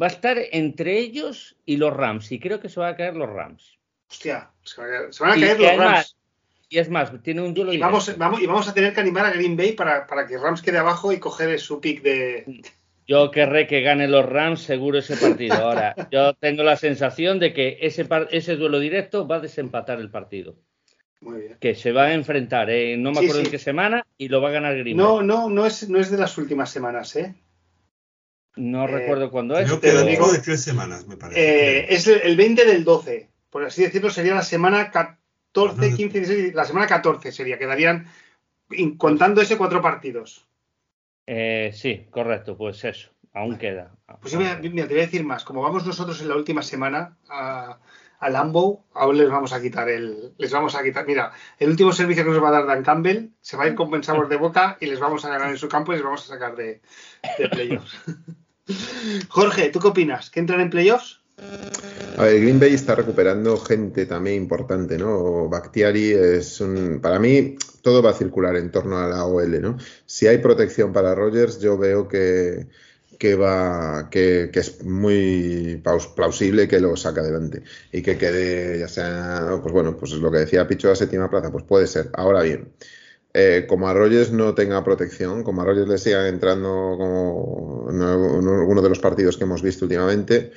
va 0.00 0.06
a 0.06 0.10
estar 0.10 0.38
entre 0.52 0.98
ellos 0.98 1.56
y 1.66 1.76
los 1.76 1.94
Rams. 1.94 2.32
Y 2.32 2.40
creo 2.40 2.58
que 2.58 2.70
se 2.70 2.80
van 2.80 2.94
a 2.94 2.96
caer 2.96 3.14
los 3.14 3.28
Rams. 3.28 3.78
Hostia, 4.10 4.50
se 4.62 4.80
van 4.80 5.32
a 5.32 5.34
caer, 5.34 5.60
los 5.60 5.76
Rams. 5.76 6.16
y 6.70 6.78
es 6.78 6.88
más, 6.88 7.12
tiene 7.22 7.42
un 7.42 7.52
duelo. 7.52 7.74
Y 7.74 7.78
vamos, 7.78 8.16
vamos, 8.16 8.40
y 8.40 8.46
vamos 8.46 8.66
a 8.68 8.72
tener 8.72 8.94
que 8.94 9.00
animar 9.00 9.26
a 9.26 9.32
Green 9.32 9.56
Bay 9.56 9.72
para, 9.72 10.06
para 10.06 10.26
que 10.26 10.38
Rams 10.38 10.62
quede 10.62 10.78
abajo 10.78 11.12
y 11.12 11.18
coger 11.18 11.60
su 11.60 11.78
pick 11.82 12.00
de. 12.00 12.62
Yo 13.08 13.30
querré 13.30 13.66
que 13.66 13.80
gane 13.80 14.06
los 14.06 14.26
Rams 14.26 14.60
seguro 14.60 14.98
ese 14.98 15.16
partido. 15.16 15.54
Ahora, 15.54 15.94
yo 16.12 16.34
tengo 16.34 16.62
la 16.62 16.76
sensación 16.76 17.38
de 17.38 17.54
que 17.54 17.78
ese, 17.80 18.06
ese 18.30 18.56
duelo 18.56 18.78
directo 18.78 19.26
va 19.26 19.36
a 19.36 19.40
desempatar 19.40 19.98
el 19.98 20.10
partido. 20.10 20.56
Muy 21.22 21.40
bien. 21.40 21.56
Que 21.58 21.74
se 21.74 21.90
va 21.90 22.04
a 22.04 22.12
enfrentar, 22.12 22.68
eh, 22.70 22.96
no 22.98 23.10
me 23.10 23.20
acuerdo 23.20 23.40
en 23.40 23.50
qué 23.50 23.58
semana, 23.58 24.06
y 24.18 24.28
lo 24.28 24.42
va 24.42 24.50
a 24.50 24.52
ganar 24.52 24.76
Green 24.76 24.96
Bay. 24.96 25.06
No, 25.06 25.22
no, 25.22 25.48
no 25.48 25.64
es, 25.64 25.88
no 25.88 25.98
es 25.98 26.10
de 26.10 26.18
las 26.18 26.36
últimas 26.36 26.70
semanas, 26.70 27.16
¿eh? 27.16 27.34
No 28.56 28.84
eh, 28.84 28.88
recuerdo 28.88 29.30
cuándo 29.30 29.58
es. 29.58 29.66
Creo 29.66 29.80
que 29.80 29.92
lo 29.92 30.04
digo 30.04 30.30
de 30.30 30.40
tres 30.40 30.62
semanas, 30.62 31.06
me 31.06 31.16
parece. 31.16 31.40
Eh, 31.40 31.86
es 31.88 32.06
el 32.06 32.36
20 32.36 32.66
del 32.66 32.84
12, 32.84 33.30
por 33.48 33.64
así 33.64 33.82
decirlo, 33.82 34.10
sería 34.10 34.34
la 34.34 34.42
semana 34.42 34.90
14, 34.90 35.94
15, 35.94 36.18
16, 36.18 36.54
la 36.54 36.66
semana 36.66 36.86
14 36.86 37.32
sería, 37.32 37.58
quedarían 37.58 38.06
contando 38.98 39.40
ese 39.40 39.56
cuatro 39.56 39.80
partidos. 39.80 40.47
Eh, 41.30 41.72
sí, 41.74 42.06
correcto, 42.10 42.56
pues 42.56 42.82
eso, 42.84 43.10
aún 43.34 43.58
queda. 43.58 43.94
Pues 44.22 44.32
yo 44.32 44.38
mira, 44.38 44.58
te 44.62 44.94
voy 44.94 45.02
a 45.02 45.06
decir 45.06 45.22
más, 45.24 45.44
como 45.44 45.60
vamos 45.60 45.84
nosotros 45.84 46.22
en 46.22 46.28
la 46.28 46.36
última 46.36 46.62
semana 46.62 47.18
a, 47.28 47.80
a 48.18 48.30
Lambo, 48.30 48.86
ahora 48.94 49.18
les 49.18 49.28
vamos 49.28 49.52
a 49.52 49.60
quitar 49.60 49.90
el, 49.90 50.32
les 50.38 50.50
vamos 50.50 50.74
a 50.74 50.82
quitar, 50.82 51.06
mira, 51.06 51.32
el 51.58 51.68
último 51.68 51.92
servicio 51.92 52.24
que 52.24 52.30
nos 52.30 52.42
va 52.42 52.48
a 52.48 52.52
dar 52.52 52.66
Dan 52.66 52.82
Campbell 52.82 53.28
se 53.42 53.58
va 53.58 53.64
a 53.64 53.66
ir 53.66 53.74
con 53.74 53.90
buen 53.90 54.02
sabor 54.02 54.30
de 54.30 54.36
boca 54.36 54.78
y 54.80 54.86
les 54.86 55.00
vamos 55.00 55.22
a 55.26 55.28
ganar 55.28 55.50
en 55.50 55.58
su 55.58 55.68
campo 55.68 55.92
y 55.92 55.96
les 55.96 56.04
vamos 56.04 56.24
a 56.24 56.28
sacar 56.28 56.56
de, 56.56 56.80
de 57.36 57.48
playoffs. 57.50 57.98
Jorge, 59.28 59.68
¿tú 59.68 59.80
qué 59.80 59.88
opinas? 59.88 60.30
¿Que 60.30 60.40
entran 60.40 60.62
en 60.62 60.70
playoffs? 60.70 61.20
A 62.16 62.24
ver, 62.24 62.40
Green 62.40 62.58
Bay 62.58 62.74
está 62.74 62.96
recuperando 62.96 63.56
gente 63.58 64.04
también 64.06 64.42
importante, 64.42 64.98
¿no? 64.98 65.48
Bactiari 65.48 66.12
es 66.12 66.60
un. 66.60 67.00
Para 67.00 67.18
mí, 67.20 67.56
todo 67.82 68.02
va 68.02 68.10
a 68.10 68.14
circular 68.14 68.56
en 68.56 68.72
torno 68.72 68.98
a 68.98 69.06
la 69.06 69.24
OL, 69.24 69.60
¿no? 69.62 69.76
Si 70.04 70.26
hay 70.26 70.38
protección 70.38 70.92
para 70.92 71.14
Rogers, 71.14 71.60
yo 71.60 71.78
veo 71.78 72.08
que, 72.08 72.66
que 73.18 73.34
va 73.34 74.08
que, 74.10 74.50
es 74.52 74.84
muy 74.84 75.80
plausible 76.14 76.68
que 76.68 76.80
lo 76.80 76.96
saque 76.96 77.20
adelante 77.20 77.62
y 77.92 78.02
que 78.02 78.16
quede 78.18 78.78
ya 78.78 78.88
sea 78.88 79.58
pues 79.62 79.72
bueno 79.72 79.96
pues 79.96 80.12
lo 80.12 80.30
que 80.30 80.38
decía 80.38 80.68
Picho 80.68 80.90
a 80.90 80.96
séptima 80.96 81.28
plaza 81.30 81.50
pues 81.50 81.64
puede 81.64 81.86
ser 81.86 82.10
ahora 82.14 82.42
bien 82.42 82.72
eh, 83.34 83.66
como 83.68 83.88
a 83.88 83.94
Rogers 83.94 84.32
no 84.32 84.54
tenga 84.54 84.82
protección, 84.82 85.44
como 85.44 85.62
a 85.62 85.64
Rogers 85.64 85.88
le 85.88 85.98
sigan 85.98 86.26
entrando 86.26 86.96
como 86.98 87.86
en 87.90 88.02
alguno 88.02 88.82
de 88.82 88.88
los 88.88 88.98
partidos 88.98 89.36
que 89.36 89.44
hemos 89.44 89.62
visto 89.62 89.84
últimamente, 89.84 90.52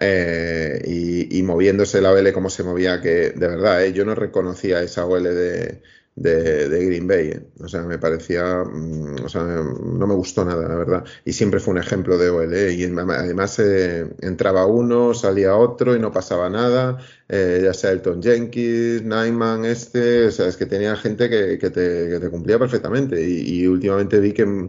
eh, 0.00 0.82
y, 1.30 1.42
moviéndose 1.42 2.00
la 2.00 2.12
OL 2.12 2.32
como 2.32 2.50
se 2.50 2.62
movía, 2.62 3.00
que 3.00 3.30
de 3.30 3.48
verdad, 3.48 3.84
eh, 3.84 3.92
yo 3.92 4.04
no 4.04 4.14
reconocía 4.14 4.82
esa 4.82 5.06
OL 5.06 5.22
de, 5.24 5.82
de, 6.16 6.86
Green 6.86 7.06
Bay. 7.06 7.28
¿eh? 7.28 7.42
O 7.60 7.68
sea, 7.68 7.82
me 7.82 7.98
parecía, 7.98 8.64
mm, 8.64 9.24
o 9.24 9.28
sea, 9.28 9.42
no 9.42 10.06
me 10.06 10.14
gustó 10.14 10.44
nada, 10.44 10.68
la 10.68 10.76
verdad. 10.76 11.04
Y 11.24 11.32
siempre 11.32 11.60
fue 11.60 11.72
un 11.72 11.78
ejemplo 11.78 12.18
de 12.18 12.30
OL. 12.30 12.52
¿eh? 12.54 12.72
Y 12.72 12.84
además 12.84 13.58
eh, 13.58 14.06
entraba 14.20 14.66
uno, 14.66 15.14
salía 15.14 15.56
otro 15.56 15.94
y 15.96 15.98
no 15.98 16.12
pasaba 16.12 16.48
nada. 16.50 16.98
ya 17.28 17.74
sea 17.74 17.90
Elton 17.92 18.22
Jenkins, 18.22 19.02
Nyman, 19.02 19.64
este, 19.64 20.26
o 20.26 20.30
sea, 20.30 20.46
es 20.48 20.56
que 20.56 20.66
tenía 20.66 20.96
gente 20.96 21.28
que, 21.28 21.58
que, 21.58 21.70
te, 21.70 22.08
que 22.08 22.20
te, 22.20 22.30
cumplía 22.30 22.58
perfectamente. 22.58 23.20
y 23.22 23.66
últimamente 23.66 24.20
vi 24.20 24.32
que 24.32 24.68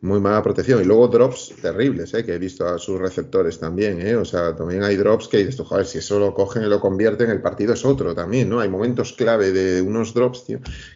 muy 0.00 0.20
mala 0.20 0.42
protección. 0.42 0.80
Y 0.82 0.84
luego 0.84 1.08
drops 1.08 1.54
terribles, 1.60 2.12
¿eh? 2.14 2.24
que 2.24 2.34
he 2.34 2.38
visto 2.38 2.66
a 2.66 2.78
sus 2.78 2.98
receptores 2.98 3.58
también. 3.58 4.00
¿eh? 4.06 4.16
O 4.16 4.24
sea, 4.24 4.54
también 4.54 4.82
hay 4.82 4.96
drops 4.96 5.28
que 5.28 5.38
dices, 5.38 5.60
joder, 5.60 5.86
si 5.86 5.98
eso 5.98 6.18
lo 6.18 6.34
cogen 6.34 6.62
y 6.62 6.66
lo 6.66 6.80
convierten, 6.80 7.30
el 7.30 7.40
partido 7.40 7.74
es 7.74 7.84
otro 7.84 8.14
también, 8.14 8.48
¿no? 8.48 8.60
Hay 8.60 8.68
momentos 8.68 9.12
clave 9.12 9.52
de 9.52 9.82
unos 9.82 10.14
drops, 10.14 10.44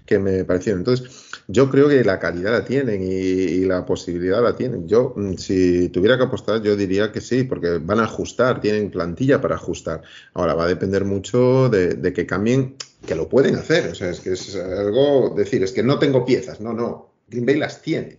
que 0.07 0.19
me 0.19 0.45
parecieron. 0.45 0.81
Entonces, 0.81 1.31
yo 1.49 1.71
creo 1.71 1.89
que 1.89 2.05
la 2.05 2.19
calidad 2.19 2.53
la 2.53 2.65
tienen 2.65 3.03
y, 3.03 3.65
la 3.65 3.85
posibilidad 3.85 4.43
la 4.43 4.57
tienen. 4.57 4.89
Yo, 4.89 5.15
mm, 5.17 5.35
si 5.35 5.89
tuviera 5.89 6.17
que 6.17 6.25
apostar, 6.25 6.63
yo 6.63 6.77
diría 6.77 7.13
que 7.13 7.21
sí, 7.21 7.45
porque 7.45 7.79
van 7.79 8.01
a 8.01 8.05
ajustar, 8.05 8.61
tienen 8.61 8.91
plantilla 8.91 9.41
para 9.41 9.57
ajustar. 9.57 10.03
Ahora, 10.35 10.55
va 10.55 10.65
a 10.65 10.69
depender 10.69 11.05
mucho 11.05 11.69
de, 11.69 11.95
de 11.95 12.13
que 12.13 12.27
cambien, 12.27 12.77
que 13.07 13.15
lo 13.15 13.29
pueden 13.29 13.57
hacer. 13.57 13.89
O 13.89 13.95
sea, 13.95 14.11
es 14.11 14.21
que 14.21 14.33
es 14.33 14.57
algo, 14.57 15.35
decir, 15.37 15.63
es 15.63 15.73
que 15.73 15.83
no 15.83 15.99
tengo 15.99 16.25
piezas. 16.25 16.61
No, 16.61 16.73
no, 16.73 17.13
Green 17.29 17.47
Bay 17.47 17.57
las 17.57 17.83
tiene. 17.83 18.19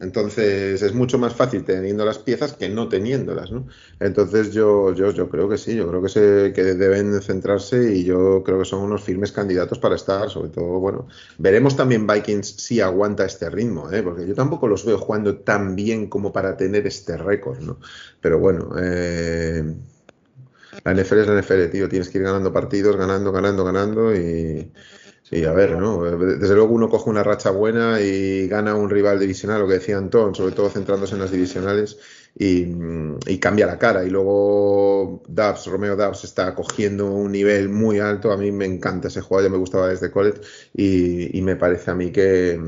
Entonces 0.00 0.82
es 0.82 0.94
mucho 0.94 1.18
más 1.18 1.34
fácil 1.34 1.64
teniendo 1.64 2.04
las 2.04 2.18
piezas 2.18 2.52
que 2.52 2.68
no 2.68 2.88
teniéndolas, 2.88 3.50
¿no? 3.50 3.66
Entonces 4.00 4.52
yo, 4.52 4.94
yo, 4.94 5.10
yo 5.12 5.28
creo 5.28 5.48
que 5.48 5.58
sí, 5.58 5.74
yo 5.74 5.88
creo 5.88 6.02
que, 6.02 6.08
se, 6.08 6.52
que 6.54 6.62
deben 6.62 7.20
centrarse 7.22 7.94
y 7.94 8.04
yo 8.04 8.42
creo 8.44 8.58
que 8.58 8.64
son 8.64 8.82
unos 8.82 9.02
firmes 9.02 9.32
candidatos 9.32 9.78
para 9.78 9.96
estar, 9.96 10.28
sobre 10.28 10.50
todo, 10.50 10.80
bueno, 10.80 11.08
veremos 11.38 11.76
también 11.76 12.06
Vikings 12.06 12.46
si 12.46 12.80
aguanta 12.80 13.24
este 13.24 13.48
ritmo, 13.48 13.90
¿eh? 13.90 14.02
porque 14.02 14.26
yo 14.26 14.34
tampoco 14.34 14.68
los 14.68 14.84
veo 14.84 14.98
jugando 14.98 15.38
tan 15.38 15.74
bien 15.74 16.08
como 16.08 16.32
para 16.32 16.56
tener 16.56 16.86
este 16.86 17.16
récord, 17.16 17.60
¿no? 17.60 17.78
Pero 18.20 18.38
bueno, 18.38 18.70
eh, 18.78 19.64
la 20.84 20.94
NFL 20.94 21.18
es 21.18 21.26
la 21.26 21.40
NFL, 21.40 21.70
tío, 21.70 21.88
tienes 21.88 22.08
que 22.08 22.18
ir 22.18 22.24
ganando 22.24 22.52
partidos, 22.52 22.96
ganando, 22.96 23.32
ganando, 23.32 23.64
ganando 23.64 24.14
y 24.14 24.70
Sí, 25.28 25.44
a 25.44 25.52
ver, 25.52 25.76
¿no? 25.76 26.04
Desde 26.04 26.54
luego 26.54 26.72
uno 26.72 26.88
coge 26.88 27.10
una 27.10 27.24
racha 27.24 27.50
buena 27.50 28.00
y 28.00 28.46
gana 28.46 28.76
un 28.76 28.88
rival 28.88 29.18
divisional, 29.18 29.60
lo 29.60 29.66
que 29.66 29.74
decía 29.74 29.98
Antón, 29.98 30.36
sobre 30.36 30.54
todo 30.54 30.70
centrándose 30.70 31.14
en 31.14 31.20
las 31.20 31.32
divisionales, 31.32 31.98
y, 32.38 33.38
cambia 33.40 33.66
la 33.66 33.76
cara. 33.76 34.04
Y 34.04 34.10
luego 34.10 35.24
Dubs, 35.26 35.66
Romeo 35.66 35.96
Dubs 35.96 36.22
está 36.22 36.54
cogiendo 36.54 37.10
un 37.10 37.32
nivel 37.32 37.68
muy 37.68 37.98
alto. 37.98 38.30
A 38.30 38.36
mí 38.36 38.52
me 38.52 38.66
encanta 38.66 39.08
ese 39.08 39.20
jugador, 39.20 39.50
ya 39.50 39.52
me 39.52 39.58
gustaba 39.58 39.88
desde 39.88 40.12
college, 40.12 40.40
y, 40.74 41.42
me 41.42 41.56
parece 41.56 41.90
a 41.90 41.94
mí 41.96 42.12
que, 42.12 42.60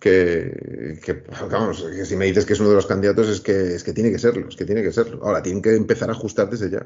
que, 0.00 1.22
vamos, 1.48 1.84
que 1.84 2.04
si 2.04 2.16
me 2.16 2.24
dices 2.24 2.44
que 2.46 2.54
es 2.54 2.60
uno 2.60 2.70
de 2.70 2.76
los 2.76 2.86
candidatos 2.86 3.28
es 3.28 3.40
que, 3.40 3.76
es 3.76 3.84
que 3.84 3.92
tiene 3.92 4.10
que 4.10 4.18
serlo, 4.18 4.48
es 4.48 4.56
que 4.56 4.64
tiene 4.64 4.82
que 4.82 4.92
serlo. 4.92 5.20
Ahora, 5.22 5.40
tienen 5.40 5.62
que 5.62 5.76
empezar 5.76 6.08
a 6.08 6.14
ajustar 6.14 6.50
desde 6.50 6.68
ya. 6.68 6.84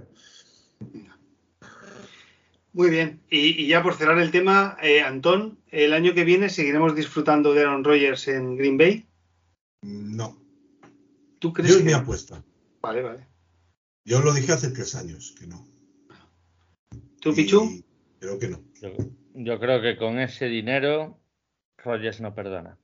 Muy 2.73 2.89
bien, 2.89 3.21
y, 3.31 3.67
ya 3.67 3.83
por 3.83 3.95
cerrar 3.95 4.19
el 4.21 4.31
tema, 4.31 4.77
eh, 4.81 5.03
Antón, 5.03 5.59
¿el 5.71 5.93
año 5.93 6.15
que 6.15 6.25
viene 6.25 6.49
seguiremos 6.49 6.95
disfrutando 6.95 7.53
de 7.53 7.63
Aaron 7.63 7.83
Rodgers 7.83 8.29
en 8.29 8.57
Green 8.57 8.79
Bay? 8.79 9.07
No. 9.83 10.41
¿Tú 11.41 11.53
crees 11.53 11.73
Yo 11.73 11.79
que... 11.79 11.85
mi 11.85 11.93
apuesta. 11.93 12.45
Vale, 12.81 13.03
vale. 13.03 13.27
Yo 14.05 14.21
lo 14.21 14.33
dije 14.33 14.53
hace 14.53 14.71
tres 14.71 14.95
años, 14.95 15.35
que 15.39 15.47
no. 15.47 15.67
¿Tú, 17.21 17.35
Pichu? 17.35 17.83
Creo 18.19 18.39
que 18.39 18.49
no. 18.49 18.63
Yo, 19.35 19.61
creo 19.61 19.83
que 19.83 19.97
con 19.97 20.19
ese 20.19 20.47
dinero 20.47 21.21
Rodgers 21.79 22.21
no 22.21 22.35
perdona. 22.35 22.79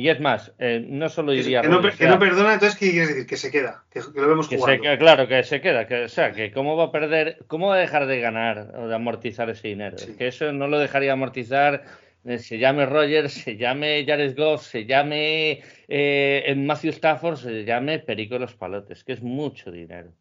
Y 0.00 0.08
es 0.08 0.18
más, 0.18 0.50
eh, 0.58 0.82
no 0.88 1.10
solo 1.10 1.32
diría. 1.32 1.60
Que, 1.60 1.68
no, 1.68 1.82
que 1.82 2.06
no, 2.06 2.18
perdona, 2.18 2.54
entonces, 2.54 2.78
¿qué 2.78 2.90
quieres 2.90 3.10
decir? 3.10 3.26
Que 3.26 3.36
se 3.36 3.50
queda, 3.50 3.84
que, 3.90 4.00
lo 4.00 4.28
vemos 4.28 4.48
que 4.48 4.56
jugando. 4.56 4.82
Se, 4.82 4.96
claro, 4.96 5.28
que 5.28 5.42
se 5.42 5.60
queda. 5.60 5.86
Que, 5.86 6.04
o 6.04 6.08
sea, 6.08 6.32
que 6.32 6.52
cómo 6.52 6.74
va 6.74 6.84
a 6.84 6.90
perder, 6.90 7.44
cómo 7.48 7.68
va 7.68 7.74
a 7.74 7.80
dejar 7.80 8.06
de 8.06 8.18
ganar 8.18 8.72
o 8.78 8.88
de 8.88 8.94
amortizar 8.94 9.50
ese 9.50 9.68
dinero. 9.68 9.98
que 10.16 10.26
eso 10.26 10.52
no 10.52 10.68
lo 10.68 10.78
dejaría 10.78 11.12
amortizar, 11.12 11.84
eh, 12.24 12.38
se 12.38 12.56
llame 12.56 12.86
Rogers, 12.86 13.34
se 13.34 13.58
llame 13.58 14.02
Jared 14.06 14.34
Goff, 14.34 14.62
se 14.62 14.86
llame 14.86 15.62
eh, 15.86 16.54
Matthew 16.56 16.92
Stafford, 16.92 17.36
se 17.36 17.64
llame 17.66 17.98
Perico 17.98 18.36
de 18.36 18.40
los 18.40 18.54
Palotes, 18.54 19.04
que 19.04 19.12
es 19.12 19.22
mucho 19.22 19.70
dinero. 19.70 20.14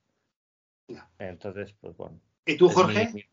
Entonces, 1.19 1.73
pues 1.79 1.95
bueno. 1.95 2.19
¿Y 2.45 2.57
tú, 2.57 2.67
Jorge? 2.67 3.29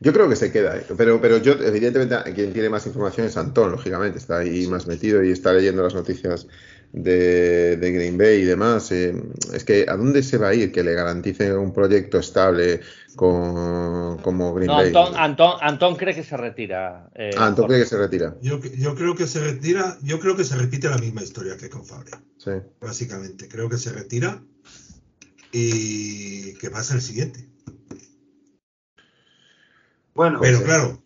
Yo 0.00 0.12
creo 0.12 0.28
que 0.28 0.36
se 0.36 0.52
queda, 0.52 0.76
¿eh? 0.76 0.84
pero, 0.96 1.20
pero 1.20 1.38
yo, 1.38 1.52
evidentemente, 1.52 2.16
quien 2.34 2.52
tiene 2.52 2.68
más 2.68 2.86
información 2.86 3.26
es 3.26 3.36
Antón, 3.36 3.72
lógicamente, 3.72 4.18
está 4.18 4.38
ahí 4.38 4.66
más 4.66 4.86
metido 4.86 5.24
y 5.24 5.30
está 5.30 5.52
leyendo 5.52 5.82
las 5.82 5.94
noticias 5.94 6.46
de, 6.92 7.78
Green 7.80 8.18
Bay 8.18 8.42
y 8.42 8.44
demás. 8.44 8.90
Eh, 8.92 9.14
es 9.52 9.64
que, 9.64 9.86
¿a 9.88 9.96
dónde 9.96 10.22
se 10.22 10.38
va 10.38 10.48
a 10.48 10.54
ir 10.54 10.72
que 10.72 10.82
le 10.82 10.94
garantice 10.94 11.54
un 11.54 11.72
proyecto 11.72 12.18
estable 12.18 12.80
con, 13.14 14.18
como 14.18 14.54
Green 14.54 14.68
Bay? 14.68 14.92
Antón, 15.16 15.58
Antón, 15.60 15.96
cree 15.96 16.14
que 16.14 16.24
se 16.24 16.36
retira. 16.36 17.10
Eh, 17.14 17.30
ah, 17.36 17.46
Antón 17.46 17.66
cree 17.66 17.80
que 17.80 17.86
se 17.86 17.98
retira. 17.98 18.36
Yo, 18.42 18.60
yo, 18.60 18.94
creo 18.94 19.14
que 19.14 19.26
se 19.26 19.40
retira, 19.40 19.98
yo 20.02 20.20
creo 20.20 20.36
que 20.36 20.44
se 20.44 20.56
repite 20.56 20.88
la 20.88 20.98
misma 20.98 21.22
historia 21.22 21.56
que 21.56 21.68
con 21.68 21.84
Fabre. 21.84 22.12
Sí. 22.38 22.52
Básicamente, 22.80 23.48
creo 23.48 23.68
que 23.68 23.78
se 23.78 23.92
retira 23.92 24.42
y 25.52 26.54
que 26.54 26.70
pasa 26.70 26.94
el 26.94 27.02
siguiente. 27.02 27.55
Bueno, 30.16 30.40
pero 30.40 30.62
claro, 30.64 31.02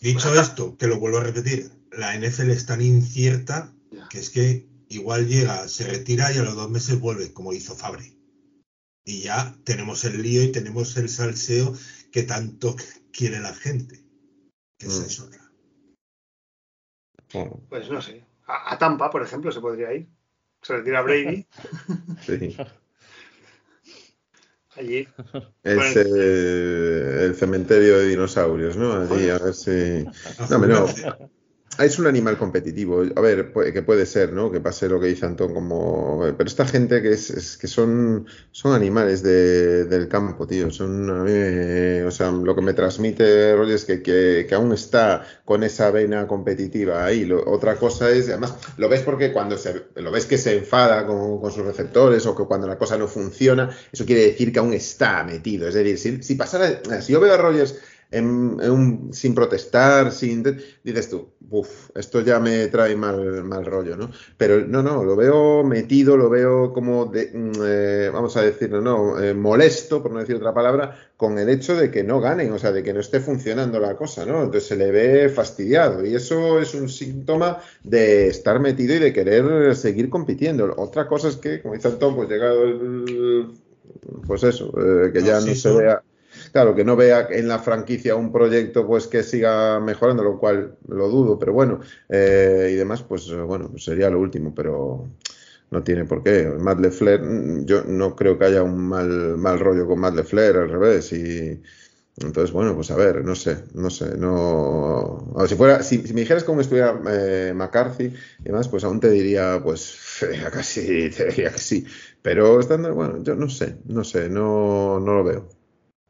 dicho 0.00 0.32
esto, 0.40 0.76
que 0.76 0.86
lo 0.86 0.98
vuelvo 0.98 1.18
a 1.18 1.24
repetir, 1.24 1.70
la 1.92 2.16
NFL 2.16 2.50
es 2.50 2.66
tan 2.66 2.80
incierta 2.80 3.72
que 4.10 4.18
es 4.18 4.30
que 4.30 4.66
igual 4.88 5.26
llega, 5.26 5.68
se 5.68 5.86
retira 5.86 6.32
y 6.32 6.38
a 6.38 6.42
los 6.42 6.54
dos 6.54 6.70
meses 6.70 6.98
vuelve, 7.00 7.32
como 7.32 7.52
hizo 7.52 7.74
Fabre. 7.74 8.12
Y 9.04 9.22
ya 9.22 9.54
tenemos 9.64 10.04
el 10.04 10.22
lío 10.22 10.42
y 10.42 10.52
tenemos 10.52 10.96
el 10.96 11.08
salseo 11.08 11.74
que 12.10 12.22
tanto 12.22 12.76
quiere 13.12 13.40
la 13.40 13.54
gente. 13.54 14.04
Que 14.78 14.86
es 14.86 15.00
mm. 15.00 15.04
eso. 15.04 15.30
Pues 17.68 17.90
no 17.90 18.00
sé. 18.00 18.24
A, 18.46 18.78
Tampa, 18.78 19.10
por 19.10 19.22
ejemplo, 19.22 19.50
se 19.50 19.60
podría 19.60 19.92
ir. 19.92 20.08
Se 20.62 20.76
retira 20.76 21.02
Brady. 21.02 21.46
sí. 22.24 22.56
Allí. 24.76 25.08
Es 25.62 25.96
el 25.96 27.34
cementerio 27.36 27.98
de 27.98 28.08
dinosaurios, 28.08 28.76
¿no? 28.76 28.92
Allí, 28.92 29.30
a 29.30 29.38
ver 29.38 29.54
si. 29.54 30.04
No, 30.50 30.58
no. 30.58 30.86
Es 31.78 31.98
un 31.98 32.06
animal 32.06 32.38
competitivo. 32.38 33.02
A 33.16 33.20
ver, 33.20 33.52
que 33.72 33.82
puede 33.82 34.06
ser, 34.06 34.32
¿no? 34.32 34.50
Que 34.50 34.60
pase 34.60 34.88
lo 34.88 35.00
que 35.00 35.08
dice 35.08 35.26
Antón 35.26 35.52
como... 35.52 36.20
Pero 36.36 36.48
esta 36.48 36.66
gente 36.66 37.02
que 37.02 37.12
es, 37.12 37.56
que 37.60 37.66
son, 37.66 38.26
son 38.52 38.74
animales 38.74 39.22
del 39.22 40.08
campo, 40.08 40.46
tío. 40.46 40.70
Son 40.70 41.10
o 41.10 42.10
sea, 42.10 42.30
lo 42.30 42.54
que 42.54 42.62
me 42.62 42.74
transmite 42.74 43.56
Roger 43.56 43.74
es 43.74 43.84
que, 43.84 44.02
que, 44.02 44.54
aún 44.54 44.72
está 44.72 45.26
con 45.44 45.64
esa 45.64 45.90
vena 45.90 46.28
competitiva 46.28 47.04
ahí. 47.04 47.28
otra 47.32 47.76
cosa 47.76 48.10
es, 48.10 48.28
además, 48.28 48.54
lo 48.76 48.88
ves 48.88 49.02
porque 49.02 49.32
cuando 49.32 49.58
se, 49.58 49.86
lo 49.96 50.12
ves 50.12 50.26
que 50.26 50.38
se 50.38 50.56
enfada 50.58 51.06
con, 51.06 51.40
con, 51.40 51.50
sus 51.50 51.64
receptores 51.64 52.24
o 52.26 52.36
que 52.36 52.44
cuando 52.44 52.68
la 52.68 52.78
cosa 52.78 52.96
no 52.96 53.08
funciona, 53.08 53.76
eso 53.92 54.06
quiere 54.06 54.26
decir 54.26 54.52
que 54.52 54.60
aún 54.60 54.74
está 54.74 55.24
metido. 55.24 55.66
Es 55.66 55.74
decir, 55.74 55.98
si, 55.98 56.22
si 56.22 56.34
pasara, 56.36 56.80
si 57.02 57.12
yo 57.12 57.20
veo 57.20 57.34
a 57.34 57.36
Rogers 57.36 57.74
sin 58.10 59.34
protestar, 59.34 60.12
sin 60.12 60.42
dices 60.82 61.08
tú, 61.08 61.28
uff, 61.50 61.90
esto 61.94 62.20
ya 62.20 62.38
me 62.38 62.68
trae 62.68 62.94
mal, 62.96 63.44
mal 63.44 63.64
rollo, 63.64 63.96
¿no? 63.96 64.10
Pero 64.36 64.66
no, 64.66 64.82
no, 64.82 65.04
lo 65.04 65.16
veo 65.16 65.64
metido, 65.64 66.16
lo 66.16 66.30
veo 66.30 66.72
como, 66.72 67.06
de, 67.06 67.30
mm, 67.32 67.52
eh, 67.64 68.10
vamos 68.12 68.36
a 68.36 68.42
decirlo, 68.42 68.80
no, 68.80 69.20
eh, 69.20 69.34
molesto, 69.34 70.02
por 70.02 70.12
no 70.12 70.20
decir 70.20 70.36
otra 70.36 70.54
palabra, 70.54 70.96
con 71.16 71.38
el 71.38 71.48
hecho 71.48 71.76
de 71.76 71.90
que 71.90 72.04
no 72.04 72.20
ganen, 72.20 72.52
o 72.52 72.58
sea, 72.58 72.72
de 72.72 72.82
que 72.82 72.92
no 72.92 73.00
esté 73.00 73.20
funcionando 73.20 73.80
la 73.80 73.96
cosa, 73.96 74.24
¿no? 74.24 74.44
Entonces 74.44 74.66
se 74.66 74.76
le 74.76 74.90
ve 74.90 75.28
fastidiado 75.28 76.04
y 76.04 76.14
eso 76.14 76.60
es 76.60 76.74
un 76.74 76.88
síntoma 76.88 77.58
de 77.82 78.28
estar 78.28 78.60
metido 78.60 78.94
y 78.94 78.98
de 78.98 79.12
querer 79.12 79.74
seguir 79.76 80.08
compitiendo. 80.08 80.72
Otra 80.76 81.06
cosa 81.06 81.28
es 81.28 81.36
que, 81.36 81.62
como 81.62 81.74
dice 81.74 81.88
Antón, 81.88 82.16
pues 82.16 82.28
llegado 82.28 82.64
el, 82.64 83.46
pues 84.26 84.42
eso, 84.42 84.72
eh, 84.78 85.12
que 85.12 85.22
ya 85.22 85.40
no 85.40 85.54
se 85.54 85.72
vea 85.72 86.02
claro, 86.54 86.76
que 86.76 86.84
no 86.84 86.94
vea 86.94 87.26
en 87.30 87.48
la 87.48 87.58
franquicia 87.58 88.14
un 88.14 88.30
proyecto 88.30 88.86
pues 88.86 89.08
que 89.08 89.24
siga 89.24 89.80
mejorando, 89.80 90.22
lo 90.22 90.38
cual 90.38 90.76
lo 90.86 91.08
dudo, 91.08 91.36
pero 91.36 91.52
bueno, 91.52 91.80
eh, 92.08 92.70
y 92.72 92.76
demás, 92.76 93.02
pues 93.02 93.28
bueno, 93.34 93.76
sería 93.76 94.08
lo 94.08 94.20
último, 94.20 94.54
pero 94.54 95.10
no 95.72 95.82
tiene 95.82 96.04
por 96.04 96.22
qué. 96.22 96.44
Matt 96.56 96.78
LeFleur, 96.78 97.66
yo 97.66 97.82
no 97.84 98.14
creo 98.14 98.38
que 98.38 98.44
haya 98.44 98.62
un 98.62 98.86
mal, 98.86 99.36
mal 99.36 99.58
rollo 99.58 99.88
con 99.88 99.98
Matt 99.98 100.14
LeFleur, 100.14 100.58
al 100.58 100.68
revés, 100.70 101.12
y 101.12 101.60
entonces, 102.18 102.52
bueno, 102.52 102.76
pues 102.76 102.92
a 102.92 102.96
ver, 102.96 103.24
no 103.24 103.34
sé, 103.34 103.64
no 103.74 103.90
sé, 103.90 104.16
no... 104.16 105.26
si 105.48 105.56
fuera, 105.56 105.82
si, 105.82 105.98
me 105.98 106.20
dijeras 106.20 106.44
cómo 106.44 106.60
estuviera 106.60 107.00
eh, 107.10 107.52
McCarthy 107.52 108.04
y 108.38 108.44
demás, 108.44 108.68
pues 108.68 108.84
aún 108.84 109.00
te 109.00 109.10
diría, 109.10 109.60
pues, 109.60 110.24
casi, 110.52 111.10
te 111.10 111.26
diría 111.30 111.50
que 111.50 111.58
sí, 111.58 111.84
pero 112.22 112.60
estando, 112.60 112.94
bueno, 112.94 113.24
yo 113.24 113.34
no 113.34 113.48
sé, 113.48 113.78
no 113.86 114.04
sé, 114.04 114.28
no, 114.28 115.00
no 115.00 115.14
lo 115.14 115.24
veo. 115.24 115.48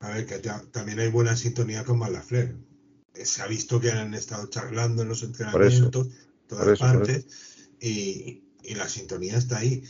A 0.04 0.10
ver, 0.10 0.26
que 0.26 0.38
también 0.70 1.00
hay 1.00 1.08
buena 1.08 1.34
sintonía 1.34 1.82
con 1.82 1.98
Malafler. 1.98 2.54
Se 3.14 3.40
ha 3.40 3.46
visto 3.46 3.80
que 3.80 3.90
han 3.90 4.12
estado 4.12 4.46
charlando 4.48 5.00
en 5.00 5.08
los 5.08 5.22
entrenamientos, 5.22 6.08
todas 6.46 6.78
partes, 6.78 7.26
y, 7.80 8.42
la 8.74 8.86
sintonía 8.86 9.38
está 9.38 9.58
ahí. 9.58 9.82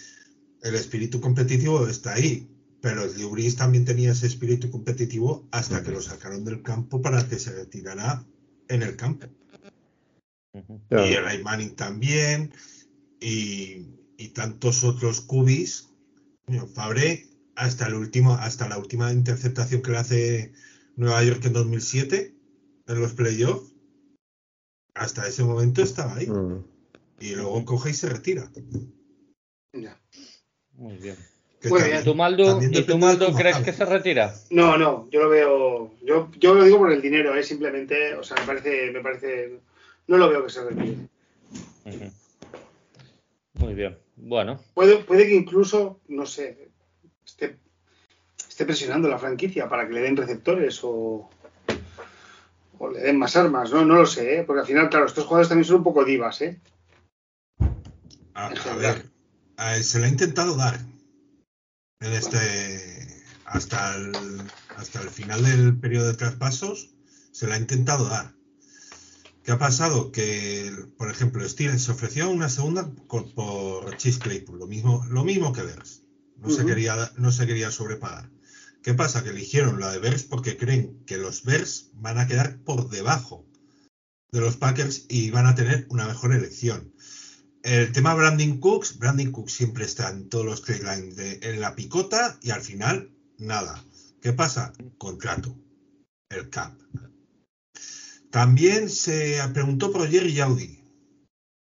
El 0.62 0.76
espíritu 0.76 1.20
competitivo 1.20 1.88
está 1.88 2.14
ahí, 2.14 2.48
pero 2.80 3.02
el 3.02 3.56
también 3.56 3.84
tenía 3.84 4.12
ese 4.12 4.28
espíritu 4.28 4.70
competitivo 4.70 5.48
hasta 5.50 5.82
que 5.82 5.90
lo 5.90 6.00
sacaron 6.00 6.44
del 6.44 6.62
campo 6.62 7.02
para 7.02 7.28
que 7.28 7.40
se 7.40 7.50
retirara 7.50 8.24
en 8.68 8.82
el 8.82 8.94
campo. 8.94 9.26
Y 10.90 11.12
el 11.14 11.26
Aymanin 11.26 11.74
también, 11.74 12.52
y, 13.20 13.88
tantos 14.32 14.84
otros 14.84 15.20
cubis. 15.22 15.88
Fabre 16.72 17.33
hasta 17.56 17.86
el 17.86 17.94
último, 17.94 18.34
hasta 18.34 18.68
la 18.68 18.78
última 18.78 19.12
interceptación 19.12 19.82
que 19.82 19.90
le 19.90 19.98
hace 19.98 20.52
Nueva 20.96 21.22
York 21.24 21.44
en 21.44 21.52
2007 21.52 22.34
en 22.86 23.00
los 23.00 23.12
playoffs. 23.12 23.72
Hasta 24.94 25.26
ese 25.26 25.42
momento 25.42 25.82
estaba 25.82 26.14
ahí. 26.16 26.28
Mm. 26.28 26.64
Y 27.20 27.34
luego 27.34 27.64
coge 27.64 27.90
y 27.90 27.94
se 27.94 28.08
retira. 28.08 28.50
Muy 30.72 30.96
bien. 30.98 31.16
¿Y 31.64 32.02
tú, 32.04 32.14
Maldo, 32.14 32.60
¿y 32.60 33.34
crees 33.34 33.56
que 33.58 33.72
se 33.72 33.84
retira? 33.84 34.34
No, 34.50 34.76
no, 34.76 35.08
yo 35.10 35.22
lo 35.22 35.28
veo. 35.30 35.94
Yo, 36.02 36.30
yo 36.38 36.54
lo 36.54 36.64
digo 36.64 36.78
por 36.78 36.92
el 36.92 37.00
dinero, 37.00 37.34
es 37.34 37.46
¿eh? 37.46 37.48
simplemente. 37.48 38.14
O 38.14 38.22
sea, 38.22 38.36
me 38.40 38.46
parece, 38.46 38.90
me 38.90 39.00
parece. 39.00 39.60
No 40.06 40.18
lo 40.18 40.28
veo 40.28 40.44
que 40.44 40.52
se 40.52 40.64
retire. 40.64 40.96
Muy 43.54 43.74
bien. 43.74 43.96
Bueno. 44.16 44.60
Puede, 44.74 44.98
puede 44.98 45.26
que 45.26 45.34
incluso, 45.34 46.00
no 46.08 46.26
sé, 46.26 46.68
presionando 48.62 49.08
la 49.08 49.18
franquicia 49.18 49.68
para 49.68 49.86
que 49.86 49.94
le 49.94 50.00
den 50.02 50.16
receptores 50.16 50.80
o, 50.84 51.28
o 52.78 52.90
le 52.90 53.00
den 53.00 53.18
más 53.18 53.34
armas, 53.34 53.72
¿no? 53.72 53.84
No 53.84 53.96
lo 53.96 54.06
sé, 54.06 54.38
¿eh? 54.38 54.44
porque 54.44 54.60
al 54.60 54.66
final, 54.66 54.88
claro, 54.88 55.06
estos 55.06 55.24
jugadores 55.24 55.48
también 55.48 55.66
son 55.66 55.78
un 55.78 55.84
poco 55.84 56.04
divas, 56.04 56.40
¿eh? 56.42 56.60
A, 58.34 58.50
ver, 58.76 59.84
se 59.84 59.98
le 59.98 60.06
ha 60.06 60.08
intentado 60.08 60.56
dar 60.56 60.78
en 62.00 62.12
este 62.12 63.24
hasta 63.46 63.96
el, 63.96 64.12
hasta 64.76 65.00
el 65.00 65.08
final 65.08 65.44
del 65.44 65.78
periodo 65.78 66.08
de 66.08 66.14
traspasos 66.14 66.90
se 67.32 67.46
le 67.46 67.54
ha 67.54 67.58
intentado 67.58 68.08
dar. 68.08 68.34
¿Qué 69.44 69.52
ha 69.52 69.58
pasado? 69.58 70.10
Que, 70.10 70.72
por 70.96 71.10
ejemplo, 71.10 71.46
Steelers 71.46 71.82
se 71.82 71.92
ofreció 71.92 72.30
una 72.30 72.48
segunda 72.48 72.90
por 73.06 73.96
Chase 73.96 74.18
Claypool, 74.18 74.58
lo 74.58 74.66
mismo, 74.66 75.04
lo 75.10 75.22
mismo 75.22 75.52
que 75.52 75.62
Bears. 75.62 76.02
No, 76.38 76.50
se 76.50 76.64
quería, 76.64 77.12
no 77.16 77.30
se 77.30 77.46
quería 77.46 77.70
sobrepagar. 77.70 78.30
¿Qué 78.84 78.92
pasa? 78.92 79.24
Que 79.24 79.30
eligieron 79.30 79.80
la 79.80 79.90
de 79.90 79.98
Bears 79.98 80.24
porque 80.24 80.58
creen 80.58 81.02
que 81.06 81.16
los 81.16 81.42
Bears 81.42 81.90
van 81.94 82.18
a 82.18 82.26
quedar 82.26 82.58
por 82.64 82.90
debajo 82.90 83.48
de 84.30 84.40
los 84.40 84.58
Packers 84.58 85.06
y 85.08 85.30
van 85.30 85.46
a 85.46 85.54
tener 85.54 85.86
una 85.88 86.06
mejor 86.06 86.34
elección. 86.34 86.94
El 87.62 87.92
tema 87.92 88.14
Brandon 88.14 88.60
Cooks, 88.60 88.98
Brandon 88.98 89.32
Cooks 89.32 89.54
siempre 89.54 89.86
está 89.86 90.10
en 90.10 90.28
todos 90.28 90.44
los 90.44 90.62
trade 90.62 90.82
lines 90.82 91.38
en 91.40 91.62
la 91.62 91.74
picota 91.74 92.38
y 92.42 92.50
al 92.50 92.60
final 92.60 93.10
nada. 93.38 93.82
¿Qué 94.20 94.34
pasa? 94.34 94.74
Contrato, 94.98 95.58
el 96.28 96.50
cap. 96.50 96.78
También 98.30 98.90
se 98.90 99.40
preguntó 99.54 99.92
por 99.92 100.06
Jerry 100.10 100.34
Yaudi 100.34 100.84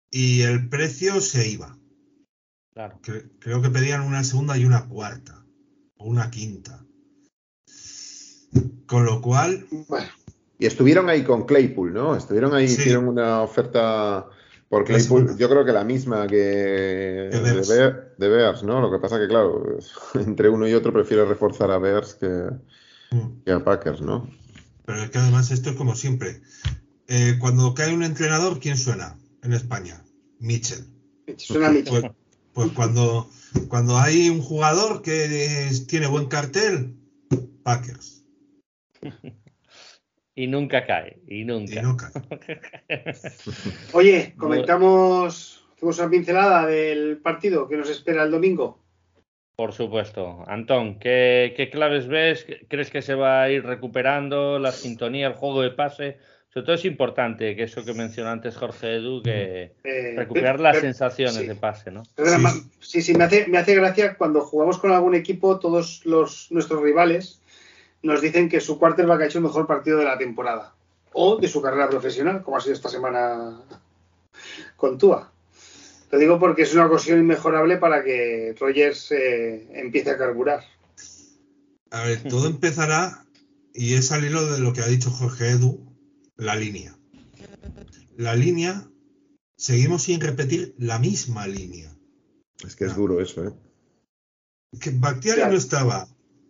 y 0.10 0.42
el 0.42 0.70
precio 0.70 1.22
se 1.22 1.50
iba. 1.50 1.78
Claro. 2.74 3.00
creo 3.40 3.62
que 3.62 3.70
pedían 3.70 4.02
una 4.02 4.24
segunda 4.24 4.58
y 4.58 4.66
una 4.66 4.88
cuarta 4.88 5.46
o 5.98 6.06
una 6.06 6.32
quinta. 6.32 6.85
Con 8.86 9.06
lo 9.06 9.22
cual. 9.22 9.66
Y 10.60 10.66
estuvieron 10.66 11.10
ahí 11.10 11.24
con 11.24 11.46
Claypool, 11.46 11.94
¿no? 11.94 12.16
Estuvieron 12.16 12.54
ahí, 12.54 12.66
hicieron 12.66 13.08
una 13.08 13.42
oferta 13.42 14.28
por 14.70 14.84
Claypool, 14.84 15.38
yo 15.38 15.48
creo 15.50 15.64
que 15.64 15.72
la 15.72 15.84
misma 15.84 16.28
que 16.28 16.38
de, 16.38 18.30
Bears. 18.30 18.64
¿no? 18.64 18.82
Lo 18.82 18.92
que 18.92 19.00
pasa 19.00 19.20
que, 19.20 19.28
claro, 19.28 19.78
entre 20.16 20.50
uno 20.50 20.68
y 20.68 20.74
otro 20.74 20.92
prefiero 20.92 21.26
reforzar 21.26 21.72
a 21.72 21.78
Bears 21.78 22.16
que, 22.16 22.50
mm. 23.12 23.44
que 23.46 23.52
a 23.52 23.64
Packers, 23.64 24.02
¿no? 24.02 24.30
Pero 24.86 25.04
es 25.04 25.10
que 25.12 25.18
además 25.18 25.52
esto 25.52 25.72
es 25.72 25.76
como 25.76 25.96
siempre. 25.96 26.42
Eh, 27.08 27.38
cuando 27.40 27.74
cae 27.74 27.94
un 27.94 28.04
entrenador, 28.04 28.60
¿quién 28.60 28.78
suena 28.78 29.18
en 29.44 29.54
España? 29.54 30.04
Mitchell. 30.40 30.86
Suena 31.38 31.70
Mitchell. 31.70 32.02
Pues, 32.02 32.12
pues, 32.54 32.72
cuando, 32.72 33.30
cuando 33.68 33.98
hay 33.98 34.30
un 34.30 34.42
jugador 34.42 35.02
que 35.02 35.70
tiene 35.88 36.08
buen 36.08 36.28
cartel, 36.28 36.96
Packers. 37.64 38.15
Y 40.38 40.48
nunca 40.48 40.86
cae, 40.86 41.22
y 41.28 41.46
nunca. 41.46 41.80
Y 41.80 41.82
nunca. 41.82 42.12
Oye, 43.94 44.34
comentamos, 44.36 45.66
hacemos 45.74 45.98
una 45.98 46.10
pincelada 46.10 46.68
del 46.68 47.20
partido 47.20 47.70
que 47.70 47.78
nos 47.78 47.90
espera 47.90 48.24
el 48.24 48.32
domingo. 48.32 48.84
Por 49.56 49.72
supuesto. 49.72 50.44
Antón, 50.48 51.00
¿qué, 51.00 51.70
claves 51.72 52.10
ves? 52.10 52.46
¿Crees 52.68 52.90
que 52.90 53.02
se 53.02 53.16
va 53.16 53.44
a 53.44 53.50
ir 53.50 53.64
recuperando 53.64 54.60
la 54.60 54.74
sintonía, 54.74 55.28
el 55.28 55.36
juego 55.36 55.62
de 55.62 55.72
pase? 55.72 56.18
Sobre 56.50 56.66
todo 56.66 56.76
es 56.76 56.86
importante 56.86 57.56
que 57.56 57.64
eso 57.64 57.86
que 57.86 57.94
mencionó 57.94 58.30
antes 58.30 58.58
Jorge 58.58 58.96
Edu, 58.96 59.24
que 59.24 59.72
eh, 59.86 60.14
recuperar 60.18 60.60
las 60.60 60.80
sensaciones 60.80 61.48
de 61.48 61.56
pase, 61.56 61.92
¿no? 61.92 62.04
Sí, 62.80 63.02
sí, 63.02 63.14
me, 63.14 63.24
hace, 63.24 63.48
me 63.48 63.58
hace 63.58 63.76
gracia 63.76 64.16
cuando 64.18 64.42
jugamos 64.42 64.78
con 64.78 64.92
algún 64.92 65.16
equipo, 65.16 65.60
todos 65.60 66.06
los, 66.06 66.52
nuestros 66.52 66.82
rivales 66.82 67.42
nos 68.06 68.22
dicen 68.22 68.50
que 68.50 68.62
su 68.62 68.78
quarterback 68.78 69.22
ha 69.22 69.26
hecho 69.26 69.40
el 69.40 69.46
mejor 69.46 69.66
partido 69.66 69.98
de 69.98 70.06
la 70.06 70.18
temporada 70.18 70.76
o 71.12 71.38
de 71.38 71.48
su 71.48 71.60
carrera 71.60 71.90
profesional, 71.90 72.44
como 72.44 72.58
ha 72.58 72.62
sido 72.62 72.76
esta 72.76 72.88
semana 72.88 73.64
con 74.76 75.00
Tua. 75.00 75.32
Lo 76.12 76.20
digo 76.20 76.40
porque 76.40 76.62
es 76.62 76.74
una 76.76 76.86
ocasión 76.86 77.20
inmejorable 77.20 77.78
para 77.78 78.04
que 78.04 78.56
Rogers 78.60 79.12
eh, 79.12 79.68
empiece 79.74 80.12
a 80.12 80.18
carburar. 80.18 80.64
A 81.90 82.04
ver, 82.04 82.22
todo 82.24 82.48
empezará, 82.48 83.26
y 83.74 83.96
es 83.96 84.12
al 84.12 84.24
hilo 84.24 84.46
de 84.52 84.60
lo 84.60 84.72
que 84.72 84.82
ha 84.82 84.88
dicho 84.88 85.10
Jorge 85.10 85.52
Edu, 85.52 85.92
la 86.36 86.56
línea. 86.56 86.96
La 88.18 88.36
línea, 88.36 88.88
seguimos 89.58 90.04
sin 90.04 90.22
repetir 90.22 90.76
la 90.78 91.00
misma 91.00 91.48
línea. 91.48 91.92
Es 92.64 92.76
que 92.76 92.86
es 92.86 92.96
duro 92.96 93.20
eso, 93.20 93.46
¿eh? 93.46 93.54
Que 94.80 94.92
Bactiari 94.92 95.42
no 95.42 95.58
estaba. 95.58 96.08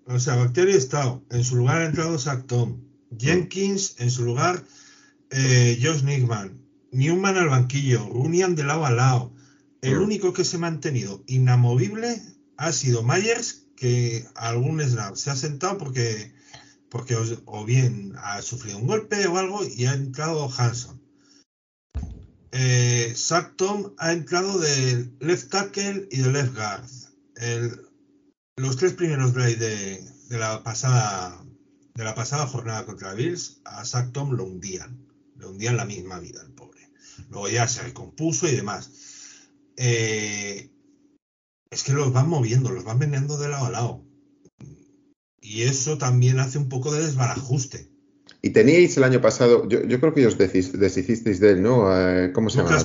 O 0.08 0.20
sea, 0.20 0.36
Bactiari 0.36 0.74
ha 0.74 0.78
estado. 0.78 1.24
En 1.32 1.44
su 1.44 1.56
lugar 1.56 1.82
ha 1.82 1.86
entrado 1.86 2.20
Zach 2.20 2.46
Tom. 2.46 2.82
Jenkins, 3.18 3.96
en 4.00 4.12
su 4.12 4.24
lugar, 4.24 4.64
eh, 5.32 5.80
Josh 5.82 6.04
Nickman. 6.04 6.62
Newman 6.92 7.38
al 7.38 7.50
banquillo. 7.50 8.08
Runian 8.10 8.56
de 8.56 8.64
lado 8.64 8.86
a 8.86 8.92
lado. 8.92 9.34
El 9.82 9.98
único 9.98 10.34
que 10.34 10.44
se 10.44 10.58
ha 10.58 10.60
mantenido 10.60 11.24
inamovible 11.28 12.22
ha 12.58 12.72
sido 12.72 13.04
Myers, 13.04 13.68
que 13.76 14.26
algún 14.36 14.82
snap 14.82 15.16
se 15.16 15.30
ha 15.30 15.36
sentado 15.36 15.78
porque, 15.78 16.34
porque 16.90 17.16
o, 17.46 17.66
bien 17.66 18.14
ha 18.18 18.42
sufrido 18.42 18.78
un 18.78 18.88
golpe 18.88 19.28
o 19.28 19.38
algo 19.38 19.62
y 19.64 19.86
ha 19.86 19.94
entrado 19.94 20.50
Hanson. 20.58 21.02
Eh, 22.52 23.14
Tom 23.58 23.94
ha 23.98 24.14
entrado 24.14 24.58
de 24.60 25.12
left 25.20 25.52
tackle 25.52 26.08
y 26.10 26.18
de 26.18 26.32
left 26.32 26.56
guard. 26.56 27.85
Los 28.58 28.78
tres 28.78 28.94
primeros 28.94 29.34
plays 29.34 29.60
de, 29.60 30.04
la 30.30 30.64
pasada 30.64 31.38
jornada 32.48 32.86
contra 32.86 33.14
Bills 33.14 33.62
a 33.66 33.84
Zach 33.86 34.16
lo 34.16 34.46
hundían, 34.46 35.06
lo 35.36 35.50
hundían 35.50 35.78
la 35.78 35.86
misma 35.86 36.20
vida 36.20 36.42
el 36.42 36.54
pobre. 36.54 36.90
Luego 37.30 37.50
ya 37.50 37.68
se 37.68 37.84
recompuso 37.84 38.48
y 38.48 38.56
demás. 38.56 38.92
Eh, 39.78 40.72
es 41.70 41.84
que 41.84 41.94
los 41.94 42.14
van 42.14 42.30
moviendo, 42.30 42.72
los 42.72 42.86
van 42.86 43.00
vendiendo 43.00 43.38
de 43.38 43.50
lado 43.50 43.66
a 43.66 43.72
lado. 43.72 44.06
Y 45.42 45.64
eso 45.64 45.98
también 45.98 46.40
hace 46.40 46.58
un 46.58 46.70
poco 46.70 46.94
de 46.94 47.06
desbarajuste. 47.06 47.92
Y 48.46 48.52
teníais 48.52 48.96
el 48.96 49.04
año 49.04 49.22
pasado, 49.22 49.68
yo, 49.68 50.00
creo 50.00 50.14
que 50.14 50.28
os 50.28 50.38
deshicisteis 50.38 51.40
de 51.40 51.50
él, 51.50 51.64
¿no? 51.64 51.90
Eh, 51.92 52.32
¿Cómo 52.32 52.52
se 52.52 52.60
llama? 52.60 52.78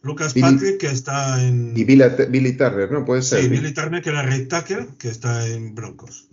Lucas 0.00 0.32
Patrick, 0.32 0.78
que 0.78 0.86
está 0.86 1.46
en. 1.46 1.76
Y 1.76 1.84
Billy, 1.84 2.56
Turner, 2.56 2.90
¿no? 2.90 3.04
Puede 3.04 3.20
ser. 3.20 3.42
Sí, 3.42 3.48
Billy 3.50 3.74
Turner, 3.74 4.00
que 4.00 4.08
era 4.08 4.22
Red 4.22 4.48
Tackle, 4.48 4.88
que 4.98 5.08
está 5.08 5.46
en 5.46 5.74
Broncos. 5.74 6.30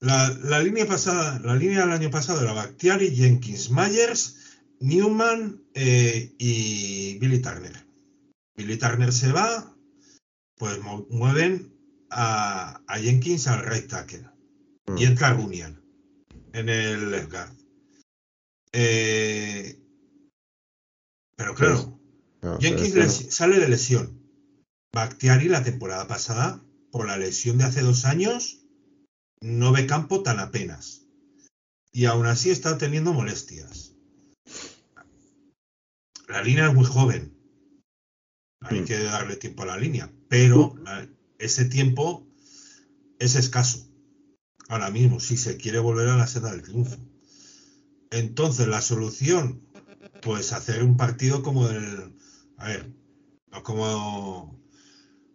La, 0.00 0.60
línea 0.62 0.84
pasada, 0.84 1.40
la 1.42 1.56
línea 1.56 1.86
del 1.86 1.92
año 1.92 2.10
pasado 2.10 2.42
era 2.42 2.52
Bactiari, 2.52 3.16
Jenkins, 3.16 3.70
Myers, 3.70 4.36
Newman 4.80 5.58
eh, 5.72 6.34
y 6.36 7.16
Billy 7.18 7.38
Turner. 7.38 7.86
Billy 8.58 8.76
Turner 8.76 9.10
se 9.10 9.32
va, 9.32 9.74
pues 10.58 10.78
mueven 11.08 11.72
a, 12.10 12.78
Jenkins 13.00 13.46
al 13.46 13.64
right 13.64 13.86
tackle 13.88 14.28
mm. 14.86 14.98
y 14.98 15.04
entra 15.04 15.32
Runian 15.32 15.81
en 16.52 16.68
el 16.68 17.10
left 17.10 17.30
guard. 17.30 17.52
Eh, 18.72 19.78
pero 21.36 21.54
claro, 21.54 22.00
Jenkins 22.60 23.34
sale 23.34 23.58
de 23.58 23.68
lesión. 23.68 24.22
Bactiari 24.94 25.48
la 25.48 25.62
temporada 25.62 26.06
pasada, 26.06 26.62
por 26.90 27.06
la 27.06 27.16
lesión 27.16 27.58
de 27.58 27.64
hace 27.64 27.80
dos 27.80 28.04
años, 28.04 28.66
no 29.40 29.72
ve 29.72 29.86
campo 29.86 30.22
tan 30.22 30.38
apenas. 30.38 31.06
Y 31.92 32.06
aún 32.06 32.26
así 32.26 32.50
está 32.50 32.78
teniendo 32.78 33.12
molestias. 33.12 33.94
La 36.28 36.42
línea 36.42 36.68
es 36.68 36.74
muy 36.74 36.86
joven. 36.86 37.36
Hay 38.60 38.80
mm. 38.80 38.84
que 38.84 38.98
darle 38.98 39.36
tiempo 39.36 39.64
a 39.64 39.66
la 39.66 39.76
línea. 39.76 40.10
Pero 40.28 40.74
ese 41.38 41.66
tiempo 41.66 42.26
es 43.18 43.34
escaso. 43.34 43.91
Ahora 44.72 44.90
mismo, 44.90 45.20
si 45.20 45.36
se 45.36 45.58
quiere 45.58 45.80
volver 45.80 46.08
a 46.08 46.16
la 46.16 46.26
senda 46.26 46.50
del 46.50 46.62
triunfo. 46.62 46.96
Entonces, 48.10 48.66
la 48.68 48.80
solución, 48.80 49.60
pues 50.22 50.54
hacer 50.54 50.82
un 50.82 50.96
partido 50.96 51.42
como 51.42 51.68
el. 51.68 52.14
A 52.56 52.68
ver, 52.68 52.90
como. 53.64 54.58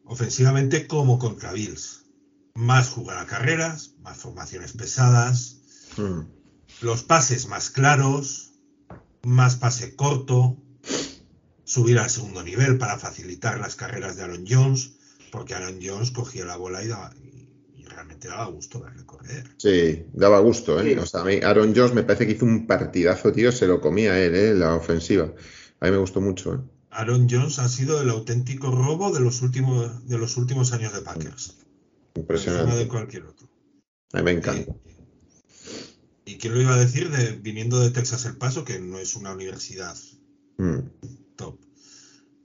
Ofensivamente, 0.06 0.88
como 0.88 1.20
contra 1.20 1.54
Bills. 1.54 2.08
Más 2.56 2.90
jugar 2.90 3.20
a 3.20 3.28
carreras, 3.28 3.94
más 4.02 4.18
formaciones 4.18 4.74
pesadas, 4.74 5.58
mm. 5.98 6.22
los 6.82 7.04
pases 7.04 7.48
más 7.48 7.70
claros, 7.70 8.54
más 9.22 9.56
pase 9.58 9.96
corto, 9.96 10.58
subir 11.64 12.00
al 12.00 12.10
segundo 12.10 12.42
nivel 12.42 12.80
para 12.80 12.98
facilitar 12.98 13.60
las 13.60 13.76
carreras 13.76 14.16
de 14.16 14.24
Aaron 14.24 14.46
Jones, 14.50 14.94
porque 15.32 15.54
Aaron 15.54 15.78
Jones 15.80 16.10
cogía 16.10 16.44
la 16.44 16.58
bola 16.58 16.84
y, 16.84 16.88
daba, 16.88 17.14
realmente 17.98 18.28
daba 18.28 18.46
gusto 18.46 18.80
verle 18.80 19.04
correr. 19.06 19.44
Sí, 19.58 20.06
daba 20.14 20.40
gusto, 20.40 20.80
¿eh? 20.80 21.00
O 21.00 21.06
sea, 21.08 21.22
a 21.22 21.26
mí 21.26 21.40
Aaron 21.44 21.74
Jones 21.76 21.96
me 21.96 22.04
parece 22.04 22.28
que 22.28 22.34
hizo 22.34 22.46
un 22.46 22.68
partidazo, 22.68 23.32
tío, 23.32 23.52
se 23.52 23.66
lo 23.66 23.82
comía 23.82 24.24
él, 24.24 24.36
¿eh? 24.36 24.54
La 24.54 24.76
ofensiva. 24.76 25.34
A 25.80 25.86
mí 25.86 25.92
me 25.92 25.98
gustó 25.98 26.22
mucho, 26.22 26.54
¿eh? 26.54 26.60
Aaron 26.92 27.28
Jones 27.28 27.58
ha 27.58 27.68
sido 27.68 28.00
el 28.00 28.10
auténtico 28.12 28.70
robo 28.70 29.12
de 29.12 29.20
los 29.20 29.42
últimos, 29.42 30.08
de 30.08 30.20
los 30.20 30.38
últimos 30.38 30.74
años 30.74 30.94
de 30.94 31.02
Packers. 31.02 31.58
Impresionante. 32.14 32.76
de 32.76 32.88
cualquier 32.88 33.24
otro. 33.24 33.48
A 34.14 34.18
mí 34.18 34.24
me 34.24 34.32
encanta. 34.32 34.72
Y, 36.26 36.38
quién 36.38 36.54
lo 36.54 36.62
iba 36.62 36.76
a 36.76 36.80
decir 36.80 37.10
de, 37.10 37.32
viniendo 37.32 37.80
de 37.80 37.90
Texas 37.90 38.26
El 38.26 38.38
Paso, 38.38 38.64
que 38.64 38.80
no 38.80 39.00
es 39.00 39.16
una 39.16 39.34
universidad 39.34 39.98
mm 40.58 40.80
top. 41.36 41.60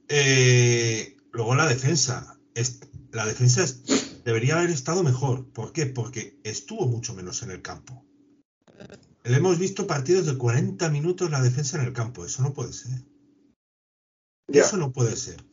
Eh, 0.09 1.17
luego 1.33 1.55
la 1.55 1.67
defensa. 1.67 2.39
Es, 2.55 2.81
la 3.13 3.27
defensa 3.27 3.65
debería 4.25 4.59
haber 4.59 4.71
estado 4.71 5.03
mejor. 5.03 5.51
¿Por 5.53 5.73
qué? 5.73 5.87
Porque 5.87 6.39
estuvo 6.45 6.87
mucho 6.87 7.15
menos 7.15 7.43
en 7.43 7.51
el 7.51 7.63
campo. 7.63 8.05
le 9.25 9.37
hemos 9.37 9.59
visto 9.59 9.87
partidos 9.87 10.27
de 10.27 10.37
40 10.37 10.89
minutos 10.91 11.31
la 11.31 11.43
defensa 11.43 11.79
en 11.79 11.87
el 11.87 11.93
campo. 11.93 12.25
Eso 12.25 12.43
no 12.43 12.53
puede 12.53 12.73
ser. 12.73 13.05
Eso 14.49 14.77
no 14.77 14.93
puede 14.93 15.17
ser. 15.17 15.45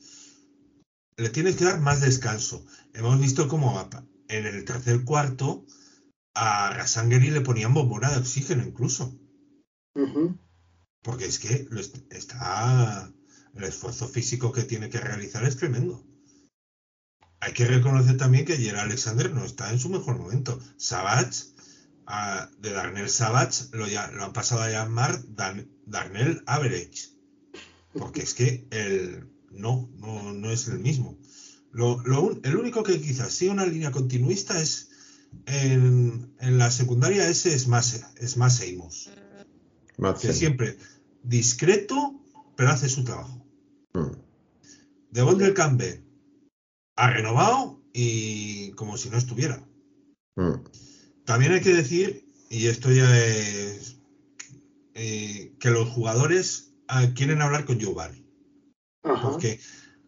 Le 1.17 1.29
tienes 1.29 1.55
que 1.55 1.65
dar 1.65 1.79
más 1.79 2.01
descanso. 2.01 2.65
Hemos 2.93 3.19
visto 3.19 3.47
cómo 3.47 3.89
en 4.27 4.45
el 4.45 4.65
tercer 4.65 5.03
cuarto 5.03 5.65
a 6.33 6.73
Rasangeri 6.73 7.31
le 7.31 7.41
ponían 7.41 7.73
bombona 7.73 8.11
de 8.11 8.17
oxígeno 8.17 8.63
incluso. 8.63 9.17
Porque 11.01 11.25
es 11.25 11.39
que 11.39 11.67
está 12.09 13.11
el 13.53 13.63
esfuerzo 13.63 14.07
físico 14.07 14.51
que 14.51 14.63
tiene 14.63 14.89
que 14.89 14.99
realizar 14.99 15.43
es 15.43 15.57
tremendo. 15.57 16.05
Hay 17.41 17.53
que 17.53 17.65
reconocer 17.65 18.17
también 18.17 18.45
que 18.45 18.57
Jerry 18.57 18.79
Alexander 18.79 19.31
no 19.31 19.45
está 19.45 19.71
en 19.71 19.79
su 19.79 19.89
mejor 19.89 20.17
momento. 20.17 20.59
Savage, 20.77 21.45
de 22.59 22.71
Darnell 22.71 23.09
Savage, 23.09 23.65
lo, 23.71 23.87
ya, 23.87 24.07
lo 24.11 24.25
han 24.25 24.33
pasado 24.33 24.61
a 24.61 24.69
llamar 24.69 25.21
Darnell 25.85 26.43
Average. 26.45 27.11
Porque 27.93 28.21
es 28.21 28.33
que 28.33 28.67
el, 28.71 29.29
no, 29.51 29.89
no, 29.97 30.33
no 30.33 30.51
es 30.51 30.67
el 30.67 30.79
mismo. 30.79 31.17
Lo, 31.71 32.01
el 32.43 32.55
único 32.55 32.83
que 32.83 32.99
quizás 32.99 33.31
sigue 33.31 33.51
una 33.51 33.65
línea 33.65 33.91
continuista 33.91 34.59
es 34.59 34.89
en, 35.45 36.33
la 36.39 36.71
secundaria 36.71 37.29
ese 37.29 37.53
es 37.53 37.67
más, 37.67 38.03
es 38.17 38.37
más 38.37 38.61
Amos. 38.61 39.09
Que 40.19 40.33
siempre 40.33 40.77
discreto, 41.23 42.19
pero 42.55 42.71
hace 42.71 42.89
su 42.89 43.03
trabajo. 43.03 43.45
Mm. 43.93 44.11
De 45.11 45.35
del 45.35 45.53
Campbell 45.53 46.08
ha 46.99 47.09
renovado 47.11 47.81
y 47.93 48.71
como 48.71 48.97
si 48.97 49.09
no 49.09 49.17
estuviera. 49.17 49.65
Mm. 50.35 50.55
También 51.23 51.53
hay 51.53 51.61
que 51.61 51.73
decir, 51.73 52.27
y 52.49 52.67
esto 52.67 52.91
ya 52.91 53.25
es, 53.25 53.99
eh, 54.95 55.53
que 55.59 55.69
los 55.69 55.87
jugadores 55.89 56.73
ah, 56.89 57.07
quieren 57.15 57.41
hablar 57.41 57.63
con 57.63 57.79
Joe 57.81 57.93
Barry. 57.93 58.25
Porque 59.01 59.61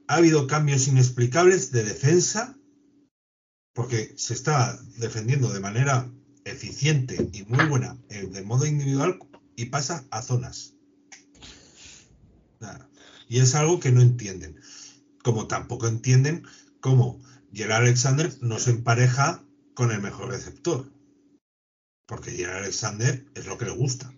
ha 0.08 0.16
habido 0.16 0.48
cambios 0.48 0.88
inexplicables 0.90 1.72
de 1.72 1.84
defensa, 1.84 2.58
porque 3.74 4.14
se 4.18 4.34
está 4.34 4.78
defendiendo 4.98 5.48
de 5.54 5.62
manera 5.62 6.12
eficiente 6.44 7.30
y 7.32 7.44
muy 7.44 7.66
buena 7.68 7.98
eh, 8.10 8.28
de 8.28 8.44
modo 8.44 8.66
individual 8.66 9.18
y 9.56 9.68
pasa 9.68 10.06
a 10.12 10.22
zonas. 10.22 10.76
Y 13.30 13.40
es 13.40 13.56
algo 13.56 13.80
que 13.80 13.94
no 13.94 14.02
entienden. 14.02 14.60
Como 15.24 15.48
tampoco 15.48 15.88
entienden 15.88 16.44
cómo 16.82 17.22
Gerard 17.54 17.84
Alexander 17.84 18.32
no 18.42 18.60
se 18.60 18.72
empareja 18.72 19.44
con 19.74 19.92
el 19.92 20.02
mejor 20.02 20.30
receptor. 20.30 20.92
Porque 22.06 22.32
Gerard 22.32 22.64
Alexander 22.64 23.26
es 23.36 23.46
lo 23.46 23.58
que 23.58 23.66
le 23.66 23.72
gusta. 23.72 24.14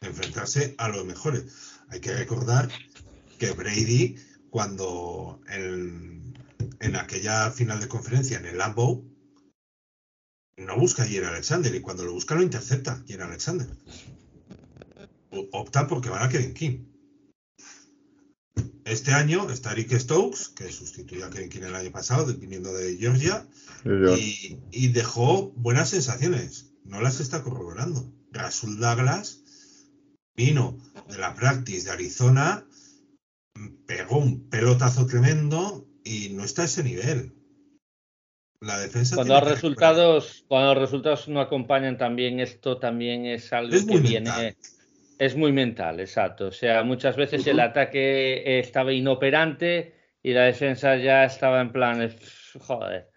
Enfrentarse 0.00 0.74
a 0.78 0.88
los 0.88 1.04
mejores. 1.06 1.46
Hay 1.88 2.00
que 2.00 2.14
recordar 2.14 2.68
que 3.38 3.52
Brady, 3.52 4.16
cuando 4.50 5.40
en, 5.48 6.34
aquella 6.96 7.50
final 7.50 7.80
de 7.80 7.88
conferencia 7.88 8.38
en 8.38 8.46
el 8.46 8.58
Lambeau, 8.58 9.04
no 10.56 10.76
busca 10.76 11.04
a 11.04 11.06
Gerard 11.06 11.34
Alexander 11.34 11.74
y 11.74 11.80
cuando 11.80 12.04
lo 12.04 12.12
busca 12.12 12.34
lo 12.34 12.42
intercepta 12.42 13.02
Gerard 13.06 13.30
Alexander. 13.30 13.68
Opta 15.52 15.86
porque 15.86 16.10
van 16.10 16.22
a 16.22 16.28
Kevin 16.28 16.54
King. 16.54 16.87
Este 18.88 19.12
año 19.12 19.50
está 19.50 19.74
Rick 19.74 19.92
Stokes, 19.98 20.48
que 20.56 20.72
sustituyó 20.72 21.26
a 21.26 21.30
Kevin 21.30 21.50
King 21.50 21.62
el 21.64 21.74
año 21.74 21.92
pasado, 21.92 22.34
viniendo 22.34 22.72
de 22.72 22.96
Georgia, 22.96 23.46
y, 24.72 24.88
dejó 24.88 25.50
buenas 25.56 25.90
sensaciones. 25.90 26.72
No 26.84 27.02
las 27.02 27.20
está 27.20 27.42
corroborando. 27.42 28.10
Rasul 28.32 28.78
Douglas 28.78 29.42
vino 30.34 30.78
de 31.08 31.18
la 31.18 31.34
practice 31.34 31.84
de 31.84 31.90
Arizona, 31.90 32.66
pegó 33.86 34.18
un 34.18 34.48
pelotazo 34.48 35.06
tremendo 35.06 35.86
y 36.02 36.30
no 36.30 36.44
está 36.44 36.62
a 36.62 36.66
ese 36.66 36.82
nivel. 36.82 37.34
La 38.60 38.78
defensa. 38.78 39.16
Cuando 39.16 39.34
los 39.34 39.50
resultados, 39.50 40.44
cuando 40.48 40.74
los 40.74 40.82
resultados 40.82 41.28
no 41.28 41.40
acompañan 41.40 41.98
también 41.98 42.40
esto 42.40 42.78
también 42.78 43.26
es 43.26 43.52
algo 43.52 43.76
que 43.86 43.98
viene. 43.98 44.56
Es 45.18 45.36
muy 45.36 45.52
mental, 45.52 45.98
exacto. 46.00 46.46
O 46.46 46.52
sea, 46.52 46.84
muchas 46.84 47.16
veces 47.16 47.46
el 47.46 47.58
ataque 47.60 48.60
estaba 48.60 48.92
inoperante 48.92 49.94
y 50.22 50.32
la 50.32 50.44
defensa 50.44 50.96
ya 50.96 51.24
estaba 51.24 51.60
en 51.60 51.72
plan, 51.72 52.14
joder, 52.60 53.10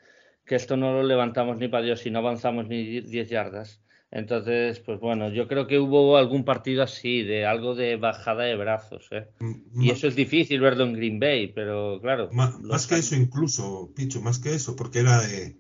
que 0.45 0.55
esto 0.55 0.77
no 0.77 0.93
lo 0.93 1.03
levantamos 1.03 1.57
ni 1.57 1.67
para 1.67 1.85
Dios 1.85 2.05
y 2.05 2.11
no 2.11 2.19
avanzamos 2.19 2.67
ni 2.67 3.01
10 3.01 3.29
yardas. 3.29 3.81
Entonces, 4.09 4.79
pues 4.79 4.99
bueno, 4.99 5.29
yo 5.29 5.47
creo 5.47 5.67
que 5.67 5.79
hubo 5.79 6.17
algún 6.17 6.43
partido 6.43 6.83
así, 6.83 7.21
de 7.21 7.45
algo 7.45 7.75
de 7.75 7.95
bajada 7.95 8.43
de 8.43 8.57
brazos. 8.57 9.07
¿eh? 9.11 9.29
Y 9.75 9.89
eso 9.89 10.07
es 10.07 10.15
difícil 10.15 10.59
verlo 10.59 10.83
en 10.83 10.93
Green 10.93 11.19
Bay, 11.19 11.53
pero 11.53 11.99
claro. 12.01 12.29
más 12.33 12.87
que 12.87 12.95
eso 12.95 13.15
incluso, 13.15 13.93
Picho, 13.95 14.21
más 14.21 14.39
que 14.39 14.53
eso, 14.53 14.75
porque 14.75 14.99
era 14.99 15.21
de, 15.21 15.55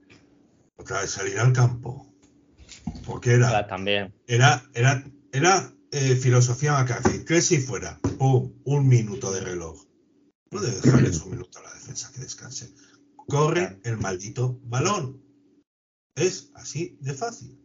otra 0.75 1.01
vez 1.01 1.11
salir 1.11 1.39
al 1.39 1.53
campo. 1.53 2.13
Porque 3.05 3.33
era... 3.33 3.67
también. 3.67 4.13
Era, 4.27 4.63
era, 4.73 5.01
era 5.31 5.71
eh, 5.91 6.15
filosofía 6.15 6.73
McCarthy, 6.73 7.25
que 7.25 7.41
si 7.41 7.59
fuera, 7.59 7.99
pum, 8.17 8.53
un 8.63 8.87
minuto 8.87 9.31
de 9.31 9.41
reloj. 9.41 9.85
No 10.51 10.61
debe 10.61 10.79
dejarles 10.79 11.21
un 11.21 11.31
minuto 11.31 11.59
a 11.59 11.63
la 11.63 11.73
defensa 11.73 12.11
que 12.13 12.21
descanse. 12.21 12.73
Corre 13.27 13.79
el 13.83 13.97
maldito 13.97 14.59
balón. 14.63 15.21
Es 16.15 16.51
así 16.55 16.97
de 17.01 17.13
fácil. 17.13 17.57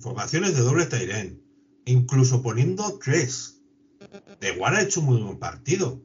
Formaciones 0.00 0.54
de 0.54 0.62
doble 0.62 0.86
Tairen, 0.86 1.42
incluso 1.84 2.42
poniendo 2.42 2.98
tres. 2.98 3.62
De 4.40 4.52
igual 4.52 4.76
ha 4.76 4.82
hecho 4.82 5.00
un 5.00 5.06
muy 5.06 5.22
buen 5.22 5.38
partido. 5.38 6.02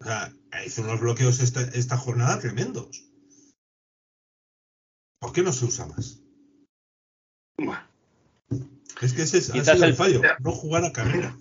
O 0.00 0.04
sea, 0.04 0.34
hizo 0.66 0.82
unos 0.82 1.00
bloqueos 1.00 1.40
esta, 1.40 1.62
esta 1.62 1.96
jornada 1.96 2.40
tremendos. 2.40 3.08
¿Por 5.20 5.32
qué 5.32 5.42
no 5.42 5.52
se 5.52 5.64
usa 5.64 5.86
más? 5.86 6.20
Bueno. 7.56 7.91
Es 9.02 9.12
que 9.12 9.22
ese 9.22 9.38
es 9.38 9.48
el, 9.50 9.94
fallo, 9.94 10.22
no 10.38 10.52
jugar 10.52 10.84
a 10.84 10.92
carrera. 10.92 11.36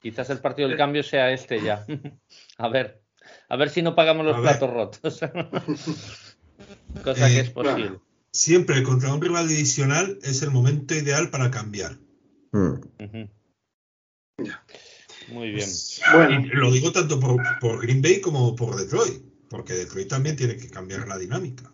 Quizás 0.00 0.28
el 0.30 0.38
partido 0.38 0.68
del 0.68 0.76
cambio 0.76 1.02
sea 1.02 1.32
este 1.32 1.62
ya. 1.62 1.84
a 2.58 2.68
ver, 2.68 3.02
a 3.48 3.56
ver 3.56 3.70
si 3.70 3.80
no 3.82 3.94
pagamos 3.94 4.26
los 4.26 4.40
platos 4.40 4.70
rotos. 4.70 5.20
Cosa 7.02 7.28
que 7.28 7.40
es 7.40 7.48
eh, 7.48 7.52
posible. 7.52 7.98
Siempre 8.32 8.82
contra 8.82 9.14
un 9.14 9.20
rival 9.20 9.48
divisional 9.48 10.18
es 10.22 10.42
el 10.42 10.50
momento 10.50 10.94
ideal 10.94 11.30
para 11.30 11.50
cambiar. 11.50 11.96
Hmm. 12.52 12.74
Muy 15.28 15.48
bien. 15.48 15.60
Pues, 15.60 16.02
bueno, 16.12 16.46
lo 16.52 16.70
digo 16.70 16.92
tanto 16.92 17.18
por, 17.18 17.40
por 17.60 17.80
Green 17.80 18.02
Bay 18.02 18.20
como 18.20 18.54
por 18.54 18.76
Detroit, 18.76 19.22
porque 19.48 19.72
Detroit 19.72 20.08
también 20.08 20.36
tiene 20.36 20.56
que 20.56 20.68
cambiar 20.68 21.08
la 21.08 21.16
dinámica. 21.16 21.72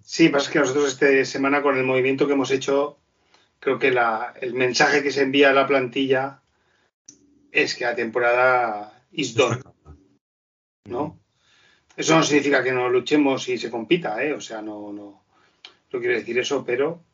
Sí, 0.00 0.28
pasa 0.28 0.50
que 0.50 0.60
nosotros 0.60 0.92
esta 0.92 1.24
semana 1.24 1.60
con 1.60 1.76
el 1.76 1.84
movimiento 1.84 2.26
que 2.26 2.34
hemos 2.34 2.52
hecho 2.52 3.01
creo 3.62 3.78
que 3.78 3.94
el 4.40 4.54
mensaje 4.54 5.04
que 5.04 5.12
se 5.12 5.22
envía 5.22 5.50
a 5.50 5.52
la 5.52 5.68
plantilla 5.68 6.42
es 7.52 7.76
que 7.76 7.84
la 7.84 7.94
temporada 7.94 9.04
is 9.12 9.36
done. 9.36 9.62
¿No? 10.88 11.20
Eso 11.96 12.16
no 12.16 12.24
significa 12.24 12.64
que 12.64 12.72
no 12.72 12.88
luchemos 12.88 13.48
y 13.48 13.56
se 13.56 13.70
compita, 13.70 14.22
¿eh? 14.24 14.32
O 14.32 14.40
sea, 14.40 14.60
no, 14.62 14.92
no, 14.92 15.24
no 15.92 16.00
quiero 16.00 16.14
decir 16.14 16.40
eso, 16.40 16.64
pero. 16.64 17.04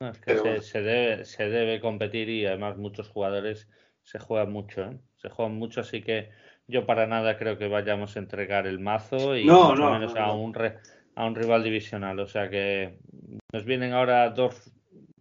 es 0.00 0.18
que 0.18 0.60
se, 0.60 0.82
debe, 0.82 1.24
se 1.24 1.48
debe 1.48 1.80
competir 1.80 2.28
y 2.28 2.44
además 2.44 2.76
muchos 2.76 3.08
jugadores 3.08 3.68
se 4.02 4.18
juegan 4.18 4.50
mucho, 4.50 4.82
¿eh? 4.86 4.98
Se 5.18 5.28
juegan 5.28 5.54
mucho, 5.54 5.82
así 5.82 6.02
que 6.02 6.30
yo 6.66 6.84
para 6.84 7.06
nada 7.06 7.38
creo 7.38 7.58
que 7.58 7.68
vayamos 7.68 8.16
a 8.16 8.18
entregar 8.18 8.66
el 8.66 8.80
mazo 8.80 9.36
y 9.36 9.44
no, 9.44 9.72
menos 9.76 10.16
a 10.16 10.32
un 10.32 10.52
a 11.14 11.26
un 11.26 11.34
rival 11.34 11.62
divisional. 11.62 12.18
O 12.20 12.26
sea 12.26 12.48
que 12.48 12.98
nos 13.52 13.64
vienen 13.64 13.92
ahora 13.92 14.30
dos 14.30 14.72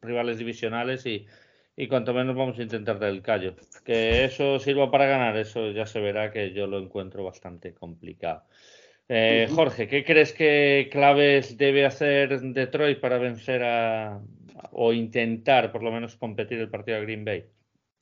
rivales 0.02 0.38
divisionales 0.38 1.06
y, 1.06 1.26
y 1.76 1.88
cuanto 1.88 2.14
menos 2.14 2.36
vamos 2.36 2.60
a 2.60 2.64
intentar 2.64 3.00
dar 3.00 3.10
el 3.10 3.22
callo. 3.22 3.56
Que 3.84 4.26
eso 4.26 4.60
sirva 4.60 4.92
para 4.92 5.06
ganar, 5.06 5.38
eso 5.38 5.72
ya 5.72 5.86
se 5.86 6.00
verá 6.00 6.32
que 6.32 6.54
yo 6.54 6.68
lo 6.68 6.80
encuentro 6.80 7.24
bastante 7.24 7.74
complicado. 7.74 8.44
Eh, 9.10 9.48
Jorge, 9.52 9.88
¿qué 9.88 10.04
crees 10.06 10.32
que 10.34 10.90
claves 10.92 11.58
debe 11.58 11.86
hacer 11.86 12.40
Detroit 12.40 13.00
para 13.00 13.18
vencer 13.18 13.64
a 13.64 14.22
o 14.72 14.94
intentar 14.94 15.72
por 15.72 15.84
lo 15.84 15.92
menos 15.92 16.16
competir 16.16 16.60
el 16.60 16.70
partido 16.70 16.98
de 16.98 17.04
Green 17.04 17.26
Bay? 17.26 17.46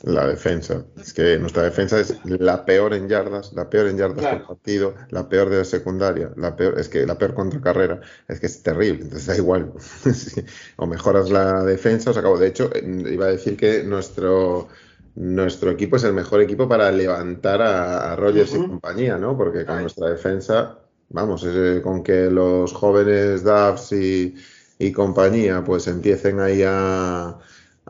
La 0.04 0.28
defensa. 0.28 0.84
Es 1.00 1.14
que 1.14 1.38
nuestra 1.38 1.64
defensa 1.64 2.00
es 2.00 2.16
la 2.26 2.66
peor 2.66 2.94
en 2.94 3.08
yardas, 3.08 3.54
la 3.54 3.70
peor 3.70 3.88
en 3.88 3.98
yardas 3.98 4.26
por 4.26 4.48
partido, 4.48 4.96
la 5.10 5.30
peor 5.30 5.50
de 5.50 5.60
la 5.60 5.66
secundaria, 5.66 6.32
la 6.38 6.56
peor, 6.56 6.80
es 6.80 6.90
que 6.90 7.06
la 7.06 7.18
peor 7.18 7.36
contra 7.36 7.62
carrera, 7.62 8.02
es 8.28 8.40
que 8.40 8.48
es 8.48 8.64
terrible, 8.64 9.04
entonces 9.04 9.28
da 9.28 9.38
igual. 9.38 9.72
o 10.78 10.88
mejoras 10.88 11.30
la 11.30 11.64
defensa, 11.64 12.10
o 12.10 12.14
se 12.14 12.20
acabó. 12.20 12.38
De 12.38 12.48
hecho, 12.48 12.70
iba 12.76 13.26
a 13.26 13.30
decir 13.30 13.56
que 13.58 13.84
nuestro 13.84 14.68
nuestro 15.14 15.72
equipo 15.72 15.98
es 15.98 16.06
el 16.06 16.14
mejor 16.14 16.42
equipo 16.42 16.70
para 16.70 16.90
levantar 16.90 17.62
a, 17.62 18.16
Rogers 18.16 18.54
y 18.56 18.58
compañía, 18.58 19.18
¿no? 19.18 19.38
Porque 19.38 19.66
con 19.66 19.82
nuestra 19.82 20.10
defensa, 20.10 20.80
vamos, 21.10 21.46
con 21.84 22.02
que 22.02 22.32
los 22.32 22.72
jóvenes 22.72 23.44
Dubs 23.44 23.92
y 23.92 24.36
y 24.82 24.92
compañía 24.92 25.64
pues 25.64 25.88
empiecen 25.88 26.40
ahí 26.40 26.64
a, 26.66 27.38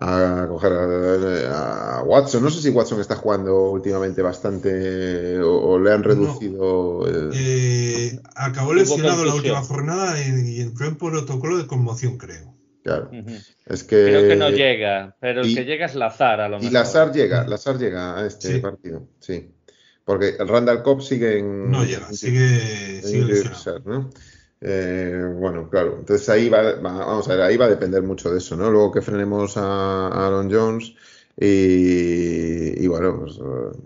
a 0.01 0.47
coger 0.47 0.73
a, 0.73 2.03
Watson. 2.03 2.43
No 2.43 2.49
sé 2.49 2.61
si 2.61 2.69
Watson 2.69 2.99
está 2.99 3.15
jugando 3.15 3.69
últimamente 3.69 4.21
bastante 4.21 5.39
o, 5.39 5.77
le 5.77 5.91
han 5.91 6.03
reducido. 6.03 7.05
Eh, 7.33 8.19
acabó 8.35 8.73
lesionado 8.73 9.23
la 9.23 9.35
última 9.35 9.61
jornada 9.61 10.19
y, 10.19 10.59
entró 10.59 10.87
en 10.87 10.95
protocolo 10.95 11.57
de 11.57 11.67
conmoción, 11.67 12.17
creo. 12.17 12.55
Claro. 12.83 13.11
Es 13.67 13.83
que. 13.83 14.05
Creo 14.05 14.27
que 14.27 14.35
no 14.35 14.49
llega, 14.49 15.15
pero 15.19 15.41
el 15.41 15.53
que 15.53 15.65
llega 15.65 15.85
es 15.85 15.93
Lazar 15.93 16.41
a 16.41 16.49
lo 16.49 16.57
mejor. 16.57 16.71
Y 16.71 16.73
Lazar 16.73 17.13
llega, 17.13 17.45
Lazar 17.45 17.77
llega 17.77 18.17
a 18.17 18.25
este 18.25 18.59
partido, 18.59 19.07
sí. 19.19 19.51
Porque 20.03 20.35
el 20.39 20.47
Randall 20.47 20.81
Cobb 20.81 21.03
sigue 21.03 21.37
en. 21.37 21.69
No 21.69 21.85
llega, 21.85 22.11
sigue, 22.11 23.03
sigue 23.03 23.43
¿no? 23.85 24.09
Eh, 24.62 25.34
bueno, 25.38 25.70
claro. 25.70 25.97
Entonces 25.99 26.30
ahí 26.30 26.47
va, 26.49 26.76
vamos 26.76 27.28
a 27.28 27.36
ver, 27.36 27.41
ahí 27.41 27.57
va 27.57 27.66
a 27.66 27.70
depender 27.70 28.03
mucho 28.03 28.32
de 28.32 28.38
eso, 28.38 28.55
¿no? 28.55 28.70
Luego 28.70 28.91
que 28.91 29.01
frenemos 29.01 29.57
a, 29.57 30.07
Aaron 30.07 30.51
Jones 30.51 30.93
y, 31.38 32.86
bueno, 32.88 33.20
pues, 33.20 33.38
eh, 33.38 33.80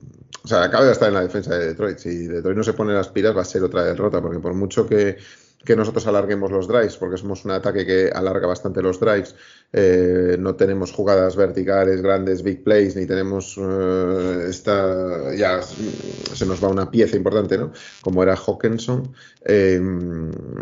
o 0.43 0.47
sea, 0.47 0.63
acaba 0.63 0.85
de 0.85 0.91
estar 0.91 1.07
en 1.07 1.13
la 1.15 1.21
defensa 1.21 1.57
de 1.57 1.67
Detroit. 1.67 1.97
Si 1.97 2.27
Detroit 2.27 2.57
no 2.57 2.63
se 2.63 2.73
pone 2.73 2.93
las 2.93 3.07
pilas 3.07 3.35
va 3.35 3.41
a 3.41 3.45
ser 3.45 3.63
otra 3.63 3.83
derrota, 3.83 4.21
porque 4.21 4.39
por 4.39 4.53
mucho 4.53 4.85
que, 4.85 5.17
que 5.65 5.75
nosotros 5.75 6.05
alarguemos 6.07 6.51
los 6.51 6.67
drives, 6.67 6.95
porque 6.97 7.17
somos 7.17 7.43
un 7.43 7.51
ataque 7.51 7.85
que 7.85 8.09
alarga 8.13 8.47
bastante 8.47 8.81
los 8.81 8.99
drives. 8.99 9.35
Eh, 9.73 10.37
no 10.39 10.55
tenemos 10.55 10.91
jugadas 10.91 11.35
verticales, 11.35 12.01
grandes, 12.01 12.43
big 12.43 12.63
plays, 12.63 12.95
ni 12.95 13.05
tenemos 13.05 13.57
eh, 13.57 14.45
esta, 14.47 15.33
ya 15.35 15.61
se 15.61 16.45
nos 16.45 16.63
va 16.63 16.67
una 16.69 16.89
pieza 16.89 17.17
importante, 17.17 17.57
¿no? 17.57 17.73
Como 18.01 18.21
era 18.21 18.35
Hawkinson. 18.35 19.11
Eh, 19.43 19.81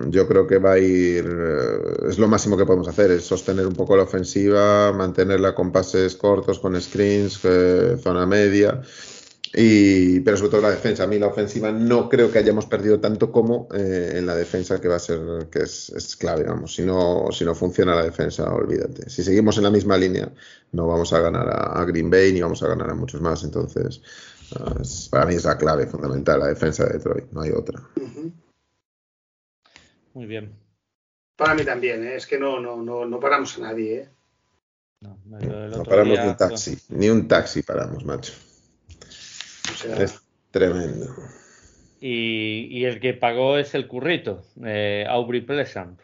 yo 0.08 0.28
creo 0.28 0.48
que 0.48 0.58
va 0.58 0.74
a 0.74 0.80
ir, 0.80 1.26
es 2.08 2.18
lo 2.18 2.28
máximo 2.28 2.58
que 2.58 2.66
podemos 2.66 2.88
hacer, 2.88 3.12
es 3.12 3.26
sostener 3.26 3.68
un 3.68 3.76
poco 3.76 3.98
la 3.98 4.04
ofensiva, 4.04 4.92
mantenerla 4.94 5.54
con 5.54 5.72
pases 5.72 6.16
cortos, 6.16 6.60
con 6.60 6.80
screens, 6.82 7.40
zona 8.02 8.26
media. 8.26 8.82
Y, 9.56 10.20
pero 10.22 10.36
sobre 10.36 10.50
todo 10.50 10.62
la 10.62 10.72
defensa. 10.72 11.04
A 11.04 11.08
mí 11.08 11.20
la 11.20 11.28
ofensiva 11.28 11.72
no 11.72 12.10
creo 12.10 12.32
que 12.32 12.40
hayamos 12.40 12.66
perdido 12.66 13.00
tanto 13.00 13.32
como 13.32 13.68
eh, 13.74 14.14
en 14.16 14.26
la 14.26 14.36
defensa, 14.36 14.82
que 14.82 14.88
va 14.88 14.96
a 14.96 15.00
ser 15.00 15.48
que 15.52 15.60
es, 15.60 16.18
clave. 16.20 16.44
Vamos, 16.44 16.74
si 16.74 16.82
no, 16.82 17.28
si 17.32 17.46
no 17.46 17.54
funciona 17.54 17.94
la 17.94 18.04
defensa, 18.04 18.52
olvídate. 18.52 19.10
Si 19.10 19.24
seguimos 19.24 19.58
en 19.58 19.64
la 19.64 19.70
misma 19.70 19.96
línea, 19.96 20.32
no 20.72 20.88
vamos 20.88 21.14
a 21.14 21.20
ganar 21.20 21.48
a, 21.50 21.86
Green 21.86 22.10
Bay 22.10 22.34
ni 22.34 22.42
vamos 22.42 22.64
a 22.64 22.68
ganar 22.68 22.90
a 22.90 22.96
muchos 22.96 23.22
más. 23.22 23.44
Entonces, 23.44 24.02
para 25.12 25.28
mí 25.28 25.36
es 25.36 25.46
la 25.46 25.58
clave 25.58 25.86
fundamental, 25.86 26.40
la 26.40 26.48
defensa 26.48 26.86
de 26.86 26.94
Detroit. 26.94 27.32
No 27.32 27.42
hay 27.42 27.52
otra. 27.52 27.80
Muy 30.16 30.26
bien. 30.26 30.52
Para 31.36 31.54
mí 31.54 31.64
también, 31.64 32.04
¿eh? 32.04 32.16
es 32.16 32.26
que 32.26 32.40
no, 32.40 32.60
no, 32.60 32.82
no, 32.82 33.06
no 33.06 33.20
paramos 33.20 33.56
a 33.58 33.62
nadie. 33.62 33.98
¿eh? 33.98 34.10
No, 35.02 35.18
no 35.26 35.84
paramos 35.84 36.18
ni 36.20 36.28
un 36.28 36.38
taxi, 36.38 36.78
ni 36.90 37.10
un 37.10 37.28
taxi 37.28 37.62
paramos, 37.62 38.06
macho 38.06 38.34
es 39.98 40.22
tremendo. 40.52 41.16
Y, 42.00 42.84
el 42.84 43.00
que 43.00 43.14
pagó 43.14 43.58
es 43.58 43.74
el 43.76 43.88
currito, 43.88 44.44
eh, 44.66 45.06
Aubrey 45.08 45.42
Pleasant. 45.42 46.02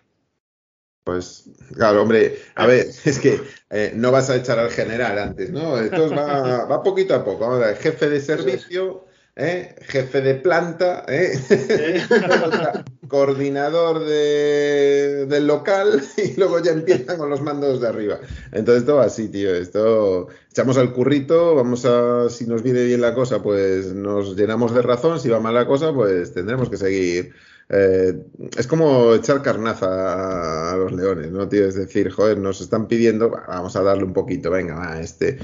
Pues, 1.03 1.49
claro, 1.73 2.03
hombre, 2.03 2.38
a 2.55 2.67
ver, 2.67 2.88
es 3.05 3.19
que 3.19 3.41
eh, 3.69 3.91
no 3.95 4.11
vas 4.11 4.30
a 4.30 4.38
echar 4.38 4.59
al 4.59 4.69
general 4.69 5.17
antes, 5.19 5.51
¿no? 5.51 5.77
Esto 5.77 6.09
va, 6.09 6.65
va 6.65 6.84
poquito 6.84 7.15
a 7.15 7.25
poco. 7.25 7.39
Vamos 7.39 7.63
a 7.63 7.67
ver, 7.67 7.77
jefe 7.77 8.09
de 8.09 8.21
servicio, 8.21 9.09
¿eh? 9.39 9.75
jefe 9.81 10.21
de 10.21 10.35
planta, 10.35 11.05
¿eh? 11.07 11.31
coordinador 13.07 14.05
de, 14.05 15.25
del 15.27 15.47
local 15.47 16.03
y 16.17 16.37
luego 16.37 16.59
ya 16.59 16.71
empiezan 16.71 17.17
con 17.17 17.29
los 17.29 17.41
mandos 17.41 17.81
de 17.81 17.87
arriba. 17.87 18.19
Entonces 18.51 18.85
todo 18.85 18.99
así, 18.99 19.29
tío. 19.29 19.55
Esto 19.55 20.27
echamos 20.51 20.77
al 20.77 20.93
currito, 20.93 21.55
vamos 21.55 21.85
a, 21.85 22.29
si 22.29 22.45
nos 22.45 22.61
viene 22.61 22.83
bien 22.83 23.01
la 23.01 23.15
cosa, 23.15 23.41
pues 23.41 23.93
nos 23.93 24.35
llenamos 24.35 24.75
de 24.75 24.81
razón, 24.81 25.19
si 25.19 25.29
va 25.29 25.39
mal 25.39 25.55
la 25.55 25.65
cosa, 25.65 25.93
pues 25.93 26.33
tendremos 26.33 26.69
que 26.69 26.77
seguir. 26.77 27.33
Eh, 27.71 28.19
es 28.57 28.65
como 28.65 29.13
echar 29.13 29.43
carnaza 29.43 30.71
a, 30.71 30.75
los 30.75 30.91
leones, 30.91 31.31
¿no, 31.31 31.47
tío? 31.47 31.67
Es 31.67 31.75
decir, 31.75 32.09
joder, 32.09 32.39
nos 32.39 32.61
están 32.61 32.87
pidiendo, 32.87 33.29
vamos 33.29 33.75
a 33.75 33.83
darle 33.83 34.05
un 34.05 34.13
poquito, 34.13 34.49
venga, 34.49 34.73
va, 34.73 34.99
este 34.99 35.37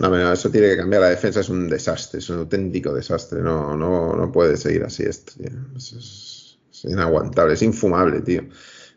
no, 0.00 0.32
eso 0.32 0.50
tiene 0.50 0.68
que 0.68 0.76
cambiar. 0.76 1.02
La 1.02 1.10
defensa 1.10 1.40
es 1.40 1.48
un 1.48 1.68
desastre, 1.68 2.18
es 2.18 2.28
un 2.28 2.38
auténtico 2.38 2.92
desastre. 2.92 3.40
No, 3.40 3.76
no, 3.76 4.14
no 4.14 4.32
puede 4.32 4.56
seguir 4.56 4.84
así 4.84 5.04
esto, 5.04 5.32
Es, 5.76 6.58
inaguantable, 6.84 7.54
es 7.54 7.62
infumable, 7.62 8.20
tío. 8.20 8.42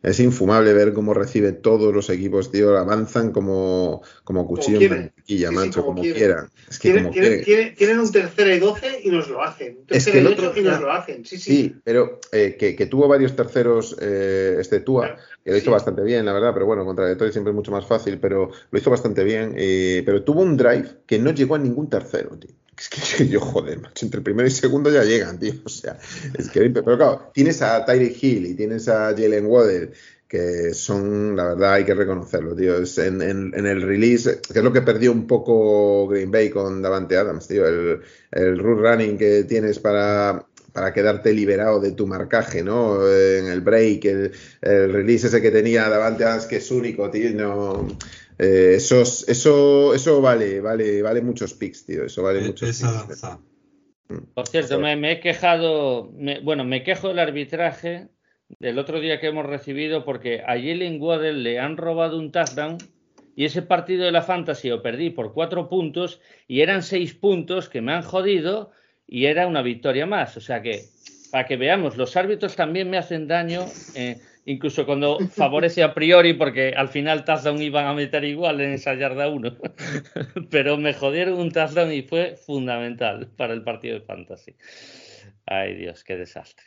Es 0.01 0.19
infumable 0.21 0.73
ver 0.73 0.93
cómo 0.93 1.13
recibe 1.13 1.51
todos 1.51 1.93
los 1.93 2.09
equipos, 2.09 2.51
tío. 2.51 2.77
Avanzan 2.77 3.31
como, 3.31 4.01
como 4.23 4.47
cuchillo 4.47 4.79
en 4.79 4.89
mantequilla, 4.89 5.51
macho, 5.51 5.83
como, 5.83 6.01
quieran. 6.01 6.49
Es 6.69 6.79
que 6.79 6.91
tienen, 7.75 7.99
un 7.99 8.11
tercero 8.11 8.53
y 8.53 8.59
doce 8.59 9.01
y 9.03 9.09
nos 9.09 9.27
lo 9.29 9.43
hacen. 9.43 9.79
es 9.89 10.05
que 10.05 10.19
el 10.19 10.27
otro, 10.27 10.53
y 10.55 10.61
nos 10.61 10.79
lo 10.79 10.91
hacen. 10.91 11.25
Sí, 11.25 11.37
sí. 11.37 11.51
sí 11.51 11.75
pero 11.83 12.19
eh, 12.31 12.55
que, 12.57 12.77
que, 12.77 12.85
tuvo 12.85 13.09
varios 13.09 13.35
terceros, 13.35 13.97
eh, 13.99 14.55
este 14.59 14.79
Tua, 14.79 15.17
que 15.43 15.51
lo 15.51 15.57
hizo 15.57 15.71
bastante 15.71 16.01
bien, 16.03 16.25
la 16.25 16.33
verdad, 16.33 16.53
pero 16.53 16.65
bueno, 16.65 16.85
contra 16.85 17.05
Detroit 17.05 17.31
siempre 17.31 17.51
es 17.51 17.55
mucho 17.55 17.71
más 17.71 17.85
fácil, 17.85 18.19
pero 18.19 18.51
lo 18.71 18.79
hizo 18.79 18.89
bastante 18.89 19.23
bien. 19.23 19.53
Eh, 19.57 20.03
pero 20.05 20.23
tuvo 20.23 20.41
un 20.41 20.57
drive 20.57 21.01
que 21.05 21.19
no 21.19 21.31
llegó 21.31 21.55
a 21.55 21.59
ningún 21.59 21.89
tercero, 21.89 22.37
tío. 22.37 22.51
Es 22.77 22.89
que 22.89 23.27
yo, 23.29 23.39
joder, 23.41 23.79
macho, 23.79 24.05
entre 24.05 24.19
el 24.19 24.23
primero 24.23 24.47
y 24.47 24.51
segundo 24.51 24.91
ya 24.91 25.03
llegan, 25.03 25.39
tío. 25.39 25.53
O 25.65 25.69
sea, 25.69 25.97
es 26.37 26.49
que, 26.49 26.69
pero 26.69 26.97
claro, 26.97 27.31
tienes 27.33 27.61
a 27.61 27.83
Tyreek 27.85 28.23
Hill 28.23 28.45
y 28.47 28.55
tienes 28.55 28.87
a 28.87 29.13
Jalen 29.15 29.45
Waddell, 29.45 29.93
que 30.27 30.73
son, 30.75 31.35
la 31.35 31.49
verdad, 31.49 31.73
hay 31.73 31.85
que 31.85 31.95
reconocerlo, 31.95 32.55
tío. 32.55 32.77
Es 32.77 32.97
en, 32.99 33.21
en, 33.21 33.65
el 33.65 33.81
release, 33.81 34.39
que 34.41 34.59
es 34.59 34.63
lo 34.63 34.71
que 34.71 34.83
perdió 34.83 35.11
un 35.11 35.25
poco 35.25 36.07
Green 36.07 36.31
Bay 36.31 36.49
con 36.49 36.81
Davante 36.81 37.17
Adams, 37.17 37.47
tío. 37.47 37.65
El, 37.65 38.01
el 38.31 38.59
root 38.59 38.79
running 38.79 39.17
que 39.17 39.43
tienes 39.45 39.79
para, 39.79 40.45
para 40.79 40.93
quedarte 40.93 41.33
liberado 41.33 41.81
de 41.81 41.91
tu 41.91 42.07
marcaje, 42.07 42.63
¿no? 42.63 43.05
En 43.05 43.47
el 43.47 43.59
break, 43.59 44.05
el, 44.05 44.31
el 44.61 44.93
release 44.93 45.27
ese 45.27 45.41
que 45.41 45.51
tenía 45.51 45.89
Davante 45.89 46.23
Adams, 46.23 46.45
que 46.45 46.55
es 46.55 46.71
único, 46.71 47.11
tío. 47.11 47.31
No 47.31 47.85
eh, 48.37 48.75
eso, 48.77 49.01
eso, 49.01 49.93
eso 49.93 50.21
vale, 50.21 50.61
vale, 50.61 51.01
vale 51.01 51.21
muchos 51.21 51.53
picks, 51.53 51.85
tío. 51.85 52.05
Eso 52.05 52.23
vale 52.23 52.39
muchos 52.39 52.69
picks. 52.69 53.23
Mm. 54.07 54.33
Por 54.33 54.47
cierto, 54.47 54.79
me, 54.79 55.11
he 55.11 55.19
quejado, 55.19 56.13
bueno, 56.43 56.63
me 56.63 56.81
quejo 56.83 57.09
del 57.09 57.19
arbitraje 57.19 58.07
del 58.59 58.79
otro 58.79 59.01
día 59.01 59.19
que 59.19 59.27
hemos 59.27 59.45
recibido 59.45 60.05
porque 60.05 60.43
a 60.47 60.53
Jalen 60.53 61.01
Waddell 61.01 61.43
le 61.43 61.59
han 61.59 61.75
robado 61.75 62.17
un 62.17 62.31
touchdown 62.31 62.77
y 63.35 63.43
ese 63.43 63.63
partido 63.63 64.05
de 64.05 64.13
la 64.13 64.21
Fantasy 64.21 64.69
lo 64.69 64.81
perdí 64.81 65.09
por 65.09 65.33
cuatro 65.33 65.67
puntos 65.67 66.21
y 66.47 66.61
eran 66.61 66.83
seis 66.83 67.13
puntos 67.13 67.67
que 67.67 67.81
me 67.81 67.91
han 67.91 68.01
jodido 68.01 68.71
y 69.09 69.25
era 69.25 69.47
una 69.47 69.61
victoria 69.61 70.05
más. 70.05 70.37
O 70.37 70.41
sea 70.41 70.61
que, 70.61 70.85
para 71.31 71.45
que 71.45 71.57
veamos, 71.57 71.97
los 71.97 72.15
árbitros 72.15 72.55
también 72.55 72.89
me 72.89 72.97
hacen 72.97 73.27
daño. 73.27 73.65
Eh, 73.95 74.21
incluso 74.45 74.85
cuando 74.85 75.17
favorece 75.35 75.81
a 75.83 75.93
priori, 75.93 76.33
porque 76.33 76.73
al 76.75 76.89
final 76.89 77.25
touchdown 77.25 77.61
iban 77.61 77.87
a 77.87 77.93
meter 77.93 78.23
igual 78.23 78.61
en 78.61 78.73
esa 78.73 78.93
yarda 78.93 79.27
1. 79.27 79.57
Pero 80.51 80.77
me 80.77 80.93
jodieron 80.93 81.39
un 81.39 81.51
touchdown 81.51 81.91
y 81.91 82.03
fue 82.03 82.35
fundamental 82.35 83.27
para 83.35 83.53
el 83.53 83.63
partido 83.63 83.99
de 83.99 84.05
fantasy. 84.05 84.55
Ay 85.45 85.75
Dios, 85.75 86.03
qué 86.03 86.15
desastre. 86.17 86.65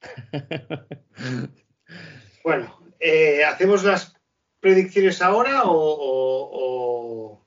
Bueno, 2.44 2.94
eh, 2.98 3.44
¿hacemos 3.44 3.84
las 3.84 4.14
predicciones 4.60 5.20
ahora 5.20 5.62
o, 5.64 7.44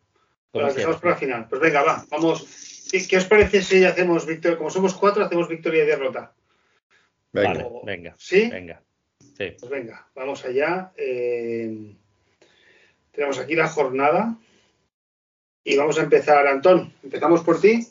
las 0.53 0.75
dejamos 0.75 0.97
para 0.97 1.11
la 1.11 1.17
final? 1.17 1.47
Pues 1.49 1.59
venga, 1.59 1.81
va, 1.81 2.05
vamos. 2.11 2.70
¿Qué, 2.91 3.17
os 3.17 3.25
parece 3.25 3.61
si 3.63 3.85
hacemos 3.85 4.25
victoria? 4.25 4.57
Como 4.57 4.69
somos 4.69 4.93
cuatro, 4.93 5.23
hacemos 5.23 5.47
victoria 5.47 5.83
y 5.83 5.87
derrota. 5.87 6.33
Venga, 7.31 7.65
venga. 7.85 8.15
¿Sí? 8.17 8.49
Venga. 8.49 8.83
Pues 9.37 9.69
venga, 9.69 10.07
vamos 10.13 10.43
allá. 10.45 10.91
Eh, 10.97 11.95
tenemos 13.11 13.39
aquí 13.39 13.55
la 13.55 13.69
jornada. 13.69 14.37
Y 15.63 15.77
vamos 15.77 15.97
a 15.99 16.03
empezar, 16.03 16.45
Antón. 16.47 16.93
Empezamos 17.01 17.41
por 17.41 17.61
ti. 17.61 17.87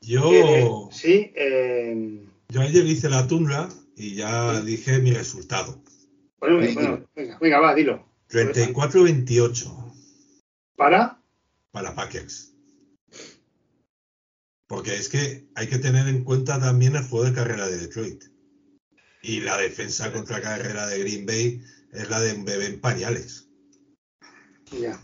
Yo. 0.00 0.32
Eh, 0.32 0.68
sí. 0.90 1.32
Eh, 1.36 2.26
yo 2.48 2.60
ayer 2.60 2.84
hice 2.84 3.08
la 3.08 3.26
tundra 3.26 3.68
y 3.96 4.16
ya 4.16 4.60
dije 4.62 4.98
mi 4.98 5.12
resultado. 5.12 5.80
Bueno, 6.40 6.56
bueno, 6.74 7.06
venga, 7.14 7.38
venga, 7.40 7.60
va, 7.60 7.74
dilo. 7.74 8.04
34-28. 8.30 9.94
¿Para? 10.76 11.18
Para 11.70 11.94
Packers. 11.94 12.51
Porque 14.72 14.94
es 14.94 15.10
que 15.10 15.44
hay 15.54 15.66
que 15.66 15.76
tener 15.76 16.08
en 16.08 16.24
cuenta 16.24 16.58
también 16.58 16.96
el 16.96 17.04
juego 17.04 17.26
de 17.26 17.34
carrera 17.34 17.68
de 17.68 17.76
Detroit. 17.76 18.24
Y 19.20 19.40
la 19.40 19.58
defensa 19.58 20.10
contra 20.10 20.40
carrera 20.40 20.86
de 20.86 20.98
Green 20.98 21.26
Bay 21.26 21.62
es 21.92 22.08
la 22.08 22.22
de 22.22 22.32
un 22.32 22.46
bebé 22.46 22.68
en 22.68 22.80
pañales. 22.80 23.50
Ya. 24.80 24.98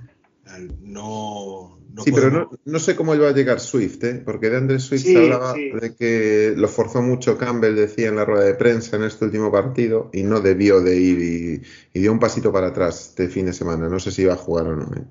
No, 0.80 1.78
sí, 2.02 2.10
pero 2.12 2.50
no, 2.64 2.78
sé 2.78 2.96
cómo 2.96 3.14
iba 3.14 3.28
a 3.28 3.34
llegar 3.34 3.60
Swift, 3.60 4.02
¿eh? 4.04 4.22
porque 4.24 4.48
de 4.48 4.56
Andrés 4.56 4.84
Swift 4.84 5.02
se 5.02 5.18
hablaba 5.18 5.52
de 5.52 5.94
que 5.94 6.54
lo 6.56 6.66
forzó 6.68 7.02
mucho 7.02 7.36
Campbell, 7.36 7.76
decía 7.76 8.08
en 8.08 8.16
la 8.16 8.24
rueda 8.24 8.46
de 8.46 8.54
prensa 8.54 8.96
en 8.96 9.04
este 9.04 9.26
último 9.26 9.52
partido, 9.52 10.08
y 10.14 10.22
no 10.22 10.40
debió 10.40 10.80
de 10.80 10.96
ir 10.96 11.62
y, 11.92 12.00
dio 12.00 12.10
un 12.10 12.18
pasito 12.18 12.50
para 12.50 12.68
atrás 12.68 13.08
este 13.10 13.28
fin 13.28 13.44
de 13.44 13.52
semana. 13.52 13.90
No 13.90 14.00
sé 14.00 14.12
si 14.12 14.22
iba 14.22 14.32
a 14.32 14.38
jugar 14.38 14.68
o 14.68 14.76
no. 14.76 14.84
¿eh? 14.96 15.04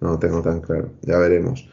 No 0.00 0.10
lo 0.10 0.18
tengo 0.18 0.42
tan 0.42 0.60
claro, 0.60 0.92
ya 1.00 1.16
veremos. 1.16 1.66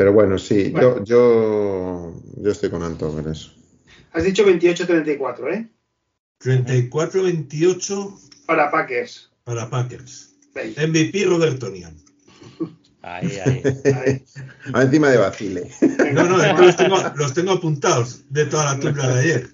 Pero 0.00 0.14
bueno, 0.14 0.38
sí, 0.38 0.72
Yo, 0.72 1.04
yo, 1.04 2.14
yo 2.38 2.50
estoy 2.50 2.70
con 2.70 2.82
Antón 2.82 3.18
en 3.18 3.32
eso. 3.32 3.52
Has 4.14 4.24
dicho 4.24 4.46
28-34, 4.46 5.52
¿eh? 5.52 5.68
34-28. 6.42 8.18
Para 8.46 8.70
Packers. 8.70 9.30
Para 9.44 9.68
Packers. 9.68 10.36
MVP 10.54 11.26
Robertonian. 11.26 11.98
Ahí, 13.02 13.30
ahí. 13.44 13.62
ahí. 13.94 14.24
encima 14.82 15.10
de 15.10 15.18
Basile. 15.18 15.70
No, 16.14 16.24
no, 16.24 16.38
los 16.62 16.76
tengo, 16.76 16.96
los 17.16 17.34
tengo 17.34 17.52
apuntados 17.52 18.24
de 18.30 18.46
toda 18.46 18.72
la 18.72 18.80
tupla 18.80 19.06
de 19.06 19.20
ayer. 19.20 19.50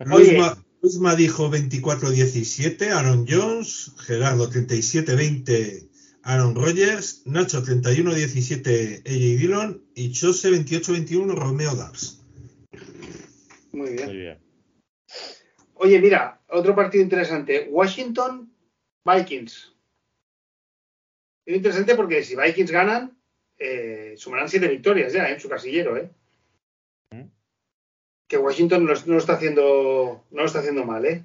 Luisma, 0.82 1.14
dijo 1.14 1.50
24-17, 1.50 2.90
Aaron 2.90 3.26
Jones, 3.26 3.92
Gerardo 4.00 4.50
37-20, 4.50 5.88
Aaron 6.26 6.56
Rodgers, 6.56 7.22
Nacho 7.24 7.62
31-17, 7.62 9.02
AJ 9.06 9.38
Dillon 9.38 9.84
y 9.94 10.10
Chose 10.10 10.50
28-21, 10.50 11.36
Romeo 11.36 11.76
Dars. 11.76 12.20
Muy 13.70 13.90
bien. 13.92 14.06
Muy 14.06 14.16
bien. 14.16 14.38
Oye, 15.74 16.00
mira, 16.00 16.40
otro 16.48 16.74
partido 16.74 17.04
interesante. 17.04 17.68
Washington 17.70 18.52
Vikings. 19.04 19.72
Es 21.44 21.54
interesante 21.54 21.94
porque 21.94 22.24
si 22.24 22.34
Vikings 22.34 22.72
ganan, 22.72 23.16
eh, 23.56 24.14
sumarán 24.16 24.48
siete 24.48 24.66
victorias 24.66 25.12
ya 25.12 25.28
en 25.28 25.38
su 25.38 25.48
casillero, 25.48 25.96
¿eh? 25.96 26.10
Mm. 27.12 27.28
Que 28.26 28.36
Washington 28.36 28.84
no, 28.84 28.92
lo 28.92 29.18
está 29.18 29.34
haciendo, 29.34 30.24
no 30.32 30.40
lo 30.40 30.46
está 30.46 30.58
haciendo 30.58 30.84
mal, 30.84 31.06
¿eh? 31.06 31.22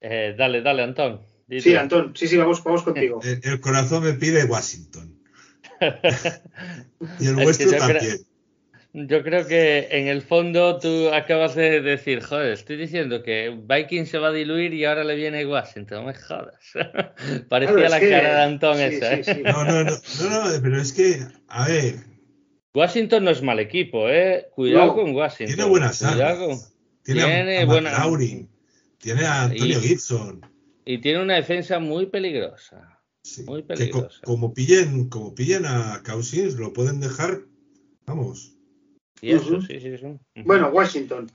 eh 0.00 0.34
dale, 0.36 0.62
dale, 0.62 0.82
Antón. 0.82 1.27
Sí, 1.48 1.74
Antón, 1.76 2.12
sí, 2.14 2.28
sí, 2.28 2.36
vamos, 2.36 2.62
vamos 2.62 2.82
contigo. 2.82 3.20
El, 3.42 3.60
corazón 3.60 4.04
me 4.04 4.12
pide 4.12 4.44
Washington. 4.44 5.14
y 7.20 7.26
el 7.26 7.34
vuestro 7.36 7.70
también. 7.70 8.18
Yo 8.94 9.22
creo 9.22 9.46
que 9.46 9.86
en 9.90 10.08
el 10.08 10.22
fondo 10.22 10.78
tú 10.78 11.10
acabas 11.12 11.54
de 11.54 11.80
decir, 11.82 12.22
joder, 12.22 12.52
estoy 12.52 12.76
diciendo 12.76 13.22
que 13.22 13.56
Viking 13.62 14.06
se 14.06 14.18
va 14.18 14.28
a 14.28 14.32
diluir 14.32 14.72
y 14.72 14.86
ahora 14.86 15.04
le 15.04 15.14
viene 15.14 15.46
Washington, 15.46 15.98
no 16.00 16.06
me 16.06 16.14
jodas. 16.14 16.56
Parecía 17.48 17.88
la 17.88 18.00
cara 18.00 18.36
de 18.36 18.42
Antón 18.42 18.80
esa. 18.80 19.14
¿eh? 19.14 19.42
No, 19.44 19.64
no, 19.64 19.84
no, 19.84 19.90
no, 19.90 20.62
pero 20.62 20.80
es 20.80 20.92
que, 20.92 21.20
a 21.48 21.68
ver. 21.68 21.96
Washington 22.74 23.24
no 23.24 23.30
es 23.30 23.42
mal 23.42 23.60
equipo, 23.60 24.08
¿eh? 24.08 24.48
Cuidado 24.54 24.94
con 24.94 25.14
Washington. 25.14 25.54
Tiene 25.54 25.70
buenas 25.70 26.02
armas. 26.02 26.74
Tiene, 27.02 27.22
tiene 27.24 27.58
a, 27.58 27.64
buena... 27.66 27.90
tiene 28.98 29.24
a 29.24 29.42
Antonio 29.44 29.80
Gibson. 29.80 30.40
Y 30.90 31.02
tiene 31.02 31.20
una 31.20 31.34
defensa 31.34 31.78
muy 31.78 32.06
peligrosa. 32.06 32.98
muy 33.44 33.62
peligrosa. 33.62 34.22
como 34.24 34.54
pillen, 34.54 35.10
como 35.10 35.34
pillen 35.34 35.66
a 35.66 36.02
Cousins, 36.02 36.54
lo 36.54 36.72
pueden 36.72 36.98
dejar, 36.98 37.42
vamos. 38.06 38.56
Bueno, 40.46 40.70
Washington. 40.70 41.30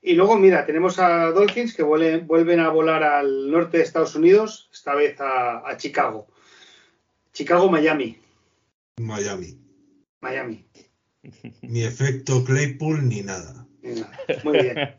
Y 0.00 0.14
luego, 0.14 0.38
mira, 0.38 0.64
tenemos 0.64 0.98
a 0.98 1.32
Dolphins 1.32 1.74
que 1.74 1.82
vuelven, 1.82 2.60
a 2.60 2.70
volar 2.70 3.02
al 3.02 3.50
norte 3.50 3.76
de 3.76 3.82
Estados 3.82 4.14
Unidos, 4.14 4.70
esta 4.72 4.94
vez 4.94 5.16
a, 5.20 5.76
Chicago. 5.76 6.26
Chicago, 7.34 7.70
Miami. 7.70 8.16
Miami. 8.98 9.58
Miami. 10.22 10.64
Ni 11.60 11.82
efecto 11.82 12.42
Claypool 12.42 13.06
ni 13.06 13.20
nada. 13.20 13.66
Muy 14.44 14.62
bien. 14.62 14.78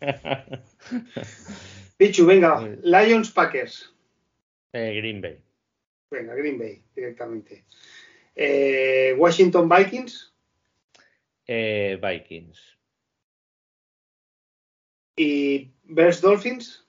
Pichu, 1.98 2.28
venga, 2.28 2.62
Lions 2.84 3.32
Packers. 3.32 3.95
Eh, 4.76 4.94
Green 4.98 5.22
Bay. 5.22 5.40
Venga, 6.12 6.36
Green 6.36 6.60
Bay, 6.60 6.84
directamente. 6.94 7.66
Eh, 8.36 9.16
Washington 9.18 9.70
Vikings. 9.70 10.34
Eh, 11.48 11.98
Vikings. 12.02 12.78
¿Y 15.16 15.72
Bears 15.84 16.20
Dolphins? 16.20 16.86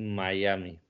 Miami. 0.00 0.80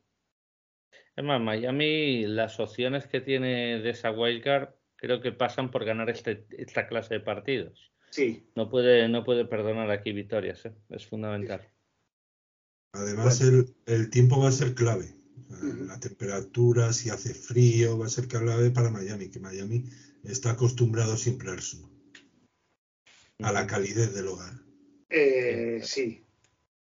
Es 1.17 1.23
más, 1.23 1.39
Miami, 1.39 2.27
las 2.27 2.59
opciones 2.59 3.07
que 3.07 3.21
tiene 3.21 3.81
de 3.81 3.91
esa 3.91 4.11
wildcard 4.11 4.71
creo 4.97 5.21
que 5.21 5.33
pasan 5.33 5.71
por 5.71 5.85
ganar 5.85 6.09
este, 6.09 6.47
esta 6.57 6.87
clase 6.87 7.15
de 7.15 7.21
partidos. 7.21 7.93
Sí. 8.09 8.47
No 8.55 8.71
puede, 8.71 9.07
no 9.11 9.23
puede 9.23 9.45
perdonar 9.45 9.91
aquí 9.91 10.13
victorias, 10.13 10.65
¿eh? 10.65 10.73
es 10.89 11.07
fundamental. 11.07 11.69
Además, 12.95 13.43
el, 13.43 14.11
tiempo 14.11 14.41
va 14.41 14.49
a 14.49 14.53
ser 14.53 14.75
clave. 14.75 15.15
La 15.87 15.99
temperatura, 16.01 16.93
si 16.93 17.11
hace 17.11 17.35
frío, 17.35 17.99
va 17.99 18.07
a 18.07 18.11
ser 18.11 18.27
clave 18.29 18.71
para 18.71 18.91
Miami, 18.91 19.31
que 19.31 19.41
Miami 19.41 19.85
está 20.25 20.53
acostumbrado 20.53 21.17
siempre 21.17 21.51
al 21.51 21.61
sur 21.61 21.93
a 23.43 23.53
la 23.53 23.67
calidez 23.67 24.15
del 24.15 24.29
hogar. 24.29 24.53
Eh, 25.11 25.81
sí. 25.83 26.25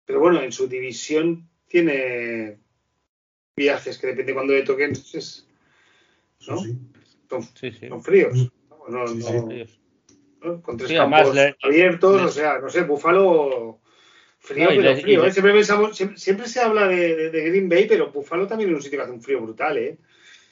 Pero 0.06 0.20
bueno, 0.20 0.42
en 0.42 0.52
su 0.52 0.68
división 0.68 1.50
tiene 1.68 2.60
viajes 3.56 3.98
que 3.98 4.08
depende 4.08 4.34
cuando 4.34 4.54
le 4.54 4.64
toquen. 4.64 4.92
Es, 4.92 5.48
¿no? 6.48 6.62
Sí, 6.62 6.78
Son, 7.30 8.04
fríos. 8.04 8.50
Con 10.62 10.78
tres 10.78 10.94
campos 10.94 11.36
abiertos, 11.62 12.22
o 12.22 12.30
sea, 12.30 12.60
no 12.60 12.70
sé, 12.70 12.84
Búfalo 12.84 13.82
frío, 14.48 14.70
pero 14.70 14.98
frío. 14.98 15.26
¿eh? 15.26 15.32
Siempre, 15.32 15.54
pensamos, 15.54 15.98
siempre, 16.16 16.48
se 16.48 16.62
habla 16.62 16.88
de, 16.88 17.30
Green 17.30 17.70
Bay, 17.70 17.86
pero 17.88 18.12
Búfalo 18.12 18.48
también 18.48 18.70
es 18.70 18.76
un 18.76 18.82
sitio 18.82 19.00
que 19.00 19.04
hace 19.04 19.14
un 19.14 19.22
frío 19.22 19.42
brutal, 19.42 19.78
¿eh? 19.78 19.98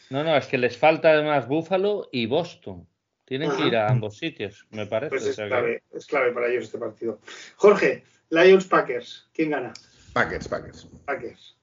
No, 0.10 0.24
no, 0.24 0.36
es 0.38 0.46
que 0.46 0.58
les 0.58 0.78
falta 0.78 1.10
además 1.10 1.48
Búfalo 1.48 2.10
y 2.12 2.26
Boston. 2.28 2.88
Tienen 3.26 3.52
que 3.56 3.66
ir 3.66 3.76
a 3.76 3.88
ambos 3.88 4.20
sitios, 4.20 4.68
me 4.70 4.86
parece. 4.86 5.10
Pues 5.10 5.26
es, 5.26 5.36
clave, 5.36 5.82
es 5.92 6.06
clave 6.06 6.32
para 6.32 6.48
ellos 6.48 6.66
este 6.66 6.78
partido. 6.78 7.20
Jorge, 7.56 8.04
Lions 8.30 8.66
Packers, 8.66 9.28
¿quién 9.34 9.50
gana? 9.50 9.74
Packers, 10.14 10.48
Packers. 10.48 10.88
Packers. 11.06 11.58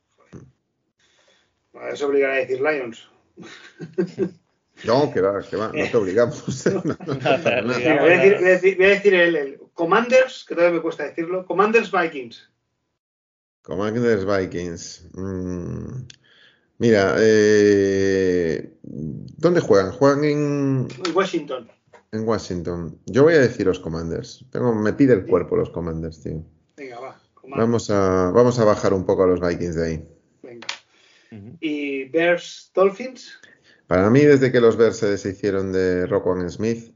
Es 1.92 2.02
obligar 2.02 2.30
a 2.30 2.36
decir 2.36 2.60
Lions. 2.60 3.08
No, 4.84 5.12
que 5.12 5.20
va, 5.20 5.40
que 5.42 5.56
va, 5.56 5.70
no 5.72 5.86
te 5.86 5.96
obligamos. 5.96 6.64
voy, 6.82 6.96
a 8.10 8.18
decir, 8.18 9.14
el, 9.14 9.60
Commanders, 9.74 10.44
que 10.46 10.54
todavía 10.54 10.76
me 10.76 10.82
cuesta 10.82 11.04
decirlo. 11.04 11.46
Commanders 11.46 11.90
Vikings. 11.90 12.48
Commanders 13.62 14.24
Vikings. 14.24 15.08
Mm, 15.14 16.04
Mira, 16.82 17.14
eh, 17.20 18.74
¿dónde 18.82 19.60
juegan? 19.60 19.92
Juegan 19.92 20.24
en... 20.24 20.88
Washington. 21.14 21.70
En 22.10 22.26
Washington. 22.26 22.98
Yo 23.06 23.22
voy 23.22 23.34
a 23.34 23.38
decir 23.38 23.66
los 23.66 23.78
Commanders. 23.78 24.44
Tengo, 24.50 24.74
me 24.74 24.92
pide 24.92 25.12
el 25.12 25.24
cuerpo 25.24 25.56
los 25.56 25.70
Commanders, 25.70 26.20
tío. 26.20 26.44
Venga, 26.76 26.98
va. 26.98 27.22
Vamos 27.56 27.88
a, 27.88 28.32
vamos 28.34 28.58
a 28.58 28.64
bajar 28.64 28.94
un 28.94 29.06
poco 29.06 29.22
a 29.22 29.28
los 29.28 29.40
Vikings 29.40 29.76
de 29.76 29.86
ahí. 29.86 30.08
Venga. 30.42 30.66
¿Y 31.60 32.06
Bears 32.06 32.72
Dolphins? 32.74 33.32
Para 33.86 34.10
mí, 34.10 34.22
desde 34.22 34.50
que 34.50 34.60
los 34.60 34.76
Bears 34.76 34.96
se 34.96 35.06
deshicieron 35.06 35.72
de 35.72 36.06
Rockwan 36.06 36.50
Smith, 36.50 36.92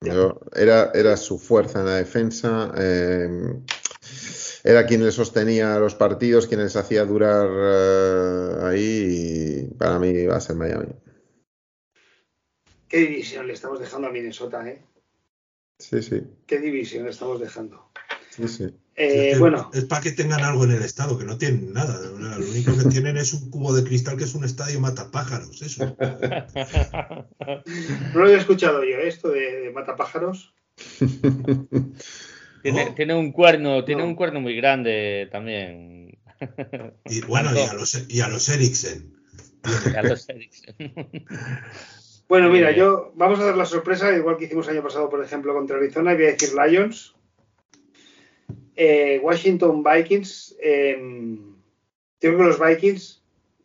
era, 0.00 0.90
era 0.94 1.16
su 1.16 1.38
fuerza 1.38 1.80
en 1.80 1.86
la 1.86 1.96
defensa. 1.96 2.72
Eh, 2.76 3.28
era 4.64 4.86
quien 4.86 5.04
le 5.04 5.12
sostenía 5.12 5.78
los 5.78 5.94
partidos, 5.94 6.46
quien 6.46 6.60
les 6.60 6.76
hacía 6.76 7.04
durar 7.04 7.48
eh, 7.50 8.66
ahí 8.66 9.68
y 9.70 9.74
para 9.74 9.98
mí 9.98 10.26
va 10.26 10.36
a 10.36 10.40
ser 10.40 10.56
Miami. 10.56 10.94
¿Qué 12.88 12.98
división 12.98 13.46
le 13.46 13.52
estamos 13.52 13.80
dejando 13.80 14.08
a 14.08 14.10
Minnesota, 14.10 14.66
eh? 14.68 14.82
Sí, 15.78 16.02
sí. 16.02 16.22
¿Qué 16.46 16.58
división 16.58 17.04
le 17.04 17.10
estamos 17.10 17.38
dejando? 17.38 17.87
Sí, 18.38 18.48
sí. 18.48 18.64
Eh, 18.94 19.32
es 19.32 19.38
bueno. 19.38 19.70
Es 19.74 19.84
para 19.84 20.00
que 20.00 20.12
tengan 20.12 20.42
algo 20.42 20.64
en 20.64 20.70
el 20.72 20.82
estado, 20.82 21.18
que 21.18 21.24
no 21.24 21.36
tienen 21.36 21.72
nada. 21.72 22.00
Lo 22.00 22.46
único 22.46 22.76
que 22.76 22.84
tienen 22.88 23.16
es 23.16 23.32
un 23.32 23.50
cubo 23.50 23.74
de 23.74 23.84
cristal 23.84 24.16
que 24.16 24.24
es 24.24 24.34
un 24.34 24.44
estadio 24.44 24.80
matapájaros, 24.80 25.60
eso. 25.62 25.96
no 26.00 27.26
lo 28.14 28.24
había 28.24 28.38
escuchado 28.38 28.82
yo, 28.84 28.96
esto 28.98 29.28
de, 29.30 29.60
de 29.60 29.70
matapájaros. 29.70 30.54
Tiene, 32.62 33.14
un 33.14 33.32
cuerno, 33.32 33.84
tiene 33.84 34.02
un 34.02 34.14
cuerno 34.14 34.40
muy 34.40 34.56
grande 34.56 35.28
también. 35.30 36.18
Y 37.04 37.20
bueno, 37.22 37.50
y 37.54 37.60
a 37.60 37.72
los, 37.74 38.06
y 38.08 38.20
a 38.20 38.28
los 38.28 38.48
Eriksen. 38.48 39.14
a 39.96 40.02
los 40.02 40.28
Eriksen. 40.28 40.74
Bueno, 42.28 42.50
mira, 42.50 42.72
yo 42.72 43.12
vamos 43.14 43.40
a 43.40 43.44
dar 43.46 43.56
la 43.56 43.64
sorpresa, 43.64 44.14
igual 44.14 44.36
que 44.36 44.44
hicimos 44.44 44.66
el 44.68 44.74
año 44.74 44.82
pasado, 44.82 45.08
por 45.08 45.24
ejemplo, 45.24 45.54
contra 45.54 45.78
Arizona, 45.78 46.12
y 46.12 46.16
voy 46.16 46.26
a 46.26 46.32
decir 46.32 46.50
Lions. 46.52 47.14
Eh, 48.80 49.18
Washington 49.20 49.82
Vikings. 49.82 50.56
Eh, 50.62 50.96
creo 52.20 52.36
que 52.36 52.44
los 52.44 52.60
Vikings, 52.60 53.20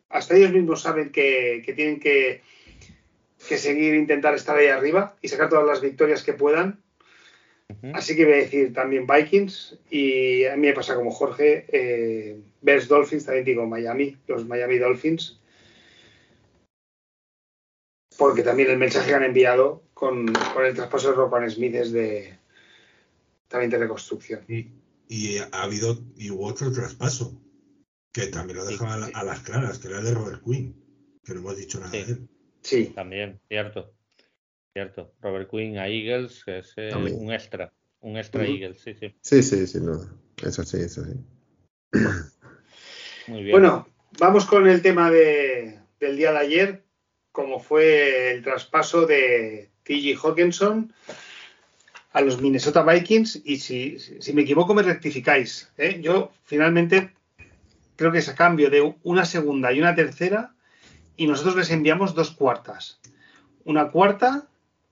hasta 0.08 0.34
ellos 0.34 0.50
mismos 0.50 0.82
saben 0.82 1.12
que, 1.12 1.62
tienen 1.76 2.00
que, 2.00 2.42
que 3.48 3.56
seguir 3.56 3.94
intentar 3.94 4.34
estar 4.34 4.56
ahí 4.56 4.66
arriba 4.66 5.16
y 5.22 5.28
sacar 5.28 5.48
todas 5.48 5.66
las 5.68 5.80
victorias 5.80 6.24
que 6.24 6.32
puedan. 6.32 6.82
Así 7.92 8.16
que 8.16 8.24
voy 8.24 8.34
a 8.34 8.38
decir 8.38 8.72
también 8.72 9.06
Vikings 9.06 9.78
y 9.88 10.44
a 10.46 10.56
mí 10.56 10.66
me 10.66 10.72
pasa 10.72 10.96
como 10.96 11.10
Jorge, 11.10 11.64
eh, 11.68 12.36
Bears 12.60 12.88
Dolphins, 12.88 13.24
también 13.24 13.44
digo 13.44 13.66
Miami, 13.66 14.16
los 14.26 14.46
Miami 14.46 14.78
Dolphins, 14.78 15.40
porque 18.18 18.42
también 18.42 18.70
el 18.70 18.78
mensaje 18.78 19.08
que 19.08 19.14
han 19.14 19.24
enviado 19.24 19.82
con, 19.94 20.28
el 20.28 20.74
traspaso 20.74 21.10
de 21.10 21.16
Ropan 21.16 21.50
Smith 21.50 21.74
es 21.74 21.92
de 21.92 22.36
también 23.48 23.70
de 23.70 23.78
reconstrucción. 23.78 24.40
Y, 25.08 25.38
ha 25.38 25.62
habido 25.62 26.02
y 26.16 26.30
hubo 26.30 26.46
otro 26.46 26.72
traspaso 26.72 27.40
que 28.12 28.28
también 28.28 28.58
lo 28.58 28.64
dejaba 28.64 29.06
a, 29.12 29.24
las 29.24 29.40
claras, 29.40 29.78
que 29.78 29.88
era 29.88 30.00
de 30.00 30.14
Robert 30.14 30.42
Quinn, 30.44 30.74
que 31.24 31.34
no 31.34 31.40
hemos 31.40 31.56
dicho 31.56 31.80
nada 31.80 31.92
de 31.92 32.02
él. 32.02 32.28
Sí. 32.62 32.92
También, 32.94 33.40
cierto. 33.48 33.92
Cierto. 34.72 35.14
Robert 35.20 35.50
Quinn 35.50 35.78
a 35.78 35.88
Eagles, 35.88 36.44
que 36.44 36.58
es 36.58 36.72
eh, 36.76 36.94
un 36.94 37.32
extra. 37.32 37.72
Un 38.00 38.16
extra 38.16 38.44
Eagles, 38.44 38.80
sí, 38.80 38.94
sí. 38.94 39.14
Sí, 39.20 39.42
sí, 39.42 39.66
sin 39.66 39.86
duda. 39.86 40.12
Eso 40.42 40.62
sí, 40.64 40.78
eso 40.78 41.04
sí. 41.04 41.12
Muy 43.28 43.42
bien. 43.42 43.52
Bueno, 43.52 43.88
vamos 44.18 44.44
con 44.44 44.68
el 44.68 44.82
tema 44.82 45.10
de, 45.10 45.80
del 45.98 46.16
día 46.16 46.32
de 46.32 46.38
ayer, 46.38 46.84
como 47.32 47.60
fue 47.60 48.32
el 48.32 48.42
traspaso 48.42 49.06
de 49.06 49.70
T.J. 49.84 50.20
Hawkinson 50.20 50.92
a 52.14 52.20
los 52.22 52.40
Minnesota 52.40 52.82
Vikings. 52.82 53.42
Y 53.44 53.58
si, 53.58 53.98
si 53.98 54.32
me 54.32 54.42
equivoco, 54.42 54.72
me 54.72 54.82
rectificáis. 54.82 55.70
¿eh? 55.76 56.00
Yo 56.00 56.32
finalmente 56.44 57.10
creo 57.96 58.10
que 58.10 58.18
es 58.18 58.28
a 58.28 58.34
cambio 58.34 58.70
de 58.70 58.94
una 59.02 59.24
segunda 59.26 59.72
y 59.72 59.80
una 59.80 59.94
tercera, 59.94 60.54
y 61.16 61.26
nosotros 61.26 61.56
les 61.56 61.70
enviamos 61.70 62.14
dos 62.14 62.30
cuartas. 62.30 63.00
Una 63.64 63.90
cuarta 63.90 64.46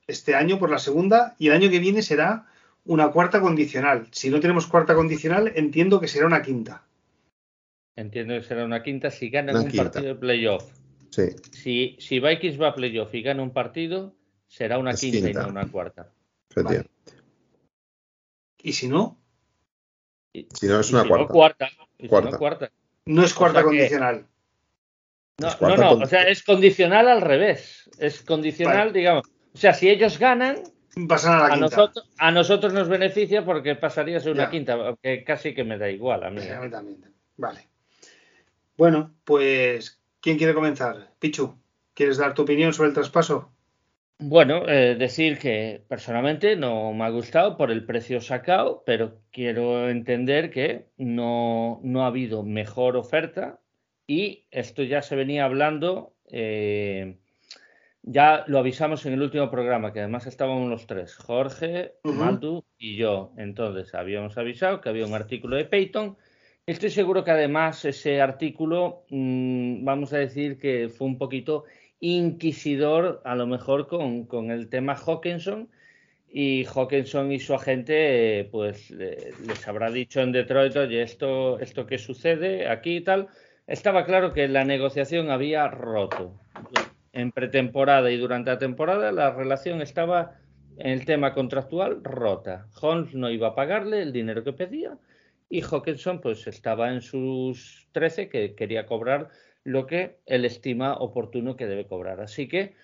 este 0.07 0.35
año 0.35 0.59
por 0.59 0.71
la 0.71 0.79
segunda 0.79 1.35
y 1.39 1.49
el 1.49 1.55
año 1.55 1.71
que 1.71 1.79
viene 1.79 2.03
será 2.03 2.47
una 2.85 3.09
cuarta 3.11 3.41
condicional. 3.41 4.09
Si 4.11 4.29
no 4.29 4.41
tenemos 4.41 4.67
cuarta 4.67 4.95
condicional, 4.95 5.53
entiendo 5.55 6.01
que 6.01 6.09
será 6.09 6.27
una 6.27 6.43
quinta. 6.43 6.85
Entiendo 7.97 8.35
que 8.35 8.43
será 8.43 8.65
una 8.65 8.83
quinta 8.83 9.11
si 9.11 9.31
ganan 9.31 9.57
un 9.57 9.71
partido 9.71 10.07
de 10.07 10.15
playoff. 10.15 10.65
Sí. 11.11 11.23
Si, 11.51 11.97
si 12.01 12.21
Vikings 12.21 12.61
va 12.61 12.69
a 12.69 12.75
playoff 12.75 13.15
y 13.15 13.23
gana 13.23 13.43
un 13.43 13.53
partido, 13.53 14.15
será 14.49 14.79
una 14.79 14.95
quinta, 14.95 15.29
y 15.29 15.35
no 15.35 15.49
una 15.49 15.69
cuarta. 15.69 16.11
¿Y 18.59 18.73
si 18.73 18.89
no? 18.89 19.19
Si 20.33 20.67
no 20.67 20.81
es 20.81 20.91
una 20.93 21.07
cuarta. 21.07 21.33
cuarta. 21.33 21.69
No, 21.99 22.39
cuarta. 22.39 22.73
no 23.07 23.25
es 23.25 23.35
cuarta 23.35 23.63
condicional. 23.63 24.27
No, 25.39 25.49
no, 25.61 25.77
no, 25.77 25.93
o 25.93 26.07
sea, 26.07 26.23
es 26.23 26.43
condicional 26.43 27.09
al 27.09 27.21
revés. 27.21 27.91
Es 27.99 28.23
condicional, 28.23 28.93
digamos. 28.93 29.25
O 29.55 29.59
sea, 29.59 29.75
si 29.75 29.89
ellos 29.89 30.19
ganan, 30.19 30.63
a, 30.95 31.57
Nosotros, 31.57 32.11
a 32.19 32.31
nosotros 32.31 32.73
nos 32.73 32.89
beneficia 32.89 33.45
porque 33.45 33.75
pasaría 33.75 34.19
a 34.19 34.21
ser 34.21 34.33
una 34.33 34.51
quinta, 34.51 34.75
aunque 34.75 35.25
casi 35.25 35.55
que 35.55 35.65
me 35.65 35.79
da 35.79 35.91
igual 35.91 36.23
a 36.25 36.31
mí. 36.31 36.43
Vale. 37.37 37.69
Bueno, 38.77 39.15
pues, 39.25 40.01
¿quién 40.21 40.37
quiere 40.37 40.55
comenzar? 40.55 41.13
Pichu, 41.19 41.59
¿quieres 41.95 42.19
dar 42.19 42.35
tu 42.35 42.43
opinión 42.43 42.73
sobre 42.73 42.89
el 42.89 42.95
traspaso? 42.95 43.52
Bueno, 44.25 44.69
eh, 44.69 44.95
decir 44.95 45.37
que 45.37 45.83
personalmente 45.89 46.55
no 46.55 46.93
me 46.93 47.05
ha 47.05 47.09
gustado 47.09 47.57
por 47.57 47.73
el 47.73 47.85
precio 47.85 48.21
sacado, 48.21 48.85
pero 48.87 49.19
quiero 49.33 49.91
entender 49.91 50.53
que 50.53 50.87
no, 50.97 51.81
no 51.83 52.05
ha 52.05 52.07
habido 52.07 52.45
mejor 52.45 52.97
oferta 52.97 53.59
y 54.07 54.47
esto 54.53 54.85
ya 54.85 55.03
se 55.03 55.17
venía 55.17 55.45
hablando, 55.45 56.15
eh, 56.31 57.19
ya 58.03 58.45
lo 58.47 58.61
avisamos 58.61 59.05
en 59.07 59.15
el 59.15 59.23
último 59.23 59.51
programa, 59.51 59.93
que 59.93 59.99
además 59.99 60.29
estábamos 60.29 60.71
los 60.71 60.87
tres, 60.87 61.17
Jorge, 61.17 61.95
uh 62.05 62.63
y 62.79 62.97
yo. 62.97 63.33
Entonces 63.37 63.93
habíamos 63.93 64.39
avisado 64.39 64.81
que 64.81 64.89
había 64.89 65.05
un 65.05 65.15
artículo 65.15 65.57
de 65.57 65.65
Peyton. 65.65 66.17
Estoy 66.65 66.91
seguro 66.91 67.25
que 67.25 67.33
además 67.33 67.85
ese 67.85 68.21
artículo, 68.21 69.05
mm, 69.11 69.85
vamos 69.85 70.13
a 70.13 70.19
decir 70.19 70.61
que 70.61 70.89
fue 70.89 71.09
un 71.09 71.19
poquito 71.19 71.65
inquisidor, 72.03 73.23
a 73.25 73.35
lo 73.35 73.47
mejor 73.47 73.87
con, 73.87 74.27
con 74.27 74.51
el 74.51 74.69
tema 74.69 74.95
Hawkinson. 74.95 75.71
Y 76.29 76.65
Hawkinson 76.65 77.31
y 77.31 77.39
su 77.39 77.55
agente, 77.55 78.49
pues 78.51 78.91
les 78.91 79.69
habrá 79.69 79.91
dicho 79.91 80.21
en 80.21 80.33
Detroit, 80.33 80.75
oye, 80.77 81.03
esto, 81.03 81.59
esto 81.61 81.87
que 81.87 81.99
sucede 81.99 82.69
aquí 82.69 82.97
y 82.97 83.01
tal 83.03 83.29
estaba 83.67 84.05
claro 84.05 84.33
que 84.33 84.49
la 84.49 84.65
negociación 84.65 85.31
había 85.31 85.69
roto. 85.69 86.39
En 87.13 87.31
pretemporada 87.33 88.11
y 88.11 88.17
durante 88.17 88.51
la 88.51 88.59
temporada 88.59 89.13
la 89.13 89.31
relación 89.31 89.83
estaba 89.83 90.35
en 90.79 90.91
el 90.91 91.05
tema 91.05 91.35
contractual 91.35 92.03
rota. 92.03 92.67
Holmes 92.81 93.15
no 93.15 93.31
iba 93.31 93.49
a 93.49 93.55
pagarle 93.55 94.03
el 94.03 94.13
dinero 94.13 94.43
que 94.43 94.53
pedía 94.53 94.99
y 95.49 95.61
Hawkinson 95.61 96.21
pues 96.21 96.47
estaba 96.47 96.93
en 96.93 97.03
sus 97.03 97.89
13 97.93 98.29
que 98.29 98.55
quería 98.55 98.87
cobrar 98.87 99.29
lo 99.65 99.87
que 99.87 100.21
él 100.27 100.45
estima 100.45 100.95
oportuno 100.95 101.57
que 101.57 101.67
debe 101.67 101.87
cobrar. 101.87 102.21
Así 102.21 102.49
que 102.49 102.75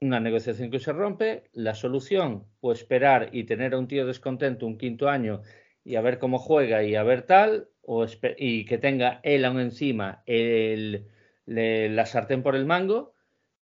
una 0.00 0.20
negociación 0.20 0.70
que 0.70 0.80
se 0.80 0.92
rompe, 0.92 1.44
la 1.52 1.74
solución, 1.74 2.46
pues 2.60 2.80
esperar 2.80 3.30
y 3.32 3.44
tener 3.44 3.74
a 3.74 3.78
un 3.78 3.88
tío 3.88 4.06
descontento 4.06 4.66
un 4.66 4.78
quinto 4.78 5.08
año 5.08 5.42
y 5.82 5.96
a 5.96 6.00
ver 6.00 6.18
cómo 6.18 6.38
juega 6.38 6.82
y 6.82 6.94
a 6.94 7.02
ver 7.02 7.22
tal, 7.22 7.68
o 7.82 8.06
y 8.38 8.64
que 8.64 8.78
tenga 8.78 9.20
él 9.22 9.44
aún 9.44 9.60
encima 9.60 10.22
el, 10.26 11.06
la 11.46 12.06
sartén 12.06 12.42
por 12.42 12.56
el 12.56 12.66
mango, 12.66 13.14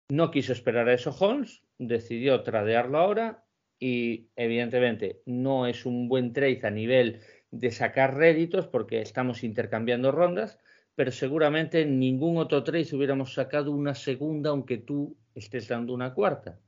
no 0.08 0.30
quiso 0.30 0.52
esperar 0.52 0.88
a 0.88 0.94
eso 0.94 1.14
Holmes, 1.18 1.62
decidió 1.78 2.42
tradearlo 2.42 2.98
ahora 2.98 3.44
y 3.78 4.28
evidentemente 4.36 5.22
no 5.26 5.66
es 5.66 5.86
un 5.86 6.08
buen 6.08 6.32
trade 6.32 6.60
a 6.64 6.70
nivel 6.70 7.20
de 7.50 7.70
sacar 7.70 8.16
réditos 8.16 8.66
porque 8.66 9.00
estamos 9.00 9.42
intercambiando 9.44 10.12
rondas, 10.12 10.58
pero 11.00 11.12
seguramente 11.12 11.80
en 11.80 11.98
ningún 11.98 12.36
otro 12.36 12.62
trade 12.62 12.94
hubiéramos 12.94 13.32
sacado 13.32 13.72
una 13.72 13.94
segunda 13.94 14.50
aunque 14.50 14.76
tú 14.76 15.16
estés 15.34 15.66
dando 15.66 15.94
una 15.94 16.12
cuarta. 16.12 16.60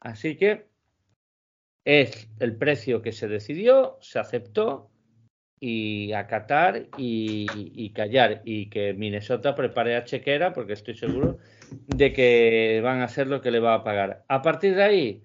Así 0.00 0.38
que 0.38 0.68
es 1.84 2.30
el 2.40 2.56
precio 2.56 3.02
que 3.02 3.12
se 3.12 3.28
decidió, 3.28 3.98
se 4.00 4.18
aceptó 4.18 4.90
y 5.60 6.14
acatar 6.14 6.88
y, 6.96 7.92
callar 7.92 8.40
y 8.46 8.70
que 8.70 8.94
Minnesota 8.94 9.54
prepare 9.54 9.96
a 9.96 10.04
Chequera 10.04 10.54
porque 10.54 10.72
estoy 10.72 10.94
seguro 10.94 11.36
de 11.70 12.14
que 12.14 12.80
van 12.82 13.02
a 13.02 13.04
hacer 13.04 13.26
lo 13.26 13.42
que 13.42 13.50
le 13.50 13.60
va 13.60 13.74
a 13.74 13.84
pagar. 13.84 14.24
A 14.28 14.40
partir 14.40 14.76
de 14.76 14.82
ahí, 14.82 15.22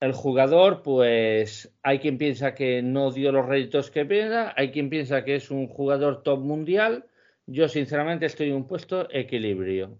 el 0.00 0.12
jugador, 0.12 0.82
pues 0.82 1.72
hay 1.84 2.00
quien 2.00 2.18
piensa 2.18 2.56
que 2.56 2.82
no 2.82 3.12
dio 3.12 3.30
los 3.30 3.46
réditos 3.46 3.92
que 3.92 4.04
piensa, 4.04 4.52
hay 4.56 4.72
quien 4.72 4.90
piensa 4.90 5.24
que 5.24 5.36
es 5.36 5.52
un 5.52 5.68
jugador 5.68 6.24
top 6.24 6.40
mundial. 6.40 7.06
Yo 7.46 7.68
sinceramente 7.68 8.26
estoy 8.26 8.48
en 8.48 8.56
un 8.56 8.66
puesto 8.66 9.08
equilibrio. 9.10 9.98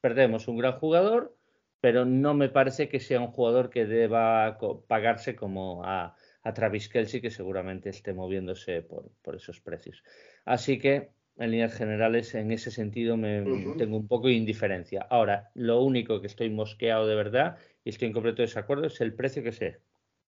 Perdemos 0.00 0.48
un 0.48 0.56
gran 0.56 0.72
jugador, 0.72 1.36
pero 1.80 2.06
no 2.06 2.32
me 2.32 2.48
parece 2.48 2.88
que 2.88 3.00
sea 3.00 3.20
un 3.20 3.28
jugador 3.28 3.68
que 3.68 3.84
deba 3.84 4.58
pagarse 4.88 5.36
como 5.36 5.84
a, 5.84 6.16
Travis 6.54 6.88
Kelsey, 6.88 7.20
que 7.20 7.30
seguramente 7.30 7.90
esté 7.90 8.14
moviéndose 8.14 8.80
por, 8.80 9.34
esos 9.34 9.60
precios. 9.60 10.04
Así 10.44 10.78
que, 10.78 11.10
en 11.36 11.50
líneas 11.50 11.74
generales, 11.74 12.34
en 12.34 12.50
ese 12.52 12.70
sentido, 12.70 13.16
me, 13.16 13.44
tengo 13.76 13.96
un 13.96 14.08
poco 14.08 14.28
de 14.28 14.34
indiferencia. 14.34 15.06
Ahora, 15.10 15.50
lo 15.54 15.82
único 15.82 16.20
que 16.20 16.28
estoy 16.28 16.48
mosqueado 16.48 17.06
de 17.06 17.16
verdad 17.16 17.58
y 17.84 17.90
estoy 17.90 18.08
en 18.08 18.14
completo 18.14 18.42
desacuerdo 18.42 18.86
es 18.86 19.00
el 19.00 19.12
precio 19.12 19.42
que 19.42 19.52
se, 19.52 19.80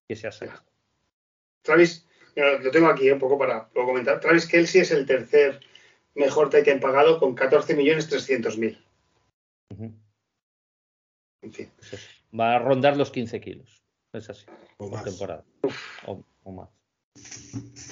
que 0.07 0.17
se 0.17 0.27
ha 0.27 0.33
sacado. 0.33 0.65
Travis, 1.63 2.07
lo 2.35 2.71
tengo 2.71 2.89
aquí 2.89 3.11
un 3.11 3.21
poco 3.21 3.39
para 3.39 3.69
comentar. 3.69 4.21
Travis 4.21 4.47
Kelsey 4.47 4.83
es 4.83 4.91
el 4.91 5.07
tercer 5.07 5.61
mejor 6.15 6.51
que 6.51 6.71
han 6.71 6.81
pagado 6.81 7.19
con 7.19 7.37
14.300.000. 7.37 8.79
Va 12.39 12.57
a 12.57 12.59
rondar 12.59 12.97
los 12.97 13.11
15 13.11 13.41
kilos. 13.41 13.83
Es 14.13 14.29
así. 14.31 14.47
O 14.79 14.89
más. 14.89 15.05
Temporada. 15.05 15.45
O, 16.07 16.53
más. 16.53 16.71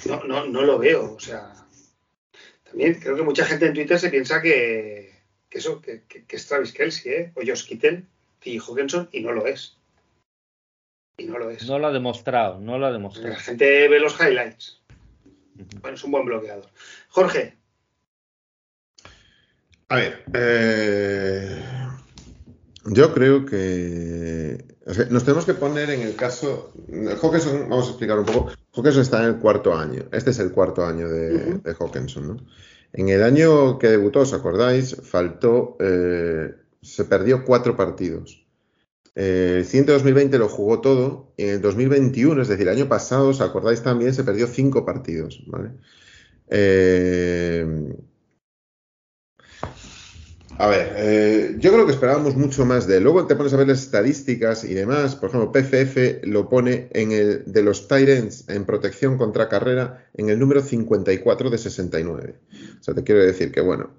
No, 0.05 0.23
no, 0.23 0.45
no 0.45 0.61
lo 0.63 0.79
veo. 0.79 1.13
O 1.15 1.19
sea, 1.19 1.53
también 2.63 2.95
creo 2.95 3.15
que 3.15 3.23
mucha 3.23 3.45
gente 3.45 3.65
en 3.65 3.73
Twitter 3.73 3.99
se 3.99 4.09
piensa 4.09 4.41
que, 4.41 5.13
que 5.49 5.57
eso, 5.57 5.81
que, 5.81 6.03
es 6.27 6.47
Travis 6.47 6.73
Kelsey, 6.73 7.11
¿eh? 7.11 7.31
o 7.35 7.41
Josh 7.45 7.65
Kittel 7.65 8.05
y 8.43 8.59
Hawkinson, 8.59 9.09
y 9.11 9.21
no 9.21 9.31
lo 9.31 9.45
es. 9.45 9.77
Y 11.17 11.25
no 11.25 11.37
lo 11.37 11.49
es. 11.49 11.67
No 11.67 11.79
lo 11.79 11.87
ha 11.87 11.91
demostrado, 11.91 12.59
no 12.59 12.77
lo 12.77 12.85
ha 12.85 12.91
demostrado. 12.91 13.29
La 13.29 13.39
gente 13.39 13.87
ve 13.87 13.99
los 13.99 14.19
highlights. 14.19 14.81
Bueno, 15.81 15.95
es 15.95 16.03
un 16.03 16.11
buen 16.11 16.25
bloqueador. 16.25 16.69
Jorge. 17.09 17.56
A 19.89 19.95
ver, 19.95 20.23
eh, 20.33 21.61
yo 22.85 23.13
creo 23.13 23.45
que 23.45 24.65
nos 25.09 25.23
tenemos 25.23 25.45
que 25.45 25.53
poner 25.53 25.89
en 25.89 26.01
el 26.01 26.15
caso. 26.15 26.73
Hawkinson, 27.21 27.69
vamos 27.69 27.87
a 27.87 27.89
explicar 27.91 28.19
un 28.19 28.25
poco. 28.25 28.51
Hawkinson 28.73 29.01
está 29.01 29.23
en 29.23 29.29
el 29.29 29.37
cuarto 29.37 29.73
año. 29.73 30.03
Este 30.11 30.31
es 30.31 30.39
el 30.39 30.51
cuarto 30.51 30.85
año 30.85 31.07
de, 31.07 31.61
Hawkinson, 31.79 32.27
¿no? 32.27 32.37
En 32.91 33.09
el 33.09 33.23
año 33.23 33.79
que 33.79 33.87
debutó, 33.87 34.21
¿os 34.21 34.33
acordáis? 34.33 34.97
Faltó. 35.03 35.77
Eh, 35.79 36.53
se 36.81 37.05
perdió 37.05 37.45
cuatro 37.45 37.75
partidos. 37.77 38.45
el 39.15 39.65
siguiente 39.65 39.93
2020 39.93 40.37
lo 40.37 40.49
jugó 40.49 40.81
todo 40.81 41.33
y 41.37 41.43
en 41.43 41.49
el 41.49 41.61
2021, 41.61 42.41
es 42.41 42.47
decir, 42.49 42.67
el 42.67 42.75
año 42.75 42.87
pasado, 42.87 43.29
os 43.29 43.41
acordáis 43.41 43.81
también, 43.81 44.13
se 44.13 44.23
perdió 44.23 44.47
cinco 44.47 44.85
partidos. 44.85 45.43
¿vale? 45.47 45.71
Eh, 46.49 47.95
a 50.59 50.67
ver, 50.67 50.93
eh, 50.97 51.55
yo 51.59 51.71
creo 51.71 51.85
que 51.85 51.91
esperábamos 51.91 52.35
mucho 52.35 52.65
más 52.65 52.87
de 52.87 52.97
él. 52.97 53.03
Luego 53.03 53.27
te 53.27 53.35
pones 53.35 53.53
a 53.53 53.57
ver 53.57 53.67
las 53.67 53.81
estadísticas 53.83 54.63
y 54.63 54.73
demás. 54.73 55.15
Por 55.15 55.29
ejemplo, 55.29 55.51
PFF 55.51 56.23
lo 56.23 56.49
pone 56.49 56.89
en 56.93 57.11
el 57.11 57.43
de 57.45 57.61
los 57.61 57.87
Tyrants 57.87 58.49
en 58.49 58.65
protección 58.65 59.19
contra 59.19 59.49
carrera 59.49 60.07
en 60.15 60.29
el 60.29 60.39
número 60.39 60.61
54 60.61 61.51
de 61.51 61.57
69. 61.59 62.35
O 62.79 62.83
sea, 62.83 62.95
te 62.95 63.03
quiero 63.03 63.21
decir 63.21 63.51
que, 63.51 63.61
bueno, 63.61 63.91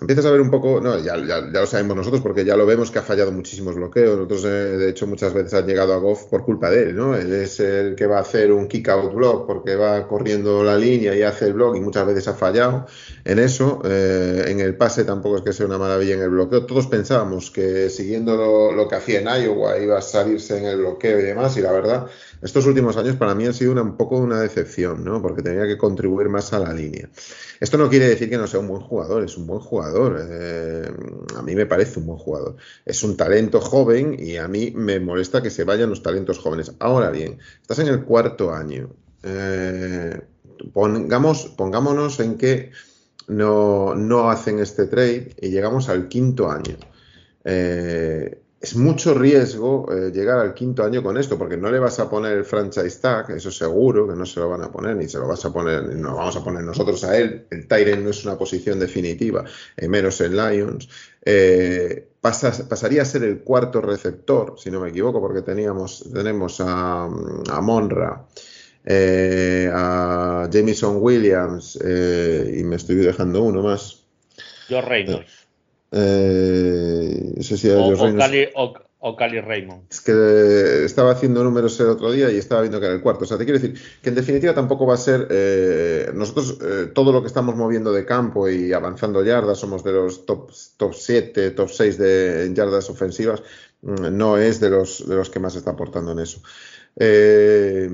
empiezas 0.00 0.24
a 0.24 0.30
ver 0.30 0.40
un 0.40 0.50
poco, 0.50 0.80
no, 0.80 0.98
ya, 0.98 1.16
lo 1.16 1.66
sabemos 1.66 1.96
nosotros 1.96 2.22
porque 2.22 2.44
ya 2.44 2.56
lo 2.56 2.64
vemos 2.64 2.90
que 2.90 2.98
ha 2.98 3.02
fallado 3.02 3.30
muchísimos 3.30 3.74
bloqueos. 3.74 4.16
Nosotros, 4.16 4.44
eh, 4.44 4.48
de 4.48 4.88
hecho, 4.88 5.06
muchas 5.06 5.34
veces 5.34 5.52
han 5.54 5.66
llegado 5.66 5.92
a 5.92 5.98
Goff 5.98 6.24
por 6.24 6.44
culpa 6.44 6.70
de 6.70 6.84
él, 6.84 6.96
¿no? 6.96 7.14
Él 7.14 7.32
es 7.32 7.60
el 7.60 7.94
que 7.94 8.06
va 8.06 8.18
a 8.18 8.22
hacer 8.22 8.52
un 8.52 8.68
kick 8.68 8.88
out 8.88 9.12
block 9.12 9.46
porque 9.46 9.76
va 9.76 10.08
corriendo 10.08 10.64
la 10.64 10.78
línea 10.78 11.14
y 11.14 11.22
hace 11.22 11.46
el 11.46 11.52
block 11.54 11.76
y 11.76 11.80
muchas 11.80 12.06
veces 12.06 12.26
ha 12.28 12.34
fallado 12.34 12.86
en 13.24 13.38
eso. 13.38 13.82
Eh, 13.84 14.44
en 14.48 14.60
el 14.60 14.76
pase 14.76 15.04
tampoco 15.04 15.36
es 15.36 15.42
que 15.42 15.52
sea 15.52 15.66
una 15.66 15.78
maravilla 15.78 16.14
en 16.14 16.22
el 16.22 16.30
bloqueo. 16.30 16.64
Todos 16.64 16.86
pensábamos 16.86 17.50
que 17.50 17.90
siguiendo 17.90 18.36
lo, 18.36 18.72
lo 18.72 18.88
que 18.88 18.94
hacía 18.94 19.20
en 19.20 19.44
Iowa 19.44 19.78
iba 19.78 19.98
a 19.98 20.02
salirse 20.02 20.58
en 20.58 20.64
el 20.64 20.78
bloqueo 20.78 21.20
y 21.20 21.22
demás, 21.22 21.56
y 21.58 21.60
la 21.60 21.72
verdad 21.72 22.06
estos 22.42 22.66
últimos 22.66 22.96
años 22.96 23.14
para 23.14 23.36
mí 23.36 23.46
han 23.46 23.54
sido 23.54 23.80
un 23.80 23.96
poco 23.96 24.16
una 24.16 24.40
decepción, 24.40 25.04
¿no? 25.04 25.22
Porque 25.22 25.42
tenía 25.42 25.64
que 25.64 25.78
contribuir 25.78 26.28
más 26.28 26.52
a 26.52 26.58
la 26.58 26.72
línea. 26.72 27.08
Esto 27.62 27.78
no 27.78 27.88
quiere 27.88 28.08
decir 28.08 28.28
que 28.28 28.36
no 28.36 28.48
sea 28.48 28.58
un 28.58 28.66
buen 28.66 28.82
jugador, 28.82 29.22
es 29.22 29.36
un 29.36 29.46
buen 29.46 29.60
jugador. 29.60 30.20
Eh, 30.28 30.82
a 31.36 31.42
mí 31.42 31.54
me 31.54 31.64
parece 31.64 32.00
un 32.00 32.06
buen 32.06 32.18
jugador. 32.18 32.56
Es 32.84 33.04
un 33.04 33.16
talento 33.16 33.60
joven 33.60 34.16
y 34.18 34.36
a 34.36 34.48
mí 34.48 34.72
me 34.74 34.98
molesta 34.98 35.40
que 35.44 35.48
se 35.48 35.62
vayan 35.62 35.88
los 35.88 36.02
talentos 36.02 36.40
jóvenes. 36.40 36.72
Ahora 36.80 37.10
bien, 37.10 37.38
estás 37.60 37.78
en 37.78 37.86
el 37.86 38.02
cuarto 38.02 38.52
año. 38.52 38.90
Eh, 39.22 40.20
pongamos, 40.72 41.54
pongámonos 41.56 42.18
en 42.18 42.36
que 42.36 42.72
no, 43.28 43.94
no, 43.94 44.28
hacen 44.28 44.58
este 44.58 44.86
trade 44.86 45.36
y 45.40 45.50
llegamos 45.50 45.88
al 45.88 46.08
quinto 46.08 46.50
año. 46.50 46.76
Eh, 47.44 48.41
es 48.62 48.76
mucho 48.76 49.12
riesgo 49.12 49.88
eh, 49.92 50.12
llegar 50.12 50.38
al 50.38 50.54
quinto 50.54 50.84
año 50.84 51.02
con 51.02 51.18
esto, 51.18 51.36
porque 51.36 51.56
no 51.56 51.68
le 51.68 51.80
vas 51.80 51.98
a 51.98 52.08
poner 52.08 52.38
el 52.38 52.44
franchise 52.44 53.00
tag, 53.00 53.32
eso 53.32 53.50
seguro 53.50 54.06
que 54.06 54.14
no 54.14 54.24
se 54.24 54.38
lo 54.38 54.48
van 54.48 54.62
a 54.62 54.70
poner, 54.70 54.94
ni 54.94 55.08
se 55.08 55.18
lo 55.18 55.26
vas 55.26 55.44
a 55.44 55.52
poner, 55.52 55.82
nos 55.96 56.16
vamos 56.16 56.36
a 56.36 56.44
poner 56.44 56.62
nosotros 56.62 57.02
a 57.02 57.18
él. 57.18 57.44
El 57.50 57.66
Tyrant 57.66 58.04
no 58.04 58.10
es 58.10 58.24
una 58.24 58.38
posición 58.38 58.78
definitiva, 58.78 59.44
menos 59.88 60.20
en 60.20 60.36
Lions. 60.36 60.88
Eh, 61.24 62.06
pasaría 62.20 63.02
a 63.02 63.04
ser 63.04 63.24
el 63.24 63.40
cuarto 63.40 63.80
receptor, 63.80 64.54
si 64.56 64.70
no 64.70 64.78
me 64.78 64.90
equivoco, 64.90 65.20
porque 65.20 65.42
teníamos, 65.42 66.08
tenemos 66.14 66.60
a, 66.60 67.08
Monra. 67.60 68.26
Eh, 68.84 69.70
a 69.72 70.48
Jameson 70.50 70.98
Williams 71.00 71.76
y 71.76 72.62
me 72.62 72.76
estoy 72.76 72.96
dejando 72.96 73.42
uno 73.42 73.60
más. 73.62 74.04
George 74.68 74.88
Reynolds. 74.88 75.41
Eh, 75.92 77.34
o, 79.04 79.16
Cali, 79.16 79.40
Raymond. 79.40 79.82
Es 79.90 80.00
que 80.00 80.84
estaba 80.84 81.10
haciendo 81.10 81.42
números 81.42 81.78
el 81.80 81.88
otro 81.88 82.12
día 82.12 82.30
y 82.30 82.36
estaba 82.36 82.60
viendo 82.60 82.78
que 82.78 82.86
era 82.86 82.94
el 82.94 83.02
cuarto. 83.02 83.24
O 83.24 83.26
sea, 83.26 83.36
te 83.36 83.44
quiero 83.44 83.58
decir 83.58 83.76
que 84.00 84.10
en 84.10 84.14
definitiva 84.14 84.54
tampoco 84.54 84.86
va 84.86 84.94
a 84.94 84.98
ser. 84.98 85.26
Eh, 85.28 86.10
nosotros, 86.14 86.58
eh, 86.62 86.86
todo 86.94 87.12
lo 87.12 87.20
que 87.20 87.26
estamos 87.26 87.56
moviendo 87.56 87.92
de 87.92 88.06
campo 88.06 88.48
y 88.48 88.72
avanzando 88.72 89.24
yardas, 89.24 89.58
somos 89.58 89.82
de 89.82 89.92
los 89.92 90.24
top, 90.24 90.50
top 90.76 90.94
7, 90.94 91.50
top 91.50 91.68
6 91.68 91.98
de 91.98 92.52
yardas 92.54 92.88
ofensivas. 92.90 93.42
Mm, 93.82 94.16
no 94.16 94.38
es 94.38 94.60
de 94.60 94.70
los, 94.70 95.06
de 95.06 95.16
los 95.16 95.28
que 95.30 95.40
más 95.40 95.56
está 95.56 95.72
aportando 95.72 96.12
en 96.12 96.20
eso. 96.20 96.40
Eh, 96.96 97.90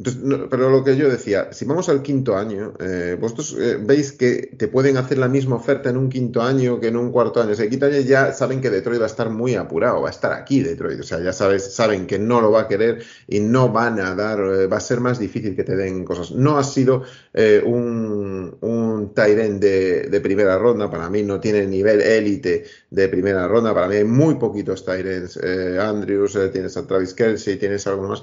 pero 0.00 0.70
lo 0.70 0.84
que 0.84 0.96
yo 0.96 1.08
decía, 1.08 1.52
si 1.52 1.64
vamos 1.64 1.88
al 1.88 2.02
quinto 2.02 2.36
año, 2.36 2.72
eh, 2.78 3.16
vosotros 3.20 3.56
eh, 3.58 3.78
veis 3.80 4.12
que 4.12 4.54
te 4.56 4.68
pueden 4.68 4.96
hacer 4.96 5.18
la 5.18 5.26
misma 5.26 5.56
oferta 5.56 5.90
en 5.90 5.96
un 5.96 6.08
quinto 6.08 6.40
año 6.40 6.78
que 6.78 6.86
en 6.86 6.96
un 6.96 7.10
cuarto 7.10 7.42
año. 7.42 7.50
O 7.50 7.54
sea, 7.56 7.64
el 7.64 7.70
quinto 7.70 7.86
año 7.86 7.98
ya 8.00 8.32
saben 8.32 8.60
que 8.60 8.70
Detroit 8.70 9.00
va 9.00 9.06
a 9.06 9.08
estar 9.08 9.28
muy 9.28 9.56
apurado, 9.56 10.00
va 10.00 10.08
a 10.08 10.12
estar 10.12 10.32
aquí 10.32 10.62
Detroit. 10.62 11.00
O 11.00 11.02
sea, 11.02 11.18
ya 11.20 11.32
sabes, 11.32 11.74
saben 11.74 12.06
que 12.06 12.16
no 12.16 12.40
lo 12.40 12.52
va 12.52 12.62
a 12.62 12.68
querer 12.68 13.02
y 13.26 13.40
no 13.40 13.70
van 13.70 13.98
a 13.98 14.14
dar, 14.14 14.38
eh, 14.38 14.66
va 14.68 14.76
a 14.76 14.80
ser 14.80 15.00
más 15.00 15.18
difícil 15.18 15.56
que 15.56 15.64
te 15.64 15.74
den 15.74 16.04
cosas. 16.04 16.30
No 16.30 16.58
ha 16.58 16.64
sido 16.64 17.02
un, 17.64 18.56
un 18.60 19.14
Tyren 19.14 19.58
de, 19.58 20.20
primera 20.22 20.58
ronda, 20.58 20.90
para 20.90 21.08
mí 21.10 21.22
no 21.22 21.40
tiene 21.40 21.66
nivel 21.66 22.00
élite 22.00 22.64
de 22.90 23.08
primera 23.08 23.46
ronda, 23.48 23.74
para 23.74 23.88
mí 23.88 23.96
hay 23.96 24.04
muy 24.04 24.36
poquitos 24.36 24.84
Tyrens. 24.84 25.38
Andrews, 25.80 26.38
tienes 26.52 26.76
a 26.76 26.86
Travis 26.86 27.14
Kelsey, 27.14 27.56
tienes 27.56 27.86
algo 27.86 28.08
más, 28.08 28.22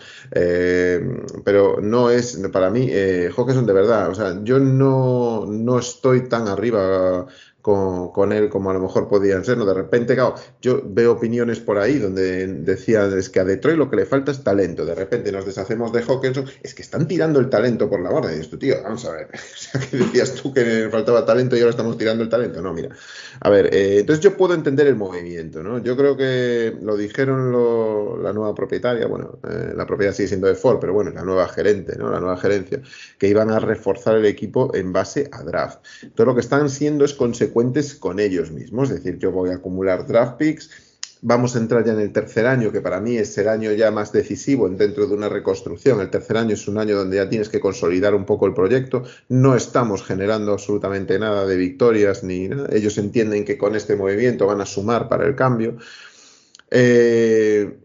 pero 1.43 1.64
no 1.81 2.09
es, 2.09 2.37
para 2.51 2.69
mí, 2.69 2.87
eh, 2.89 3.31
Hawkinson 3.35 3.65
de 3.65 3.73
verdad, 3.73 4.09
o 4.09 4.15
sea, 4.15 4.39
yo 4.43 4.59
no, 4.59 5.45
no 5.45 5.79
estoy 5.79 6.27
tan 6.29 6.47
arriba 6.47 7.25
con, 7.65 8.31
él 8.31 8.47
como 8.49 8.69
a 8.69 8.73
lo 8.75 8.79
mejor 8.79 9.07
podían 9.07 9.43
ser. 9.43 9.57
¿no? 9.57 9.65
De 9.65 9.73
repente, 9.73 10.13
claro, 10.13 10.35
yo 10.61 10.83
veo 10.85 11.13
opiniones 11.13 11.59
por 11.59 11.79
ahí 11.79 11.97
donde 11.97 12.45
decían 12.45 13.17
es 13.17 13.29
que 13.31 13.39
a 13.39 13.43
Detroit 13.43 13.77
lo 13.77 13.89
que 13.89 13.95
le 13.95 14.05
falta 14.05 14.31
es 14.31 14.43
talento. 14.43 14.85
De 14.85 14.93
repente 14.93 15.31
nos 15.31 15.47
deshacemos 15.47 15.91
de 15.91 16.03
Hawkinson, 16.03 16.45
es 16.61 16.75
que 16.75 16.83
están 16.83 17.07
tirando 17.07 17.39
el 17.39 17.49
talento 17.49 17.89
por 17.89 18.01
la 18.01 18.11
borda. 18.11 18.31
Y 18.31 18.35
dices 18.35 18.51
tú, 18.51 18.59
tío, 18.59 18.75
vamos 18.83 19.03
a 19.05 19.13
ver, 19.13 19.29
o 19.33 19.57
sea, 19.57 19.81
que 19.81 19.97
decías 19.97 20.35
tú 20.35 20.53
que 20.53 20.89
faltaba 20.91 21.25
talento 21.25 21.55
y 21.55 21.59
ahora 21.61 21.71
estamos 21.71 21.97
tirando 21.97 22.23
el 22.23 22.29
talento. 22.29 22.61
No, 22.61 22.71
mira, 22.71 22.89
a 23.39 23.49
ver, 23.49 23.73
eh, 23.73 23.99
entonces 24.01 24.23
yo 24.23 24.37
puedo 24.37 24.53
entender 24.53 24.85
el 24.85 24.95
movimiento, 24.95 25.63
¿no? 25.63 25.79
Yo 25.79 25.97
creo 25.97 26.15
que 26.15 26.77
lo 26.83 26.95
dijeron 26.95 27.51
la 28.21 28.31
nueva 28.31 28.53
propietaria, 28.53 29.07
bueno, 29.07 29.39
eh, 29.49 29.73
la 29.75 29.87
propiedad 29.87 30.13
sigue 30.13 30.27
siendo 30.27 30.45
de 30.45 30.53
Ford, 30.53 30.77
pero 30.79 30.93
bueno, 30.93 31.09
la 31.09 31.23
nueva 31.23 31.47
gerente, 31.47 31.95
¿no? 31.97 32.11
La 32.11 32.19
nueva 32.19 32.37
gerencia, 32.37 32.79
que 33.17 33.27
iban 33.27 33.49
a 33.49 33.57
reforzar 33.57 34.17
el 34.17 34.25
equipo 34.25 34.75
en 34.75 34.93
base 34.93 35.29
a 35.31 35.41
draft. 35.41 35.79
Todo 36.13 36.27
lo 36.27 36.35
que 36.35 36.41
están 36.41 36.69
siendo 36.69 37.05
es 37.05 37.15
consecuencia 37.15 37.54
con 37.99 38.19
ellos 38.19 38.51
mismos. 38.51 38.89
Es 38.89 38.97
decir, 38.97 39.17
yo 39.17 39.31
voy 39.31 39.49
a 39.49 39.55
acumular 39.55 40.05
draft 40.05 40.37
picks. 40.37 40.69
Vamos 41.21 41.55
a 41.55 41.59
entrar 41.59 41.85
ya 41.85 41.93
en 41.93 42.01
el 42.01 42.11
tercer 42.11 42.45
año, 42.45 42.71
que 42.71 42.81
para 42.81 42.99
mí 42.99 43.17
es 43.17 43.35
el 43.37 43.47
año 43.47 43.71
ya 43.71 43.89
más 43.91 44.11
decisivo 44.11 44.67
dentro 44.69 45.07
de 45.07 45.13
una 45.13 45.29
reconstrucción. 45.29 46.01
El 46.01 46.09
tercer 46.09 46.37
año 46.37 46.53
es 46.53 46.67
un 46.67 46.77
año 46.77 46.97
donde 46.97 47.15
ya 47.17 47.29
tienes 47.29 47.47
que 47.49 47.61
consolidar 47.61 48.13
un 48.13 48.25
poco 48.25 48.45
el 48.45 48.53
proyecto. 48.53 49.03
No 49.29 49.55
estamos 49.55 50.03
generando 50.03 50.51
absolutamente 50.51 51.17
nada 51.17 51.47
de 51.47 51.55
victorias 51.55 52.23
ni 52.23 52.49
nada. 52.49 52.67
Ellos 52.71 52.97
entienden 52.97 53.45
que 53.45 53.57
con 53.57 53.75
este 53.75 53.95
movimiento 53.95 54.45
van 54.45 54.61
a 54.61 54.65
sumar 54.65 55.07
para 55.07 55.25
el 55.25 55.35
cambio. 55.35 55.77
Eh, 56.69 57.84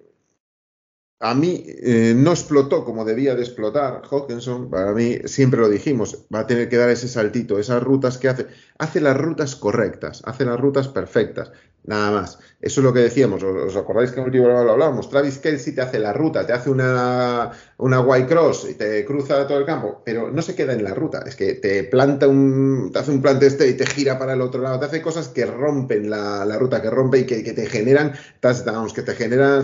a 1.23 1.35
mí 1.35 1.63
eh, 1.67 2.15
no 2.17 2.31
explotó 2.31 2.83
como 2.83 3.05
debía 3.05 3.35
de 3.35 3.43
explotar 3.43 4.01
Hawkinson. 4.11 4.71
Para 4.71 4.93
mí, 4.93 5.19
siempre 5.27 5.61
lo 5.61 5.69
dijimos, 5.69 6.25
va 6.35 6.41
a 6.41 6.47
tener 6.47 6.71
que 6.71 6.79
dar 6.79 6.89
ese 6.89 7.09
saltito, 7.09 7.59
esas 7.59 7.83
rutas 7.83 8.17
que 8.17 8.29
hace. 8.29 8.47
Hace 8.79 9.03
las 9.03 9.19
rutas 9.19 9.55
correctas, 9.55 10.23
hace 10.25 10.47
las 10.47 10.59
rutas 10.59 10.89
perfectas, 10.89 11.53
nada 11.85 12.11
más. 12.11 12.39
Eso 12.63 12.81
es 12.81 12.85
lo 12.85 12.95
que 12.95 13.01
decíamos. 13.01 13.43
¿Os, 13.43 13.77
acordáis 13.77 14.13
que 14.13 14.21
en 14.21 14.27
el 14.27 14.33
libro 14.33 14.65
lo 14.65 14.73
hablábamos? 14.73 15.11
Travis 15.11 15.37
Kelsey 15.37 15.75
te 15.75 15.83
hace 15.83 15.99
la 15.99 16.15
ruta, 16.15 16.47
te 16.47 16.55
hace 16.55 16.71
una, 16.71 17.51
una 17.77 18.01
white 18.01 18.27
cross 18.27 18.67
y 18.71 18.75
te 18.77 19.05
cruza 19.05 19.47
todo 19.47 19.59
el 19.59 19.67
campo, 19.67 20.01
pero 20.03 20.31
no 20.31 20.41
se 20.41 20.55
queda 20.55 20.73
en 20.73 20.83
la 20.83 20.95
ruta. 20.95 21.23
Es 21.27 21.37
que 21.37 21.53
te 21.53 21.85
planta 21.85 22.29
un, 22.29 22.91
te 22.95 22.99
hace 22.99 23.11
un 23.11 23.21
plante 23.21 23.47
este 23.47 23.69
y 23.69 23.75
te 23.75 23.85
gira 23.85 24.19
para 24.19 24.33
el 24.33 24.41
otro 24.41 24.63
lado. 24.63 24.81
Te 24.81 24.87
hace 24.87 25.03
cosas 25.03 25.29
que 25.29 25.45
rompen 25.45 26.09
la, 26.09 26.57
ruta, 26.59 26.81
que 26.81 26.89
rompe 26.89 27.19
y 27.19 27.27
que, 27.27 27.45
que 27.45 27.53
te 27.53 27.67
generan 27.67 28.15
touchdowns, 28.41 28.95
que 28.95 29.03
te 29.03 29.15
generan 29.15 29.63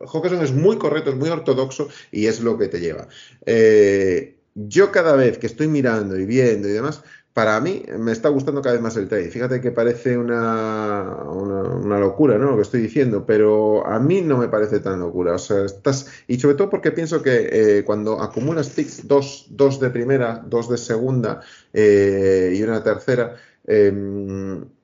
Hawkinson 0.00 0.42
es 0.42 0.52
muy 0.52 0.78
correcto, 0.78 1.10
es 1.10 1.16
muy 1.16 1.28
ortodoxo 1.28 1.88
y 2.10 2.26
es 2.26 2.40
lo 2.40 2.58
que 2.58 2.68
te 2.68 2.80
lleva. 2.80 3.08
Eh, 3.46 4.36
yo 4.54 4.90
cada 4.90 5.14
vez 5.14 5.38
que 5.38 5.46
estoy 5.46 5.68
mirando 5.68 6.18
y 6.18 6.26
viendo 6.26 6.68
y 6.68 6.72
demás, 6.72 7.02
para 7.38 7.60
mí 7.60 7.84
me 8.00 8.10
está 8.10 8.30
gustando 8.30 8.60
cada 8.62 8.74
vez 8.74 8.82
más 8.82 8.96
el 8.96 9.06
trade. 9.06 9.30
Fíjate 9.30 9.60
que 9.60 9.70
parece 9.70 10.18
una, 10.18 11.22
una, 11.30 12.00
locura, 12.00 12.36
¿no? 12.36 12.50
Lo 12.50 12.56
que 12.56 12.62
estoy 12.62 12.80
diciendo, 12.80 13.24
pero 13.24 13.86
a 13.86 14.00
mí 14.00 14.22
no 14.22 14.38
me 14.38 14.48
parece 14.48 14.80
tan 14.80 14.98
locura. 14.98 15.34
O 15.34 15.38
sea, 15.38 15.64
estás. 15.64 16.08
Y 16.26 16.40
sobre 16.40 16.56
todo 16.56 16.68
porque 16.68 16.90
pienso 16.90 17.22
que 17.22 17.48
eh, 17.52 17.84
cuando 17.84 18.20
acumulas 18.20 18.70
picks, 18.70 19.06
dos, 19.06 19.46
dos 19.50 19.78
de 19.78 19.90
primera, 19.90 20.42
dos 20.44 20.68
de 20.68 20.78
segunda 20.78 21.40
eh, 21.72 22.52
y 22.56 22.62
una 22.64 22.82
tercera, 22.82 23.36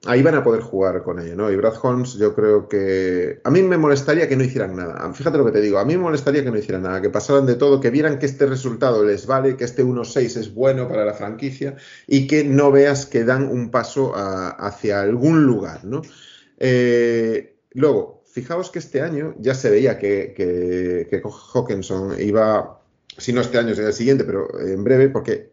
ahí 0.07 0.23
van 0.23 0.35
a 0.35 0.45
poder 0.45 0.61
jugar 0.61 1.03
con 1.03 1.19
ello, 1.19 1.37
¿no? 1.37 1.51
Y 1.51 1.57
Brad 1.57 1.75
Holmes, 1.83 2.15
yo 2.15 2.35
creo 2.35 2.69
que. 2.69 3.41
A 3.45 3.51
mí 3.51 3.63
me 3.63 3.77
molestaría 3.77 4.29
que 4.29 4.37
no 4.37 4.45
hicieran 4.45 4.77
nada. 4.77 5.13
Fíjate 5.13 5.39
lo 5.39 5.45
que 5.45 5.53
te 5.53 5.61
digo, 5.61 5.79
a 5.79 5.85
mí 5.85 5.97
me 5.97 6.03
molestaría 6.03 6.45
que 6.45 6.51
no 6.51 6.59
hicieran 6.59 6.83
nada, 6.83 7.01
que 7.01 7.11
pasaran 7.11 7.47
de 7.47 7.55
todo, 7.55 7.81
que 7.81 7.91
vieran 7.91 8.19
que 8.19 8.27
este 8.27 8.47
resultado 8.47 9.05
les 9.05 9.27
vale, 9.27 9.57
que 9.57 9.65
este 9.65 9.85
1-6 9.85 10.37
es 10.37 10.55
bueno 10.55 10.89
para 10.89 11.05
la 11.05 11.15
franquicia 11.15 11.77
y 12.07 12.27
que 12.27 12.45
no 12.45 12.71
veas 12.71 13.07
que 13.07 13.25
dan 13.25 13.49
un 13.49 13.71
paso 13.71 14.13
hacia 14.15 15.01
algún 15.01 15.45
lugar, 15.45 15.85
¿no? 15.85 16.03
Eh, 16.59 17.57
luego, 17.73 18.23
fijaos 18.27 18.71
que 18.71 18.79
este 18.79 19.01
año 19.01 19.35
ya 19.39 19.55
se 19.55 19.71
veía 19.71 19.99
que, 19.99 20.35
que, 20.37 21.07
que 21.09 21.23
Hawkinson 21.55 22.21
iba 22.21 22.84
si 23.17 23.33
no 23.33 23.41
este 23.41 23.59
año, 23.59 23.75
será 23.75 23.89
el 23.89 23.95
siguiente, 23.95 24.25
pero 24.25 24.49
en 24.61 24.83
breve, 24.83 25.09
porque 25.09 25.51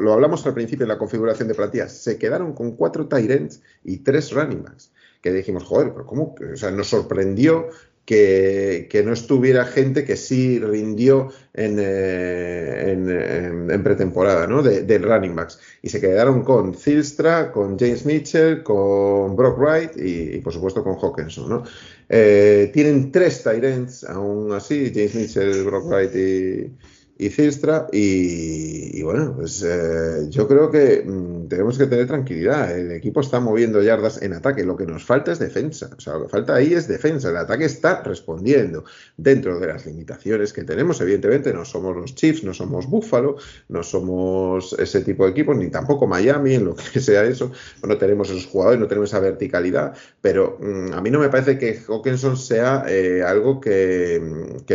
lo 0.00 0.12
hablamos 0.12 0.44
al 0.46 0.54
principio 0.54 0.84
en 0.84 0.88
la 0.88 0.98
configuración 0.98 1.48
de 1.48 1.54
plantillas, 1.54 1.92
se 1.92 2.18
quedaron 2.18 2.52
con 2.52 2.76
cuatro 2.76 3.06
Tyrants 3.06 3.62
y 3.84 3.98
tres 3.98 4.32
running 4.32 4.62
backs. 4.62 4.92
Que 5.22 5.32
dijimos, 5.32 5.64
joder, 5.64 5.92
pero 5.92 6.06
¿cómo? 6.06 6.34
O 6.52 6.56
sea, 6.56 6.70
nos 6.70 6.88
sorprendió 6.88 7.68
que, 8.06 9.02
no 9.04 9.12
estuviera 9.12 9.64
gente 9.64 10.04
que 10.04 10.16
sí 10.16 10.60
rindió 10.60 11.32
en, 11.52 11.76
eh, 11.80 12.92
en, 12.92 13.82
pretemporada, 13.82 14.46
¿no? 14.46 14.62
De, 14.62 14.82
del 14.82 15.02
running 15.02 15.34
backs. 15.34 15.58
Y 15.82 15.88
se 15.88 16.00
quedaron 16.00 16.42
con 16.42 16.74
Zilstra, 16.74 17.50
con 17.50 17.78
James 17.78 18.06
Mitchell, 18.06 18.62
con 18.62 19.34
Brock 19.34 19.58
Wright 19.58 19.90
y, 19.96 20.38
por 20.38 20.52
supuesto 20.52 20.84
con 20.84 20.96
Hawkinson, 20.96 21.48
¿no? 21.48 21.64
Eh, 22.08 22.70
tienen 22.72 23.10
tres 23.10 23.42
Tyrants 23.42 24.04
aún 24.04 24.52
así, 24.52 24.92
James 24.94 25.14
Mitchell, 25.16 25.64
Brock 25.64 25.86
Wright 25.86 26.14
y, 26.14 26.72
y 27.18 27.30
Cilstra. 27.30 27.86
Y, 27.92 29.02
bueno, 29.02 29.34
pues 29.36 29.62
eh, 29.66 30.26
yo 30.28 30.46
creo 30.46 30.70
que 30.70 31.02
mm, 31.06 31.48
tenemos 31.48 31.78
que 31.78 31.86
tener 31.86 32.06
tranquilidad. 32.06 32.76
El 32.76 32.92
equipo 32.92 33.20
está 33.20 33.40
moviendo 33.40 33.82
yardas 33.82 34.20
en 34.22 34.34
ataque. 34.34 34.64
Lo 34.64 34.76
que 34.76 34.86
nos 34.86 35.04
falta 35.04 35.32
es 35.32 35.38
defensa. 35.38 35.90
O 35.96 36.00
sea, 36.00 36.14
lo 36.14 36.24
que 36.24 36.28
falta 36.28 36.54
ahí 36.54 36.74
es 36.74 36.88
defensa. 36.88 37.30
El 37.30 37.36
ataque 37.36 37.64
está 37.64 38.02
respondiendo 38.02 38.84
dentro 39.16 39.58
de 39.58 39.66
las 39.68 39.86
limitaciones 39.86 40.52
que 40.52 40.64
tenemos. 40.64 41.00
Evidentemente, 41.00 41.52
no 41.52 41.64
somos 41.64 41.96
los 41.96 42.14
Chiefs, 42.14 42.44
no 42.44 42.52
somos 42.52 42.86
Buffalo, 42.86 43.36
no 43.68 43.82
somos 43.82 44.74
ese 44.78 45.00
tipo 45.00 45.24
de 45.24 45.30
equipos, 45.30 45.56
ni 45.56 45.68
tampoco 45.68 46.06
Miami, 46.06 46.54
en 46.54 46.66
lo 46.66 46.76
que 46.76 47.00
sea 47.00 47.24
eso. 47.24 47.50
No 47.86 47.96
tenemos 47.96 48.28
esos 48.30 48.46
jugadores, 48.46 48.80
no 48.80 48.88
tenemos 48.88 49.10
esa 49.10 49.20
verticalidad. 49.20 49.94
Pero 50.26 50.58
mm, 50.60 50.92
a 50.92 51.00
mí 51.00 51.08
no 51.08 51.20
me 51.20 51.28
parece 51.28 51.56
que 51.56 51.80
Hawkinson 51.86 52.36
sea 52.36 52.84
eh, 52.88 53.22
algo 53.22 53.60
que, 53.60 54.20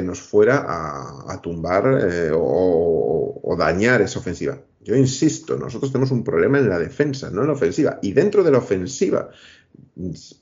nos 0.02 0.22
fuera 0.22 0.64
a, 1.28 1.42
tumbar. 1.42 2.08
Eh, 2.10 2.32
o, 2.34 3.56
dañar 3.60 4.02
esa 4.02 4.20
ofensiva. 4.20 4.58
Yo 4.80 4.96
insisto, 4.96 5.58
nosotros 5.58 5.92
tenemos 5.92 6.10
un 6.12 6.24
problema 6.24 6.58
en 6.58 6.70
la 6.70 6.80
defensa, 6.80 7.30
no 7.30 7.42
en 7.42 7.48
la 7.48 7.54
ofensiva. 7.54 8.00
Y 8.02 8.14
dentro 8.14 8.46
de 8.46 8.52
la 8.52 8.60
ofensiva, 8.60 9.30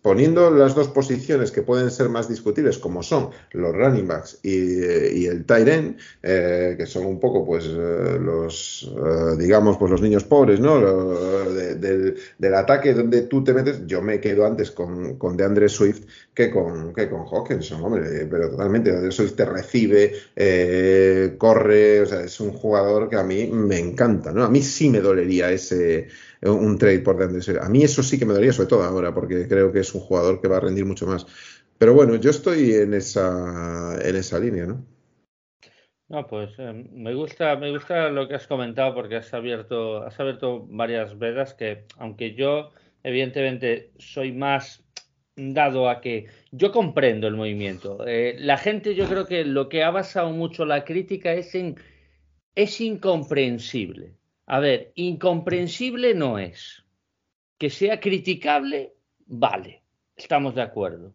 poniendo 0.02 0.52
las 0.52 0.76
dos 0.76 0.88
posiciones 0.90 1.52
que 1.52 1.64
pueden 1.64 1.90
ser 1.92 2.10
más 2.10 2.30
discutibles, 2.30 2.78
como 2.78 3.04
son 3.04 3.30
los 3.52 3.76
running 3.76 4.08
backs 4.08 4.40
y, 4.44 5.26
el 5.26 5.46
tight 5.46 5.68
end, 5.68 5.98
eh, 6.24 6.76
que 6.78 6.86
son 6.86 7.06
un 7.06 7.20
poco, 7.20 7.46
pues, 7.46 7.66
eh, 7.66 8.20
los, 8.22 8.90
eh, 8.96 9.36
digamos, 9.38 9.78
pues 9.78 9.92
los 9.92 10.02
niños 10.02 10.24
pobres, 10.24 10.60
¿no? 10.60 10.80
del, 10.80 12.54
ataque 12.54 12.94
donde 12.94 13.24
tú 13.24 13.44
te 13.44 13.54
metes, 13.54 13.86
yo 13.86 14.02
me 14.02 14.20
quedo 14.20 14.46
antes 14.46 14.72
con, 14.72 15.18
con 15.18 15.38
DeAndre 15.38 15.70
Swift 15.70 16.06
que 16.34 16.52
con, 16.52 16.94
que 16.94 17.10
con 17.10 17.26
Hawkinson, 17.26 17.84
hombre, 17.84 18.28
pero 18.30 18.50
totalmente, 18.50 18.92
DeAndre 18.92 19.12
Swift 19.12 19.36
te 19.36 19.46
recibe, 19.46 20.14
corre, 21.38 22.02
o 22.02 22.06
sea, 22.06 22.22
es 22.22 22.40
un 22.40 22.52
jugador 22.54 23.10
que 23.10 23.18
a 23.18 23.24
mí 23.24 23.48
me 23.48 23.78
encanta, 23.80 24.32
¿no? 24.32 24.44
A 24.44 24.50
mí 24.50 24.62
sí 24.62 24.90
me 24.90 25.00
dolería 25.00 25.52
ese 25.52 26.08
un 26.42 26.78
trade 26.78 27.00
por 27.00 27.18
DeAndre 27.18 27.60
A 27.62 27.70
mí 27.70 27.84
eso 27.84 28.02
sí 28.04 28.18
que 28.18 28.26
me 28.26 28.34
daría, 28.34 28.54
sobre 28.54 28.70
todo 28.70 28.84
ahora, 28.84 29.14
porque 29.14 29.48
creo 29.48 29.72
que 29.72 29.80
es 29.80 29.94
un 29.94 30.02
jugador 30.02 30.42
que 30.42 30.48
va 30.48 30.58
a 30.58 30.62
rendir 30.62 30.86
mucho 30.86 31.06
más. 31.06 31.26
Pero 31.78 31.94
bueno, 31.94 32.16
yo 32.16 32.30
estoy 32.30 32.74
en 32.74 32.94
esa, 32.94 33.98
en 34.02 34.16
esa 34.16 34.40
línea, 34.40 34.66
¿no? 34.66 34.86
No, 36.10 36.26
pues 36.26 36.52
eh, 36.58 36.88
me 36.92 37.14
gusta, 37.14 37.56
me 37.56 37.70
gusta 37.72 38.10
lo 38.10 38.28
que 38.28 38.36
has 38.36 38.48
comentado 38.48 38.96
porque 38.96 39.18
has 39.18 39.34
abierto, 39.34 40.04
has 40.04 40.20
abierto 40.20 40.66
varias 40.68 41.18
vedas 41.20 41.54
que, 41.54 41.86
aunque 41.98 42.34
yo 42.34 42.72
evidentemente 43.04 43.92
soy 44.00 44.32
más 44.32 44.84
dado 45.36 45.88
a 45.88 46.02
que 46.02 46.26
yo 46.52 46.72
comprendo 46.72 47.28
el 47.28 47.36
movimiento. 47.36 48.06
Eh, 48.08 48.36
la 48.40 48.58
gente, 48.58 48.96
yo 48.96 49.08
creo 49.08 49.26
que 49.26 49.46
lo 49.46 49.70
que 49.70 49.84
ha 49.84 49.92
basado 49.92 50.32
mucho 50.32 50.66
la 50.66 50.84
crítica 50.84 51.34
es 51.34 51.54
en 51.56 51.78
es 52.56 52.82
incomprensible. 52.82 54.19
A 54.50 54.60
ver, 54.60 54.92
incomprensible 54.96 56.16
no 56.16 56.40
es. 56.40 56.84
Que 57.60 57.70
sea 57.70 58.00
criticable, 58.00 58.96
vale, 59.28 59.84
estamos 60.16 60.56
de 60.56 60.64
acuerdo 60.64 61.14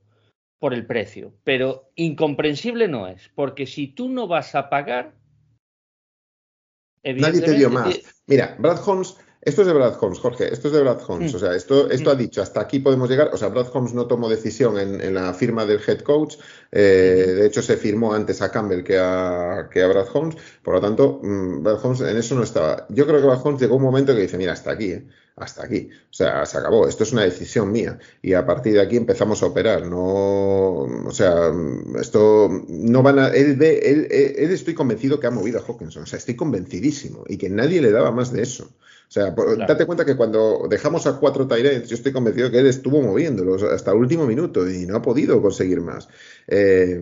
por 0.60 0.72
el 0.72 0.86
precio, 0.86 1.34
pero 1.42 1.90
incomprensible 1.96 2.86
no 2.86 3.08
es, 3.08 3.28
porque 3.34 3.66
si 3.66 3.88
tú 3.88 4.08
no 4.08 4.28
vas 4.28 4.54
a 4.54 4.70
pagar... 4.70 5.14
Nadie 7.02 7.40
te 7.40 7.54
dio 7.54 7.70
más. 7.70 8.22
Mira, 8.26 8.56
Brad 8.58 8.80
Holmes 8.86 9.18
esto 9.44 9.60
es 9.60 9.66
de 9.66 9.72
Brad 9.72 9.96
Holmes, 10.00 10.18
Jorge, 10.18 10.52
esto 10.52 10.68
es 10.68 10.74
de 10.74 10.80
Brad 10.80 11.00
Holmes. 11.06 11.32
Mm. 11.32 11.36
O 11.36 11.38
sea, 11.38 11.54
esto, 11.54 11.90
esto 11.90 12.10
ha 12.10 12.14
mm. 12.14 12.18
dicho, 12.18 12.42
hasta 12.42 12.60
aquí 12.60 12.78
podemos 12.78 13.08
llegar. 13.08 13.30
O 13.32 13.36
sea, 13.36 13.48
Brad 13.48 13.68
Holmes 13.72 13.94
no 13.94 14.06
tomó 14.06 14.28
decisión 14.28 14.78
en, 14.78 15.14
la 15.14 15.34
firma 15.34 15.66
del 15.66 15.80
head 15.86 16.00
coach. 16.00 16.36
Eh, 16.72 17.34
de 17.36 17.46
hecho, 17.46 17.62
se 17.62 17.76
firmó 17.76 18.14
antes 18.14 18.42
a 18.42 18.50
Campbell 18.50 18.82
que 18.82 18.98
a, 18.98 19.68
que 19.70 19.82
a 19.82 19.88
Brad 19.88 20.06
Holmes. 20.12 20.36
Por 20.62 20.74
lo 20.74 20.80
tanto, 20.80 21.20
mm, 21.22 21.62
Brad 21.62 21.84
Holmes 21.84 22.00
en 22.00 22.16
eso 22.16 22.34
no 22.34 22.42
estaba. 22.42 22.86
Yo 22.88 23.06
creo 23.06 23.20
que 23.20 23.26
Brad 23.26 23.44
Holmes 23.44 23.60
llegó 23.60 23.76
un 23.76 23.82
momento 23.82 24.14
que 24.14 24.22
dice, 24.22 24.38
mira, 24.38 24.52
hasta 24.52 24.72
aquí, 24.72 24.92
¿eh? 24.92 25.04
hasta 25.36 25.64
aquí. 25.64 25.88
O 26.10 26.12
sea, 26.12 26.46
se 26.46 26.58
acabó. 26.58 26.86
Esto 26.88 27.02
es 27.02 27.12
una 27.12 27.22
decisión 27.22 27.70
mía. 27.72 27.98
Y 28.22 28.34
a 28.34 28.46
partir 28.46 28.74
de 28.74 28.80
aquí 28.80 28.96
empezamos 28.96 29.42
a 29.42 29.46
operar. 29.46 29.86
No, 29.86 29.98
o 30.00 31.10
sea, 31.12 31.52
esto 32.00 32.48
no 32.68 33.02
van 33.02 33.18
a. 33.18 33.28
Él, 33.28 33.60
él, 33.60 34.08
él, 34.10 34.50
estoy 34.50 34.74
convencido 34.74 35.18
que 35.20 35.26
ha 35.26 35.30
movido 35.30 35.58
a 35.58 35.62
Hawkinson. 35.62 36.04
O 36.04 36.06
sea, 36.06 36.18
estoy 36.18 36.36
convencidísimo. 36.36 37.24
Y 37.28 37.36
que 37.36 37.48
nadie 37.48 37.82
le 37.82 37.90
daba 37.90 38.10
más 38.10 38.32
de 38.32 38.42
eso. 38.42 38.70
O 39.08 39.12
sea, 39.14 39.34
date 39.68 39.86
cuenta 39.86 40.04
que 40.04 40.16
cuando 40.16 40.66
dejamos 40.68 41.06
a 41.06 41.18
cuatro 41.20 41.46
Tyrants, 41.46 41.88
yo 41.88 41.94
estoy 41.94 42.12
convencido 42.12 42.50
que 42.50 42.58
él 42.58 42.66
estuvo 42.66 43.00
moviéndolos 43.00 43.62
hasta 43.62 43.92
el 43.92 43.98
último 43.98 44.26
minuto 44.26 44.68
y 44.68 44.86
no 44.86 44.96
ha 44.96 45.02
podido 45.02 45.40
conseguir 45.40 45.80
más. 45.80 46.08
Eh, 46.48 47.00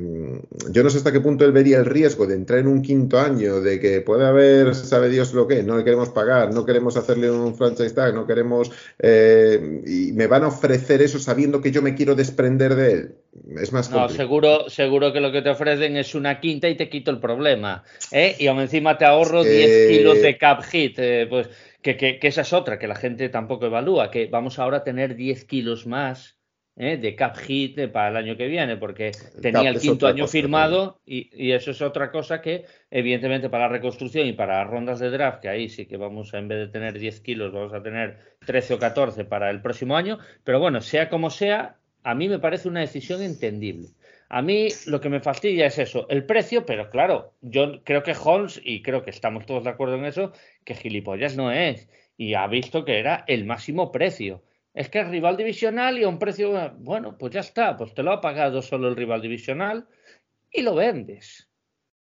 yo 0.70 0.82
no 0.82 0.90
sé 0.90 0.98
hasta 0.98 1.12
qué 1.12 1.20
punto 1.20 1.44
él 1.44 1.52
vería 1.52 1.78
el 1.78 1.86
riesgo 1.86 2.26
de 2.26 2.34
entrar 2.34 2.58
en 2.58 2.66
un 2.66 2.82
quinto 2.82 3.18
año, 3.18 3.60
de 3.60 3.80
que 3.80 4.00
puede 4.00 4.26
haber, 4.26 4.74
sabe 4.74 5.08
Dios 5.08 5.32
lo 5.32 5.46
que, 5.48 5.62
no 5.62 5.78
le 5.78 5.84
queremos 5.84 6.10
pagar, 6.10 6.52
no 6.52 6.66
queremos 6.66 6.96
hacerle 6.96 7.30
un 7.30 7.54
franchise 7.56 7.94
tag, 7.94 8.14
no 8.14 8.26
queremos. 8.26 8.70
Eh, 8.98 9.82
y 9.86 10.12
me 10.12 10.26
van 10.26 10.42
a 10.42 10.48
ofrecer 10.48 11.02
eso 11.02 11.18
sabiendo 11.18 11.60
que 11.60 11.70
yo 11.70 11.82
me 11.82 11.94
quiero 11.94 12.14
desprender 12.14 12.74
de 12.74 12.92
él. 12.92 13.14
Es 13.58 13.72
más 13.72 13.90
No, 13.90 14.08
seguro, 14.10 14.68
seguro 14.68 15.12
que 15.12 15.20
lo 15.20 15.32
que 15.32 15.40
te 15.40 15.48
ofrecen 15.48 15.96
es 15.96 16.14
una 16.14 16.40
quinta 16.40 16.68
y 16.68 16.76
te 16.76 16.90
quito 16.90 17.10
el 17.10 17.18
problema. 17.18 17.82
¿eh? 18.10 18.36
Y 18.38 18.46
aún 18.48 18.60
encima 18.60 18.98
te 18.98 19.06
ahorro 19.06 19.42
10 19.42 19.90
kilos 19.90 20.20
de 20.20 20.36
cap 20.36 20.62
hit. 20.64 20.96
pues 21.30 21.48
que, 21.82 22.18
esa 22.22 22.42
es 22.42 22.52
otra 22.52 22.78
que 22.78 22.86
la 22.86 22.94
gente 22.94 23.28
tampoco 23.28 23.66
evalúa, 23.66 24.10
que 24.10 24.26
vamos 24.26 24.58
ahora 24.58 24.78
a 24.78 24.84
tener 24.84 25.16
10 25.16 25.44
kilos 25.44 25.86
más 25.86 26.38
¿eh? 26.76 26.96
de 26.96 27.14
cap 27.16 27.36
hit 27.36 27.90
para 27.90 28.08
el 28.08 28.16
año 28.16 28.36
que 28.36 28.46
viene, 28.46 28.76
porque 28.76 29.12
tenía 29.40 29.68
el 29.68 29.80
quinto 29.80 30.06
año 30.06 30.26
firmado 30.26 31.00
y, 31.04 31.52
eso 31.52 31.72
es 31.72 31.82
otra 31.82 32.10
cosa 32.10 32.40
que, 32.40 32.64
evidentemente, 32.90 33.50
para 33.50 33.64
la 33.64 33.72
reconstrucción 33.72 34.26
y 34.26 34.32
para 34.32 34.58
las 34.58 34.70
rondas 34.70 35.00
de 35.00 35.10
draft, 35.10 35.40
que 35.40 35.48
ahí 35.48 35.68
sí 35.68 35.86
que 35.86 35.96
vamos 35.96 36.32
a, 36.34 36.38
en 36.38 36.48
vez 36.48 36.58
de 36.58 36.68
tener 36.68 36.98
10 36.98 37.20
kilos, 37.20 37.52
vamos 37.52 37.74
a 37.74 37.82
tener 37.82 38.36
13 38.46 38.74
o 38.74 38.78
14 38.78 39.24
para 39.24 39.50
el 39.50 39.60
próximo 39.60 39.96
año, 39.96 40.18
pero 40.44 40.60
bueno, 40.60 40.80
sea 40.80 41.08
como 41.08 41.30
sea, 41.30 41.76
a 42.04 42.14
mí 42.14 42.28
me 42.28 42.38
parece 42.38 42.68
una 42.68 42.80
decisión 42.80 43.22
entendible. 43.22 43.88
A 44.34 44.40
mí 44.40 44.68
lo 44.86 45.02
que 45.02 45.10
me 45.10 45.20
fastidia 45.20 45.66
es 45.66 45.78
eso, 45.78 46.06
el 46.08 46.24
precio, 46.24 46.64
pero 46.64 46.88
claro, 46.88 47.34
yo 47.42 47.84
creo 47.84 48.02
que 48.02 48.16
Holmes, 48.18 48.58
y 48.64 48.80
creo 48.80 49.04
que 49.04 49.10
estamos 49.10 49.44
todos 49.44 49.64
de 49.64 49.68
acuerdo 49.68 49.96
en 49.96 50.06
eso, 50.06 50.32
que 50.64 50.74
gilipollas 50.74 51.36
no 51.36 51.52
es. 51.52 51.86
Y 52.16 52.32
ha 52.32 52.46
visto 52.46 52.86
que 52.86 52.98
era 52.98 53.24
el 53.26 53.44
máximo 53.44 53.92
precio. 53.92 54.42
Es 54.72 54.88
que 54.88 55.00
es 55.00 55.08
rival 55.08 55.36
divisional 55.36 55.98
y 55.98 56.04
a 56.04 56.08
un 56.08 56.18
precio, 56.18 56.72
bueno, 56.78 57.18
pues 57.18 57.34
ya 57.34 57.40
está, 57.40 57.76
pues 57.76 57.92
te 57.92 58.02
lo 58.02 58.10
ha 58.10 58.22
pagado 58.22 58.62
solo 58.62 58.88
el 58.88 58.96
rival 58.96 59.20
divisional 59.20 59.86
y 60.50 60.62
lo 60.62 60.76
vendes. 60.76 61.50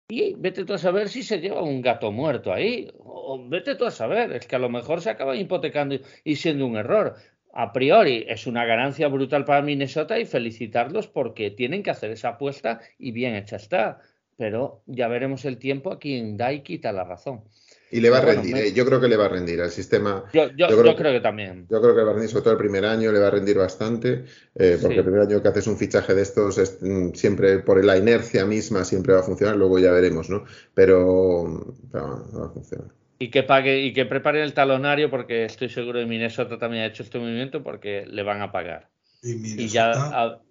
Y 0.08 0.34
vete 0.34 0.64
tú 0.64 0.72
a 0.72 0.78
saber 0.78 1.08
si 1.10 1.22
se 1.22 1.38
lleva 1.38 1.62
un 1.62 1.80
gato 1.80 2.10
muerto 2.10 2.52
ahí, 2.52 2.90
o 2.98 3.46
vete 3.48 3.76
tú 3.76 3.84
a 3.84 3.92
saber, 3.92 4.32
es 4.32 4.44
que 4.48 4.56
a 4.56 4.58
lo 4.58 4.68
mejor 4.68 5.02
se 5.02 5.10
acaba 5.10 5.36
hipotecando 5.36 6.00
y 6.24 6.34
siendo 6.34 6.66
un 6.66 6.78
error 6.78 7.14
a 7.52 7.72
priori 7.72 8.24
es 8.28 8.46
una 8.46 8.64
ganancia 8.64 9.08
brutal 9.08 9.44
para 9.44 9.62
Minnesota 9.62 10.18
y 10.18 10.26
felicitarlos 10.26 11.08
porque 11.08 11.50
tienen 11.50 11.82
que 11.82 11.90
hacer 11.90 12.10
esa 12.10 12.30
apuesta 12.30 12.80
y 12.98 13.12
bien 13.12 13.34
hecha 13.34 13.56
está. 13.56 14.00
Pero 14.36 14.82
ya 14.86 15.08
veremos 15.08 15.44
el 15.44 15.58
tiempo 15.58 15.90
a 15.90 15.98
quien 15.98 16.36
da 16.36 16.52
y 16.52 16.62
quita 16.62 16.92
la 16.92 17.04
razón. 17.04 17.42
Y 17.90 18.00
le 18.00 18.10
va 18.10 18.18
a 18.18 18.20
rendir, 18.20 18.56
eh, 18.56 18.72
yo 18.72 18.84
creo 18.84 19.00
que 19.00 19.08
le 19.08 19.16
va 19.16 19.24
a 19.24 19.28
rendir 19.28 19.60
al 19.60 19.70
sistema. 19.70 20.24
Yo, 20.32 20.48
creo, 20.54 20.94
que 20.94 21.20
también. 21.20 21.66
Yo 21.70 21.80
creo 21.80 21.94
que 21.94 22.00
le 22.00 22.04
va 22.04 22.10
a 22.10 22.14
rendir, 22.14 22.30
sobre 22.30 22.42
todo 22.44 22.52
el 22.52 22.58
primer 22.58 22.84
año, 22.84 23.10
le 23.10 23.18
va 23.18 23.28
a 23.28 23.30
rendir 23.30 23.56
bastante, 23.56 24.26
eh, 24.54 24.78
porque 24.80 24.98
el 24.98 25.04
primer 25.04 25.22
año 25.22 25.42
que 25.42 25.48
haces 25.48 25.66
un 25.66 25.78
fichaje 25.78 26.14
de 26.14 26.22
estos, 26.22 26.58
es, 26.58 26.78
mm, 26.82 27.14
siempre 27.14 27.60
por 27.60 27.82
la 27.82 27.96
inercia 27.96 28.44
misma, 28.44 28.84
siempre 28.84 29.14
va 29.14 29.20
a 29.20 29.22
funcionar, 29.22 29.56
luego 29.56 29.78
ya 29.78 29.90
veremos, 29.90 30.28
¿no? 30.28 30.44
Pero, 30.74 31.74
pero 31.90 32.26
va 32.38 32.46
a 32.46 32.50
funcionar 32.50 32.97
y 33.18 33.30
que 33.30 33.42
pague 33.42 33.80
y 33.80 33.92
que 33.92 34.06
prepare 34.06 34.42
el 34.42 34.54
talonario 34.54 35.10
porque 35.10 35.44
estoy 35.44 35.68
seguro 35.68 35.98
de 35.98 36.06
Minnesota 36.06 36.58
también 36.58 36.84
ha 36.84 36.86
hecho 36.86 37.02
este 37.02 37.18
movimiento 37.18 37.62
porque 37.62 38.06
le 38.06 38.22
van 38.22 38.42
a 38.42 38.52
pagar. 38.52 38.90
Y 39.22 39.34
Minnesota, 39.34 40.42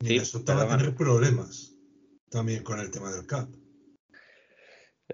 Minnesota 0.00 0.54
va 0.54 0.74
a 0.74 0.78
tener 0.78 0.94
problemas 0.94 1.74
también 2.30 2.62
con 2.62 2.80
el 2.80 2.90
tema 2.90 3.12
del 3.12 3.26
cap. 3.26 3.48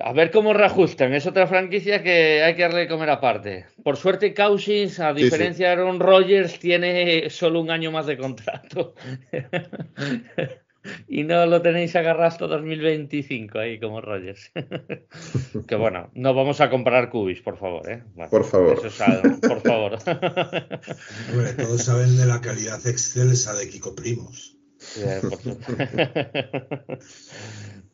A 0.00 0.12
ver 0.12 0.32
cómo 0.32 0.52
reajustan. 0.52 1.14
Es 1.14 1.24
otra 1.26 1.46
franquicia 1.46 2.02
que 2.02 2.42
hay 2.42 2.56
que 2.56 2.62
darle 2.62 2.80
de 2.80 2.88
comer 2.88 3.10
aparte. 3.10 3.66
Por 3.84 3.96
suerte, 3.96 4.34
Cousins, 4.34 4.98
a 4.98 5.12
diferencia 5.12 5.68
de 5.68 5.72
Aaron 5.72 6.00
Rodgers, 6.00 6.58
tiene 6.58 7.30
solo 7.30 7.60
un 7.60 7.70
año 7.70 7.92
más 7.92 8.06
de 8.06 8.18
contrato. 8.18 8.94
y 11.08 11.24
no 11.24 11.46
lo 11.46 11.62
tenéis 11.62 11.96
agarrado 11.96 12.26
hasta 12.26 12.46
2025 12.46 13.58
ahí 13.58 13.80
como 13.80 14.00
Rogers. 14.00 14.52
que 15.68 15.76
bueno, 15.76 16.10
no 16.14 16.34
vamos 16.34 16.60
a 16.60 16.70
comprar 16.70 17.10
cubis, 17.10 17.40
por 17.40 17.56
favor, 17.56 17.90
¿eh? 17.90 18.02
por 18.30 18.44
favor. 18.44 18.80
por 18.80 19.60
favor. 19.60 19.98
todos 21.56 21.82
saben 21.82 22.16
de 22.16 22.26
la 22.26 22.40
calidad 22.40 22.86
excelsa 22.86 23.54
de 23.54 23.68
Kiko 23.68 23.94
Primos. 23.94 24.56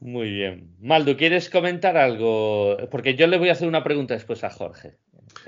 Muy 0.01 0.31
bien. 0.31 0.75
Maldo, 0.81 1.17
¿quieres 1.17 1.51
comentar 1.51 1.97
algo? 1.97 2.77
Porque 2.91 3.15
yo 3.15 3.27
le 3.27 3.39
voy 3.39 3.51
a 3.51 3.53
hacer 3.53 3.69
una 3.69 3.85
pregunta 3.85 4.15
después 4.15 4.43
a 4.45 4.51
Jorge. 4.51 4.97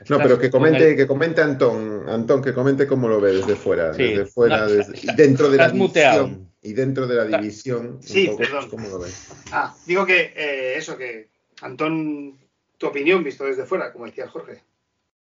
No, 0.09 0.19
pero 0.19 0.39
que 0.39 0.51
comente, 0.51 0.95
que 0.95 1.09
comente 1.09 1.43
Antón, 1.43 2.09
Antón, 2.09 2.43
que 2.43 2.55
comente 2.55 2.87
cómo 2.87 3.09
lo 3.09 3.21
ve 3.21 3.33
desde 3.33 3.57
fuera, 3.57 3.91
desde 3.91 4.27
fuera, 4.27 4.69
dentro 5.17 5.51
de 5.51 5.57
la 5.57 5.71
división 5.71 6.52
y 6.63 6.73
dentro 6.73 7.07
de 7.07 7.17
la 7.17 7.39
división. 7.39 7.99
Sí, 8.03 8.31
perdón. 8.39 8.71
¿Cómo 8.71 8.89
lo 8.89 9.01
ve? 9.01 9.11
Ah, 9.51 9.77
digo 9.85 10.07
que 10.07 10.33
eh, 10.37 10.75
eso, 10.77 10.97
que 10.97 11.29
Antón, 11.61 12.39
tu 12.79 12.87
opinión 12.87 13.25
visto 13.25 13.45
desde 13.45 13.67
fuera, 13.67 13.93
como 13.93 14.07
decía 14.07 14.29
Jorge. 14.29 14.63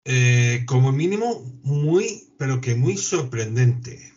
Eh, 0.06 0.64
como 0.66 0.92
mínimo, 0.92 1.42
muy, 1.64 2.34
pero 2.38 2.62
que 2.62 2.76
muy 2.76 2.98
sorprendente. 2.98 4.14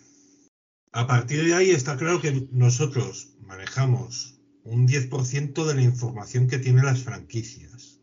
A 0.92 1.06
partir 1.06 1.44
de 1.44 1.54
ahí 1.54 1.70
está 1.70 1.96
claro 1.96 2.20
que 2.20 2.48
nosotros 2.50 3.34
manejamos 3.40 4.40
un 4.64 4.86
10% 4.86 5.66
de 5.66 5.74
la 5.74 5.82
información 5.82 6.48
que 6.48 6.58
tienen 6.58 6.84
las 6.84 7.02
franquicias. 7.02 8.00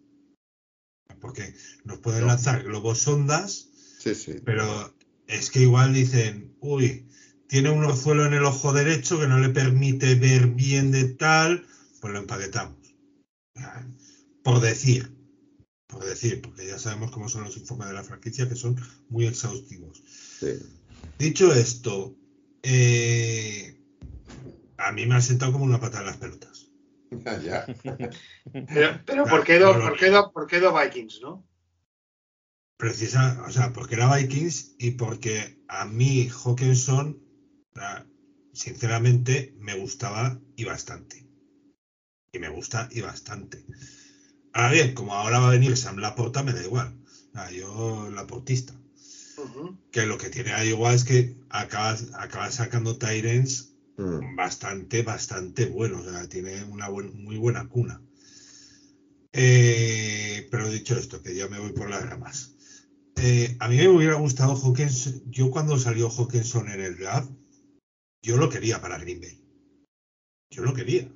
Porque 1.20 1.54
nos 1.84 2.00
pueden 2.00 2.28
lanzar 2.28 2.64
globos 2.64 3.00
sondas, 3.00 3.70
sí, 4.00 4.16
sí. 4.16 4.36
pero 4.46 4.94
es 5.28 5.50
que 5.50 5.62
igual 5.62 5.94
dicen, 5.94 6.56
uy, 6.62 7.09
tiene 7.50 7.72
un 7.72 7.84
orzuelo 7.84 8.26
en 8.26 8.36
el 8.36 8.46
ojo 8.46 8.72
derecho 8.72 9.20
que 9.20 9.28
no 9.28 9.40
le 9.40 9.50
permite 9.50 10.14
ver 10.14 10.48
bien 10.48 10.92
de 10.92 11.06
tal, 11.06 11.66
pues 12.00 12.14
lo 12.14 12.20
empaquetamos. 12.20 12.78
Por 14.44 14.62
decir, 14.62 15.12
por 15.88 16.06
decir, 16.06 16.42
porque 16.42 16.68
ya 16.68 16.78
sabemos 16.78 17.10
cómo 17.10 17.28
son 17.28 17.44
los 17.44 17.58
informes 17.58 17.88
de 17.88 17.96
la 17.96 18.04
franquicia, 18.04 18.48
que 18.48 18.56
son 18.56 18.80
muy 19.10 19.26
exhaustivos. 19.26 20.04
Dicho 21.18 21.52
esto, 21.52 22.16
eh, 22.62 23.76
a 24.78 24.92
mí 24.92 25.08
me 25.08 25.16
ha 25.16 25.22
sentado 25.22 25.52
como 25.52 25.66
una 25.66 25.80
pata 25.80 26.02
en 26.02 26.06
las 26.06 26.18
pelotas. 26.18 26.68
ya. 27.44 27.66
pero, 29.08 29.26
¿por, 29.26 29.44
qué 29.44 29.58
do, 29.58 30.32
por, 30.32 30.46
qué 30.46 30.60
Vikings, 30.60 31.20
no? 31.24 31.44
Precisa, 32.78 33.44
o 33.48 33.52
sea, 33.52 33.74
porque 33.74 33.96
era 33.96 34.16
Vikings 34.16 34.76
y 34.78 34.92
porque 34.92 35.60
a 35.68 35.86
mí 35.86 36.30
Hawkinson, 36.30 37.29
sinceramente, 38.54 39.54
me 39.58 39.76
gustaba 39.76 40.40
y 40.56 40.64
bastante. 40.64 41.26
Y 42.32 42.40
me 42.40 42.50
gusta 42.50 42.88
y 42.92 43.02
bastante. 43.02 43.66
Ahora 44.54 44.72
bien, 44.72 44.94
como 44.94 45.14
ahora 45.14 45.40
va 45.40 45.48
a 45.50 45.52
venir 45.52 45.76
Sam 45.78 45.98
Laporta, 45.98 46.44
me 46.44 46.54
da 46.54 46.64
igual. 46.64 46.96
yo, 47.56 48.10
Laportista. 48.10 48.74
Que 49.92 50.06
lo 50.06 50.18
que 50.18 50.30
tiene 50.30 50.52
ahí 50.52 50.70
igual 50.70 50.96
es 50.96 51.04
que 51.04 51.36
acaba, 51.50 51.96
acaba 52.14 52.52
sacando 52.52 52.98
Tyrens 52.98 53.70
Mm. 54.00 54.36
bastante, 54.36 55.04
bastante 55.04 55.66
bueno. 55.66 56.00
O 56.00 56.04
sea, 56.04 56.28
tiene 56.28 56.64
una 56.64 56.90
muy 56.90 57.38
buena 57.38 57.68
cuna. 57.68 58.02
Eh, 59.34 60.48
pero 60.50 60.70
dicho 60.70 60.98
esto, 60.98 61.22
que 61.22 61.36
ya 61.36 61.48
me 61.48 61.60
voy 61.60 61.74
por 61.74 61.90
las 61.90 62.08
ramas. 62.10 62.54
Eh, 63.18 63.58
a 63.60 63.68
mí 63.68 63.76
me 63.76 63.90
hubiera 63.90 64.16
gustado 64.16 64.56
Hawkinson. 64.56 65.22
Yo 65.30 65.52
cuando 65.52 65.78
salió 65.78 66.10
Hawkinson 66.10 66.70
en 66.70 66.80
el 66.80 66.98
draft, 66.98 67.30
yo 68.22 68.38
lo 68.38 68.50
quería 68.50 68.82
para 68.82 68.98
Green 68.98 69.22
Bay. 69.22 69.44
Yo 70.52 70.64
lo 70.64 70.74
quería. 70.74 71.12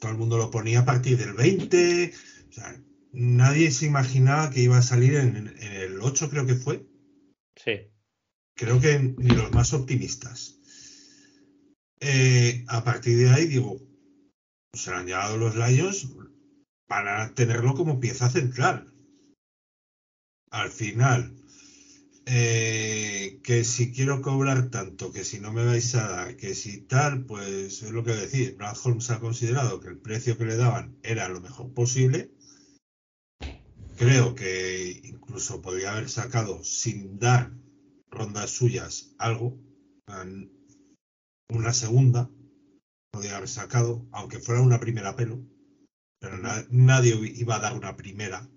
Todo 0.00 0.12
el 0.12 0.18
mundo 0.18 0.38
lo 0.38 0.50
ponía 0.50 0.80
a 0.80 0.84
partir 0.84 1.16
del 1.18 1.34
20. 1.34 2.12
O 2.48 2.52
sea, 2.52 2.82
nadie 3.12 3.70
se 3.70 3.86
imaginaba 3.86 4.50
que 4.50 4.60
iba 4.60 4.78
a 4.78 4.82
salir 4.82 5.14
en, 5.16 5.36
en 5.36 5.72
el 5.72 6.00
8, 6.00 6.30
creo 6.30 6.46
que 6.46 6.54
fue. 6.54 6.86
Sí. 7.56 7.92
Creo 8.54 8.80
que 8.80 8.98
ni 8.98 9.30
los 9.30 9.52
más 9.52 9.72
optimistas. 9.72 10.58
Eh, 12.00 12.64
a 12.68 12.82
partir 12.82 13.16
de 13.16 13.30
ahí, 13.30 13.46
digo, 13.46 13.80
se 14.74 14.92
han 14.92 15.06
llegado 15.06 15.36
los 15.36 15.54
Lions 15.54 16.08
para 16.88 17.32
tenerlo 17.34 17.74
como 17.74 18.00
pieza 18.00 18.28
central. 18.28 18.92
Al 20.50 20.70
final, 20.70 21.34
eh, 22.34 23.40
que 23.42 23.62
si 23.62 23.92
quiero 23.92 24.22
cobrar 24.22 24.70
tanto, 24.70 25.12
que 25.12 25.22
si 25.22 25.38
no 25.38 25.52
me 25.52 25.66
vais 25.66 25.94
a 25.94 26.08
dar, 26.08 26.36
que 26.36 26.54
si 26.54 26.80
tal, 26.80 27.26
pues 27.26 27.82
es 27.82 27.90
lo 27.90 28.02
que 28.04 28.14
decir. 28.14 28.56
Brad 28.56 28.76
Holmes 28.82 29.10
ha 29.10 29.20
considerado 29.20 29.80
que 29.80 29.88
el 29.88 29.98
precio 29.98 30.38
que 30.38 30.46
le 30.46 30.56
daban 30.56 30.96
era 31.02 31.28
lo 31.28 31.42
mejor 31.42 31.74
posible. 31.74 32.30
Creo 33.98 34.34
que 34.34 35.02
incluso 35.04 35.60
podría 35.60 35.92
haber 35.92 36.08
sacado 36.08 36.64
sin 36.64 37.18
dar 37.18 37.52
rondas 38.10 38.50
suyas 38.50 39.14
algo 39.18 39.58
una 41.50 41.72
segunda, 41.74 42.30
podía 43.10 43.36
haber 43.36 43.48
sacado, 43.48 44.06
aunque 44.10 44.38
fuera 44.38 44.62
una 44.62 44.80
primera 44.80 45.14
pelo, 45.16 45.44
pero 46.18 46.38
nadie 46.70 47.14
iba 47.34 47.56
a 47.56 47.60
dar 47.60 47.74
una 47.74 47.94
primera. 47.94 48.48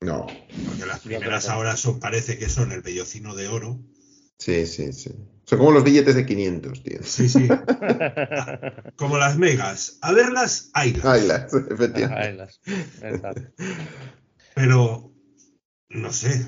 No. 0.00 0.26
Porque 0.66 0.86
las 0.86 1.00
primeras 1.00 1.48
ahora 1.48 1.76
son, 1.76 2.00
parece 2.00 2.38
que 2.38 2.48
son 2.48 2.72
el 2.72 2.80
bellocino 2.80 3.34
de 3.34 3.48
oro. 3.48 3.78
Sí, 4.38 4.66
sí, 4.66 4.94
sí. 4.94 5.10
Son 5.44 5.58
como 5.58 5.72
los 5.72 5.84
billetes 5.84 6.14
de 6.14 6.24
500, 6.24 6.82
tío. 6.82 6.98
Sí, 7.02 7.28
sí. 7.28 7.46
como 8.96 9.18
las 9.18 9.36
megas. 9.36 9.98
A 10.00 10.12
verlas, 10.12 10.70
haylas. 10.72 11.04
Haylas, 11.04 11.52
efectivamente. 11.70 12.46
Pero, 14.54 15.12
no 15.90 16.12
sé. 16.12 16.46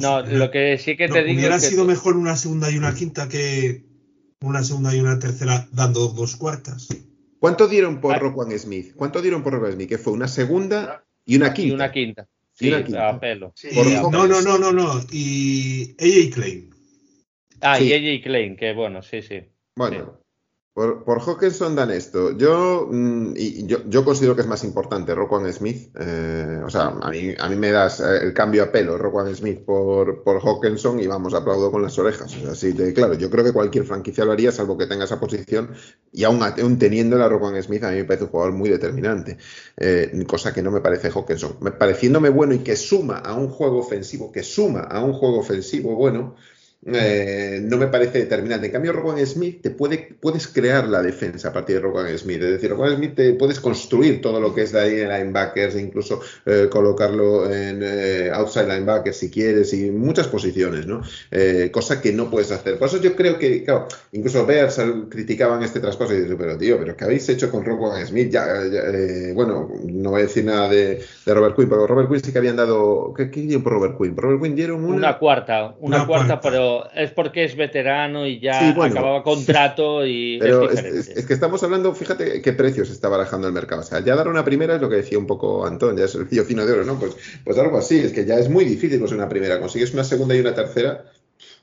no, 0.00 0.22
lo 0.22 0.50
que 0.50 0.78
sí 0.78 0.96
que 0.96 1.08
te 1.08 1.22
digo. 1.22 1.38
Hubiera 1.38 1.60
sido 1.60 1.84
mejor 1.84 2.16
una 2.16 2.36
segunda 2.36 2.70
y 2.70 2.78
una 2.78 2.94
quinta 2.94 3.28
que 3.28 3.84
una 4.40 4.64
segunda 4.64 4.94
y 4.94 5.00
una 5.00 5.18
tercera 5.18 5.68
dando 5.72 6.08
dos 6.08 6.36
cuartas. 6.36 6.88
¿Cuánto 7.38 7.68
dieron 7.68 8.00
por 8.00 8.18
Roquan 8.18 8.58
Smith? 8.58 8.94
¿Cuánto 8.94 9.20
dieron 9.20 9.42
por 9.42 9.52
Roquan 9.52 9.72
Smith? 9.72 9.88
Que 9.88 9.98
fue 9.98 10.14
una 10.14 10.28
segunda 10.28 11.04
y 11.30 11.36
una 11.36 11.54
quinta. 11.54 11.68
Y 11.68 11.74
una 11.74 11.92
quinta. 11.92 12.28
Sí, 12.52 12.72
a 12.96 13.20
pelo. 13.20 13.54
no, 14.10 14.26
no, 14.26 14.40
no, 14.42 14.58
no, 14.58 14.72
no. 14.72 15.00
Y 15.12 15.94
AJ 16.00 16.34
Klein. 16.34 16.70
Ah, 17.60 17.80
y 17.80 17.92
AJ 17.92 18.24
Klein, 18.24 18.56
que 18.56 18.72
bueno, 18.72 19.00
sí, 19.00 19.22
sí. 19.22 19.40
Bueno, 19.76 20.19
por, 20.80 21.04
por 21.04 21.20
Hawkinson 21.20 21.76
dan 21.76 21.90
esto. 21.90 22.34
Yo, 22.38 22.88
mm, 22.90 23.34
y 23.36 23.66
yo, 23.66 23.80
yo, 23.86 24.02
considero 24.02 24.34
que 24.34 24.40
es 24.40 24.46
más 24.46 24.64
importante 24.64 25.14
Roquan 25.14 25.52
Smith. 25.52 25.94
Eh, 26.00 26.62
o 26.64 26.70
sea, 26.70 26.86
a 27.02 27.10
mí, 27.10 27.34
a 27.38 27.50
mí 27.50 27.56
me 27.56 27.70
das 27.70 28.00
eh, 28.00 28.20
el 28.22 28.32
cambio 28.32 28.62
a 28.62 28.72
pelo 28.72 28.96
Roquan 28.96 29.36
Smith 29.36 29.58
por, 29.58 30.22
por 30.22 30.40
Hawkinson 30.42 30.98
y 30.98 31.06
vamos, 31.06 31.34
aplaudo 31.34 31.70
con 31.70 31.82
las 31.82 31.98
orejas. 31.98 32.34
De 32.62 32.94
claro, 32.94 33.12
yo 33.12 33.28
creo 33.28 33.44
que 33.44 33.52
cualquier 33.52 33.84
franquicia 33.84 34.24
lo 34.24 34.32
haría, 34.32 34.52
salvo 34.52 34.78
que 34.78 34.86
tenga 34.86 35.04
esa 35.04 35.20
posición. 35.20 35.68
Y 36.12 36.24
aún, 36.24 36.42
aún 36.42 36.78
teniendo 36.78 37.18
la 37.18 37.28
Roquan 37.28 37.62
Smith, 37.62 37.84
a 37.84 37.90
mí 37.90 37.98
me 37.98 38.04
parece 38.04 38.24
un 38.24 38.30
jugador 38.30 38.54
muy 38.54 38.70
determinante. 38.70 39.36
Eh, 39.76 40.24
cosa 40.26 40.54
que 40.54 40.62
no 40.62 40.70
me 40.70 40.80
parece 40.80 41.10
Hawkinson. 41.10 41.58
Pareciéndome 41.78 42.30
bueno 42.30 42.54
y 42.54 42.60
que 42.60 42.76
suma 42.76 43.18
a 43.18 43.34
un 43.34 43.50
juego 43.50 43.80
ofensivo, 43.80 44.32
que 44.32 44.42
suma 44.42 44.80
a 44.80 45.04
un 45.04 45.12
juego 45.12 45.40
ofensivo 45.40 45.94
bueno. 45.94 46.36
Eh, 46.86 47.60
no 47.62 47.76
me 47.76 47.88
parece 47.88 48.20
determinante. 48.20 48.66
En 48.66 48.72
cambio, 48.72 48.92
Rowan 48.92 49.24
Smith 49.26 49.60
te 49.60 49.70
puede, 49.70 50.16
puedes 50.18 50.48
crear 50.48 50.88
la 50.88 51.02
defensa 51.02 51.48
a 51.48 51.52
partir 51.52 51.76
de 51.76 51.82
Rowan 51.82 52.16
Smith. 52.16 52.42
Es 52.42 52.52
decir, 52.52 52.70
Rowan 52.70 52.96
Smith 52.96 53.14
te 53.14 53.34
puedes 53.34 53.60
construir 53.60 54.22
todo 54.22 54.40
lo 54.40 54.54
que 54.54 54.62
es 54.62 54.72
de 54.72 54.80
ahí 54.80 55.00
en 55.00 55.10
linebackers, 55.10 55.76
incluso 55.76 56.20
eh, 56.46 56.68
colocarlo 56.70 57.50
en 57.50 57.80
eh, 57.82 58.30
outside 58.32 58.66
linebackers 58.66 59.16
si 59.16 59.30
quieres, 59.30 59.74
y 59.74 59.90
muchas 59.90 60.28
posiciones, 60.28 60.86
¿no? 60.86 61.02
cosa 61.72 62.00
que 62.00 62.12
no 62.12 62.30
puedes 62.30 62.50
hacer. 62.50 62.78
Por 62.78 62.88
eso 62.88 63.00
yo 63.00 63.14
creo 63.14 63.38
que, 63.38 63.64
claro, 63.64 63.86
incluso 64.12 64.46
Bears 64.46 64.80
criticaban 65.08 65.62
este 65.62 65.80
traspaso 65.80 66.14
y 66.14 66.20
dicen, 66.20 66.36
pero 66.38 66.56
tío, 66.56 66.78
pero 66.78 66.96
¿qué 66.96 67.04
habéis 67.04 67.28
hecho 67.28 67.50
con 67.50 67.64
Rowan 67.64 68.04
Smith? 68.06 68.30
Ya, 68.30 68.46
bueno, 69.34 69.70
no 69.84 70.10
voy 70.10 70.20
a 70.20 70.24
decir 70.24 70.44
nada 70.44 70.68
de, 70.68 71.04
Robert 71.26 71.56
Quinn, 71.56 71.68
pero 71.68 71.86
Robert 71.86 72.08
Quinn 72.08 72.22
sí 72.22 72.32
que 72.32 72.38
habían 72.38 72.56
dado. 72.56 73.12
¿Qué, 73.16 73.30
qué 73.30 73.40
dio 73.42 73.62
por 73.62 73.74
Robert 73.74 73.98
Quinn? 73.98 74.16
Robert 74.16 74.42
Quinn 74.42 74.56
dieron 74.56 74.84
una, 74.84 75.18
cuarta, 75.18 75.74
una, 75.80 76.06
cuarta, 76.06 76.40
pero 76.40 76.69
es 76.94 77.10
porque 77.10 77.44
es 77.44 77.56
veterano 77.56 78.26
y 78.26 78.40
ya 78.40 78.70
acababa 78.70 79.22
contrato 79.22 80.06
y 80.06 80.38
es, 80.40 81.26
que 81.26 81.32
estamos 81.32 81.62
hablando, 81.62 81.94
fíjate 81.94 82.42
qué 82.42 82.52
precios 82.52 82.90
está 82.90 83.08
barajando 83.08 83.46
el 83.46 83.52
mercado. 83.52 83.82
O 83.82 83.84
sea, 83.84 84.00
ya 84.00 84.16
dar 84.16 84.28
una 84.28 84.44
primera 84.44 84.76
es 84.76 84.80
lo 84.80 84.88
que 84.88 84.96
decía 84.96 85.18
un 85.18 85.26
poco 85.26 85.66
Antón, 85.66 85.96
ya 85.96 86.04
es 86.04 86.14
el 86.14 86.26
fino 86.26 86.66
de 86.66 86.72
oro, 86.72 86.84
¿no? 86.84 86.98
Pues, 86.98 87.16
pues 87.44 87.58
algo 87.58 87.78
así, 87.78 87.98
es 87.98 88.12
que 88.12 88.24
ya 88.24 88.38
es 88.38 88.48
muy 88.48 88.64
difícil 88.64 88.98
conseguir 88.98 89.22
una 89.22 89.28
primera. 89.28 89.60
Consigues 89.60 89.92
una 89.94 90.04
segunda 90.04 90.34
y 90.34 90.40
una 90.40 90.54
tercera, 90.54 91.04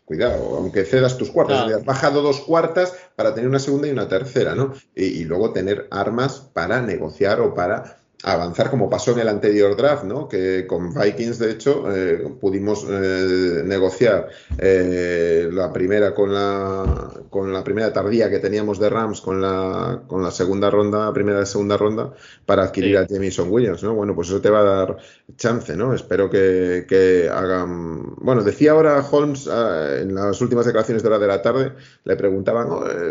cuidado, 0.05 0.55
aunque 0.57 0.85
cedas 0.85 1.17
tus 1.17 1.31
cuartas, 1.31 1.71
has 1.71 1.85
bajado 1.85 2.21
dos 2.21 2.39
cuartas 2.41 2.93
para 3.15 3.33
tener 3.33 3.49
una 3.49 3.59
segunda 3.59 3.87
y 3.87 3.91
una 3.91 4.07
tercera, 4.07 4.55
¿no? 4.55 4.73
y, 4.95 5.23
luego 5.25 5.51
tener 5.51 5.87
armas 5.91 6.49
para 6.53 6.81
negociar 6.81 7.41
o 7.41 7.53
para 7.53 7.97
avanzar 8.23 8.71
como 8.71 8.89
pasó 8.89 9.11
en 9.11 9.19
el 9.19 9.27
anterior 9.27 9.75
draft, 9.75 10.03
¿no? 10.03 10.27
Que 10.27 10.65
con 10.65 10.93
Vikings, 10.93 11.37
de 11.37 11.51
hecho, 11.51 11.85
eh, 11.93 12.27
pudimos 12.41 12.85
eh, 12.89 13.61
negociar 13.63 14.29
eh, 14.57 15.49
la 15.51 15.71
primera 15.71 16.15
con 16.15 16.33
la 16.33 17.11
con 17.29 17.53
la 17.53 17.63
primera 17.63 17.93
tardía 17.93 18.29
que 18.29 18.39
teníamos 18.39 18.79
de 18.79 18.89
Rams 18.89 19.21
con 19.21 19.39
la 19.39 20.01
con 20.07 20.23
la 20.23 20.31
segunda 20.31 20.71
ronda, 20.71 21.13
primera 21.13 21.43
y 21.43 21.45
segunda 21.45 21.77
ronda 21.77 22.13
para 22.45 22.63
adquirir 22.63 22.97
a 22.97 23.05
Jameson 23.05 23.51
Williams, 23.51 23.83
¿no? 23.83 23.93
Bueno, 23.93 24.15
pues 24.15 24.29
eso 24.29 24.41
te 24.41 24.49
va 24.49 24.61
a 24.61 24.63
dar 24.63 24.97
chance, 25.35 25.75
¿no? 25.77 25.93
Espero 25.93 26.29
que, 26.29 26.85
que 26.89 27.29
hagan 27.29 28.15
bueno, 28.17 28.43
decía 28.43 28.71
ahora 28.71 29.05
Holmes 29.09 29.47
ah, 29.47 29.99
en 30.01 30.15
las 30.15 30.41
últimas 30.41 30.65
declaraciones 30.65 31.03
de 31.03 31.09
hora 31.09 31.19
de 31.19 31.27
la 31.27 31.41
tarde, 31.43 31.73
le 32.03 32.15
preguntaban, 32.15 32.67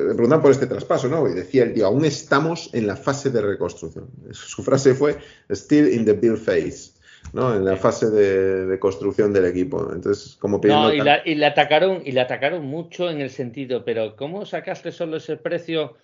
le 0.09 0.15
preguntaban 0.15 0.43
por 0.43 0.51
este 0.51 0.67
traspaso, 0.67 1.09
¿no? 1.09 1.29
Y 1.29 1.35
decía 1.35 1.63
el 1.63 1.75
tío, 1.75 1.87
aún 1.87 2.05
estamos 2.05 2.71
en 2.73 2.89
la 2.89 2.97
fase 2.97 3.31
de 3.31 3.41
reconstrucción. 3.41 4.09
Su 4.33 4.65
frase 4.65 4.96
fue, 4.97 5.17
still 5.51 5.93
in 5.93 6.05
the 6.05 6.13
build 6.13 6.39
phase. 6.39 6.93
¿no? 7.33 7.55
En 7.55 7.65
la 7.65 7.77
fase 7.77 8.11
de, 8.11 8.79
construcción 8.79 9.33
del 9.33 9.47
equipo. 9.47 9.91
Entonces, 9.93 10.37
como 10.37 10.61
No, 10.65 10.93
y, 10.93 11.01
y, 11.25 11.35
le 11.35 11.47
atacaron, 11.47 12.03
y 12.05 12.13
le 12.13 12.21
atacaron 12.21 12.65
mucho 12.65 13.11
en 13.11 13.21
el 13.21 13.31
sentido, 13.31 13.85
pero 13.85 14.17
¿cómo 14.17 14.47
sacaste 14.47 14.93
solo 14.93 15.19
ese 15.19 15.37
precio? 15.37 15.97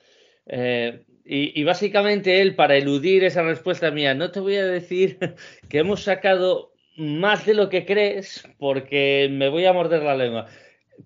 Eh, 0.47 1.05
y, 1.25 1.63
básicamente 1.63 2.41
él, 2.41 2.57
para 2.57 2.77
eludir 2.77 3.25
esa 3.25 3.43
respuesta 3.43 3.91
mía, 3.91 4.15
no 4.15 4.31
te 4.33 4.41
voy 4.41 4.57
a 4.57 4.67
decir 4.67 5.19
que 5.69 5.79
hemos 5.79 6.03
sacado 6.03 6.73
más 6.97 7.47
de 7.47 7.55
lo 7.55 7.69
que 7.69 7.87
crees 7.87 8.47
porque 8.59 9.29
me 9.31 9.49
voy 9.49 9.65
a 9.65 9.73
morder 9.73 10.03
la 10.03 10.17
lengua. 10.17 10.47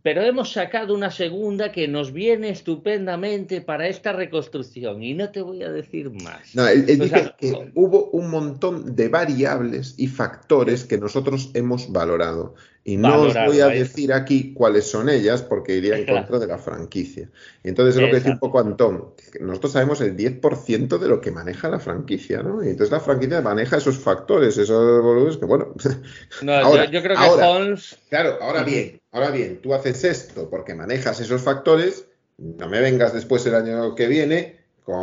Pero 0.02 0.23
hemos 0.23 0.52
sacado 0.52 0.94
una 0.94 1.10
segunda 1.10 1.73
que 1.73 1.89
nos 1.89 2.12
viene 2.12 2.51
estupendamente 2.51 3.60
para 3.60 3.89
esta 3.89 4.12
reconstrucción 4.12 5.02
y 5.02 5.14
no 5.14 5.31
te 5.31 5.43
voy 5.43 5.62
a 5.62 5.70
decir 5.70 6.10
más. 6.10 6.55
No, 6.55 6.66
él, 6.66 6.86
dice 6.86 7.32
que 7.39 7.70
hubo 7.74 8.10
un 8.10 8.31
montón 8.31 8.94
de 8.94 9.09
variables 9.09 9.94
y 9.97 10.06
factores 10.06 10.85
que 10.85 10.98
nosotros 10.98 11.51
hemos 11.55 11.90
valorado. 11.90 12.55
Y 12.88 12.96
no 12.96 13.22
os 13.22 13.34
voy 13.34 13.58
a 13.58 13.66
decir 13.66 14.12
aquí 14.12 14.54
cuáles 14.54 14.88
son 14.88 15.08
ellas 15.08 15.42
porque 15.42 15.74
iría 15.74 15.98
en 15.98 16.06
contra 16.06 16.38
de 16.38 16.46
la 16.46 16.56
franquicia. 16.56 17.28
Entonces 17.64 17.96
es 17.96 18.00
lo 18.00 18.06
que 18.06 18.14
decía 18.14 18.30
un 18.30 18.38
poco 18.38 18.60
Antón. 18.60 19.12
nosotros 19.40 19.72
sabemos 19.72 20.00
el 20.02 20.16
10% 20.16 20.96
de 20.96 21.08
lo 21.08 21.20
que 21.20 21.32
maneja 21.32 21.68
la 21.68 21.80
franquicia, 21.80 22.44
¿no? 22.44 22.62
Y 22.62 22.68
entonces 22.68 22.92
la 22.92 23.00
franquicia 23.00 23.40
maneja 23.40 23.78
esos 23.78 23.98
factores, 23.98 24.56
esos 24.56 25.02
volúmenes 25.02 25.36
que, 25.36 25.46
bueno. 25.46 25.74
No, 26.42 26.84
yo, 26.84 27.02
creo 27.02 27.16
que 27.16 27.42
Holmes. 27.42 27.98
Claro, 28.08 28.38
ahora 28.40 28.62
bien, 28.62 29.00
ahora 29.10 29.30
bien, 29.30 29.60
tú 29.60 29.74
haces 29.74 30.04
esto 30.04 30.48
porque 30.48 30.76
manejas 30.76 31.20
esos 31.20 31.42
factores. 31.42 32.06
No 32.38 32.68
me 32.68 32.80
vengas 32.80 33.12
después 33.12 33.44
el 33.46 33.56
año 33.56 33.96
que 33.96 34.06
viene 34.06 34.60
con 34.84 34.94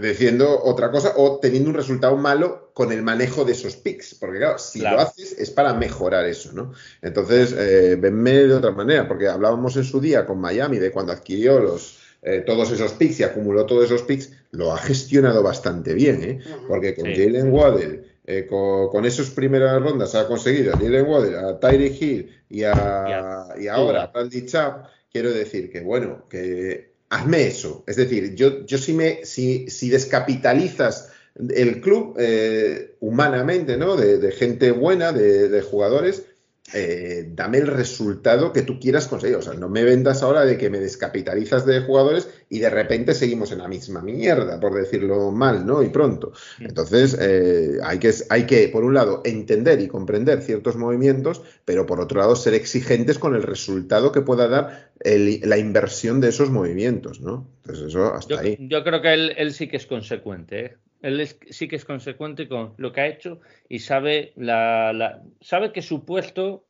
diciendo 0.00 0.60
otra 0.62 0.90
cosa 0.90 1.12
o 1.16 1.38
teniendo 1.38 1.70
un 1.70 1.76
resultado 1.76 2.16
malo 2.16 2.70
con 2.72 2.92
el 2.92 3.02
manejo 3.02 3.44
de 3.44 3.52
esos 3.52 3.76
picks. 3.76 4.14
Porque 4.14 4.38
claro, 4.38 4.58
si 4.58 4.80
lo 4.80 4.98
haces 4.98 5.32
es 5.38 5.50
para 5.50 5.74
mejorar 5.74 6.24
eso, 6.26 6.52
¿no? 6.52 6.72
Entonces, 7.02 7.54
eh, 7.56 7.96
venme 7.96 8.32
de 8.32 8.54
otra 8.54 8.70
manera, 8.70 9.06
porque 9.06 9.28
hablábamos 9.28 9.76
en 9.76 9.84
su 9.84 10.00
día 10.00 10.26
con 10.26 10.40
Miami 10.40 10.78
de 10.78 10.90
cuando 10.90 11.12
adquirió 11.12 11.60
los, 11.60 11.98
eh, 12.22 12.42
todos 12.46 12.70
esos 12.70 12.92
picks 12.94 13.20
y 13.20 13.22
acumuló 13.22 13.66
todos 13.66 13.84
esos 13.84 14.02
picks, 14.02 14.32
lo 14.52 14.72
ha 14.72 14.78
gestionado 14.78 15.42
bastante 15.42 15.92
bien, 15.92 16.24
¿eh? 16.24 16.40
Porque 16.66 16.94
con 16.94 17.04
Jalen 17.04 17.52
Waddell, 17.52 18.02
eh, 18.26 18.46
con, 18.46 19.04
esas 19.04 19.28
primeras 19.28 19.82
rondas 19.82 20.14
ha 20.14 20.26
conseguido 20.26 20.72
a 20.74 20.78
Jalen 20.78 21.06
Waddell, 21.06 21.36
a 21.36 21.60
Tyree 21.60 21.94
Hill 22.00 22.30
y, 22.48 22.62
a, 22.62 23.48
y, 23.60 23.66
ahora 23.66 24.04
a 24.04 24.12
Randy 24.12 24.46
Chap, 24.46 24.86
quiero 25.12 25.30
decir 25.30 25.70
que, 25.70 25.82
bueno, 25.82 26.26
que 26.30 26.93
hazme 27.14 27.46
eso. 27.46 27.84
Es 27.86 27.96
decir, 27.96 28.34
yo, 28.34 28.64
yo 28.66 28.78
si, 28.78 28.92
me, 28.92 29.24
si, 29.24 29.68
si 29.70 29.88
descapitalizas 29.88 31.10
el 31.54 31.80
club 31.80 32.16
eh, 32.18 32.96
humanamente, 33.00 33.76
¿no? 33.76 33.96
De, 33.96 34.32
gente 34.32 34.70
buena, 34.72 35.12
de, 35.12 35.62
jugadores, 35.62 36.24
eh, 36.72 37.28
dame 37.28 37.58
el 37.58 37.66
resultado 37.66 38.52
que 38.52 38.62
tú 38.62 38.80
quieras 38.80 39.06
conseguir. 39.06 39.36
O 39.36 39.42
sea, 39.42 39.52
no 39.52 39.68
me 39.68 39.84
vendas 39.84 40.22
ahora 40.22 40.44
de 40.44 40.56
que 40.56 40.70
me 40.70 40.80
descapitalizas 40.80 41.66
de 41.66 41.80
jugadores 41.80 42.28
y 42.48 42.58
de 42.58 42.70
repente 42.70 43.14
seguimos 43.14 43.52
en 43.52 43.58
la 43.58 43.68
misma 43.68 44.00
mierda, 44.00 44.58
por 44.58 44.74
decirlo 44.74 45.30
mal, 45.30 45.66
¿no? 45.66 45.82
Y 45.82 45.90
pronto. 45.90 46.32
Mm. 46.58 46.64
Entonces, 46.64 47.16
eh, 47.20 47.78
hay, 47.82 47.98
que, 47.98 48.12
hay 48.30 48.46
que, 48.46 48.68
por 48.68 48.82
un 48.82 48.94
lado, 48.94 49.20
entender 49.24 49.80
y 49.80 49.88
comprender 49.88 50.42
ciertos 50.42 50.76
movimientos, 50.76 51.42
pero 51.66 51.84
por 51.84 52.00
otro 52.00 52.20
lado, 52.20 52.34
ser 52.34 52.54
exigentes 52.54 53.18
con 53.18 53.34
el 53.34 53.42
resultado 53.42 54.10
que 54.10 54.22
pueda 54.22 54.48
dar 54.48 54.90
la 55.04 55.58
inversión 55.58 56.20
de 56.20 56.28
esos 56.28 56.50
movimientos, 56.50 57.20
¿no? 57.20 57.46
Entonces, 57.62 57.88
eso 57.88 58.14
hasta 58.14 58.40
ahí. 58.40 58.56
Yo 58.58 58.82
creo 58.82 59.02
que 59.02 59.12
él, 59.12 59.52
sí 59.52 59.68
que 59.68 59.76
es 59.76 59.86
consecuente, 59.86 60.64
¿eh? 60.64 60.76
Él 61.04 61.26
sí 61.26 61.68
que 61.68 61.76
es 61.76 61.84
consecuente 61.84 62.48
con 62.48 62.72
lo 62.78 62.92
que 62.92 63.02
ha 63.02 63.06
hecho 63.06 63.40
y 63.68 63.80
sabe, 63.80 64.32
la, 64.36 65.22
sabe 65.42 65.70
que 65.70 65.82
su 65.82 66.06
puesto 66.06 66.66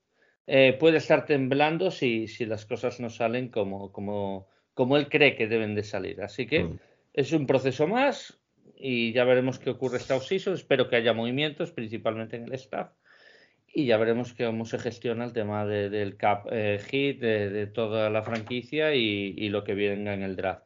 eh, 0.49 0.77
puede 0.79 0.99
estar 0.99 1.25
temblando 1.25 1.93
si, 1.93 2.27
si, 2.27 2.45
las 2.45 2.67
cosas 2.67 2.99
no 2.99 3.11
salen 3.11 3.49
como, 3.49 3.93
como, 3.93 4.49
como 4.75 4.97
él 4.97 5.09
cree 5.09 5.37
que 5.37 5.47
deben 5.47 5.77
de 5.77 5.85
salir. 5.85 6.21
Así 6.21 6.49
que 6.49 6.65
mm. 6.65 6.79
es 7.13 7.33
un 7.33 7.47
proceso 7.47 7.87
más 7.87 8.37
y 8.77 9.13
ya 9.13 9.23
veremos 9.23 9.61
qué 9.61 9.71
ocurre 9.71 9.99
esta 9.99 10.19
season. 10.19 10.55
Espero 10.55 10.89
que 10.89 10.97
haya 10.97 11.13
movimientos, 11.13 11.71
principalmente 11.71 12.37
en 12.37 12.47
el 12.47 12.55
staff. 12.55 12.91
Y 13.73 13.87
ya 13.87 13.99
veremos 13.99 14.35
cómo 14.35 14.65
se 14.67 14.81
gestiona 14.81 15.25
el 15.25 15.33
tema 15.33 15.65
del 15.65 16.17
cap 16.17 16.47
eh, 16.51 16.81
hit, 16.91 17.21
de, 17.21 17.69
toda 17.69 18.11
la 18.11 18.23
franquicia 18.23 18.97
y, 18.97 19.35
y 19.37 19.49
lo 19.49 19.63
que 19.63 19.75
venga 19.75 20.13
en 20.13 20.23
el 20.23 20.35
draft. 20.35 20.65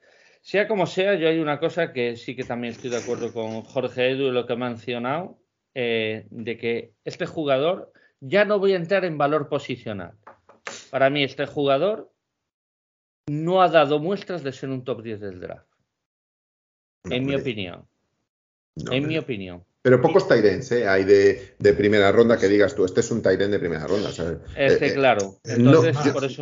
Sea 0.49 0.67
como 0.67 0.87
sea, 0.87 1.15
yo 1.15 1.29
hay 1.29 1.41
una 1.41 1.61
cosa 1.61 1.93
que 1.93 2.17
sí 2.17 2.35
que 2.35 2.43
también 2.43 2.73
estoy 2.73 2.89
de 2.89 2.97
acuerdo 2.97 3.35
con 3.35 3.61
Jorge 3.61 4.13
Edu 4.13 4.29
y 4.29 4.31
lo 4.31 4.47
que 4.47 4.55
ha 4.55 4.57
mencionado, 4.57 5.39
eh, 5.75 6.27
de 6.31 6.57
que 6.57 6.95
este 7.05 7.27
jugador, 7.27 7.93
ya 8.21 8.47
no 8.47 8.59
voy 8.59 8.73
a 8.73 8.77
entrar 8.77 9.05
en 9.05 9.19
valor 9.19 9.51
posicional. 9.51 10.17
Para 10.91 11.11
mí, 11.11 11.23
este 11.23 11.45
jugador 11.45 12.11
no 13.27 13.61
ha 13.61 13.69
dado 13.69 13.99
muestras 13.99 14.43
de 14.43 14.53
ser 14.53 14.71
un 14.71 14.85
top 14.85 15.03
10 15.03 15.21
del 15.21 15.41
draft. 15.41 15.69
en 17.11 17.27
mi 17.27 17.35
opinión. 17.35 17.87
en 18.91 19.07
mi 19.07 19.19
opinión. 19.19 19.67
Pero 19.81 20.03
pocos 20.03 20.27
Tyrens 20.27 20.73
¿eh? 20.73 20.89
hay 20.89 21.05
de, 21.05 21.73
primera 21.75 22.11
ronda 22.11 22.37
que 22.37 22.49
digas 22.49 22.75
tú, 22.75 22.85
este 22.85 23.01
es 23.01 23.11
un 23.13 23.23
Tyren 23.23 23.51
de 23.51 23.61
primera 23.61 23.87
ronda. 23.87 24.11
Este, 24.57 24.89
eh, 24.89 24.95
claro. 24.95 25.39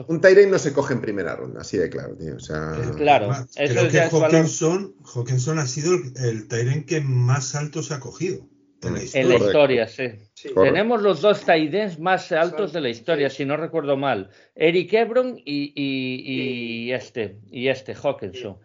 Un 0.09 0.21
Tyren 0.21 0.51
no 0.51 0.59
se 0.59 0.73
coge 0.73 0.95
en 0.95 1.01
primera 1.03 1.37
ronda, 1.37 1.61
así 1.61 1.77
de 1.77 1.91
claro, 1.91 2.17
tío. 2.17 2.37
O 2.37 2.41
sea, 2.41 2.73
claro. 2.97 3.31
creo 3.55 3.89
que 3.89 4.01
Hawkinson, 4.01 5.59
ha 5.59 5.67
sido 5.67 5.95
el 6.25 6.49
Tyren 6.49 6.87
que 6.87 7.01
más 7.03 7.55
alto 7.55 7.83
se 7.83 7.95
ha 7.95 8.01
cogido. 8.01 8.49
En 8.83 8.95
la 8.95 9.03
historia, 9.03 9.23
en 9.23 9.29
la 9.29 9.47
historia 9.47 9.89
sí. 9.89 10.53
Tenemos 10.55 11.03
los 11.03 11.21
dos 11.21 11.45
Tyrens 11.45 11.99
más 11.99 12.31
altos 12.33 12.73
de 12.73 12.81
la 12.81 12.89
historia, 12.89 13.31
si 13.31 13.45
no 13.45 13.57
recuerdo 13.57 13.97
mal. 13.97 14.31
Eric 14.55 14.93
Ebron 14.93 15.39
y, 15.39 15.73
y, 15.75 16.87
y 16.87 16.93
este, 16.93 17.39
y 17.51 17.69
este 17.69 17.95
Hawkinson. 17.95 18.59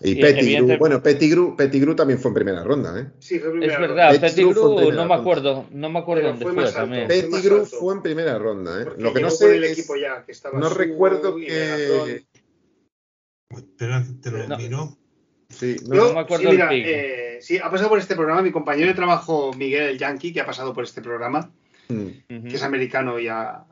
Y, 0.00 0.14
Pettigrew, 0.20 0.78
bueno, 0.78 1.02
Pettigrew, 1.02 1.94
también 1.96 2.20
fue 2.20 2.30
en 2.30 2.34
primera 2.34 2.62
ronda, 2.62 3.00
¿eh? 3.00 3.06
Sí, 3.18 3.40
fue 3.40 3.50
primera 3.50 3.74
Es 3.74 3.80
verdad, 3.80 4.20
Pettigrew, 4.20 4.92
no 4.92 5.06
me 5.06 5.14
acuerdo, 5.14 5.66
no 5.72 5.90
me 5.90 5.98
acuerdo 5.98 6.28
dónde 6.28 6.46
fue, 6.46 6.72
también. 6.72 7.08
Pettigrew 7.08 7.64
fue 7.64 7.94
en 7.94 8.02
primera 8.02 8.38
ronda, 8.38 8.82
¿eh? 8.82 8.86
Lo 8.96 9.12
que 9.12 9.20
no 9.20 9.30
sé 9.30 9.56
el 9.56 9.64
equipo 9.64 9.96
ya, 9.96 10.24
que 10.24 10.32
estaba 10.32 10.58
no 10.58 10.68
recuerdo 10.68 11.36
que 11.36 12.24
Espera, 13.50 14.04
te 14.22 14.30
lo 14.30 14.56
miro. 14.58 14.98
Sí, 15.48 15.76
no, 15.86 16.12
me 16.12 16.20
acuerdo 16.20 16.50
sí, 16.50 16.56
mira, 16.56 16.68
eh, 16.72 17.38
sí, 17.40 17.56
ha 17.56 17.70
pasado 17.70 17.88
por 17.88 17.98
este 17.98 18.14
programa 18.14 18.42
mi 18.42 18.52
compañero 18.52 18.88
de 18.88 18.94
trabajo 18.94 19.54
Miguel 19.54 19.84
el 19.84 19.98
Yankee, 19.98 20.34
que 20.34 20.42
ha 20.42 20.46
pasado 20.46 20.74
por 20.74 20.84
este 20.84 21.00
programa, 21.00 21.50
mm. 21.88 22.08
que 22.28 22.54
es 22.54 22.62
americano 22.62 23.18
y 23.18 23.28
ha, 23.28 23.64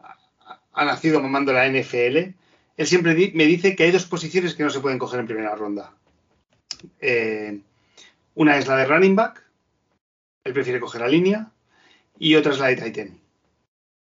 ha 0.72 0.84
nacido 0.84 1.20
mamando 1.20 1.52
la 1.52 1.68
NFL. 1.68 2.16
Él 2.78 2.86
siempre 2.86 3.14
me 3.34 3.44
dice 3.44 3.76
que 3.76 3.84
hay 3.84 3.90
dos 3.90 4.06
posiciones 4.06 4.54
que 4.54 4.62
no 4.62 4.70
se 4.70 4.80
pueden 4.80 4.98
coger 4.98 5.20
en 5.20 5.26
primera 5.26 5.54
ronda. 5.54 5.92
Eh, 7.00 7.60
una 8.34 8.58
es 8.58 8.66
la 8.66 8.76
de 8.76 8.86
running 8.86 9.16
back, 9.16 9.42
él 10.44 10.52
prefiere 10.52 10.80
coger 10.80 11.00
la 11.00 11.08
línea, 11.08 11.50
y 12.18 12.34
otra 12.34 12.52
es 12.52 12.58
la 12.58 12.68
de 12.68 12.76
Titan. 12.76 13.18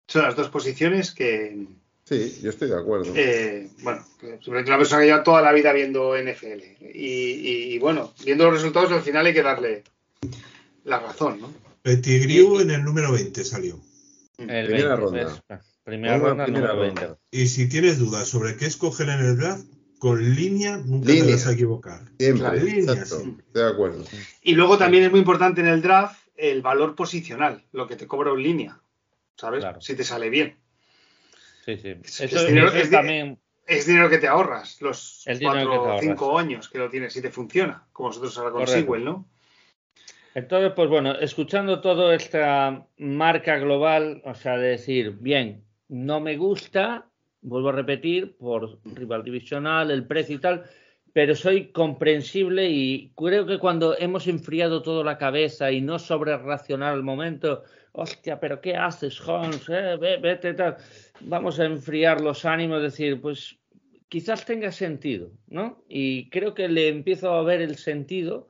Son 0.07 0.23
las 0.23 0.35
dos 0.35 0.49
posiciones 0.49 1.11
que. 1.11 1.67
Sí, 2.03 2.39
yo 2.41 2.49
estoy 2.49 2.69
de 2.69 2.77
acuerdo. 2.77 3.13
Eh, 3.15 3.69
bueno, 3.83 4.03
sobre 4.39 4.61
una 4.61 4.77
persona 4.77 5.01
que 5.01 5.07
lleva 5.07 5.23
toda 5.23 5.43
la 5.43 5.51
vida 5.51 5.71
viendo 5.71 6.15
NFL. 6.17 6.87
Y, 6.93 7.77
bueno, 7.77 8.13
viendo 8.25 8.45
los 8.45 8.55
resultados, 8.55 8.91
al 8.91 9.03
final 9.03 9.27
hay 9.27 9.33
que 9.33 9.43
darle 9.43 9.83
la 10.85 10.99
razón, 10.99 11.39
¿no? 11.41 11.53
Pettigrew 11.83 12.61
en 12.61 12.71
el 12.71 12.83
número 12.83 13.11
20 13.11 13.43
salió. 13.43 13.79
primera 14.37 14.95
ronda. 14.95 15.43
primera 15.83 16.17
ronda, 16.17 16.47
número 16.47 16.79
20. 16.79 17.07
Y 17.29 17.47
si 17.47 17.69
tienes 17.69 17.99
dudas 17.99 18.27
sobre 18.27 18.57
qué 18.57 18.65
escoger 18.65 19.09
en 19.09 19.19
el 19.19 19.37
draft, 19.37 19.65
con 19.99 20.35
línea 20.35 20.77
nunca 20.77 21.13
te 21.13 21.31
vas 21.31 21.47
a 21.47 21.51
equivocar. 21.51 22.01
Siempre, 22.17 22.61
línea, 22.61 22.93
Estoy 22.93 23.37
de 23.53 23.67
acuerdo. 23.67 24.05
Y 24.41 24.55
luego 24.55 24.77
también 24.77 25.03
es 25.03 25.11
muy 25.11 25.19
importante 25.19 25.61
en 25.61 25.67
el 25.67 25.81
draft 25.81 26.19
el 26.35 26.61
valor 26.61 26.95
posicional, 26.95 27.65
lo 27.73 27.85
que 27.87 27.97
te 27.97 28.07
cobra 28.07 28.31
en 28.31 28.41
línea, 28.41 28.79
¿sabes? 29.35 29.63
Si 29.81 29.95
te 29.95 30.03
sale 30.03 30.29
bien. 30.29 30.57
Sí, 31.65 31.77
sí. 31.77 31.95
Eso, 32.01 32.23
es, 32.23 32.47
dinero, 32.47 32.71
también... 32.89 33.37
es 33.67 33.85
dinero 33.85 34.09
que 34.09 34.17
te 34.17 34.27
ahorras 34.27 34.81
los 34.81 35.25
cuatro 35.41 35.95
o 35.95 35.99
cinco 35.99 36.39
años 36.39 36.69
que 36.69 36.77
lo 36.77 36.89
tienes 36.89 37.15
y 37.17 37.21
te 37.21 37.29
funciona, 37.29 37.85
como 37.91 38.09
nosotros 38.09 38.37
ahora 38.37 38.51
con 38.51 38.67
Sigwell, 38.67 39.03
¿no? 39.03 39.27
Entonces, 40.33 40.71
pues 40.75 40.89
bueno, 40.89 41.19
escuchando 41.19 41.81
toda 41.81 42.15
esta 42.15 42.87
marca 42.97 43.57
global, 43.57 44.21
o 44.23 44.35
sea, 44.35 44.57
decir, 44.57 45.17
bien, 45.19 45.65
no 45.89 46.21
me 46.21 46.37
gusta, 46.37 47.08
vuelvo 47.41 47.69
a 47.69 47.73
repetir, 47.73 48.37
por 48.37 48.79
rival 48.83 49.23
divisional, 49.23 49.91
el 49.91 50.05
precio 50.05 50.35
y 50.35 50.39
tal, 50.39 50.63
pero 51.13 51.35
soy 51.35 51.71
comprensible 51.71 52.69
y 52.69 53.11
creo 53.15 53.45
que 53.45 53.57
cuando 53.57 53.97
hemos 53.97 54.27
enfriado 54.27 54.81
toda 54.81 55.03
la 55.03 55.17
cabeza 55.17 55.71
y 55.71 55.81
no 55.81 55.99
sobre 55.99 56.37
racionar 56.37 56.95
el 56.95 57.03
momento, 57.03 57.63
hostia, 57.93 58.39
pero 58.39 58.61
¿qué 58.61 58.75
haces, 58.75 59.19
Holmes? 59.27 59.67
Eh, 59.69 59.97
vete, 60.21 60.53
tal. 60.53 60.77
Vamos 61.21 61.59
a 61.59 61.65
enfriar 61.65 62.21
los 62.21 62.45
ánimos, 62.45 62.81
decir, 62.81 63.19
pues 63.21 63.57
quizás 64.07 64.45
tenga 64.45 64.71
sentido, 64.71 65.31
¿no? 65.47 65.83
Y 65.87 66.29
creo 66.29 66.53
que 66.53 66.67
le 66.67 66.89
empiezo 66.89 67.31
a 67.31 67.43
ver 67.43 67.61
el 67.61 67.75
sentido 67.75 68.49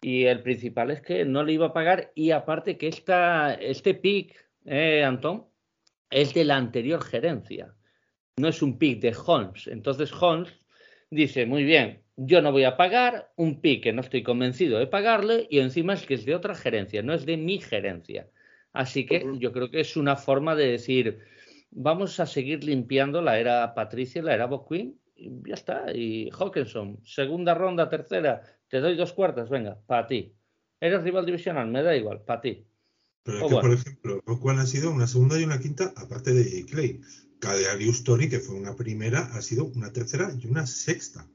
y 0.00 0.24
el 0.24 0.42
principal 0.42 0.90
es 0.90 1.00
que 1.00 1.24
no 1.24 1.44
le 1.44 1.52
iba 1.52 1.66
a 1.66 1.72
pagar 1.72 2.12
y 2.14 2.32
aparte 2.32 2.76
que 2.76 2.88
esta, 2.88 3.54
este 3.54 3.94
pick, 3.94 4.34
eh, 4.64 5.04
Antón, 5.04 5.46
es 6.10 6.34
de 6.34 6.44
la 6.44 6.56
anterior 6.56 7.02
gerencia, 7.02 7.74
no 8.36 8.48
es 8.48 8.62
un 8.62 8.78
pick 8.78 9.00
de 9.00 9.14
Holmes. 9.26 9.66
Entonces 9.66 10.12
Holmes 10.12 10.52
dice, 11.10 11.46
muy 11.46 11.64
bien, 11.64 12.02
yo 12.16 12.42
no 12.42 12.52
voy 12.52 12.64
a 12.64 12.76
pagar 12.76 13.32
un 13.36 13.60
pick 13.60 13.84
que 13.84 13.92
no 13.92 14.00
estoy 14.00 14.22
convencido 14.22 14.78
de 14.78 14.86
pagarle 14.86 15.46
y 15.50 15.58
encima 15.58 15.94
es 15.94 16.04
que 16.04 16.14
es 16.14 16.24
de 16.24 16.34
otra 16.34 16.54
gerencia, 16.54 17.02
no 17.02 17.14
es 17.14 17.26
de 17.26 17.36
mi 17.36 17.60
gerencia. 17.60 18.28
Así 18.72 19.04
que 19.04 19.26
yo 19.38 19.52
creo 19.52 19.70
que 19.70 19.80
es 19.80 19.96
una 19.96 20.16
forma 20.16 20.54
de 20.54 20.72
decir, 20.72 21.20
vamos 21.70 22.18
a 22.20 22.26
seguir 22.26 22.64
limpiando 22.64 23.20
la 23.20 23.38
era 23.38 23.74
Patricia, 23.74 24.22
la 24.22 24.34
era 24.34 24.46
Bob 24.46 24.68
Queen, 24.68 24.98
y 25.14 25.30
ya 25.46 25.54
está. 25.54 25.94
Y 25.94 26.30
Hawkinson, 26.30 26.98
segunda 27.04 27.54
ronda, 27.54 27.90
tercera, 27.90 28.42
te 28.68 28.80
doy 28.80 28.96
dos 28.96 29.12
cuartas, 29.12 29.50
venga, 29.50 29.78
para 29.86 30.06
ti. 30.06 30.34
Eres 30.80 31.02
rival 31.02 31.26
divisional, 31.26 31.68
me 31.68 31.82
da 31.82 31.94
igual, 31.94 32.22
para 32.22 32.40
ti. 32.40 32.66
Pero 33.24 33.38
es 33.38 33.52
que, 33.52 33.60
por 33.60 33.72
ejemplo, 33.72 34.22
¿cuál 34.40 34.58
ha 34.58 34.66
sido 34.66 34.90
una 34.90 35.06
segunda 35.06 35.38
y 35.38 35.44
una 35.44 35.60
quinta, 35.60 35.92
aparte 35.96 36.32
de 36.32 36.64
Clay. 36.64 37.00
Cadearius 37.42 37.96
Story, 37.96 38.28
que 38.28 38.38
fue 38.38 38.54
una 38.54 38.76
primera, 38.76 39.18
ha 39.34 39.42
sido 39.42 39.64
una 39.64 39.92
tercera 39.92 40.32
y 40.40 40.46
una 40.46 40.64
sexta, 40.64 41.28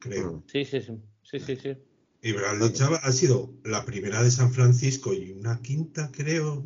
creo. 0.00 0.42
Sí, 0.50 0.64
sí, 0.64 0.80
sí. 0.80 0.98
sí, 1.22 1.38
sí, 1.38 1.54
sí. 1.54 1.76
Y 2.20 2.32
Bradley 2.32 2.72
Chava 2.72 2.96
ha 2.96 3.12
sido 3.12 3.54
la 3.62 3.84
primera 3.84 4.24
de 4.24 4.32
San 4.32 4.52
Francisco 4.52 5.14
y 5.14 5.30
una 5.30 5.62
quinta, 5.62 6.10
creo. 6.10 6.64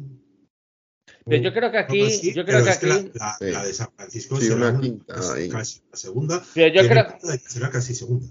Pero 1.27 1.43
yo 1.43 1.52
creo 1.52 1.70
que 1.70 1.78
aquí, 1.78 2.32
yo 2.32 2.43
creo 2.47 2.65
que 2.65 2.70
aquí 2.70 3.11
la, 3.43 3.65
de 3.65 3.74
San 3.74 3.93
Francisco 3.94 4.36
sí, 4.40 4.47
será 4.47 4.70
una 4.70 4.81
quinta, 4.81 5.15
casi, 5.51 5.82
la 5.90 5.97
segunda. 5.97 6.43
Pero 6.55 6.74
yo 6.74 6.89
creo 6.89 7.39
será 7.47 7.70
casi 7.70 7.94
segunda. 7.94 8.27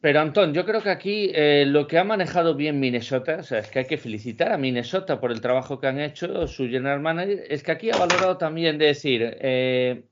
Pero 0.00 0.20
Antón, 0.20 0.54
yo 0.54 0.64
creo 0.64 0.82
que 0.82 0.88
aquí 0.88 1.30
eh, 1.34 1.64
lo 1.66 1.86
que 1.86 1.98
ha 1.98 2.04
manejado 2.04 2.54
bien 2.54 2.80
Minnesota, 2.80 3.36
o 3.40 3.42
sea, 3.42 3.58
es 3.58 3.68
que 3.68 3.80
hay 3.80 3.84
que 3.84 3.98
felicitar 3.98 4.50
a 4.50 4.56
Minnesota 4.56 5.20
por 5.20 5.30
el 5.30 5.42
trabajo 5.42 5.78
que 5.78 5.88
han 5.88 6.00
hecho, 6.00 6.46
su 6.46 6.64
general 6.64 7.00
manager, 7.00 7.44
es 7.48 7.62
que 7.62 7.72
aquí 7.72 7.90
ha 7.90 7.98
valorado 7.98 8.38
también 8.38 8.78
de 8.78 8.86
decir, 8.86 9.36
eh, 9.40 10.04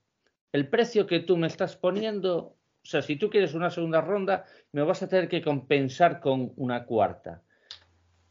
el 0.52 0.68
precio 0.68 1.06
que 1.06 1.20
tú 1.20 1.38
me 1.38 1.46
estás 1.46 1.76
poniendo, 1.76 2.36
o 2.36 2.84
sea, 2.84 3.00
si 3.00 3.16
tú 3.16 3.30
quieres 3.30 3.54
una 3.54 3.70
segunda 3.70 4.02
ronda, 4.02 4.44
me 4.72 4.82
vas 4.82 5.02
a 5.02 5.08
tener 5.08 5.26
que 5.26 5.40
compensar 5.40 6.20
con 6.20 6.52
una 6.56 6.84
cuarta. 6.84 7.42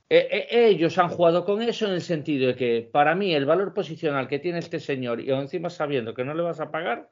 Eh, 0.10 0.48
ellos 0.52 0.98
han 1.00 1.10
jugado 1.10 1.44
con 1.44 1.64
eso 1.64 1.88
en 1.88 1.94
el 1.94 2.02
sentido 2.02 2.48
de 2.48 2.56
que 2.56 2.90
para 2.92 3.16
mí 3.16 3.34
el 3.34 3.46
valor 3.46 3.74
posicional 3.74 4.28
que 4.28 4.40
tiene 4.40 4.60
este 4.60 4.80
señor 4.80 5.22
y 5.22 5.32
encima 5.32 5.72
sabiendo 5.72 6.14
que 6.14 6.24
no 6.24 6.36
le 6.36 6.44
vas 6.44 6.60
a 6.60 6.70
pagar, 6.70 7.10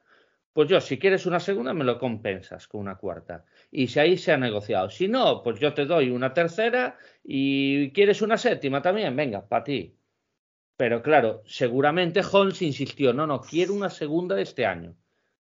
pues 0.56 0.70
yo, 0.70 0.80
si 0.80 0.98
quieres 0.98 1.26
una 1.26 1.38
segunda, 1.38 1.74
me 1.74 1.84
lo 1.84 1.98
compensas 1.98 2.66
con 2.66 2.80
una 2.80 2.96
cuarta. 2.96 3.44
Y 3.70 3.88
si 3.88 4.00
ahí 4.00 4.16
se 4.16 4.32
ha 4.32 4.38
negociado. 4.38 4.88
Si 4.88 5.06
no, 5.06 5.42
pues 5.42 5.60
yo 5.60 5.74
te 5.74 5.84
doy 5.84 6.08
una 6.08 6.32
tercera 6.32 6.96
y 7.22 7.90
quieres 7.90 8.22
una 8.22 8.38
séptima 8.38 8.80
también, 8.80 9.14
venga, 9.14 9.46
para 9.46 9.64
ti. 9.64 9.94
Pero 10.78 11.02
claro, 11.02 11.42
seguramente 11.44 12.22
Holmes 12.32 12.62
insistió, 12.62 13.12
no, 13.12 13.26
no, 13.26 13.42
quiero 13.42 13.74
una 13.74 13.90
segunda 13.90 14.40
este 14.40 14.64
año. 14.64 14.96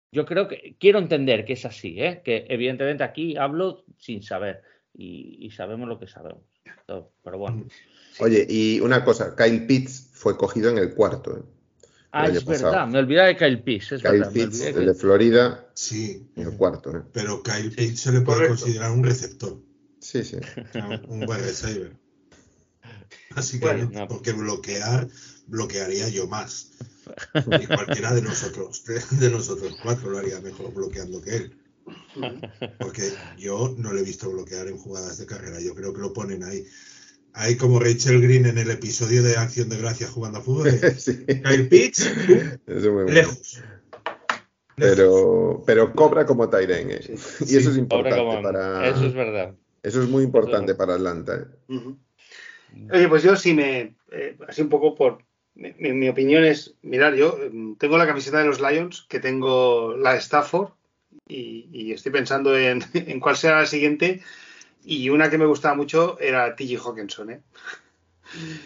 Yo 0.10 0.26
creo 0.26 0.48
que, 0.48 0.78
quiero 0.80 1.00
entender 1.00 1.44
que 1.44 1.52
es 1.52 1.66
así, 1.66 2.02
¿eh? 2.02 2.22
que 2.24 2.46
evidentemente 2.48 3.04
aquí 3.04 3.36
hablo 3.36 3.84
sin 3.98 4.24
saber 4.24 4.62
y, 4.94 5.52
sabemos 5.52 5.90
lo 5.90 6.00
que 6.00 6.08
sabemos. 6.08 6.46
Pero 6.86 7.38
bueno. 7.38 7.66
Oye, 8.22 8.48
y 8.48 8.80
una 8.80 9.04
cosa, 9.04 9.36
Kyle 9.36 9.68
Pitts 9.68 10.12
fue 10.14 10.38
cogido 10.38 10.70
en 10.70 10.78
el 10.78 10.96
cuarto. 10.96 11.40
¿eh? 11.40 11.44
Ah, 12.16 12.28
es 12.28 12.46
verdad, 12.46 12.88
me 12.88 13.00
olvidé 13.00 13.24
de 13.24 13.36
Kyle 13.36 13.64
Pitts. 13.64 13.96
Kyle 14.00 14.28
Pitts, 14.32 14.62
el 14.62 14.86
de 14.86 14.94
Florida, 14.94 15.68
sí, 15.74 16.30
el 16.36 16.56
cuarto. 16.56 16.96
¿eh? 16.96 17.02
Pero 17.12 17.42
Kyle 17.42 17.72
Pitts 17.72 18.02
se 18.02 18.12
le 18.12 18.22
puede 18.22 18.50
considerar 18.50 18.92
un 18.92 19.04
receptor. 19.04 19.60
Sí, 20.00 20.24
sí. 20.24 20.38
un 21.08 21.26
buen 21.26 21.42
receiver. 21.42 21.92
Así 23.36 23.60
que, 23.60 23.90
porque 24.08 24.32
bloquear, 24.32 25.08
bloquearía 25.48 26.08
yo 26.10 26.28
más. 26.28 26.72
Y 27.62 27.66
cualquiera 27.66 28.14
de 28.14 28.22
nosotros, 28.22 28.84
de 29.20 29.30
nosotros 29.32 29.76
cuatro 29.82 30.12
lo 30.12 30.20
haría 30.20 30.40
mejor 30.40 30.72
bloqueando 30.72 31.20
que 31.20 31.36
él. 31.36 31.58
Porque 32.80 33.12
yo 33.40 33.74
no 33.78 33.92
le 33.92 34.02
he 34.02 34.06
visto 34.06 34.30
bloquear 34.30 34.68
en 34.68 34.78
jugadas 34.78 35.18
de 35.18 35.26
carrera. 35.26 35.60
Yo 35.60 35.74
creo 35.74 35.94
que 35.94 36.00
lo 36.00 36.14
ponen 36.14 36.44
ahí 36.44 36.64
Ahí 37.34 37.58
como 37.58 37.80
Rachel 37.80 38.22
Green 38.22 38.46
en 38.46 38.60
el 38.60 38.70
episodio 38.70 39.24
de 39.24 39.36
Acción 39.38 39.70
de 39.70 39.78
Gracias 39.78 40.12
jugando 40.12 40.40
a 40.40 40.42
fútbol. 40.42 40.72
sí. 40.98 41.26
Kyle 41.26 41.68
Pitts, 41.68 42.12
lejos. 43.08 43.64
Pero, 44.76 45.64
pero 45.66 45.94
cobra 45.94 46.26
como 46.26 46.50
Tyren. 46.50 46.92
¿eh? 46.92 47.02
y 47.42 47.58
eso 47.58 47.72
es 47.72 47.78
importante 47.78 48.42
para. 48.42 48.88
Eso 48.88 49.06
es 49.06 49.14
verdad. 49.14 49.56
Eso 49.82 50.02
es 50.02 50.10
muy 50.10 50.24
importante 50.24 50.76
para 50.76 50.96
Atlanta. 50.96 51.48
¿eh? 51.70 51.78
Oye, 52.92 53.08
pues 53.08 53.24
yo 53.24 53.36
sí 53.36 53.54
me. 53.54 53.96
Eh, 54.12 54.38
así 54.48 54.62
un 54.62 54.70
poco 54.70 54.96
por. 54.96 55.20
Mi, 55.56 56.10
opinión 56.10 56.44
es. 56.44 56.76
Mirar, 56.82 57.16
yo 57.16 57.38
mm, 57.52 57.76
tengo 57.76 57.98
la 57.98 58.08
camiseta 58.08 58.40
de 58.40 58.46
los 58.46 58.62
Lions, 58.62 59.06
que 59.10 59.20
tengo 59.20 59.96
la 59.98 60.16
Stafford, 60.16 60.72
y, 61.28 61.70
y 61.72 61.92
estoy 61.92 62.12
pensando 62.12 62.58
en, 62.58 62.84
en 62.94 63.20
cuál 63.20 63.38
será 63.38 63.60
la 63.60 63.68
siguiente 63.68 64.22
y 64.86 65.10
una 65.10 65.30
que 65.30 65.38
me 65.38 65.46
gustaba 65.46 65.76
mucho 65.76 66.20
era 66.20 66.56
T.G. 66.56 66.80
Hawkinson, 66.80 67.32
¿eh? 67.32 67.42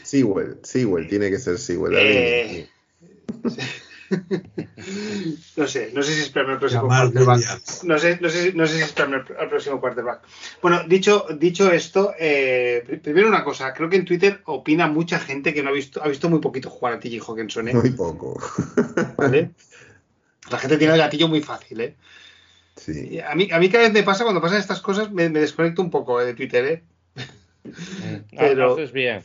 Sewell, 0.03 0.59
Sewell, 0.63 1.07
tiene 1.07 1.29
que 1.29 1.39
ser 1.39 1.57
Sewell. 1.57 1.95
Eh... 1.97 2.69
no 5.57 5.67
sé, 5.67 5.91
no 5.93 6.01
sé 6.01 6.13
si 6.13 6.21
esperarme 6.21 6.53
al 6.53 6.59
próximo 6.59 6.87
quarterback. 6.87 7.41
No 7.83 7.99
sé, 7.99 8.17
no, 8.21 8.29
sé, 8.29 8.53
no 8.53 8.65
sé 8.65 8.77
si 8.77 8.81
esperarme 8.81 9.23
al 9.37 9.49
próximo 9.49 9.81
quarterback. 9.81 10.21
Bueno, 10.61 10.83
dicho, 10.87 11.25
dicho 11.37 11.71
esto, 11.71 12.13
eh, 12.17 12.99
primero 13.03 13.27
una 13.27 13.43
cosa, 13.43 13.73
creo 13.73 13.89
que 13.89 13.97
en 13.97 14.05
Twitter 14.05 14.41
opina 14.45 14.87
mucha 14.87 15.19
gente 15.19 15.53
que 15.53 15.61
no 15.61 15.69
ha 15.69 15.73
visto, 15.73 16.01
ha 16.01 16.07
visto 16.07 16.29
muy 16.29 16.39
poquito 16.39 16.69
jugar 16.69 16.93
a 16.93 16.99
T.G. 16.99 17.21
Hawkinson, 17.21 17.67
¿eh? 17.69 17.73
Muy 17.73 17.91
poco. 17.91 18.39
¿Vale? 19.17 19.51
La 20.49 20.57
gente 20.57 20.77
tiene 20.77 20.93
el 20.93 20.99
gatillo 20.99 21.27
muy 21.27 21.41
fácil, 21.41 21.81
¿eh? 21.81 21.95
A, 23.27 23.35
mí, 23.35 23.49
a 23.51 23.59
mí 23.59 23.69
cada 23.69 23.83
vez 23.83 23.93
me 23.93 24.03
pasa, 24.03 24.23
cuando 24.23 24.41
pasan 24.41 24.59
estas 24.59 24.81
cosas, 24.81 25.11
me, 25.11 25.29
desconecto 25.29 25.81
un 25.81 25.89
poco 25.89 26.19
de 26.19 26.33
Twitter, 26.33 26.65
¿eh? 26.65 26.83
Mm. 27.63 28.35
pero, 28.37 28.73
haces 28.73 28.91
bien, 28.91 29.23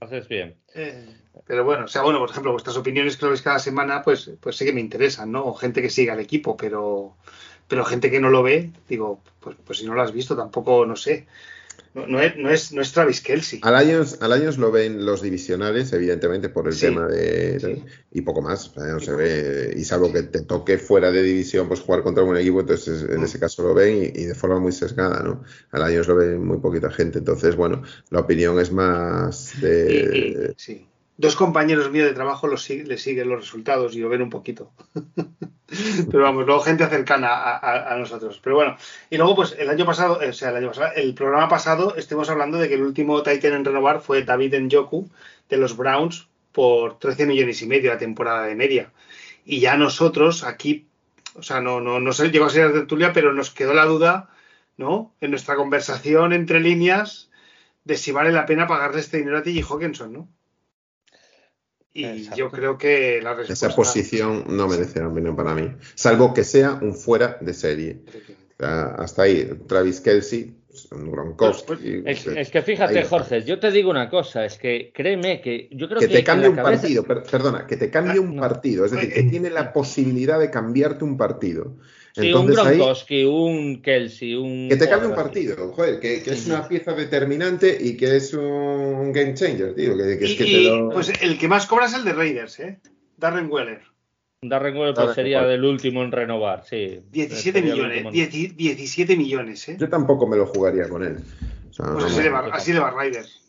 haces 0.00 0.28
bien. 0.28 0.54
Eh, 0.74 1.06
pero 1.46 1.64
bueno, 1.64 1.84
o 1.84 1.88
sea, 1.88 2.02
bueno, 2.02 2.18
por 2.18 2.30
ejemplo, 2.30 2.52
vuestras 2.52 2.76
opiniones 2.76 3.16
que 3.16 3.24
lo 3.24 3.30
veis 3.30 3.42
cada 3.42 3.60
semana, 3.60 4.02
pues, 4.02 4.30
pues 4.40 4.56
sí 4.56 4.64
que 4.64 4.72
me 4.72 4.80
interesan, 4.80 5.30
¿no? 5.30 5.46
O 5.46 5.54
gente 5.54 5.82
que 5.82 5.90
siga 5.90 6.14
al 6.14 6.20
equipo, 6.20 6.56
pero, 6.56 7.14
pero 7.68 7.84
gente 7.84 8.10
que 8.10 8.20
no 8.20 8.30
lo 8.30 8.42
ve, 8.42 8.70
digo, 8.88 9.20
pues, 9.40 9.56
pues 9.64 9.78
si 9.78 9.86
no 9.86 9.94
lo 9.94 10.02
has 10.02 10.12
visto, 10.12 10.36
tampoco, 10.36 10.84
no 10.86 10.96
sé. 10.96 11.26
No, 11.96 12.20
es, 12.20 12.36
no, 12.36 12.50
es, 12.50 12.72
no 12.72 12.82
es 12.82 12.92
Travis 12.92 13.22
Kelsey. 13.22 13.60
Al 13.62 13.74
años, 13.74 14.18
al 14.20 14.32
años 14.32 14.58
lo 14.58 14.70
ven 14.70 15.06
los 15.06 15.22
divisionales, 15.22 15.90
evidentemente, 15.94 16.50
por 16.50 16.68
el 16.68 16.78
tema 16.78 17.06
de. 17.06 17.82
Y 18.12 18.20
poco 18.20 18.42
más. 18.42 18.76
no 18.76 19.00
se 19.00 19.14
ve. 19.14 19.74
Y 19.74 19.82
salvo 19.84 20.12
que 20.12 20.24
te 20.24 20.42
toque 20.42 20.76
fuera 20.76 21.10
de 21.10 21.22
división, 21.22 21.68
pues 21.68 21.80
jugar 21.80 22.02
contra 22.02 22.22
un 22.22 22.36
equipo, 22.36 22.60
entonces 22.60 23.02
en 23.08 23.22
ese 23.22 23.40
caso 23.40 23.62
lo 23.62 23.72
ven 23.72 24.12
y, 24.14 24.24
de 24.24 24.34
forma 24.34 24.58
muy 24.58 24.72
sesgada, 24.72 25.22
¿no? 25.22 25.42
Al 25.70 25.82
años 25.84 26.06
lo 26.06 26.16
ven 26.16 26.44
muy 26.44 26.58
poquita 26.58 26.90
gente. 26.90 27.18
Entonces, 27.18 27.56
bueno, 27.56 27.82
la 28.10 28.20
opinión 28.20 28.60
es 28.60 28.70
más 28.70 29.58
de. 29.62 30.54
sí 30.58 30.86
dos 31.16 31.36
compañeros 31.36 31.90
míos 31.90 32.06
de 32.06 32.14
trabajo 32.14 32.46
los, 32.46 32.68
les 32.68 33.02
siguen 33.02 33.28
los 33.28 33.40
resultados 33.40 33.94
y 33.94 34.00
lo 34.00 34.08
ven 34.08 34.22
un 34.22 34.30
poquito. 34.30 34.72
Pero 36.10 36.22
vamos, 36.22 36.46
luego 36.46 36.60
gente 36.60 36.86
cercana 36.86 37.58
a, 37.58 37.96
nosotros. 37.98 38.40
Pero 38.42 38.56
bueno, 38.56 38.76
y 39.10 39.16
luego 39.16 39.34
pues 39.34 39.56
el 39.58 39.68
año 39.68 39.84
pasado, 39.84 40.20
o 40.26 40.32
sea, 40.32 40.50
el 40.50 40.56
año 40.56 40.68
pasado, 40.68 40.92
el 40.94 41.14
programa 41.14 41.48
pasado 41.48 41.96
estuvimos 41.96 42.30
hablando 42.30 42.58
de 42.58 42.68
que 42.68 42.74
el 42.74 42.82
último 42.82 43.22
Titan 43.22 43.54
en 43.54 43.64
renovar 43.64 44.00
fue 44.00 44.22
David 44.22 44.54
Njoku 44.60 45.10
de 45.48 45.56
los 45.56 45.76
Browns 45.76 46.28
por 46.52 46.98
13 46.98 47.26
millones 47.26 47.60
y 47.62 47.66
medio 47.66 47.90
la 47.90 47.98
temporada 47.98 48.46
de 48.46 48.54
media. 48.54 48.92
Y 49.44 49.60
ya 49.60 49.76
nosotros 49.76 50.44
aquí, 50.44 50.86
o 51.34 51.42
sea, 51.42 51.60
no, 51.60 51.80
no, 51.80 52.00
no 52.00 52.12
se 52.12 52.30
llegó 52.30 52.46
a 52.46 52.50
ser 52.50 52.72
tertulia, 52.72 53.12
pero 53.12 53.32
nos 53.32 53.50
quedó 53.50 53.74
la 53.74 53.84
duda, 53.84 54.30
¿no? 54.76 55.14
En 55.20 55.30
nuestra 55.30 55.56
conversación 55.56 56.32
entre 56.32 56.60
líneas 56.60 57.30
de 57.84 57.96
si 57.96 58.12
vale 58.12 58.32
la 58.32 58.46
pena 58.46 58.66
pagarle 58.66 59.00
este 59.00 59.18
dinero 59.18 59.38
a 59.38 59.42
T.J. 59.42 59.66
Hawkinson, 59.72 60.12
¿no? 60.12 60.28
Y 61.96 62.28
yo 62.36 62.50
creo 62.50 62.76
que 62.76 63.20
la 63.22 63.36
Esa 63.48 63.74
posición 63.74 64.44
no 64.48 64.68
merece 64.68 65.00
la 65.00 65.12
pena 65.12 65.34
para 65.34 65.54
mí. 65.54 65.72
Salvo 65.94 66.34
que 66.34 66.44
sea 66.44 66.74
un 66.74 66.94
fuera 66.94 67.38
de 67.40 67.54
serie. 67.54 68.00
hasta 68.58 69.22
ahí, 69.22 69.48
Travis 69.66 70.00
Kelsey, 70.00 70.54
un 70.92 71.10
Gronkowski. 71.10 72.02
Pues, 72.02 72.26
es, 72.26 72.50
que 72.50 72.62
fíjate, 72.62 73.02
Jorge, 73.04 73.42
yo 73.44 73.58
te 73.58 73.70
digo 73.70 73.90
una 73.90 74.10
cosa, 74.10 74.44
es 74.44 74.58
que 74.58 74.92
créeme 74.94 75.40
que 75.40 75.68
yo 75.72 75.88
creo 75.88 76.00
que. 76.00 76.08
te 76.08 76.24
cambie 76.24 76.48
un 76.48 76.56
partido, 76.56 77.02
perdona, 77.04 77.66
que 77.66 77.76
te 77.76 77.90
cambie 77.90 78.18
ah, 78.18 78.20
un 78.20 78.36
partido. 78.36 78.84
Es 78.84 78.90
decir, 78.90 79.12
que 79.12 79.22
tiene 79.24 79.50
la 79.50 79.72
posibilidad 79.72 80.38
de 80.38 80.50
cambiarte 80.50 81.04
un 81.04 81.16
partido. 81.16 81.76
Sí, 82.16 82.32
un 82.32 82.46
Gronkowski, 82.46 83.24
un 83.24 83.82
Kelsey, 83.82 84.34
un... 84.34 84.70
Que 84.70 84.76
te 84.76 84.88
cambie 84.88 85.10
un 85.10 85.14
partido, 85.14 85.70
joder, 85.74 86.00
que, 86.00 86.16
es 86.16 86.46
una 86.46 86.66
pieza 86.66 86.94
determinante 86.94 87.76
y 87.78 87.94
que 87.94 88.16
es 88.16 88.32
un 88.32 89.12
game 89.12 89.34
changer, 89.34 89.74
tío. 89.74 89.94
Que, 89.94 90.24
es 90.24 90.34
que 90.34 90.88
Pues 90.94 91.12
el 91.20 91.38
que 91.38 91.46
más 91.46 91.66
cobra 91.66 91.84
es 91.84 91.92
el 91.92 92.04
de 92.04 92.14
Raiders, 92.14 92.58
¿eh? 92.60 92.80
Darren 93.18 93.52
Weller. 93.52 93.82
Darren 94.40 94.78
Weller 94.78 94.94
pues, 94.94 95.14
sería 95.14 95.42
del 95.42 95.62
último 95.62 96.02
en 96.02 96.10
renovar, 96.10 96.64
sí. 96.64 97.02
17 97.10 97.60
millones, 97.60 98.06
17 98.10 99.14
millones, 99.14 99.68
¿eh? 99.68 99.76
Yo 99.78 99.90
tampoco 99.90 100.26
me 100.26 100.38
lo 100.38 100.46
jugaría 100.46 100.88
con 100.88 101.04
él. 101.04 101.18
pues 101.76 102.04
así, 102.04 102.22
le 102.22 102.30
va, 102.30 102.48
así 102.50 102.72
le 102.72 102.78
va 102.78 102.92
Raiders. 102.92 103.42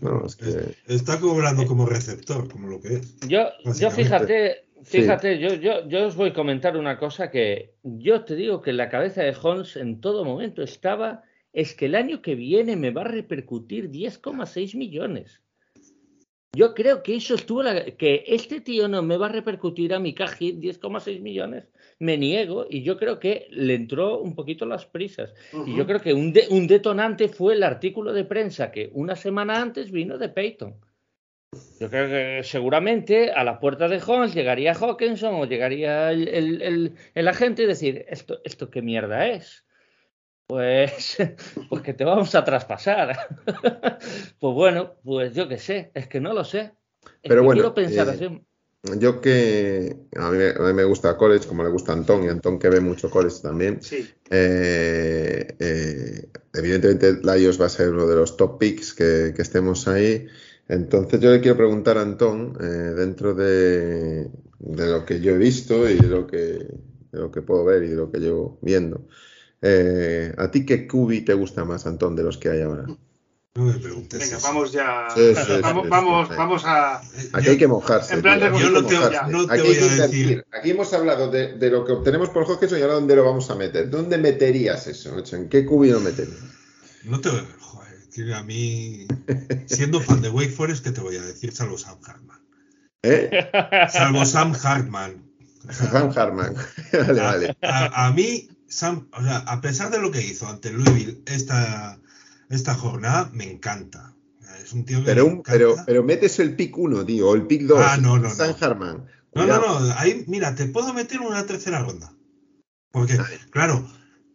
No, 0.00 0.24
es 0.24 0.36
que... 0.36 0.74
Está 0.86 1.20
cobrando 1.20 1.66
como 1.66 1.84
receptor, 1.84 2.48
como 2.48 2.68
lo 2.68 2.80
que 2.80 2.94
es. 2.94 3.20
Yo, 3.28 3.48
yo 3.78 3.90
fíjate, 3.90 4.63
fíjate, 4.84 5.38
yo, 5.38 5.54
yo, 5.54 5.88
yo 5.88 6.06
os 6.06 6.16
voy 6.16 6.30
a 6.30 6.34
comentar 6.34 6.76
una 6.76 6.98
cosa 6.98 7.30
que 7.30 7.74
yo 7.82 8.24
te 8.24 8.36
digo 8.36 8.62
que 8.62 8.70
en 8.70 8.76
la 8.76 8.88
cabeza 8.88 9.22
de 9.22 9.36
Holmes 9.40 9.76
en 9.76 10.00
todo 10.00 10.24
momento 10.24 10.62
estaba, 10.62 11.22
es 11.52 11.74
que 11.74 11.86
el 11.86 11.94
año 11.94 12.22
que 12.22 12.34
viene 12.34 12.76
me 12.76 12.90
va 12.90 13.02
a 13.02 13.08
repercutir 13.08 13.90
10,6 13.90 14.76
millones. 14.76 15.40
Yo 16.54 16.72
creo 16.74 17.02
que 17.02 17.16
eso 17.16 17.34
estuvo, 17.34 17.62
la, 17.62 17.84
que 17.84 18.24
este 18.26 18.60
tío 18.60 18.86
no 18.86 19.02
me 19.02 19.16
va 19.16 19.26
a 19.26 19.30
repercutir 19.32 19.92
a 19.92 19.98
mi 19.98 20.14
cajit 20.14 20.56
10,6 20.56 21.20
millones, 21.20 21.68
me 21.98 22.16
niego 22.16 22.66
y 22.70 22.82
yo 22.82 22.96
creo 22.96 23.18
que 23.18 23.48
le 23.50 23.74
entró 23.74 24.20
un 24.20 24.34
poquito 24.34 24.64
las 24.64 24.86
prisas. 24.86 25.34
Y 25.66 25.76
yo 25.76 25.86
creo 25.86 26.00
que 26.00 26.14
un, 26.14 26.32
un, 26.50 26.66
detonante 26.66 27.28
fue 27.28 27.54
el 27.54 27.64
artículo 27.64 28.12
de 28.12 28.24
prensa 28.24 28.70
que 28.70 28.90
una 28.92 29.16
semana 29.16 29.60
antes 29.60 29.90
vino 29.90 30.16
de 30.16 30.28
Peyton. 30.28 30.76
Yo 31.80 31.90
creo 31.90 32.08
que 32.08 32.44
seguramente 32.44 33.32
a 33.32 33.44
la 33.44 33.60
puerta 33.60 33.88
de 33.88 34.02
Holmes 34.04 34.34
llegaría 34.34 34.74
Hawkinson 34.74 35.34
o 35.34 35.44
llegaría 35.46 36.10
el, 36.10 36.28
el, 36.28 36.94
el 37.14 37.28
agente 37.28 37.62
y 37.62 37.66
decir, 37.66 38.04
¿esto, 38.08 38.40
¿esto 38.44 38.70
qué 38.70 38.82
mierda 38.82 39.28
es? 39.28 39.64
Pues, 40.46 41.16
pues 41.68 41.82
que 41.82 41.94
te 41.94 42.04
vamos 42.04 42.34
a 42.34 42.44
traspasar. 42.44 43.16
pues 44.38 44.54
bueno, 44.54 44.96
pues 45.02 45.34
yo 45.34 45.48
qué 45.48 45.58
sé, 45.58 45.90
es 45.94 46.08
que 46.08 46.20
no 46.20 46.32
lo 46.32 46.44
sé. 46.44 46.72
Pero 47.22 47.42
bueno, 47.42 47.60
quiero 47.60 47.74
pensar 47.74 48.08
eh, 48.08 48.10
así. 48.10 48.44
Yo 48.98 49.22
que 49.22 49.96
a 50.16 50.30
mí, 50.30 50.72
me 50.74 50.84
gusta 50.84 51.16
college, 51.16 51.48
como 51.48 51.62
le 51.62 51.70
gusta 51.70 51.92
a 51.92 51.94
Antón, 51.94 52.24
y 52.24 52.28
Antón 52.28 52.58
que 52.58 52.68
ve 52.68 52.80
mucho 52.80 53.08
college 53.08 53.40
también. 53.40 53.80
Sí. 53.82 54.06
Eh, 54.28 55.56
eh, 55.58 56.28
evidentemente, 56.52 57.14
Laios 57.22 57.58
va 57.58 57.66
a 57.66 57.70
ser 57.70 57.90
uno 57.90 58.06
de 58.06 58.16
los 58.16 58.36
top 58.36 58.58
picks 58.58 58.92
que, 58.92 59.32
estemos 59.38 59.88
ahí. 59.88 60.26
Entonces, 60.68 61.20
yo 61.20 61.30
le 61.30 61.40
quiero 61.40 61.56
preguntar 61.56 61.98
a 61.98 62.02
Antón, 62.02 62.54
dentro 62.54 63.34
de, 63.34 64.30
de, 64.58 64.86
lo 64.86 65.04
que 65.04 65.20
yo 65.20 65.32
he 65.32 65.38
visto 65.38 65.88
y 65.88 65.96
de 65.96 66.08
lo 66.08 66.26
que, 66.26 66.38
de 66.38 67.18
lo 67.18 67.30
que 67.30 67.42
puedo 67.42 67.64
ver 67.64 67.84
y 67.84 67.88
de 67.88 67.96
lo 67.96 68.10
que 68.10 68.18
llevo 68.18 68.58
viendo. 68.62 69.06
Eh, 69.66 70.34
¿A 70.36 70.50
ti 70.50 70.66
qué 70.66 70.86
cubi 70.86 71.22
te 71.22 71.32
gusta 71.32 71.64
más, 71.64 71.86
Antón, 71.86 72.14
de 72.14 72.22
los 72.22 72.36
que 72.36 72.50
hay 72.50 72.60
ahora? 72.60 72.84
No 73.54 73.64
me 73.64 73.74
preguntes. 73.74 74.20
Venga, 74.20 74.38
vamos 74.42 74.72
ya. 74.72 75.08
vamos, 75.62 75.88
vamos, 75.88 76.28
vamos 76.28 76.62
a. 76.66 77.00
Aquí 77.32 77.48
hay 77.48 77.56
que 77.56 77.68
mojarse. 77.68 78.14
En 78.14 78.22
plan 78.22 78.40
de 78.40 78.46
yo 78.58 78.68
no 78.68 78.84
te, 78.84 78.96
no 79.28 79.46
te 79.46 79.54
Aquí 79.54 79.62
voy 79.62 79.76
a 79.76 80.06
decir. 80.06 80.44
Aquí 80.52 80.70
hemos 80.72 80.92
hablado 80.92 81.30
de, 81.30 81.54
de, 81.56 81.70
lo 81.70 81.84
que 81.84 81.92
obtenemos 81.92 82.28
por 82.30 82.46
Hawkinson 82.46 82.78
y 82.78 82.82
ahora 82.82 82.94
dónde 82.94 83.16
lo 83.16 83.24
vamos 83.24 83.48
a 83.50 83.54
meter. 83.54 83.88
¿Dónde 83.88 84.18
meterías 84.18 84.86
eso? 84.86 85.16
¿En 85.32 85.48
qué 85.48 85.64
cubi 85.64 85.90
lo 85.90 86.00
meterías? 86.00 86.40
No 87.04 87.20
te 87.20 87.30
joder, 87.30 87.44
que 88.14 88.32
a 88.32 88.42
mí, 88.44 89.06
siendo 89.66 90.00
fan 90.00 90.22
de 90.22 90.30
Wake 90.30 90.50
Forest, 90.50 90.84
¿qué 90.84 90.92
te 90.92 91.00
voy 91.00 91.16
a 91.16 91.22
decir? 91.22 91.52
Salvo 91.52 91.76
Sam 91.76 91.98
Hartman. 92.06 92.38
¿Eh? 93.02 93.50
Salvo 93.90 94.24
Sam 94.24 94.54
Hartman. 94.62 95.22
Sam 95.70 96.12
Hartman. 96.14 96.54
vale, 96.92 97.20
vale. 97.20 97.56
a, 97.60 98.12
mí, 98.12 98.48
a 99.46 99.60
pesar 99.60 99.90
de 99.90 99.98
lo 99.98 100.12
que 100.12 100.22
hizo 100.22 100.46
ante 100.46 100.70
Louisville 100.70 101.22
esta, 101.26 101.98
esta 102.50 102.74
jornada, 102.74 103.30
me 103.32 103.50
encanta. 103.50 104.14
Es 104.62 104.72
un 104.72 104.84
tío 104.84 105.00
que 105.00 105.06
pero, 105.06 105.42
pero, 105.42 105.74
pero 105.84 106.04
metes 106.04 106.38
el 106.38 106.54
pick 106.54 106.78
1, 106.78 107.04
tío, 107.04 107.30
o 107.30 107.34
el 107.34 107.46
pick 107.46 107.62
2. 107.62 107.80
Ah, 107.84 107.96
no, 108.00 108.18
no. 108.18 108.30
San 108.30 108.54
Germán. 108.54 109.06
No, 109.34 109.44
no, 109.46 109.58
no. 109.58 109.92
Ahí, 109.96 110.24
mira, 110.28 110.54
te 110.54 110.66
puedo 110.66 110.94
meter 110.94 111.20
una 111.20 111.44
tercera 111.44 111.82
ronda. 111.82 112.12
Porque, 112.92 113.18
claro, 113.50 113.84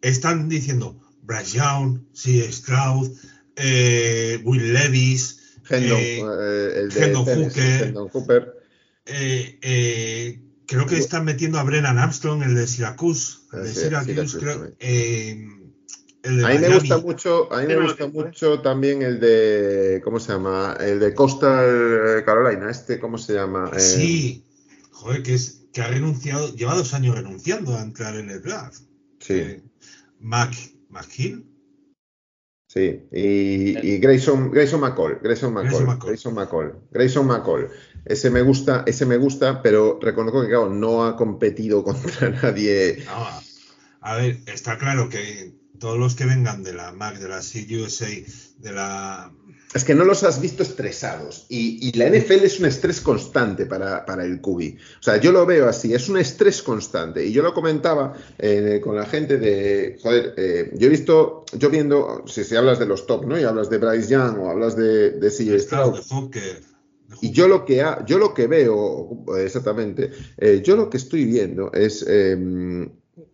están 0.02 0.50
diciendo 0.50 1.00
Bryce 1.22 1.56
Young, 1.56 2.00
C. 2.12 2.52
Stroud, 2.52 3.10
eh, 3.60 4.40
Will 4.44 4.72
Levis, 4.72 5.56
Hendon, 5.68 5.98
eh, 5.98 6.18
eh, 6.18 6.72
el 6.76 6.88
de 6.90 7.14
Hooker, 8.12 8.54
Eh, 9.06 9.58
eh, 9.62 10.40
Creo 10.66 10.86
que 10.86 10.98
están 10.98 11.24
metiendo 11.24 11.58
a 11.58 11.64
Brennan 11.64 11.98
Armstrong, 11.98 12.42
el 12.44 12.54
de 12.54 12.66
Syracuse. 12.66 13.38
El 13.52 13.64
de 13.64 13.74
Syracuse, 13.74 14.38
creo. 14.38 14.72
A 16.22 16.48
mí 16.52 16.58
me 16.58 16.74
gusta 16.74 16.98
mucho, 16.98 17.52
a 17.52 17.62
mí 17.62 17.66
me 17.66 17.80
gusta 17.80 18.06
mucho 18.06 18.60
también 18.60 19.02
el 19.02 19.18
de, 19.20 20.00
¿cómo 20.04 20.20
se 20.20 20.32
llama? 20.32 20.76
El 20.78 21.00
de 21.00 21.14
Coastal 21.14 22.22
Carolina, 22.24 22.70
este, 22.70 23.00
¿cómo 23.00 23.16
se 23.16 23.34
llama? 23.34 23.70
Eh, 23.74 23.80
sí, 23.80 24.44
joder, 24.90 25.22
que 25.22 25.34
es 25.34 25.62
que 25.72 25.80
ha 25.80 25.88
renunciado, 25.88 26.54
lleva 26.54 26.74
dos 26.74 26.94
años 26.94 27.16
renunciando 27.16 27.74
a 27.74 27.82
entrar 27.82 28.16
en 28.16 28.30
el 28.30 28.42
draft. 28.42 28.82
Sí. 29.18 29.34
Eh, 29.34 29.62
Mac. 30.18 30.54
Sí, 32.72 33.02
y, 33.10 33.76
y 33.84 33.98
Grayson, 33.98 34.52
Grayson 34.52 34.80
McCall, 34.80 35.18
Grayson 35.20 35.52
McCall, 35.52 35.98
Grayson 35.98 36.34
McCall, 36.34 36.78
Grayson 36.92 37.26
McCall. 37.26 37.68
Ese 38.04 38.30
me 38.30 38.42
gusta, 38.42 38.84
ese 38.86 39.06
me 39.06 39.16
gusta, 39.16 39.60
pero 39.60 39.98
reconozco 40.00 40.42
que 40.42 40.46
claro, 40.46 40.70
no 40.70 41.04
ha 41.04 41.16
competido 41.16 41.82
contra 41.84 42.30
nadie. 42.30 43.04
a 44.00 44.14
ver, 44.14 44.38
está 44.46 44.78
claro 44.78 45.08
que 45.08 45.52
todos 45.80 45.98
los 45.98 46.14
que 46.14 46.26
vengan 46.26 46.62
de 46.62 46.74
la 46.74 46.92
MAC, 46.92 47.18
de 47.18 47.28
la 47.28 47.40
CUSA, 47.40 48.06
de 48.58 48.72
la 48.72 49.32
es 49.72 49.84
que 49.84 49.94
no 49.94 50.04
los 50.04 50.24
has 50.24 50.40
visto 50.40 50.62
estresados. 50.62 51.46
Y, 51.48 51.96
la 51.96 52.08
NFL 52.08 52.44
es 52.44 52.58
un 52.58 52.66
estrés 52.66 53.00
constante 53.00 53.66
para, 53.66 54.24
el 54.24 54.40
QB. 54.40 54.76
O 54.98 55.02
sea, 55.02 55.18
yo 55.18 55.32
lo 55.32 55.46
veo 55.46 55.68
así, 55.68 55.94
es 55.94 56.08
un 56.08 56.18
estrés 56.18 56.62
constante. 56.62 57.24
Y 57.24 57.32
yo 57.32 57.42
lo 57.42 57.54
comentaba 57.54 58.14
eh, 58.38 58.80
con 58.82 58.96
la 58.96 59.06
gente 59.06 59.38
de. 59.38 59.98
Joder, 60.02 60.34
eh, 60.36 60.70
yo 60.74 60.86
he 60.86 60.90
visto, 60.90 61.44
yo 61.52 61.70
viendo, 61.70 62.24
si, 62.26 62.42
si, 62.42 62.56
hablas 62.56 62.78
de 62.78 62.86
los 62.86 63.06
top, 63.06 63.26
¿no? 63.26 63.38
Y 63.38 63.44
hablas 63.44 63.70
de 63.70 63.78
Bryce 63.78 64.08
Young 64.08 64.38
o 64.40 64.50
hablas 64.50 64.76
de, 64.76 65.12
de 65.12 65.30
CJ 65.30 65.60
Stroud. 65.60 66.00
Y 67.20 67.32
yo 67.32 67.48
lo 67.48 67.64
que 67.64 67.84
yo 68.06 68.18
lo 68.18 68.34
que 68.34 68.46
veo, 68.46 69.24
exactamente, 69.36 70.10
eh, 70.38 70.62
yo 70.64 70.76
lo 70.76 70.88
que 70.88 70.96
estoy 70.96 71.24
viendo 71.24 71.72
es 71.72 72.06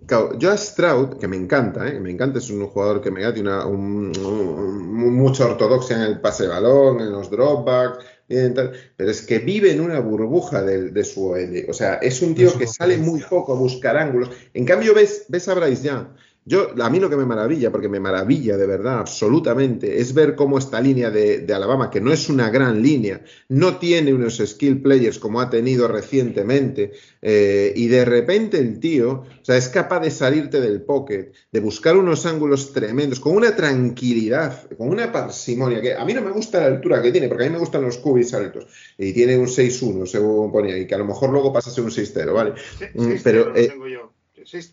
em, 0.08 0.38
yo 0.38 0.50
a 0.50 0.56
Stroud, 0.56 1.18
que 1.18 1.28
me 1.28 1.36
encanta, 1.36 1.88
¿eh? 1.88 2.00
me 2.00 2.10
encanta, 2.10 2.38
es 2.38 2.50
un 2.50 2.66
jugador 2.66 3.00
que 3.00 3.10
me 3.10 3.22
da 3.22 3.32
tiene 3.32 3.50
una, 3.50 3.66
mucha 3.66 5.46
ortodoxia 5.46 5.96
en 5.96 6.02
el 6.02 6.20
pase 6.20 6.44
de 6.44 6.50
balón, 6.50 7.00
en 7.00 7.12
los 7.12 7.30
dropbacks, 7.30 8.04
pero 8.28 9.10
es 9.10 9.22
que 9.22 9.38
vive 9.38 9.70
en 9.72 9.80
una 9.80 10.00
burbuja 10.00 10.62
de, 10.62 11.04
su 11.04 11.30
OL. 11.30 11.66
O 11.68 11.72
sea, 11.72 11.94
es 11.94 12.22
un 12.22 12.34
tío 12.34 12.56
que 12.56 12.66
sale 12.66 12.96
muy 12.98 13.20
poco 13.20 13.52
a 13.52 13.56
buscar 13.56 13.96
ángulos. 13.96 14.30
En 14.52 14.64
cambio, 14.64 14.94
ves, 14.94 15.26
ves 15.28 15.48
a 15.48 15.54
Bryce 15.54 15.86
Young 15.86 16.06
yo, 16.48 16.68
a 16.80 16.90
mí 16.90 17.00
lo 17.00 17.10
que 17.10 17.16
me 17.16 17.26
maravilla, 17.26 17.72
porque 17.72 17.88
me 17.88 17.98
maravilla 17.98 18.56
de 18.56 18.68
verdad, 18.68 19.00
absolutamente, 19.00 20.00
es 20.00 20.14
ver 20.14 20.36
cómo 20.36 20.58
esta 20.58 20.80
línea 20.80 21.10
de, 21.10 21.44
Alabama, 21.52 21.90
que 21.90 22.00
no 22.00 22.12
es 22.12 22.28
una 22.28 22.50
gran 22.50 22.80
línea, 22.80 23.20
no 23.48 23.78
tiene 23.78 24.14
unos 24.14 24.36
skill 24.36 24.80
players 24.80 25.18
como 25.18 25.40
ha 25.40 25.50
tenido 25.50 25.88
recientemente, 25.88 26.92
eh, 27.20 27.72
y 27.74 27.88
de 27.88 28.04
repente 28.04 28.58
el 28.58 28.78
tío, 28.78 29.24
o 29.24 29.44
sea, 29.44 29.56
es 29.56 29.68
capaz 29.68 29.98
de 29.98 30.12
salirte 30.12 30.60
del 30.60 30.82
pocket, 30.82 31.32
de 31.50 31.58
buscar 31.58 31.96
unos 31.96 32.24
ángulos 32.26 32.72
tremendos, 32.72 33.18
con 33.18 33.34
una 33.34 33.56
tranquilidad, 33.56 34.70
con 34.78 34.88
una 34.88 35.10
parsimonia, 35.10 35.80
que 35.80 35.94
a 35.94 36.04
mí 36.04 36.14
no 36.14 36.22
me 36.22 36.30
gusta 36.30 36.60
la 36.60 36.66
altura 36.66 37.02
que 37.02 37.10
tiene, 37.10 37.26
porque 37.26 37.42
a 37.42 37.48
mí 37.48 37.54
me 37.54 37.58
gustan 37.58 37.82
los 37.82 37.98
cubis 37.98 38.32
altos, 38.34 38.68
y 38.96 39.12
tiene 39.12 39.36
un 39.36 39.48
6-1, 39.48 40.06
según 40.06 40.52
ponía, 40.52 40.78
y 40.78 40.86
que 40.86 40.94
a 40.94 40.98
lo 40.98 41.06
mejor 41.06 41.30
luego 41.30 41.52
pasa 41.52 41.70
a 41.70 41.72
ser 41.72 41.82
un 41.82 41.90
6-0, 41.90 42.32
¿vale? 42.32 42.52
Mm, 42.94 43.14
pero... 43.24 43.52
Eh, 43.56 43.68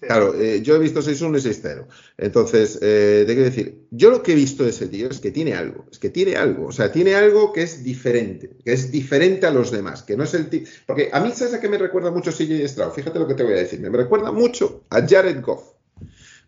Claro, 0.07 0.39
eh, 0.39 0.61
yo 0.61 0.75
he 0.75 0.79
visto 0.79 1.01
6-1 1.01 1.37
y 1.37 1.41
6-0. 1.41 1.87
Entonces, 2.17 2.77
eh, 2.81 3.23
te 3.25 3.33
quiero 3.33 3.49
decir, 3.49 3.87
yo 3.91 4.11
lo 4.11 4.21
que 4.21 4.33
he 4.33 4.35
visto 4.35 4.63
de 4.63 4.69
ese 4.69 4.87
tío 4.87 5.09
es 5.09 5.19
que 5.19 5.31
tiene 5.31 5.53
algo, 5.55 5.85
es 5.91 5.97
que 5.97 6.09
tiene 6.09 6.35
algo, 6.35 6.67
o 6.67 6.71
sea, 6.71 6.91
tiene 6.91 7.15
algo 7.15 7.51
que 7.51 7.63
es 7.63 7.83
diferente, 7.83 8.51
que 8.63 8.73
es 8.73 8.91
diferente 8.91 9.47
a 9.47 9.51
los 9.51 9.71
demás, 9.71 10.03
que 10.03 10.15
no 10.15 10.23
es 10.23 10.33
el 10.35 10.49
tío. 10.49 10.61
Porque 10.85 11.09
a 11.11 11.19
mí, 11.19 11.31
¿sabes 11.33 11.55
a 11.55 11.59
qué 11.59 11.69
me 11.69 11.77
recuerda 11.77 12.11
mucho 12.11 12.31
CJ 12.31 12.67
Stroud? 12.67 12.91
Fíjate 12.91 13.19
lo 13.19 13.27
que 13.27 13.33
te 13.33 13.43
voy 13.43 13.53
a 13.53 13.57
decir, 13.57 13.79
me 13.79 13.89
recuerda 13.89 14.31
mucho 14.31 14.83
a 14.89 15.05
Jared 15.07 15.41
Goff. 15.41 15.73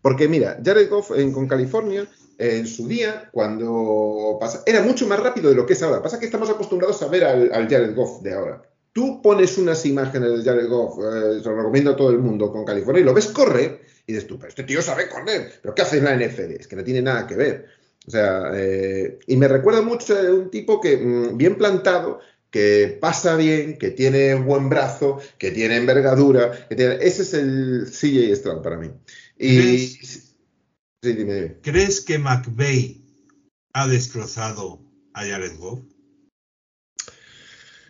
Porque 0.02 0.28
mira, 0.28 0.62
Jared 0.64 0.88
Goff 0.90 1.12
en, 1.18 1.32
con 1.32 1.48
California 1.48 2.08
en 2.38 2.68
su 2.68 2.88
día, 2.88 3.30
cuando 3.32 4.38
pasa, 4.40 4.62
era 4.66 4.84
mucho 4.84 5.08
más 5.08 5.20
rápido 5.20 5.50
de 5.50 5.56
lo 5.56 5.66
que 5.66 5.74
es 5.74 5.82
ahora. 5.82 6.04
Pasa 6.04 6.20
que 6.20 6.26
estamos 6.26 6.50
acostumbrados 6.50 7.02
a 7.02 7.08
ver 7.08 7.24
al, 7.24 7.52
al 7.52 7.68
Jared 7.68 7.96
Goff 7.96 8.22
de 8.22 8.34
ahora. 8.34 8.62
Tú 8.96 9.22
pones 9.22 9.58
unas 9.58 9.86
imágenes 9.86 10.38
de 10.38 10.50
Jared 10.50 10.70
Goff, 10.70 11.00
eh, 11.00 11.42
se 11.44 11.50
lo 11.50 11.58
recomiendo 11.58 11.92
a 11.92 11.96
todo 11.98 12.12
el 12.12 12.20
mundo 12.20 12.50
con 12.50 12.64
California, 12.64 13.02
y 13.02 13.04
lo 13.04 13.14
ves 13.14 13.28
correr, 13.28 13.82
y 14.08 14.14
dices 14.14 14.26
tú, 14.26 14.38
pero 14.38 14.48
este 14.48 14.64
tío 14.64 14.82
sabe 14.82 15.10
correr, 15.10 15.52
pero 15.62 15.76
¿qué 15.76 15.82
hace 15.82 15.98
en 15.98 16.06
la 16.06 16.16
NFL? 16.16 16.54
Es 16.58 16.68
que 16.70 16.78
no 16.78 16.84
tiene 16.86 17.02
nada 17.02 17.28
que 17.28 17.36
ver. 17.36 17.66
O 18.08 18.10
sea, 18.10 18.52
eh, 18.54 19.20
y 19.28 19.36
me 19.36 19.50
recuerda 19.50 19.82
mucho 19.82 20.18
a 20.18 20.22
un 20.32 20.50
tipo 20.50 20.80
que, 20.80 20.96
mm, 20.96 21.36
bien 21.36 21.58
plantado, 21.58 22.22
que 22.50 22.98
pasa 23.02 23.36
bien, 23.36 23.78
que 23.78 23.92
tiene 23.92 24.34
buen 24.36 24.70
brazo, 24.70 25.20
que 25.38 25.52
tiene 25.52 25.76
envergadura, 25.76 26.66
que 26.70 26.76
tiene... 26.78 26.96
ese 27.02 27.24
es 27.24 27.34
el 27.34 27.88
CJ 27.92 28.34
Stroud 28.34 28.62
para 28.62 28.78
mí. 28.78 28.92
Y... 29.38 30.00
¿Crees, 31.62 32.00
que 32.00 32.18
McVeigh 32.18 33.04
ha 33.74 33.88
destrozado 33.90 34.80
a 35.14 35.26
Jared 35.26 35.58
Goff? 35.58 35.82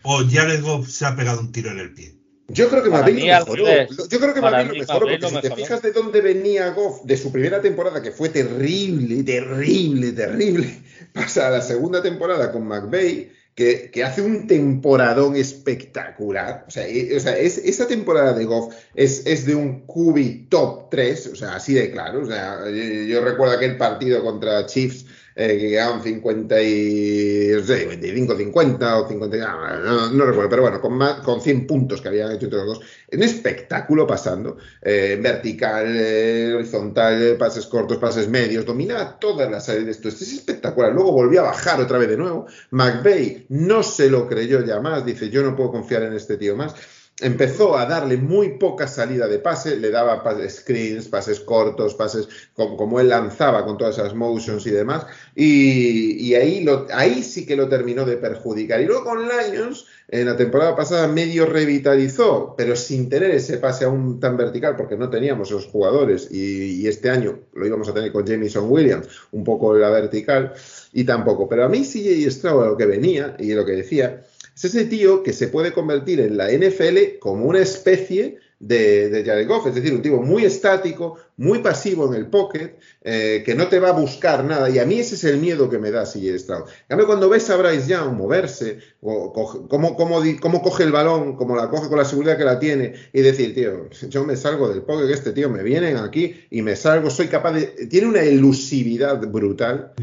¿O 0.07 0.23
Jared 0.23 0.61
Goff 0.61 0.87
se 0.87 1.03
ha 1.05 1.15
pegado 1.15 1.39
un 1.39 1.51
tiro 1.51 1.71
en 1.71 1.79
el 1.79 1.93
pie? 1.93 2.15
Yo 2.47 2.69
creo 2.69 2.83
que 2.83 2.91
McVeigh 2.91 3.27
lo 3.27 3.39
mejoró. 3.39 3.65
Yo 3.65 4.19
creo 4.19 4.33
que 4.35 4.41
McVeigh 4.41 4.67
lo 4.67 4.73
mejoró, 4.75 5.07
porque 5.07 5.29
si 5.29 5.41
te 5.41 5.55
fijas 5.55 5.81
de 5.81 5.91
dónde 5.91 6.21
venía 6.21 6.69
Goff, 6.69 7.03
de 7.03 7.17
su 7.17 7.31
primera 7.31 7.59
temporada, 7.59 8.03
que 8.03 8.11
fue 8.11 8.29
terrible, 8.29 9.23
terrible, 9.23 10.11
terrible, 10.11 10.83
pasa 11.13 11.47
a 11.47 11.49
la 11.49 11.61
segunda 11.61 12.03
temporada 12.03 12.51
con 12.51 12.67
McVeigh, 12.67 13.31
que, 13.55 13.89
que, 13.89 14.03
hace 14.03 14.21
un 14.21 14.45
temporadón 14.45 15.37
espectacular. 15.37 16.65
O 16.67 16.71
sea, 16.71 16.85
o 16.85 17.19
sea 17.19 17.35
es, 17.37 17.57
esa 17.57 17.87
temporada 17.87 18.33
de 18.33 18.45
Goff 18.45 18.75
es, 18.93 19.25
es, 19.25 19.47
de 19.47 19.55
un 19.55 19.87
QB 19.87 20.49
top 20.49 20.91
3, 20.91 21.27
o 21.27 21.35
sea, 21.35 21.55
así 21.55 21.73
de 21.73 21.89
claro. 21.89 22.21
O 22.21 22.27
sea, 22.27 22.59
yo, 22.69 23.03
yo 23.05 23.25
recuerdo 23.25 23.55
aquel 23.55 23.77
partido 23.77 24.23
contra 24.23 24.67
Chiefs 24.67 25.05
eh, 25.37 25.57
que 25.59 25.69
quedaban 25.69 26.01
50 26.01 26.61
y, 26.61 27.49
no 27.55 27.63
sé, 27.63 27.85
25, 27.85 28.37
50 28.37 28.99
o 28.99 29.07
50, 29.09 29.37
no, 29.83 30.09
no, 30.11 30.25
recuerdo, 30.25 30.49
pero 30.49 30.61
bueno, 30.61 30.79
con, 30.79 30.93
más, 30.93 31.15
con 31.15 31.41
100 31.41 31.67
puntos 31.67 32.01
que 32.01 32.07
habían 32.07 32.31
hecho 32.31 32.45
entre 32.45 32.59
los 32.59 32.67
dos. 32.67 32.81
Un 33.11 33.21
espectáculo 33.21 34.07
pasando, 34.07 34.57
eh, 34.81 35.19
vertical, 35.21 35.85
eh, 35.87 36.53
horizontal, 36.55 37.35
pases 37.37 37.65
cortos, 37.65 37.97
pases 37.97 38.29
medios, 38.29 38.65
dominaba 38.65 39.19
todas 39.19 39.51
las 39.51 39.67
áreas 39.67 39.85
de. 39.85 39.91
Esto 39.91 40.07
es 40.07 40.21
espectacular. 40.21 40.93
Luego 40.93 41.11
volvió 41.11 41.41
a 41.41 41.45
bajar 41.45 41.81
otra 41.81 41.97
vez 41.97 42.09
de 42.09 42.17
nuevo. 42.17 42.45
McVeigh 42.71 43.47
no 43.49 43.83
se 43.83 44.09
lo 44.09 44.27
creyó 44.27 44.63
ya 44.63 44.79
más, 44.79 45.05
dice, 45.05 45.29
yo 45.29 45.43
no 45.43 45.55
puedo 45.55 45.71
confiar 45.71 46.03
en 46.03 46.13
este 46.13 46.37
tío 46.37 46.55
más 46.55 46.75
empezó 47.21 47.77
a 47.77 47.85
darle 47.85 48.17
muy 48.17 48.57
poca 48.57 48.87
salida 48.87 49.27
de 49.27 49.39
pase, 49.39 49.77
le 49.77 49.89
daba 49.89 50.21
screens, 50.49 51.07
pases 51.07 51.39
cortos, 51.39 51.93
pases 51.93 52.27
como, 52.53 52.99
él 52.99 53.09
lanzaba 53.09 53.63
con 53.63 53.77
todas 53.77 53.97
esas 53.97 54.13
motions 54.13 54.67
y 54.67 54.71
demás, 54.71 55.05
y, 55.33 56.33
ahí, 56.33 56.63
lo, 56.63 56.87
ahí 56.93 57.23
sí 57.23 57.45
que 57.45 57.55
lo 57.55 57.69
terminó 57.69 58.05
de 58.05 58.17
perjudicar. 58.17 58.81
Y 58.81 58.85
luego 58.85 59.05
con 59.05 59.21
Lions, 59.29 59.85
en 60.09 60.25
la 60.25 60.35
temporada 60.35 60.75
pasada 60.75 61.07
medio 61.07 61.45
revitalizó, 61.45 62.53
pero 62.57 62.75
sin 62.75 63.07
tener 63.07 63.31
ese 63.31 63.57
pase 63.59 63.85
aún 63.85 64.19
tan 64.19 64.35
vertical, 64.35 64.75
porque 64.75 64.97
no 64.97 65.09
teníamos 65.09 65.49
esos 65.49 65.67
jugadores, 65.67 66.29
y, 66.31 66.85
este 66.85 67.09
año 67.09 67.39
lo 67.53 67.65
íbamos 67.65 67.87
a 67.89 67.93
tener 67.93 68.11
con 68.11 68.27
Jamison 68.27 68.69
Williams, 68.69 69.07
un 69.31 69.43
poco 69.43 69.73
la 69.73 69.89
vertical, 69.89 70.53
y 70.91 71.05
tampoco. 71.05 71.47
Pero 71.47 71.63
a 71.63 71.69
mí 71.69 71.83
CJ 71.83 72.29
Stroud 72.29 72.65
lo 72.65 72.77
que 72.77 72.85
venía, 72.85 73.35
y 73.39 73.53
lo 73.53 73.65
que 73.65 73.71
decía, 73.71 74.21
es 74.55 74.65
ese 74.65 74.85
tío 74.85 75.21
que 75.21 75.33
se 75.33 75.49
puede 75.49 75.73
convertir 75.73 76.21
en 76.21 76.37
la 76.37 76.49
NFL 76.49 77.19
como 77.19 77.45
una 77.45 77.59
especie 77.59 78.37
de, 78.59 79.09
de 79.09 79.23
Jared 79.25 79.47
Goff, 79.47 79.67
es 79.67 79.75
decir, 79.75 79.93
un 79.93 80.01
tipo 80.01 80.21
muy 80.21 80.45
estático, 80.45 81.17
muy 81.37 81.59
pasivo 81.59 82.07
en 82.07 82.13
el 82.13 82.27
pocket, 82.27 82.77
eh, 83.01 83.43
que 83.45 83.55
no 83.55 83.67
te 83.67 83.79
va 83.79 83.89
a 83.89 83.93
buscar 83.93 84.43
nada. 84.43 84.69
Y 84.69 84.79
a 84.79 84.85
mí 84.85 84.99
ese 84.99 85.15
es 85.15 85.23
el 85.25 85.37
miedo 85.37 85.69
que 85.69 85.79
me 85.79 85.91
da 85.91 86.05
CJ 86.05 86.39
Stroud. 86.39 86.63
En 86.63 86.87
cambio, 86.87 87.07
cuando 87.07 87.29
ves 87.29 87.49
a 87.49 87.57
Bryce 87.57 87.87
Young 87.87 88.13
moverse, 88.13 88.79
o 89.01 89.33
cómo, 89.33 89.95
cómo, 89.95 90.61
coge 90.61 90.83
el 90.83 90.91
balón, 90.91 91.35
como 91.35 91.55
la 91.55 91.69
coge 91.69 91.89
con 91.89 91.97
la 91.97 92.05
seguridad 92.05 92.37
que 92.37 92.45
la 92.45 92.59
tiene, 92.59 92.93
y 93.11 93.21
decir, 93.21 93.53
tío, 93.53 93.89
yo 94.09 94.23
me 94.23 94.37
salgo 94.37 94.69
del 94.69 94.83
pocket, 94.83 95.11
este 95.11 95.33
tío 95.33 95.49
me 95.49 95.63
vienen 95.63 95.97
aquí 95.97 96.45
y 96.49 96.61
me 96.61 96.75
salgo, 96.75 97.09
soy 97.09 97.27
capaz 97.27 97.53
de. 97.53 97.87
Tiene 97.87 98.07
una 98.07 98.21
elusividad 98.21 99.19
brutal. 99.27 99.93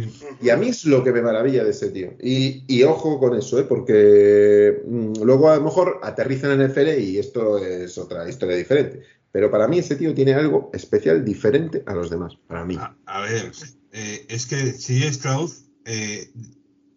Y 0.41 0.51
a 0.51 0.57
mí 0.57 0.69
es 0.69 0.85
lo 0.85 1.03
que 1.03 1.13
me 1.13 1.23
maravilla 1.23 1.65
de 1.65 1.71
ese 1.71 1.91
tío. 1.91 2.13
Y, 2.21 2.83
ojo 2.83 3.19
con 3.19 3.37
eso, 3.37 3.59
¿eh? 3.59 3.65
porque 3.65 4.83
mm, 4.85 5.23
luego 5.23 5.49
a 5.49 5.57
lo 5.57 5.63
mejor 5.63 6.01
aterriza 6.03 6.53
en 6.53 6.67
NFL 6.67 6.99
y 6.99 7.19
esto 7.19 7.59
es 7.59 7.97
otra 7.97 8.29
historia 8.29 8.57
diferente. 8.57 9.01
Pero 9.33 9.51
para 9.51 9.67
mí 9.67 9.79
ese 9.79 9.97
tío 9.97 10.15
tiene 10.15 10.35
algo 10.35 10.71
especial, 10.75 11.25
diferente 11.25 11.83
a 11.87 11.95
los 11.95 12.11
demás. 12.11 12.37
Para 12.47 12.65
mí. 12.65 12.79
A, 13.07 13.21
ver, 13.21 13.51
eh, 13.93 14.27
es 14.29 14.47
que 14.47 14.73
si 14.73 15.03
Strauss, 15.05 15.65
eh, 15.87 16.31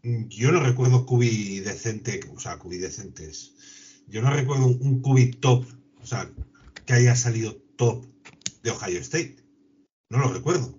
yo 0.04 0.52
no 0.52 0.60
recuerdo 0.60 1.06
cubi 1.06 1.62
decente, 1.62 2.20
o 2.36 2.40
sea, 2.40 2.60
cubi 2.60 2.78
decentes. 2.78 3.54
Yo 4.08 4.22
no 4.22 4.32
recuerdo 4.32 4.68
un 4.68 5.02
cubi 5.02 5.32
top, 5.32 5.66
o 6.02 6.06
sea, 6.06 6.30
que 6.86 6.94
haya 6.94 7.16
salido 7.16 7.56
top 7.78 8.06
de 8.62 8.72
Ohio 8.72 9.00
State. 9.00 9.38
No 10.10 10.20
lo 10.20 10.34
recuerdo. 10.34 10.78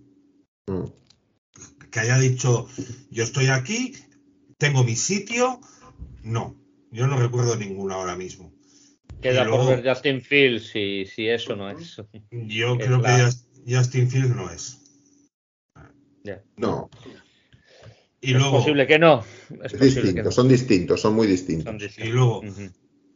Mm. 0.66 0.84
Que 1.90 2.00
haya 2.00 2.18
dicho, 2.18 2.68
yo 3.10 3.24
estoy 3.24 3.46
aquí, 3.46 3.94
tengo 4.58 4.84
mi 4.84 4.94
sitio. 4.94 5.60
No, 6.22 6.54
yo 6.92 7.06
no 7.06 7.18
recuerdo 7.18 7.56
ninguno 7.56 7.94
ahora 7.94 8.14
mismo. 8.14 8.52
Queda 9.20 9.48
por 9.48 9.66
ver 9.66 9.88
Justin 9.88 10.20
Fields 10.20 10.68
si, 10.68 11.06
si 11.06 11.28
eso 11.28 11.56
no 11.56 11.70
es. 11.70 12.00
Yo 12.30 12.76
creo 12.76 13.02
que 13.02 13.28
Justin 13.66 14.10
Fields 14.10 14.34
no 14.34 14.50
es. 14.50 14.82
No. 16.56 16.90
Y 18.20 18.34
es 18.34 18.42
posible 18.44 18.86
que 18.86 18.98
no. 18.98 19.24
Es, 19.62 19.78
distinto, 19.78 20.30
son 20.32 20.48
distintos, 20.48 21.00
son 21.00 21.14
muy 21.14 21.26
distintos. 21.26 21.74
Y 21.98 22.08
luego, 22.08 22.42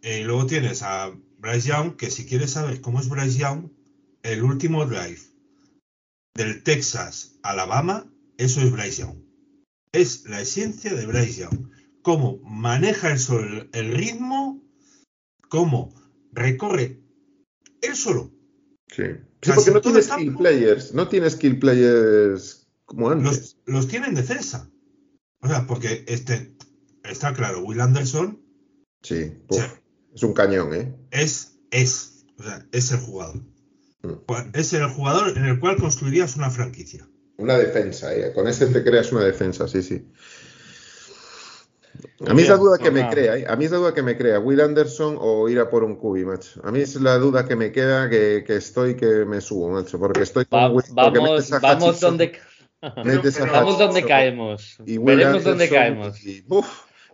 eh, 0.02 0.22
luego 0.24 0.46
tienes 0.46 0.82
a 0.82 1.12
Bryce 1.38 1.68
Young, 1.68 1.96
que 1.96 2.10
si 2.10 2.26
quieres 2.26 2.52
saber 2.52 2.80
cómo 2.80 3.00
es 3.00 3.08
Bryce 3.08 3.38
Young, 3.38 3.70
el 4.22 4.42
último 4.42 4.86
drive 4.86 5.20
del 6.34 6.62
Texas 6.62 7.38
Alabama, 7.42 8.06
eso 8.38 8.60
es 8.60 8.70
Bryce 8.70 9.02
Young. 9.02 9.16
Es 9.92 10.24
la 10.26 10.40
esencia 10.40 10.94
de 10.94 11.06
Bryce 11.06 11.42
Young. 11.42 11.70
Cómo 12.02 12.38
maneja 12.44 13.12
el, 13.12 13.70
el 13.72 13.92
ritmo 13.92 14.62
cómo 15.50 15.92
recorre 16.32 17.02
él 17.82 17.96
solo. 17.96 18.30
Sí, 18.88 19.02
porque 19.42 19.70
no 19.70 19.80
tiene 19.82 20.02
skill 20.02 20.36
players, 20.36 20.94
no 20.94 21.08
tiene 21.08 21.28
skill 21.28 21.58
players 21.58 22.66
como 22.86 23.10
antes. 23.10 23.58
Los, 23.66 23.88
tiene 23.88 24.06
en 24.06 24.14
defensa. 24.14 24.70
O 25.42 25.48
sea, 25.48 25.66
porque 25.66 26.04
este, 26.08 26.56
está 27.04 27.34
claro, 27.34 27.62
Will 27.62 27.80
Anderson. 27.80 28.42
Sí, 29.02 29.32
es 30.14 30.22
un 30.22 30.34
cañón, 30.34 30.74
¿eh? 30.74 30.94
Es, 31.10 31.58
es, 31.70 32.26
o 32.38 32.42
sea, 32.42 32.66
es 32.72 32.92
el 32.92 32.98
jugador. 32.98 33.36
Mm. 34.02 34.14
Es 34.54 34.72
el 34.72 34.86
jugador 34.88 35.36
en 35.36 35.44
el 35.44 35.60
cual 35.60 35.76
construirías 35.76 36.36
una 36.36 36.50
franquicia. 36.50 37.08
Una 37.38 37.56
defensa, 37.56 38.14
¿eh? 38.14 38.32
con 38.34 38.48
ese 38.48 38.66
te 38.66 38.84
creas 38.84 39.12
una 39.12 39.24
defensa, 39.24 39.66
sí, 39.66 39.82
sí. 39.82 40.06
A 42.26 42.34
mí 42.34 42.42
es 42.42 42.48
la 42.48 42.56
duda 42.56 42.78
que 42.78 42.90
me 42.90 43.08
crea, 43.08 43.36
¿eh? 43.36 43.46
a 43.48 43.56
mí 43.56 43.64
es 43.64 43.70
la 43.70 43.78
duda 43.78 43.94
que 43.94 44.02
me 44.02 44.16
crea, 44.16 44.38
Will 44.38 44.60
Anderson 44.60 45.16
o 45.18 45.48
ir 45.48 45.58
a 45.58 45.70
por 45.70 45.84
un 45.84 45.96
cubi, 45.96 46.24
macho. 46.24 46.60
A 46.64 46.70
mí 46.70 46.80
es 46.80 46.94
la 47.00 47.18
duda 47.18 47.46
que 47.46 47.56
me 47.56 47.72
queda 47.72 48.08
que, 48.08 48.44
estoy 48.48 48.94
que 48.96 49.24
me 49.24 49.40
subo, 49.40 49.70
macho, 49.70 49.98
porque 49.98 50.22
estoy 50.22 50.44
con 50.44 50.74
Will, 50.74 50.84
vamos, 50.92 51.50
vamos 51.62 52.00
donde 52.00 52.38
vamos 52.80 53.78
donde 53.78 54.04
caemos. 54.04 54.78
Y 54.86 54.98
Veremos 54.98 55.44
dónde 55.44 55.68
caemos. 55.68 56.18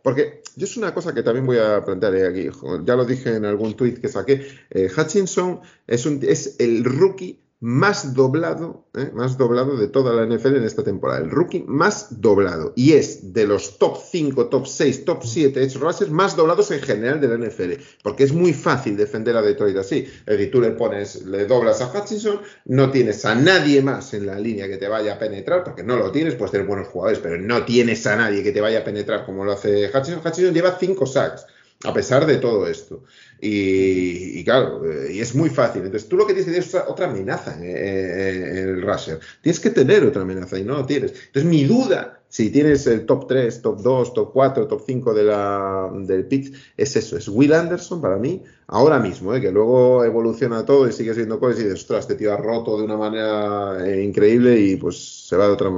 porque 0.02 0.42
yo 0.54 0.64
es 0.64 0.76
una 0.76 0.94
cosa 0.94 1.14
que 1.14 1.22
también 1.22 1.46
voy 1.46 1.58
a 1.58 1.84
plantear 1.84 2.14
aquí, 2.16 2.48
ya 2.84 2.96
lo 2.96 3.04
dije 3.04 3.36
en 3.36 3.44
algún 3.44 3.74
tweet 3.74 3.94
que 3.94 4.08
saqué, 4.08 4.46
eh, 4.70 4.88
Hutchinson 4.96 5.60
es, 5.86 6.06
un, 6.06 6.20
es 6.22 6.56
el 6.58 6.84
rookie 6.84 7.45
más 7.60 8.12
doblado, 8.12 8.86
¿eh? 8.94 9.10
más 9.14 9.38
doblado 9.38 9.78
de 9.78 9.88
toda 9.88 10.12
la 10.12 10.26
NFL 10.26 10.56
en 10.56 10.64
esta 10.64 10.84
temporada. 10.84 11.20
El 11.20 11.30
rookie 11.30 11.64
más 11.66 12.20
doblado. 12.20 12.74
Y 12.76 12.92
es 12.92 13.32
de 13.32 13.46
los 13.46 13.78
top 13.78 13.98
5, 14.10 14.48
top 14.48 14.66
6, 14.66 15.04
top 15.06 15.22
7 15.24 15.62
edge 15.62 15.76
rushers 15.76 16.10
más 16.10 16.36
doblados 16.36 16.70
en 16.70 16.82
general 16.82 17.18
de 17.20 17.28
la 17.28 17.38
NFL. 17.38 17.82
Porque 18.02 18.24
es 18.24 18.32
muy 18.32 18.52
fácil 18.52 18.96
defender 18.96 19.36
a 19.36 19.42
Detroit 19.42 19.76
así. 19.78 20.00
Es 20.00 20.26
decir, 20.26 20.50
tú 20.50 20.60
le 20.60 20.72
pones, 20.72 21.24
le 21.24 21.46
doblas 21.46 21.80
a 21.80 21.90
Hutchinson, 21.90 22.40
no 22.66 22.90
tienes 22.90 23.24
a 23.24 23.34
nadie 23.34 23.80
más 23.80 24.12
en 24.12 24.26
la 24.26 24.38
línea 24.38 24.68
que 24.68 24.76
te 24.76 24.88
vaya 24.88 25.14
a 25.14 25.18
penetrar, 25.18 25.64
porque 25.64 25.82
no 25.82 25.96
lo 25.96 26.12
tienes, 26.12 26.34
puedes 26.34 26.52
tener 26.52 26.66
buenos 26.66 26.88
jugadores, 26.88 27.20
pero 27.20 27.38
no 27.38 27.64
tienes 27.64 28.06
a 28.06 28.16
nadie 28.16 28.42
que 28.42 28.52
te 28.52 28.60
vaya 28.60 28.80
a 28.80 28.84
penetrar 28.84 29.24
como 29.24 29.44
lo 29.44 29.52
hace 29.52 29.86
Hutchinson. 29.88 30.20
Hutchinson 30.24 30.52
lleva 30.52 30.76
5 30.78 31.06
sacks 31.06 31.46
a 31.84 31.92
pesar 31.92 32.26
de 32.26 32.36
todo 32.38 32.66
esto. 32.66 33.04
Y, 33.40 34.42
claro, 34.44 34.82
eh, 34.84 35.12
y 35.14 35.20
es 35.20 35.34
muy 35.34 35.50
fácil. 35.50 35.82
Entonces, 35.82 36.08
tú 36.08 36.16
lo 36.16 36.26
que 36.26 36.32
tienes 36.32 36.46
que 36.46 36.52
tener 36.52 36.66
es 36.66 36.88
otra, 36.88 37.06
amenaza 37.06 37.56
en, 37.56 38.56
el 38.56 38.82
Rusher. 38.82 39.20
Tienes 39.42 39.60
que 39.60 39.70
tener 39.70 40.04
otra 40.04 40.22
amenaza 40.22 40.58
y 40.58 40.64
no 40.64 40.78
lo 40.78 40.86
tienes. 40.86 41.12
Entonces, 41.26 41.44
mi 41.44 41.64
duda, 41.64 42.20
si 42.28 42.50
tienes 42.50 42.86
el 42.86 43.04
top 43.04 43.26
3, 43.28 43.62
top 43.62 43.82
2, 43.82 44.14
top 44.14 44.32
4, 44.32 44.66
top 44.66 44.82
5 44.86 45.14
de 45.14 45.24
la, 45.24 45.90
del 45.94 46.26
pick, 46.26 46.54
es 46.76 46.96
eso, 46.96 47.16
es 47.16 47.28
Will 47.28 47.52
Anderson 47.52 48.00
para 48.00 48.16
mí, 48.16 48.42
ahora 48.66 48.98
mismo, 48.98 49.34
¿eh? 49.34 49.40
que 49.40 49.52
luego 49.52 50.04
evoluciona 50.04 50.64
todo 50.64 50.88
y 50.88 50.92
sigue 50.92 51.14
siendo 51.14 51.38
cosas 51.38 51.60
y 51.60 51.64
dices, 51.64 51.80
ostras, 51.80 52.00
este 52.00 52.16
tío 52.16 52.32
ha 52.32 52.36
roto 52.36 52.78
de 52.78 52.84
una 52.84 52.96
manera 52.96 53.86
eh, 53.86 54.02
increíble 54.02 54.58
y 54.58 54.76
pues 54.76 55.28
se 55.28 55.36
va 55.36 55.46
de 55.46 55.52
otra, 55.52 55.70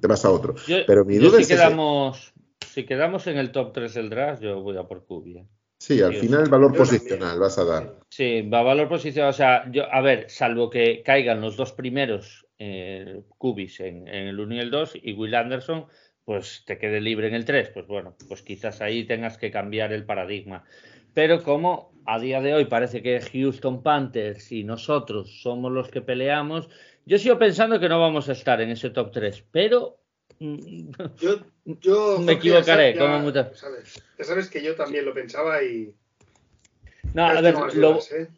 te 0.00 0.06
vas 0.06 0.24
a 0.24 0.30
otro. 0.30 0.54
Pero 0.86 1.04
mi 1.04 1.18
duda 1.18 1.40
es 1.40 1.48
quedamos 1.48 2.34
si 2.74 2.84
quedamos 2.84 3.26
en 3.28 3.38
el 3.38 3.52
top 3.52 3.72
3 3.72 3.94
del 3.94 4.10
draft, 4.10 4.42
yo 4.42 4.60
voy 4.60 4.76
a 4.76 4.82
por 4.82 5.04
Cubia. 5.04 5.46
Sí, 5.86 6.00
al 6.00 6.14
final 6.14 6.48
valor 6.48 6.74
posicional 6.74 7.38
vas 7.38 7.58
a 7.58 7.64
dar. 7.64 7.94
Sí, 8.08 8.40
va 8.40 8.60
a 8.60 8.62
valor 8.62 8.88
posicional. 8.88 9.28
O 9.28 9.34
sea, 9.34 9.70
yo, 9.70 9.84
a 9.92 10.00
ver, 10.00 10.30
salvo 10.30 10.70
que 10.70 11.02
caigan 11.02 11.42
los 11.42 11.58
dos 11.58 11.72
primeros 11.72 12.46
eh, 12.58 13.20
Cubis 13.36 13.80
en, 13.80 14.08
el 14.08 14.40
1 14.40 14.54
y 14.54 14.58
el 14.60 14.70
2 14.70 14.92
y 15.02 15.12
Will 15.12 15.34
Anderson, 15.34 15.84
pues 16.24 16.64
te 16.64 16.78
quede 16.78 17.02
libre 17.02 17.28
en 17.28 17.34
el 17.34 17.44
3. 17.44 17.68
Pues 17.68 17.86
bueno, 17.86 18.16
pues 18.26 18.40
quizás 18.40 18.80
ahí 18.80 19.04
tengas 19.04 19.36
que 19.36 19.50
cambiar 19.50 19.92
el 19.92 20.06
paradigma. 20.06 20.64
Pero 21.12 21.42
como 21.42 21.92
a 22.06 22.18
día 22.18 22.40
de 22.40 22.54
hoy 22.54 22.64
parece 22.64 23.02
que 23.02 23.20
Houston 23.20 23.82
Panthers 23.82 24.52
y 24.52 24.64
nosotros 24.64 25.42
somos 25.42 25.70
los 25.70 25.90
que 25.90 26.00
peleamos, 26.00 26.70
Yo 27.04 27.18
sigo 27.18 27.38
pensando 27.38 27.78
que 27.78 27.90
no 27.90 28.00
vamos 28.00 28.30
a 28.30 28.32
estar 28.32 28.62
en 28.62 28.70
ese 28.70 28.88
top 28.88 29.12
3, 29.12 29.44
pero 29.50 29.98
yo, 30.38 31.40
yo 31.64 32.18
me 32.20 32.32
equivocaré. 32.32 32.94
Ya, 32.94 34.24
sabes, 34.24 34.48
que 34.48 34.62
yo 34.62 34.74
también 34.74 35.04
lo 35.04 35.14
pensaba 35.14 35.62
y. 35.62 35.94
No, 37.12 37.26
a 37.26 37.40
ver, 37.40 37.54
¿eh? 37.54 38.28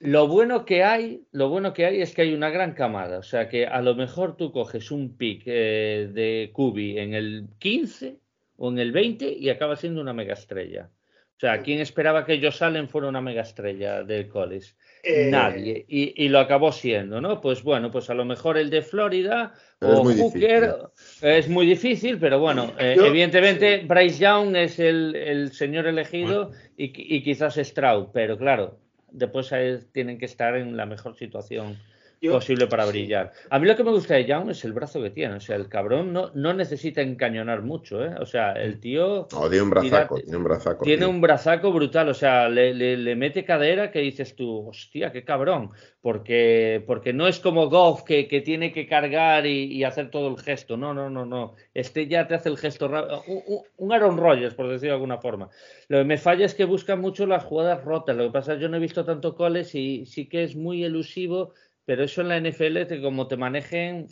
lo, 0.00 0.26
bueno 0.26 0.64
que 0.64 0.82
hay, 0.82 1.22
lo 1.30 1.48
bueno 1.48 1.72
que 1.72 1.86
hay 1.86 2.02
es 2.02 2.14
que 2.14 2.22
hay 2.22 2.34
una 2.34 2.50
gran 2.50 2.72
camada. 2.72 3.18
O 3.18 3.22
sea 3.22 3.48
que 3.48 3.66
a 3.66 3.80
lo 3.80 3.94
mejor 3.94 4.36
tú 4.36 4.50
coges 4.50 4.90
un 4.90 5.16
pick 5.16 5.42
eh, 5.46 6.10
de 6.12 6.50
Kubi 6.52 6.98
en 6.98 7.14
el 7.14 7.46
15 7.58 8.16
o 8.56 8.70
en 8.70 8.78
el 8.78 8.92
20 8.92 9.30
y 9.30 9.50
acaba 9.50 9.76
siendo 9.76 10.00
una 10.00 10.12
mega 10.12 10.34
estrella. 10.34 10.90
O 11.36 11.40
sea, 11.40 11.62
¿quién 11.62 11.78
esperaba 11.78 12.24
que 12.24 12.40
Josh 12.40 12.64
Allen 12.64 12.88
fuera 12.88 13.08
una 13.08 13.20
mega 13.20 13.42
estrella 13.42 14.02
del 14.02 14.28
college? 14.28 14.74
Eh, 15.02 15.28
Nadie. 15.30 15.84
Y, 15.88 16.28
lo 16.28 16.40
acabó 16.40 16.72
siendo, 16.72 17.20
¿no? 17.20 17.40
Pues 17.40 17.62
bueno, 17.62 17.90
pues 17.90 18.10
a 18.10 18.14
lo 18.14 18.24
mejor 18.24 18.58
el 18.58 18.70
de 18.70 18.82
Florida 18.82 19.54
o 19.80 20.04
Hooker 20.04 20.74
es 21.22 21.48
muy 21.48 21.66
difícil, 21.66 22.18
pero 22.18 22.40
bueno, 22.40 22.72
eh, 22.78 22.96
evidentemente 22.98 23.84
Bryce 23.86 24.18
Young 24.18 24.56
es 24.56 24.78
el, 24.78 25.50
señor 25.52 25.86
elegido 25.86 26.50
y, 26.76 27.22
quizás 27.22 27.56
Stroud, 27.56 28.08
pero 28.12 28.36
claro, 28.36 28.78
después 29.10 29.52
tienen 29.92 30.18
que 30.18 30.26
estar 30.26 30.56
en 30.56 30.76
la 30.76 30.86
mejor 30.86 31.16
situación 31.16 31.78
posible 32.26 32.66
para 32.66 32.86
brillar. 32.86 33.32
A 33.50 33.58
mí 33.58 33.66
lo 33.66 33.76
que 33.76 33.84
me 33.84 33.92
gusta 33.92 34.14
de 34.14 34.24
Young 34.24 34.50
es 34.50 34.64
el 34.64 34.72
brazo 34.72 35.00
que 35.02 35.10
tiene. 35.10 35.34
O 35.34 35.40
sea, 35.40 35.56
el 35.56 35.68
cabrón 35.68 36.12
no, 36.12 36.30
no 36.34 36.52
necesita 36.52 37.00
encañonar 37.00 37.62
mucho, 37.62 38.04
¿eh? 38.04 38.14
O 38.20 38.26
sea, 38.26 38.52
el 38.52 38.80
tío. 38.80 39.28
No, 39.32 39.48
tiene 39.48 39.62
un 39.62 39.70
brazaco, 39.70 40.16
tiene 40.16 40.36
un 40.36 40.44
brazaco. 40.44 40.84
Tiene 40.84 41.06
un 41.06 41.20
brazaco 41.20 41.72
brutal. 41.72 42.08
O 42.08 42.14
sea, 42.14 42.48
le, 42.48 42.74
le, 42.74 43.16
mete 43.16 43.44
cadera 43.44 43.90
que 43.90 44.00
dices 44.00 44.34
tú, 44.34 44.68
hostia, 44.68 45.12
qué 45.12 45.24
cabrón. 45.24 45.70
Porque, 46.00 46.82
porque 46.86 47.12
no 47.12 47.28
es 47.28 47.38
como 47.40 47.68
Goff 47.68 48.02
que, 48.02 48.28
que 48.28 48.40
tiene 48.40 48.72
que 48.72 48.86
cargar 48.86 49.46
y, 49.46 49.84
hacer 49.84 50.10
todo 50.10 50.28
el 50.28 50.38
gesto. 50.38 50.76
No, 50.76 50.94
no, 50.94 51.10
no, 51.10 51.24
no. 51.26 51.54
Este 51.74 52.06
ya 52.08 52.26
te 52.26 52.34
hace 52.34 52.48
el 52.48 52.58
gesto 52.58 52.88
un, 53.26 53.62
un 53.76 53.92
Aaron 53.92 54.16
Rodgers, 54.16 54.54
por 54.54 54.68
decirlo 54.68 54.90
de 54.90 54.94
alguna 54.94 55.18
forma. 55.18 55.48
Lo 55.88 55.98
que 55.98 56.04
me 56.04 56.18
falla 56.18 56.46
es 56.46 56.54
que 56.54 56.64
busca 56.64 56.96
mucho 56.96 57.26
las 57.26 57.44
jugadas 57.44 57.84
rotas. 57.84 58.16
Lo 58.16 58.24
que 58.24 58.32
pasa 58.32 58.52
es 58.52 58.58
que 58.58 58.62
yo 58.62 58.68
no 58.68 58.76
he 58.76 58.80
visto 58.80 59.04
tanto 59.04 59.34
coles 59.34 59.74
y 59.74 60.06
sí 60.06 60.28
que 60.28 60.44
es 60.44 60.56
muy 60.56 60.84
elusivo 60.84 61.54
pero 61.88 62.04
eso 62.04 62.20
en 62.20 62.28
la 62.28 62.38
NFL, 62.38 63.00
como 63.00 63.28
te 63.28 63.38
manejen, 63.38 64.08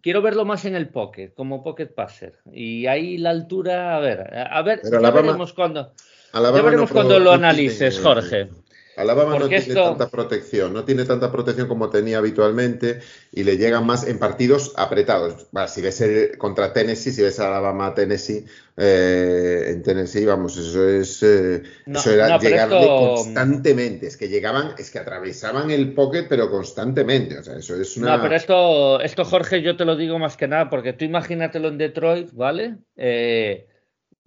quiero 0.00 0.22
verlo 0.22 0.44
más 0.44 0.64
en 0.64 0.74
el 0.74 0.88
pocket, 0.88 1.32
como 1.36 1.62
pocket 1.62 1.86
passer. 1.86 2.40
Y 2.52 2.88
ahí 2.88 3.16
la 3.16 3.30
altura, 3.30 3.94
a 3.94 4.00
ver, 4.00 4.28
a 4.36 4.60
ver, 4.62 4.80
ya 4.82 4.98
veremos 5.12 5.52
cuando, 5.52 5.94
ya 6.34 6.50
veremos 6.50 6.90
cuando 6.90 7.20
lo 7.20 7.30
analices, 7.30 8.00
Jorge. 8.00 8.48
Alabama 8.96 9.38
no 9.38 9.48
tiene 9.48 9.74
tanta 9.74 10.08
protección, 10.08 10.72
no 10.74 10.84
tiene 10.84 11.04
tanta 11.04 11.32
protección 11.32 11.66
como 11.66 11.88
tenía 11.88 12.18
habitualmente 12.18 13.00
y 13.32 13.44
le 13.44 13.56
llegan 13.56 13.86
más 13.86 14.06
en 14.06 14.18
partidos 14.18 14.72
apretados. 14.76 15.46
si 15.68 15.80
ves 15.80 16.00
el, 16.02 16.36
contra 16.36 16.72
Tennessee, 16.72 17.12
si 17.12 17.22
ves 17.22 17.40
a 17.40 17.48
Alabama 17.48 17.94
Tennessee, 17.94 18.44
eh, 18.76 19.66
en 19.68 19.82
Tennessee, 19.82 20.24
vamos, 20.24 20.56
eso 20.56 20.88
es 20.88 21.22
eh, 21.22 21.62
eso 21.86 22.10
era 22.10 22.38
llegarle 22.38 22.86
constantemente. 22.86 24.06
Es 24.06 24.16
que 24.16 24.28
llegaban, 24.28 24.74
es 24.78 24.90
que 24.90 24.98
atravesaban 24.98 25.70
el 25.70 25.94
pocket, 25.94 26.26
pero 26.28 26.50
constantemente. 26.50 27.38
O 27.38 27.42
sea, 27.42 27.56
eso 27.56 27.76
es 27.76 27.96
una. 27.96 28.16
No, 28.16 28.22
pero 28.22 28.34
esto, 28.34 29.00
esto, 29.00 29.24
Jorge, 29.24 29.62
yo 29.62 29.76
te 29.76 29.84
lo 29.84 29.96
digo 29.96 30.18
más 30.18 30.36
que 30.36 30.48
nada, 30.48 30.68
porque 30.68 30.92
tú 30.92 31.04
imagínatelo 31.04 31.68
en 31.68 31.78
Detroit, 31.78 32.32
¿vale? 32.32 32.76
Eh, 32.96 33.66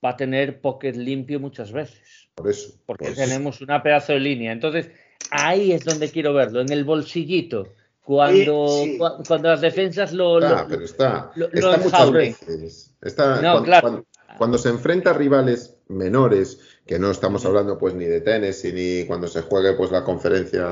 va 0.04 0.10
a 0.10 0.18
tener 0.18 0.62
pocket 0.62 0.94
limpio 0.94 1.40
muchas 1.40 1.72
veces. 1.72 2.25
Por 2.36 2.50
eso. 2.50 2.74
Porque 2.86 3.12
tenemos 3.12 3.62
una 3.62 3.82
pedazo 3.82 4.14
de 4.14 4.20
línea. 4.20 4.52
Entonces, 4.52 4.90
ahí 5.32 5.72
es 5.72 5.86
donde 5.86 6.10
quiero 6.12 6.34
verlo, 6.34 6.62
en 6.62 6.72
el 6.72 6.84
bolsillito. 6.84 7.74
Cuando, 8.02 8.84
cuando 9.28 9.50
las 9.50 9.62
defensas 9.62 10.14
lo. 10.14 10.40
Está, 10.40 10.68
pero 10.68 10.86
está. 10.86 11.32
está 11.52 11.78
muchas 11.78 12.12
veces. 12.12 12.96
Está, 13.02 13.40
claro. 13.64 14.06
cuando, 14.38 14.58
se 14.60 14.70
enfrenta 14.70 15.10
a 15.10 15.14
rivales 15.14 15.75
menores 15.88 16.60
que 16.86 17.00
no 17.00 17.10
estamos 17.10 17.44
hablando 17.46 17.80
pues 17.80 17.96
ni 17.96 18.06
de 18.06 18.22
tenis 18.22 18.64
ni 18.72 19.06
cuando 19.06 19.28
se 19.28 19.42
juegue 19.42 19.74
pues 19.74 19.92
la 19.92 20.04
conferencia 20.04 20.68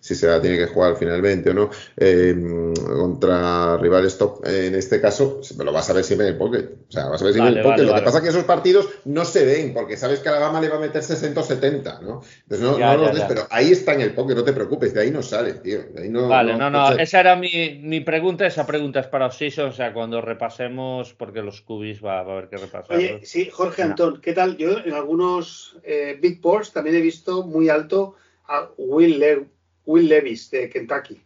si 0.00 0.14
se 0.14 0.26
la 0.26 0.40
tiene 0.40 0.56
que 0.56 0.66
jugar 0.66 0.96
finalmente 0.96 1.50
o 1.50 1.54
no 1.54 1.70
em, 1.96 2.72
contra 2.74 3.76
rivales 3.76 4.16
top 4.16 4.46
en 4.46 4.74
este 4.74 5.00
caso 5.00 5.40
lo 5.58 5.72
vas 5.72 5.90
a 5.90 5.92
ver 5.92 6.04
siempre 6.04 6.26
en 6.26 6.32
el 6.32 6.38
pocket 6.38 6.70
o 6.88 6.92
sea 6.92 7.08
vas 7.08 7.20
a 7.20 7.24
ver 7.26 7.34
siempre 7.34 7.52
en 7.52 7.58
el 7.58 7.64
pocket 7.64 7.82
lo 7.82 7.94
que 7.94 8.02
pasa 8.02 8.18
es 8.18 8.24
que 8.24 8.30
esos 8.30 8.44
partidos 8.44 8.88
no 9.04 9.26
se 9.26 9.44
ven 9.44 9.74
porque 9.74 9.98
sabes 9.98 10.20
que 10.20 10.30
a 10.30 10.32
la 10.32 10.40
gama 10.40 10.62
le 10.62 10.70
va 10.70 10.76
a 10.76 10.80
meter 10.80 11.02
60 11.02 11.38
o 11.38 11.44
70 11.44 12.00
¿no? 12.00 12.22
entonces 12.42 12.60
no, 12.60 12.78
no 12.78 12.96
los 12.96 13.12
ves 13.12 13.24
pero 13.28 13.46
ahí 13.50 13.70
está 13.70 13.92
en 13.92 14.00
el 14.00 14.14
pocket 14.14 14.34
no 14.34 14.44
te 14.44 14.54
preocupes 14.54 14.94
de 14.94 15.02
ahí 15.02 15.10
no 15.10 15.22
sale 15.22 15.54
tío 15.54 15.80
vale 16.26 16.56
no 16.56 16.70
no, 16.70 16.92
esa 16.92 17.20
era 17.20 17.36
mi, 17.36 17.80
mi, 17.82 18.00
pregunta 18.00 18.46
esa 18.46 18.66
pregunta 18.66 19.00
es 19.00 19.06
para 19.08 19.26
Osiso 19.26 19.66
o 19.66 19.72
sea 19.72 19.92
cuando 19.92 20.22
repasemos 20.22 21.12
porque 21.12 21.42
los 21.42 21.60
cubis 21.60 22.02
va, 22.02 22.18
a 22.18 22.20
haber 22.20 22.48
que 22.48 22.56
repasar 22.56 22.96
oye 22.96 23.20
sí 23.24 23.50
Jorge 23.52 23.82
Antón 23.82 24.17
¿qué 24.22 24.32
tal? 24.32 24.56
yo 24.56 24.78
en 24.78 24.92
algún 24.92 25.44
eh, 25.82 26.18
Big 26.20 26.40
Boards 26.40 26.72
también 26.72 26.96
he 26.96 27.00
visto 27.00 27.46
muy 27.46 27.68
alto 27.68 28.16
a 28.46 28.70
Will, 28.76 29.48
Will 29.84 30.08
Levis 30.08 30.50
de 30.50 30.68
Kentucky. 30.68 31.20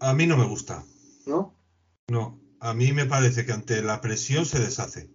A 0.00 0.14
mí 0.14 0.26
no 0.26 0.36
me 0.36 0.46
gusta. 0.46 0.84
¿No? 1.26 1.54
No, 2.08 2.40
a 2.60 2.74
mí 2.74 2.92
me 2.92 3.06
parece 3.06 3.44
que 3.44 3.52
ante 3.52 3.82
la 3.82 4.00
presión 4.00 4.46
se 4.46 4.58
deshace. 4.58 5.10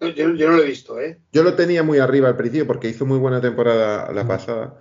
Yo, 0.00 0.28
no 0.28 0.56
lo 0.56 0.62
he 0.62 0.66
visto, 0.66 0.98
¿eh? 0.98 1.18
Yo 1.32 1.42
lo 1.42 1.54
tenía 1.54 1.82
muy 1.82 1.98
arriba 1.98 2.28
al 2.28 2.36
principio 2.36 2.66
porque 2.66 2.88
hizo 2.88 3.04
muy 3.04 3.18
buena 3.18 3.40
temporada 3.40 4.10
la 4.12 4.26
pasada 4.26 4.80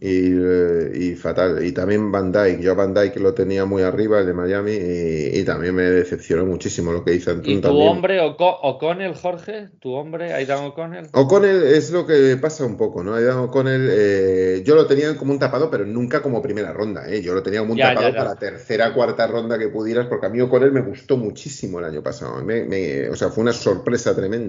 y, 0.00 1.10
y, 1.10 1.14
fatal. 1.14 1.64
Y 1.64 1.72
también 1.72 2.10
Van 2.10 2.32
Dyke. 2.32 2.60
Yo 2.60 2.74
Van 2.74 2.92
Dyke 2.92 3.20
lo 3.20 3.32
tenía 3.32 3.64
muy 3.64 3.82
arriba, 3.82 4.18
el 4.18 4.26
de 4.26 4.34
Miami, 4.34 4.72
y, 4.72 5.44
también 5.44 5.74
me 5.74 5.84
decepcionó 5.84 6.44
muchísimo 6.46 6.92
lo 6.92 7.04
que 7.04 7.14
hizo 7.14 7.30
Antún. 7.30 7.52
¿Y 7.52 7.60
tu 7.60 7.78
hombre 7.78 8.20
O'Connell, 8.20 9.14
Jorge? 9.14 9.68
¿Tu 9.78 9.92
hombre, 9.92 10.32
Aidan 10.32 10.64
O'Connell? 10.64 11.08
O'Connell 11.12 11.62
es 11.62 11.90
lo 11.92 12.06
que 12.06 12.36
pasa 12.40 12.64
un 12.64 12.76
poco, 12.76 13.04
¿no? 13.04 13.14
Aidan 13.14 13.38
O'Connell, 13.38 13.88
eh, 13.90 14.62
yo 14.64 14.74
lo 14.74 14.86
tenía 14.86 15.16
como 15.16 15.32
un 15.32 15.38
tapado, 15.38 15.70
pero 15.70 15.86
nunca 15.86 16.22
como 16.22 16.42
primera 16.42 16.72
ronda, 16.72 17.08
¿eh? 17.08 17.22
Yo 17.22 17.34
lo 17.34 17.42
tenía 17.42 17.60
como 17.60 17.72
un 17.72 17.78
tapado 17.78 18.12
para 18.14 18.34
tercera, 18.34 18.92
cuarta 18.92 19.26
ronda 19.28 19.58
que 19.58 19.68
pudieras, 19.68 20.06
porque 20.06 20.26
a 20.26 20.28
mí 20.28 20.40
O'Connell 20.40 20.72
me 20.72 20.82
gustó 20.82 21.16
muchísimo 21.16 21.78
el 21.78 21.84
año 21.84 22.02
pasado. 22.02 22.42
o 22.42 23.16
sea, 23.16 23.28
fue 23.28 23.42
una 23.42 23.52
sorpresa 23.52 24.14
tremenda. 24.14 24.39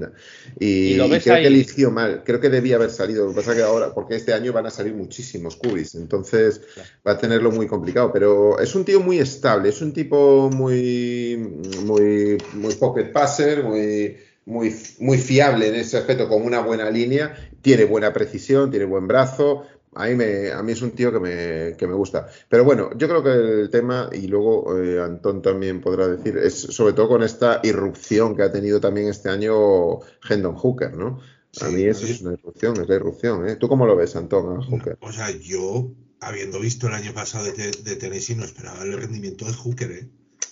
Y, 0.60 0.96
creo 0.96 1.20
que 1.20 1.48
eligió 1.48 1.92
mal. 1.92 2.24
Creo 2.24 2.40
que 2.40 2.50
debía 2.50 2.76
haber 2.76 2.90
salido. 2.90 3.26
Lo 3.26 3.32
que 3.32 3.38
pasa 3.38 3.56
que 3.56 3.62
ahora, 3.62 3.94
porque 3.94 4.16
este 4.16 4.34
año 4.34 4.54
van 4.54 4.66
a 4.66 4.70
salir 4.70 4.94
muchísimos 4.94 5.56
cubis, 5.56 5.96
entonces 5.96 6.62
va 7.06 7.14
a 7.14 7.18
tenerlo 7.18 7.52
muy 7.52 7.68
complicado. 7.68 8.12
Pero 8.14 8.60
es 8.60 8.76
un 8.76 8.86
tío 8.86 9.00
muy 9.02 9.20
estable, 9.20 9.70
es 9.70 9.82
un 9.82 9.94
tipo 9.94 10.50
muy, 10.50 11.38
muy, 11.86 12.38
muy 12.54 12.76
pocket 12.76 13.12
passer, 13.12 13.64
muy, 13.64 14.18
muy, 14.46 14.76
muy 15.00 15.18
fiable 15.18 15.68
en 15.68 15.76
ese 15.76 15.98
aspecto, 15.98 16.28
con 16.28 16.44
una 16.44 16.62
buena 16.62 16.90
línea, 16.90 17.36
tiene 17.62 17.86
buena 17.86 18.14
precisión, 18.14 18.70
tiene 18.72 18.86
buen 18.86 19.08
brazo. 19.08 19.66
A 19.94 20.06
mí, 20.08 20.16
me, 20.16 20.52
a 20.52 20.64
mí 20.64 20.72
es 20.72 20.82
un 20.82 20.92
tío 20.92 21.12
que 21.12 21.20
me, 21.20 21.76
que 21.78 21.86
me 21.86 21.94
gusta. 21.94 22.28
Pero 22.48 22.64
bueno, 22.64 22.92
yo 22.98 23.10
creo 23.10 23.22
que 23.22 23.32
el 23.32 23.70
tema, 23.70 24.10
y 24.14 24.28
luego 24.28 24.78
eh, 24.78 25.02
Antón 25.02 25.42
también 25.42 25.82
podrá 25.82 26.08
decir, 26.08 26.38
es 26.38 26.54
sobre 26.56 26.94
todo 26.94 27.10
con 27.10 27.24
esta 27.24 27.60
irrupción 27.64 28.36
que 28.36 28.44
ha 28.44 28.52
tenido 28.52 28.80
también 28.80 29.10
este 29.10 29.30
año 29.30 30.00
Hendon 30.30 30.56
Hooker, 30.56 30.96
¿no? 30.96 31.20
a 31.60 31.68
mí 31.68 31.84
eso 31.84 32.06
es 32.06 32.22
una 32.22 32.34
irrupción, 32.34 32.80
es 32.80 32.88
la 32.88 32.96
irrupción. 32.96 33.50
¿eh? 33.50 33.58
¿Tú 33.58 33.68
cómo 33.68 33.86
lo 33.86 33.96
ves, 33.98 34.16
Antón? 34.16 34.62
Hooker? 34.62 34.98
o 35.02 35.12
sea, 35.12 35.30
yo, 35.32 35.92
habiendo 36.22 36.60
visto 36.60 36.88
el 36.88 36.94
año 36.94 37.14
pasado 37.14 37.46
de, 37.46 37.72
de, 37.72 37.96
Tennessee, 37.98 38.36
no 38.36 38.46
esperaba 38.46 38.84
el 38.84 38.94
rendimiento 38.94 39.46
de 39.46 39.54
Hooker, 39.54 39.92
¿eh? 39.92 40.10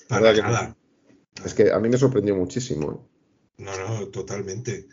Para 0.09 0.33
nada. 0.33 0.75
Es 1.45 1.53
que 1.53 1.71
a 1.71 1.79
mí 1.79 1.87
me 1.87 1.97
sorprendió 1.97 2.35
muchísimo. 2.35 2.91
¿eh? 2.91 3.63
No, 3.63 3.77
no, 3.77 4.07
totalmente. 4.07 4.87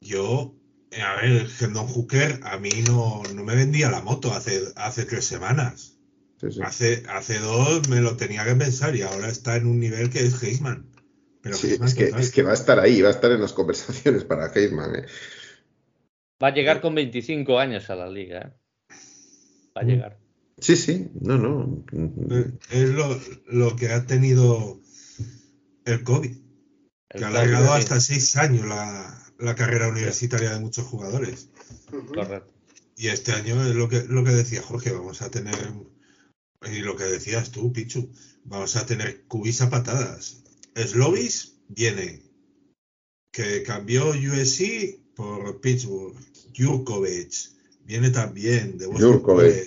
Yo, 0.00 0.54
a 1.00 1.16
ver, 1.16 1.48
Hendon 1.60 1.86
Hooker 1.86 2.40
a 2.42 2.58
mí 2.58 2.70
no, 2.86 3.22
no 3.34 3.44
me 3.44 3.54
vendía 3.54 3.90
la 3.90 4.02
moto 4.02 4.32
hace, 4.32 4.60
hace 4.76 5.04
tres 5.04 5.24
semanas. 5.24 5.98
Hace, 6.64 7.04
hace 7.08 7.38
dos 7.38 7.88
me 7.88 8.00
lo 8.00 8.16
tenía 8.16 8.44
que 8.44 8.56
pensar 8.56 8.96
y 8.96 9.02
ahora 9.02 9.28
está 9.28 9.54
en 9.54 9.66
un 9.66 9.78
nivel 9.78 10.10
que 10.10 10.26
es 10.26 10.42
Heisman 10.42 10.92
es, 11.50 11.94
que, 11.94 12.04
es, 12.04 12.30
que, 12.30 12.42
va 12.42 12.52
a 12.52 12.54
estar 12.54 12.78
ahí, 12.78 13.02
va 13.02 13.08
a 13.08 13.12
estar 13.12 13.32
en 13.32 13.40
las 13.40 13.52
conversaciones 13.52 14.24
para 14.24 14.52
Heisman. 14.52 14.96
¿eh? 14.96 15.06
Va 16.42 16.48
a 16.48 16.54
llegar 16.54 16.80
con 16.80 16.94
25 16.94 17.58
años 17.58 17.90
a 17.90 17.96
la 17.96 18.08
liga. 18.08 18.38
¿eh? 18.40 18.94
Va 19.76 19.82
a 19.82 19.84
llegar. 19.84 20.18
Sí, 20.58 20.76
sí, 20.76 21.10
no, 21.20 21.38
no. 21.38 21.84
Es 22.70 22.90
lo, 23.46 23.76
que 23.76 23.88
ha 23.88 24.06
tenido 24.06 24.80
el 25.84 26.04
COVID, 26.04 26.36
que 27.08 27.24
ha 27.24 27.28
alargado 27.28 27.72
hasta 27.72 28.00
seis 28.00 28.36
años 28.36 28.66
la, 28.66 29.21
carrera 29.56 29.88
universitaria 29.88 30.50
de 30.50 30.60
muchos 30.60 30.86
jugadores. 30.86 31.48
Correcto. 32.14 32.52
Y 32.96 33.08
este 33.08 33.32
año 33.32 33.60
es 33.66 33.74
lo 33.74 33.88
que, 33.88 34.04
lo 34.04 34.22
que 34.22 34.30
decía 34.30 34.62
Jorge, 34.62 34.92
vamos 34.92 35.22
a 35.22 35.30
tener, 35.30 35.72
y 36.70 36.78
lo 36.78 36.96
que 36.96 37.04
decías 37.04 37.50
tú, 37.50 37.72
Pichu, 37.72 38.10
vamos 38.44 38.76
a 38.76 38.86
tener 38.86 39.24
cubis 39.24 39.60
a 39.62 39.70
patadas. 39.70 40.42
Slovis 40.76 41.56
viene, 41.68 42.22
que 43.32 43.62
cambió 43.62 44.10
USC 44.10 45.00
por 45.14 45.60
Pittsburgh, 45.60 46.16
Jurkovic, 46.56 47.50
Viene 47.84 48.10
también 48.10 48.78
de 48.78 48.86
Jurkovic. 48.86 49.66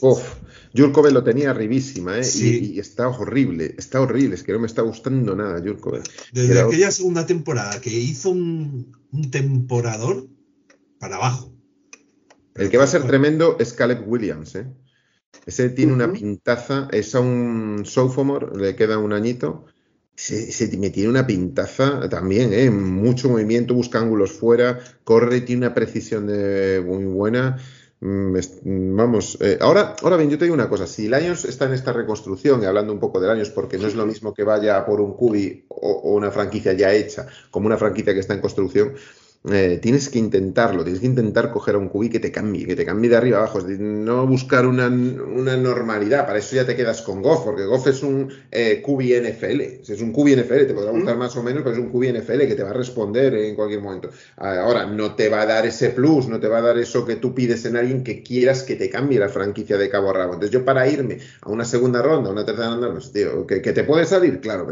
Jurkovic 0.76 1.12
lo 1.12 1.24
tenía 1.24 1.52
arribísima, 1.52 2.20
¿eh? 2.20 2.24
Y, 2.36 2.80
está 2.80 3.08
horrible, 3.08 3.76
está 3.78 4.02
horrible, 4.02 4.36
es 4.36 4.44
que 4.44 4.52
no 4.52 4.60
me 4.60 4.68
está 4.68 4.82
gustando 4.82 5.36
nada 5.36 5.62
Jurkovic. 5.62 6.04
Desde 6.32 6.60
aquella 6.60 6.92
segunda 6.92 7.26
temporada 7.26 7.80
que 7.82 7.92
hizo 7.92 8.30
un, 8.30 8.96
un 9.12 9.32
temporador 9.32 10.28
para 11.00 11.18
abajo. 11.18 11.54
El 12.56 12.70
que 12.70 12.78
va 12.78 12.86
a 12.86 12.88
ser 12.88 13.06
tremendo 13.06 13.58
es 13.60 13.74
Caleb 13.74 14.08
Williams, 14.08 14.56
¿eh? 14.56 14.66
Ese 15.46 15.70
tiene 15.70 15.94
una 15.94 16.12
pintaza, 16.12 16.88
es 16.92 17.14
a 17.14 17.20
un 17.20 17.84
sophomore, 17.86 18.48
le 18.58 18.76
queda 18.76 18.98
un 18.98 19.14
añito. 19.14 19.66
Se, 20.16 20.70
me 20.78 20.90
tiene 20.90 21.10
una 21.10 21.28
pintaza 21.28 22.08
también, 22.10 22.54
¿eh? 22.54 22.72
mucho 22.72 23.30
movimiento, 23.30 23.74
busca 23.74 24.00
ángulos 24.00 24.32
fuera, 24.32 24.80
corre, 25.04 25.42
tiene 25.42 25.66
una 25.66 25.76
precisión 25.76 26.26
de, 26.26 26.82
muy 26.86 27.04
buena. 27.04 27.58
Mm, 28.02 28.36
mm, 28.36 28.96
vamos, 28.96 29.38
eh, 29.42 29.58
ahora, 29.62 29.96
ahora 30.02 30.18
bien, 30.18 30.30
yo 30.30 30.38
te 30.38 30.46
digo 30.46 30.54
una 30.54 30.70
cosa, 30.70 30.86
si 30.86 31.08
Lions 31.08 31.46
está 31.46 31.66
en 31.66 31.74
esta 31.74 31.94
reconstrucción, 31.94 32.62
y 32.62 32.66
hablando 32.66 32.92
un 32.94 33.00
poco 33.00 33.20
de 33.20 33.34
Lions, 33.34 33.50
porque 33.50 33.78
no 33.78 33.88
es 33.88 33.96
lo 33.96 34.06
mismo 34.06 34.34
que 34.34 34.44
vaya 34.44 34.86
por 34.86 35.00
un 35.00 35.14
cubi 35.16 35.66
o 35.70 36.14
una 36.14 36.30
franquicia 36.30 36.74
ya 36.74 36.94
hecha, 36.94 37.26
como 37.50 37.68
una 37.68 37.78
franquicia 37.78 38.14
que 38.14 38.20
está 38.20 38.34
en 38.34 38.42
construcción, 38.42 38.94
eh, 39.52 39.80
tienes 39.82 40.10
que 40.10 40.18
intentarlo, 40.18 40.84
tienes 40.84 41.02
que 41.02 41.06
intentar 41.06 41.52
coger 41.52 41.76
a 41.76 41.78
un 41.78 41.90
cubi 41.90 42.10
que 42.10 42.20
te 42.20 42.32
cambie, 42.32 42.66
que 42.66 42.76
te 42.76 42.86
cambie 42.86 43.10
de 43.10 43.18
arriba 43.18 43.38
abajo, 43.40 43.60
no 43.62 44.26
buscar 44.26 44.66
una, 44.66 44.90
normalidad, 44.90 46.26
para 46.26 46.40
eso 46.40 46.56
ya 46.56 46.66
te 46.66 46.76
quedas 46.76 47.02
con 47.02 47.22
Goff, 47.22 47.44
porque 47.46 47.66
Goff 47.66 47.88
es 47.88 48.02
un 48.02 48.32
eh, 48.52 48.82
cubi 48.82 49.14
NFL, 49.14 49.62
es 49.62 50.02
un 50.02 50.12
cubi 50.12 50.36
NFL, 50.36 50.66
te 50.66 50.74
podrá 50.74 50.92
gustar 50.92 51.18
más 51.18 51.36
o 51.36 51.44
menos, 51.44 51.64
pero 51.64 51.76
es 51.76 51.82
un 51.82 51.90
cubi 51.90 52.12
NFL 52.12 52.40
que 52.40 52.56
te 52.56 52.64
va 52.64 52.72
a 52.72 52.74
responder 52.74 53.36
en 53.36 53.56
cualquier 53.56 53.82
momento. 53.82 54.10
Ahora, 54.38 54.86
no 54.86 55.16
te 55.16 55.30
va 55.30 55.42
a 55.42 55.46
dar 55.46 55.66
ese 55.66 55.90
plus, 55.90 56.28
no 56.28 56.40
te 56.40 56.48
va 56.48 56.58
a 56.58 56.62
dar 56.62 56.78
eso 56.78 57.06
que 57.06 57.18
tú 57.18 57.36
pides 57.36 57.66
en 57.66 57.76
alguien 57.76 58.04
que 58.04 58.24
quieras 58.24 58.64
que 58.64 58.76
te 58.76 58.90
cambie 58.90 59.20
la 59.20 59.30
franquicia 59.30 59.78
de 59.78 59.90
cabo 59.90 60.10
a 60.10 60.14
rabo. 60.14 60.34
Entonces 60.34 60.52
yo 60.52 60.66
para 60.66 60.88
irme 60.88 61.20
a 61.42 61.50
una 61.50 61.66
segunda 61.66 62.02
ronda, 62.02 62.30
a 62.30 62.34
una 62.34 62.46
tercera 62.46 62.70
ronda, 62.70 62.92
pues, 62.92 63.12
tío, 63.12 63.46
que, 63.46 63.62
que 63.62 63.74
te 63.74 63.84
puede 63.84 64.06
salir, 64.06 64.40
claro, 64.40 64.66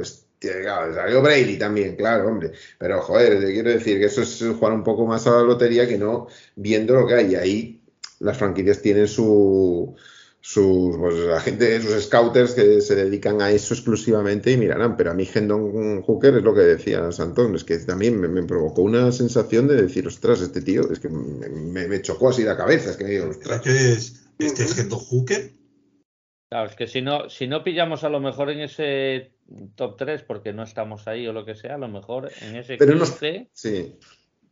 pero 0.52 0.94
salió 0.94 1.22
Brady 1.22 1.58
también, 1.58 1.96
claro, 1.96 2.28
hombre. 2.28 2.52
Pero, 2.78 3.02
joder, 3.02 3.40
te 3.40 3.54
quiero 3.54 3.70
decir 3.70 4.00
que 4.00 4.06
eso 4.06 4.22
es 4.22 4.44
jugar 4.58 4.74
un 4.74 4.84
poco 4.84 5.06
más 5.06 5.26
a 5.28 5.32
la 5.32 5.42
lotería 5.44 5.88
que 5.88 5.98
no 5.98 6.28
viendo 6.56 6.96
lo 6.96 7.08
que 7.08 7.16
hay. 7.16 7.32
Y 7.32 7.36
ahí 7.36 7.82
las 8.20 8.38
franquicias 8.38 8.82
tienen 8.82 9.08
su, 9.08 9.96
sus, 10.40 10.98
pues, 10.98 11.16
la 11.16 11.40
gente, 11.40 11.82
sus 11.82 12.04
scouters 12.04 12.54
que 12.54 12.82
se 12.82 12.96
dedican 12.96 13.42
a 13.42 13.52
eso 13.52 13.74
exclusivamente 13.74 14.52
y 14.52 14.58
mirarán. 14.58 14.98
Pero 14.98 15.12
a 15.12 15.14
mí 15.14 15.28
Hendon 15.34 16.02
Hooker 16.02 16.36
es 16.36 16.44
lo 16.44 16.54
que 16.54 16.62
decía 16.62 17.12
Santón, 17.12 17.56
es 17.56 17.64
que 17.64 17.78
también 17.78 18.20
me, 18.20 18.44
provocó 18.44 18.82
una 18.82 19.12
sensación 19.12 19.68
de 19.68 19.82
decir, 19.82 20.06
ostras, 20.08 20.42
este 20.42 20.62
tío, 20.62 20.92
es 20.92 21.00
que 21.00 21.10
me, 21.10 22.02
chocó 22.02 22.30
así 22.30 22.44
la 22.44 22.58
cabeza. 22.58 22.92
Es 22.92 22.98
que 22.98 23.06
me 23.06 23.12
digo, 23.12 23.30
ostras. 23.30 23.66
es, 23.66 24.26
este 24.40 24.64
es 24.64 24.78
Hendon 24.78 25.00
Hooker? 25.00 25.52
Claro, 26.50 26.70
es 26.70 26.76
que 26.76 26.88
si 26.88 27.02
no, 27.02 27.30
si 27.30 27.48
no 27.48 27.64
pillamos 27.64 28.04
a 28.04 28.10
lo 28.10 28.20
mejor 28.20 28.52
en 28.52 28.60
ese 28.60 29.33
top 29.76 29.98
3 29.98 30.24
porque 30.24 30.54
no 30.54 30.64
estamos 30.64 31.08
ahí 31.08 31.28
o 31.28 31.34
lo 31.34 31.46
que 31.46 31.56
sea, 31.56 31.76
a 31.76 31.78
lo 31.78 31.88
mejor 31.88 32.32
en 32.42 32.56
ese 32.56 32.78
Pero 32.78 33.06
sí. 33.54 33.98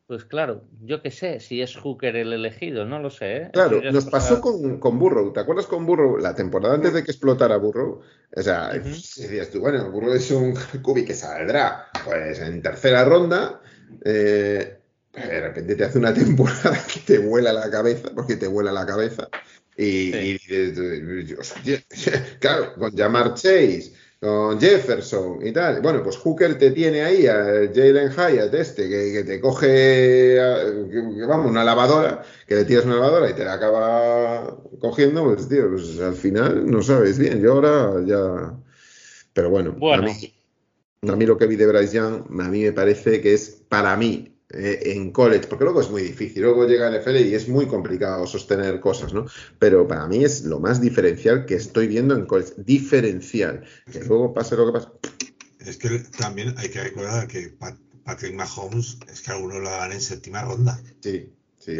pues 0.07 0.25
claro, 0.25 0.63
yo 0.81 1.01
qué 1.01 1.11
sé, 1.11 1.39
si 1.39 1.61
es 1.61 1.75
Hooker 1.77 2.15
el 2.15 2.33
elegido, 2.33 2.85
no 2.85 2.99
lo 2.99 3.09
sé. 3.09 3.37
¿eh? 3.37 3.49
Claro, 3.53 3.81
nos 3.91 4.05
pasó 4.05 4.41
con, 4.41 4.79
con, 4.79 4.99
Burrow, 4.99 5.33
¿te 5.33 5.39
acuerdas 5.39 5.67
con 5.67 5.85
Burrow? 5.85 6.17
La 6.17 6.35
temporada 6.35 6.75
antes 6.75 6.93
de 6.93 7.03
que 7.03 7.11
explotara 7.11 7.57
Burrow, 7.57 8.01
o 8.35 8.41
sea, 8.41 8.69
decías 8.69 9.49
tú, 9.49 9.59
bueno, 9.59 9.89
Burrow 9.91 10.13
es 10.13 10.29
un 10.31 10.55
cubi 10.81 11.05
que 11.05 11.13
saldrá 11.13 11.87
pues 12.05 12.39
en 12.39 12.61
tercera 12.61 13.05
ronda, 13.05 13.61
eh, 14.03 14.77
de 15.13 15.41
repente 15.41 15.75
te 15.75 15.83
hace 15.83 15.97
una 15.97 16.13
temporada 16.13 16.77
que 16.93 16.99
te 17.01 17.17
vuela 17.17 17.53
la 17.53 17.69
cabeza, 17.69 18.09
porque 18.13 18.35
te 18.35 18.47
vuela 18.47 18.71
la 18.71 18.85
cabeza. 18.85 19.29
Y, 19.77 20.37
claro, 22.39 22.73
con 22.75 22.95
Jamar 22.95 23.33
Chase, 23.33 23.93
con 24.21 24.61
Jefferson 24.61 25.39
y 25.45 25.51
tal. 25.51 25.81
Bueno, 25.81 26.03
pues 26.03 26.15
Hooker 26.17 26.55
te 26.55 26.69
tiene 26.69 27.01
ahí 27.01 27.25
a 27.25 27.43
Jalen 27.73 28.11
Hyatt, 28.11 28.53
este, 28.53 28.87
que, 28.87 29.23
te 29.23 29.41
coge, 29.41 30.37
vamos, 31.27 31.49
una 31.49 31.63
lavadora, 31.63 32.21
que 32.47 32.55
le 32.55 32.65
tiras 32.65 32.85
una 32.85 32.95
lavadora 32.95 33.31
y 33.31 33.33
te 33.33 33.43
la 33.43 33.53
acaba 33.53 34.57
cogiendo, 34.79 35.23
pues 35.23 35.49
tío, 35.49 35.71
pues 35.71 35.99
al 35.99 36.13
final 36.13 36.69
no 36.69 36.83
sabes 36.83 37.17
bien. 37.17 37.41
Yo 37.41 37.53
ahora 37.53 37.95
ya. 38.05 38.53
Pero 39.33 39.49
bueno, 39.49 39.71
bueno. 39.71 40.03
A, 40.03 40.05
mí, 40.05 40.33
a 41.09 41.15
mí 41.15 41.25
lo 41.25 41.37
que 41.39 41.47
vi 41.47 41.55
de 41.55 41.65
Bryce 41.65 41.95
Young, 41.95 42.25
a 42.39 42.47
mí 42.47 42.61
me 42.61 42.73
parece 42.73 43.21
que 43.21 43.33
es, 43.33 43.63
para 43.69 43.97
mí, 43.97 44.30
en 44.53 45.11
college, 45.11 45.47
porque 45.47 45.63
luego 45.63 45.81
es 45.81 45.89
muy 45.89 46.01
difícil, 46.01 46.43
luego 46.43 46.67
llega 46.67 46.87
el 46.87 47.01
NFL 47.01 47.17
y 47.17 47.35
es 47.35 47.47
muy 47.47 47.67
complicado 47.67 48.27
sostener 48.27 48.79
cosas, 48.79 49.13
¿no? 49.13 49.25
Pero 49.59 49.87
para 49.87 50.07
mí 50.07 50.23
es 50.23 50.43
lo 50.43 50.59
más 50.59 50.81
diferencial 50.81 51.45
que 51.45 51.55
estoy 51.55 51.87
viendo 51.87 52.15
en 52.15 52.25
college, 52.25 52.53
diferencial, 52.57 53.63
que 53.91 54.03
luego 54.03 54.33
pase 54.33 54.55
lo 54.55 54.67
que 54.67 54.73
pase. 54.73 54.87
Es 55.59 55.77
que 55.77 55.99
también 56.17 56.53
hay 56.57 56.69
que 56.69 56.81
recordar 56.81 57.27
que 57.27 57.53
Patrick 58.03 58.33
Mahomes 58.33 58.97
es 59.11 59.21
que 59.21 59.31
algunos 59.31 59.61
lo 59.61 59.69
dan 59.69 59.91
en 59.91 60.01
séptima 60.01 60.41
ronda. 60.41 60.81
Sí, 61.01 61.29
sí, 61.59 61.73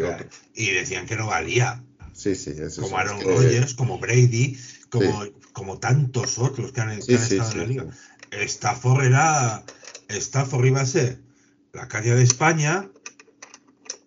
Y 0.54 0.70
decían 0.70 1.06
que 1.06 1.16
no 1.16 1.26
valía. 1.26 1.84
Sí, 2.12 2.34
sí, 2.34 2.50
eso 2.56 2.82
Como 2.82 2.98
Aaron 2.98 3.20
Rodgers, 3.22 3.74
como 3.74 3.98
Brady, 3.98 4.56
como, 4.90 5.24
como 5.52 5.78
tantos 5.78 6.38
otros 6.38 6.72
que 6.72 6.80
han, 6.80 6.90
estado 6.90 7.52
en 7.52 7.58
la 7.58 7.66
liga. 7.66 7.86
Stafford 8.30 9.04
era. 9.04 9.64
Stafford 10.08 10.66
iba 10.66 10.82
a 10.82 10.86
ser 10.86 11.21
la 11.72 11.88
calle 11.88 12.14
de 12.14 12.22
España, 12.22 12.90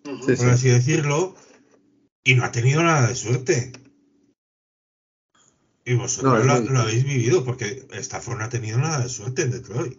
por 0.02 0.48
así 0.48 0.68
decirlo, 0.68 1.34
y 2.22 2.34
no 2.34 2.44
ha 2.44 2.52
tenido 2.52 2.82
nada 2.82 3.08
de 3.08 3.14
suerte. 3.14 3.72
Y 5.84 5.94
vosotros 5.94 6.44
lo, 6.44 6.80
habéis 6.80 7.04
vivido, 7.04 7.44
porque 7.44 7.86
Stafford 7.92 8.38
no 8.38 8.44
ha 8.44 8.48
tenido 8.48 8.78
nada 8.78 9.00
de 9.00 9.08
suerte 9.08 9.42
en 9.42 9.52
Detroit. 9.52 9.98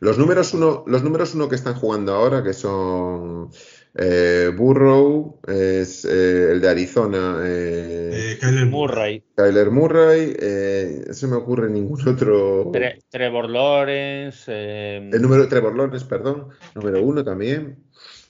Los 0.00 0.18
números 0.18 0.54
uno, 0.54 0.84
los 0.86 1.02
números 1.02 1.34
uno 1.34 1.48
que 1.48 1.56
están 1.56 1.74
jugando 1.74 2.14
ahora, 2.14 2.42
que 2.42 2.54
son 2.54 3.50
eh, 3.96 4.50
Burrow, 4.56 5.40
es 5.46 6.04
eh, 6.04 6.52
el 6.52 6.60
de 6.60 6.68
Arizona. 6.68 7.40
Eh, 7.44 8.36
Kyler 8.40 8.66
Murray. 8.66 9.22
Kyler 9.36 9.70
Murray, 9.70 10.36
no 11.06 11.14
se 11.14 11.26
me 11.28 11.36
ocurre 11.36 11.70
ningún 11.70 12.08
otro. 12.08 12.72
Trevor 13.08 13.48
Lawrence. 13.48 14.98
El 14.98 15.22
número 15.22 15.48
Trevor 15.48 15.76
Lawrence, 15.76 16.06
perdón. 16.06 16.48
Número 16.74 17.02
uno 17.02 17.22
también. 17.22 17.84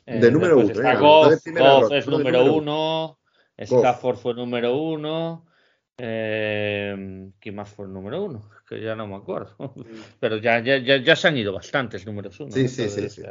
de 0.06 0.30
número 0.30 0.58
uno. 0.58 0.98
Goff, 1.00 1.92
es 1.92 2.06
número 2.06 2.54
uno. 2.54 3.18
Stafford 3.56 4.16
fue 4.16 4.34
número 4.34 4.76
uno. 4.76 5.46
¿Quién 5.96 7.54
más 7.54 7.70
fue 7.70 7.86
el 7.86 7.92
número 7.92 8.22
uno? 8.22 8.50
Que 8.68 8.80
ya 8.80 8.94
no 8.94 9.06
me 9.06 9.16
acuerdo. 9.16 9.54
Pero 10.20 10.38
ya, 10.38 10.60
ya, 10.60 10.78
ya, 10.78 11.16
se 11.16 11.28
han 11.28 11.36
ido 11.36 11.52
bastantes 11.52 12.06
números 12.06 12.38
uno. 12.40 12.50
Sí, 12.50 12.68
sí, 12.68 12.88
sí. 12.88 13.22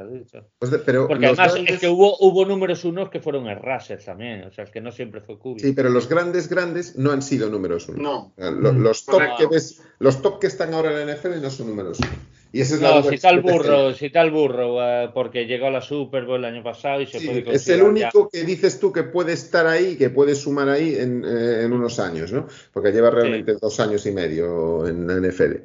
Pues 0.60 0.72
pero 0.86 1.08
Porque 1.08 1.26
además 1.26 1.56
es 1.66 1.80
que 1.80 1.88
hubo, 1.88 2.18
hubo 2.20 2.46
números 2.46 2.84
unos 2.86 3.10
que 3.10 3.20
fueron 3.20 3.48
Erraser 3.48 4.04
también, 4.04 4.44
o 4.44 4.52
sea, 4.52 4.66
es 4.66 4.70
que 4.70 4.82
no 4.82 4.92
siempre 4.92 5.22
fue 5.22 5.40
Kubi. 5.40 5.60
Sí, 5.60 5.74
pero 5.74 5.90
los 5.90 6.08
grandes, 6.08 6.50
grandes 6.50 6.96
no 6.98 7.12
han 7.12 7.22
sido 7.22 7.50
números 7.50 7.90
uno. 7.90 8.34
No. 8.38 8.52
Los, 8.74 9.06
top 9.06 9.22
que 9.38 9.48
ves, 9.48 9.82
los 10.00 10.22
top 10.22 10.40
que 10.40 10.48
están 10.48 10.74
ahora 10.74 11.02
en 11.02 11.08
la 11.08 11.16
NFL 11.16 11.42
no 11.42 11.50
son 11.50 11.68
números 11.68 12.00
uno. 12.00 12.12
Y 12.56 12.62
esa 12.62 12.76
es 12.76 12.82
no, 12.82 13.02
si 13.02 13.18
tal 13.18 13.42
burro, 13.42 13.96
si 13.96 14.12
tal 14.12 14.30
burro, 14.30 14.78
eh, 14.80 15.10
porque 15.12 15.48
llegó 15.48 15.66
a 15.66 15.72
la 15.72 15.82
Super 15.82 16.24
Bowl 16.24 16.38
el 16.38 16.54
año 16.54 16.64
pasado 16.64 17.02
y 17.02 17.08
se 17.08 17.20
puede 17.20 17.44
Es 17.52 17.68
el 17.68 17.82
único 17.82 18.30
que 18.30 18.44
dices 18.44 18.80
tú 18.80 18.94
que 18.94 19.02
puede 19.02 19.34
estar 19.34 19.66
ahí, 19.66 19.96
que 19.96 20.12
puede 20.12 20.36
sumar 20.36 20.70
ahí 20.70 20.94
en, 20.94 21.26
eh, 21.26 21.64
en 21.64 21.74
unos 21.74 21.98
años, 21.98 22.32
¿no? 22.32 22.46
Porque 22.72 22.92
lleva 22.92 23.10
realmente 23.10 23.56
dos 23.60 23.80
años 23.80 24.06
y 24.06 24.12
medio 24.12 24.88
en 24.88 25.08
la 25.08 25.16
NFL. 25.16 25.64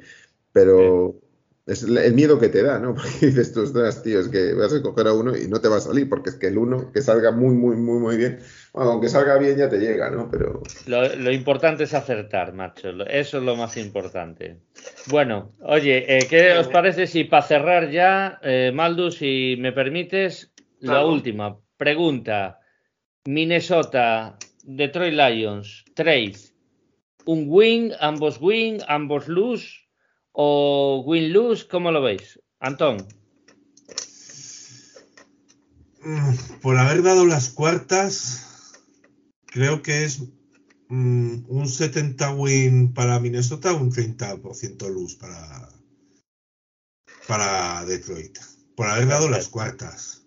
Pero 0.51 1.15
es 1.67 1.83
el 1.83 2.13
miedo 2.15 2.39
que 2.39 2.49
te 2.49 2.63
da, 2.63 2.79
¿no? 2.79 2.95
Porque 2.95 3.27
dices 3.27 3.53
tú, 3.53 3.61
ostras, 3.61 4.01
tío, 4.01 4.19
es 4.19 4.27
que 4.29 4.55
vas 4.55 4.73
a 4.73 4.81
coger 4.81 5.07
a 5.07 5.13
uno 5.13 5.37
y 5.37 5.47
no 5.47 5.61
te 5.61 5.67
va 5.67 5.77
a 5.77 5.81
salir, 5.81 6.09
porque 6.09 6.31
es 6.31 6.37
que 6.37 6.47
el 6.47 6.57
uno 6.57 6.91
que 6.91 7.03
salga 7.03 7.31
muy, 7.31 7.53
muy, 7.53 7.75
muy, 7.75 7.99
muy 7.99 8.17
bien, 8.17 8.39
bueno, 8.73 8.91
aunque 8.91 9.09
salga 9.09 9.37
bien 9.37 9.57
ya 9.57 9.69
te 9.69 9.77
llega, 9.77 10.09
¿no? 10.09 10.29
Pero... 10.29 10.61
Lo, 10.87 11.31
importante 11.31 11.83
es 11.83 11.93
acertar, 11.93 12.53
macho, 12.53 12.89
eso 13.05 13.37
es 13.37 13.43
lo 13.43 13.55
más 13.55 13.77
importante. 13.77 14.59
Bueno, 15.07 15.53
oye, 15.61 16.17
eh, 16.17 16.27
¿qué 16.29 16.53
os 16.53 16.67
parece 16.67 17.07
si 17.07 17.23
para 17.23 17.43
cerrar 17.43 17.89
ya, 17.89 18.39
eh, 18.43 18.71
Maldu, 18.73 19.11
si 19.11 19.55
me 19.59 19.71
permites, 19.71 20.51
la 20.79 21.05
última 21.05 21.57
pregunta. 21.77 22.59
Minnesota, 23.25 24.37
Detroit 24.63 25.13
Lions, 25.13 25.85
trade. 25.93 26.37
¿Un 27.25 27.45
win, 27.47 27.93
ambos 27.99 28.39
win, 28.41 28.79
ambos 28.87 29.27
lose? 29.27 29.89
o 30.41 31.03
win-lose? 31.05 31.67
¿Cómo 31.67 31.91
lo 31.91 32.01
veis? 32.01 32.39
Antón. 32.59 33.05
Mm, 36.01 36.33
por 36.61 36.77
haber 36.77 37.03
dado 37.03 37.25
las 37.25 37.49
cuartas, 37.49 38.48
creo 39.51 39.81
que 39.81 40.03
es 40.03 40.23
mm, 40.89 41.45
un 41.47 41.67
70 41.67 42.33
win 42.33 42.93
para 42.93 43.19
Minnesota, 43.19 43.73
un 43.73 43.91
30% 43.91 44.89
luz 44.89 45.15
para, 45.15 45.69
para 47.27 47.85
Detroit. 47.85 48.37
Por 48.75 48.87
haber 48.87 49.07
dado 49.07 49.29
las 49.29 49.49
cuartas. 49.49 50.25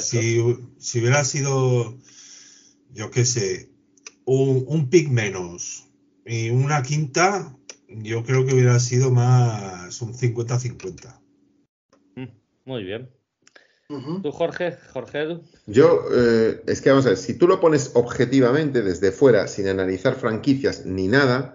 Si, 0.00 0.42
si 0.78 1.00
hubiera 1.00 1.24
sido, 1.24 1.96
yo 2.92 3.10
qué 3.10 3.24
sé, 3.24 3.70
un, 4.24 4.64
un 4.66 4.90
pick 4.90 5.08
menos 5.08 5.86
y 6.26 6.50
una 6.50 6.82
quinta, 6.82 7.56
yo 7.88 8.24
creo 8.24 8.44
que 8.44 8.54
hubiera 8.54 8.80
sido 8.80 9.10
más 9.12 10.02
un 10.02 10.14
50-50. 10.14 11.20
Mm, 12.16 12.26
Muy 12.64 12.84
bien. 12.84 13.08
¿Tú, 13.88 14.32
Jorge? 14.32 14.76
Jorge 14.92 15.22
Edu. 15.22 15.40
Yo, 15.64 16.04
eh, 16.12 16.60
es 16.66 16.82
que 16.82 16.90
vamos 16.90 17.06
a 17.06 17.10
ver, 17.10 17.16
si 17.16 17.32
tú 17.32 17.48
lo 17.48 17.58
pones 17.58 17.92
objetivamente 17.94 18.82
desde 18.82 19.12
fuera, 19.12 19.48
sin 19.48 19.66
analizar 19.66 20.14
franquicias 20.14 20.84
ni 20.84 21.08
nada, 21.08 21.54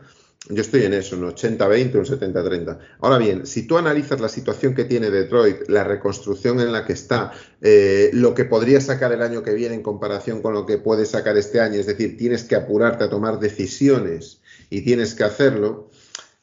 yo 0.49 0.61
estoy 0.61 0.83
en 0.85 0.93
eso, 0.93 1.15
un 1.15 1.31
80-20, 1.31 1.93
un 1.93 2.05
70-30. 2.05 2.79
Ahora 3.01 3.19
bien, 3.19 3.45
si 3.45 3.67
tú 3.67 3.77
analizas 3.77 4.19
la 4.19 4.29
situación 4.29 4.73
que 4.73 4.85
tiene 4.85 5.11
Detroit, 5.11 5.69
la 5.69 5.83
reconstrucción 5.83 6.59
en 6.59 6.71
la 6.71 6.85
que 6.85 6.93
está, 6.93 7.33
eh, 7.61 8.09
lo 8.13 8.33
que 8.33 8.45
podría 8.45 8.81
sacar 8.81 9.11
el 9.11 9.21
año 9.21 9.43
que 9.43 9.53
viene 9.53 9.75
en 9.75 9.83
comparación 9.83 10.41
con 10.41 10.55
lo 10.55 10.65
que 10.65 10.79
puede 10.79 11.05
sacar 11.05 11.37
este 11.37 11.59
año, 11.59 11.79
es 11.79 11.85
decir, 11.85 12.17
tienes 12.17 12.45
que 12.45 12.55
apurarte 12.55 13.03
a 13.03 13.11
tomar 13.11 13.39
decisiones 13.39 14.41
y 14.71 14.81
tienes 14.81 15.13
que 15.13 15.23
hacerlo, 15.23 15.91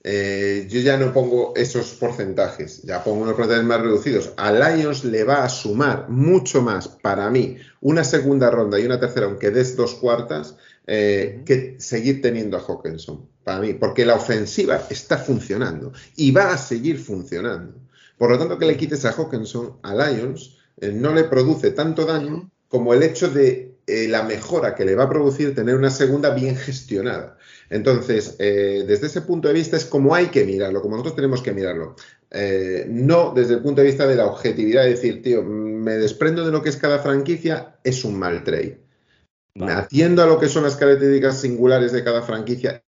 eh, 0.03 0.67
yo 0.71 0.81
ya 0.81 0.97
no 0.97 1.13
pongo 1.13 1.53
esos 1.57 1.93
porcentajes, 1.93 2.83
ya 2.83 3.05
pongo 3.05 3.23
unos 3.23 3.35
porcentajes 3.35 3.67
más 3.67 3.81
reducidos. 3.83 4.33
A 4.37 4.51
Lions 4.51 5.05
le 5.05 5.25
va 5.25 5.45
a 5.45 5.49
sumar 5.49 6.09
mucho 6.09 6.63
más 6.63 6.89
para 6.89 7.29
mí 7.29 7.59
una 7.81 8.03
segunda 8.05 8.51
ronda 8.51 8.81
y 8.81 8.87
una 8.87 8.99
tercera, 8.99 9.27
aunque 9.27 9.51
des 9.51 9.77
dos 9.77 9.95
cuartas, 9.95 10.57
eh, 10.87 11.43
que 11.45 11.77
seguir 11.79 12.23
teniendo 12.23 12.57
a 12.57 12.61
Hawkinson, 12.61 13.29
para 13.45 13.61
mí, 13.61 13.75
porque 13.75 14.07
la 14.07 14.15
ofensiva 14.15 14.87
está 14.89 15.19
funcionando 15.19 15.93
y 16.17 16.31
va 16.31 16.53
a 16.53 16.59
seguir 16.59 16.99
funcionando. 16.99 17.75
Por 18.17 18.31
lo 18.31 18.39
tanto, 18.39 18.59
que 18.59 18.67
le 18.67 18.77
quites 18.77 19.05
a 19.05 19.13
Hawkinson 19.13 19.79
a 19.83 19.95
Lions 19.95 20.57
eh, 20.79 20.93
no 20.93 21.15
le 21.15 21.25
produce 21.25 21.73
tanto 21.73 22.07
daño 22.07 22.51
como 22.69 22.95
el 22.95 23.03
hecho 23.03 23.29
de 23.29 23.70
eh, 23.91 24.09
la 24.09 24.23
mejora 24.23 24.75
que 24.75 24.85
le 24.85 24.95
va 24.95 25.05
a 25.05 25.09
producir 25.09 25.55
tener 25.55 25.75
una 25.75 25.91
segunda 25.91 26.31
bien 26.31 26.57
gestionada. 26.57 27.37
Entonces, 27.69 28.37
eh, 28.39 28.85
desde 28.87 29.07
ese 29.09 29.23
punto 29.23 29.49
de 29.49 29.55
vista 29.55 29.77
es 29.77 29.85
como 29.85 30.15
hay 30.15 30.27
que 30.27 30.45
mirarlo, 30.45 30.81
como 30.81 30.97
nosotros 30.97 31.17
tenemos 31.17 31.43
que 31.43 31.53
mirarlo. 31.53 31.97
Eh, 32.31 32.87
no 32.89 33.33
desde 33.35 33.55
el 33.55 33.63
punto 33.63 33.81
de 33.81 33.89
vista 33.89 34.07
de 34.07 34.15
la 34.15 34.27
objetividad, 34.27 34.85
de 34.85 34.91
decir, 34.91 35.23
tío, 35.23 35.43
me 35.43 35.93
desprendo 35.93 36.45
de 36.45 36.53
lo 36.53 36.63
que 36.63 36.69
es 36.69 36.77
cada 36.77 37.01
franquicia, 37.01 37.79
es 37.83 38.05
un 38.05 38.19
mal 38.19 38.45
trade. 38.45 38.81
Atiendo 39.61 40.23
a 40.23 40.27
lo 40.27 40.39
que 40.39 40.49
son 40.49 40.63
las 40.63 40.77
características 40.77 41.41
singulares 41.41 41.93
de 41.93 42.05
cada 42.05 42.23
franquicia. 42.23 42.85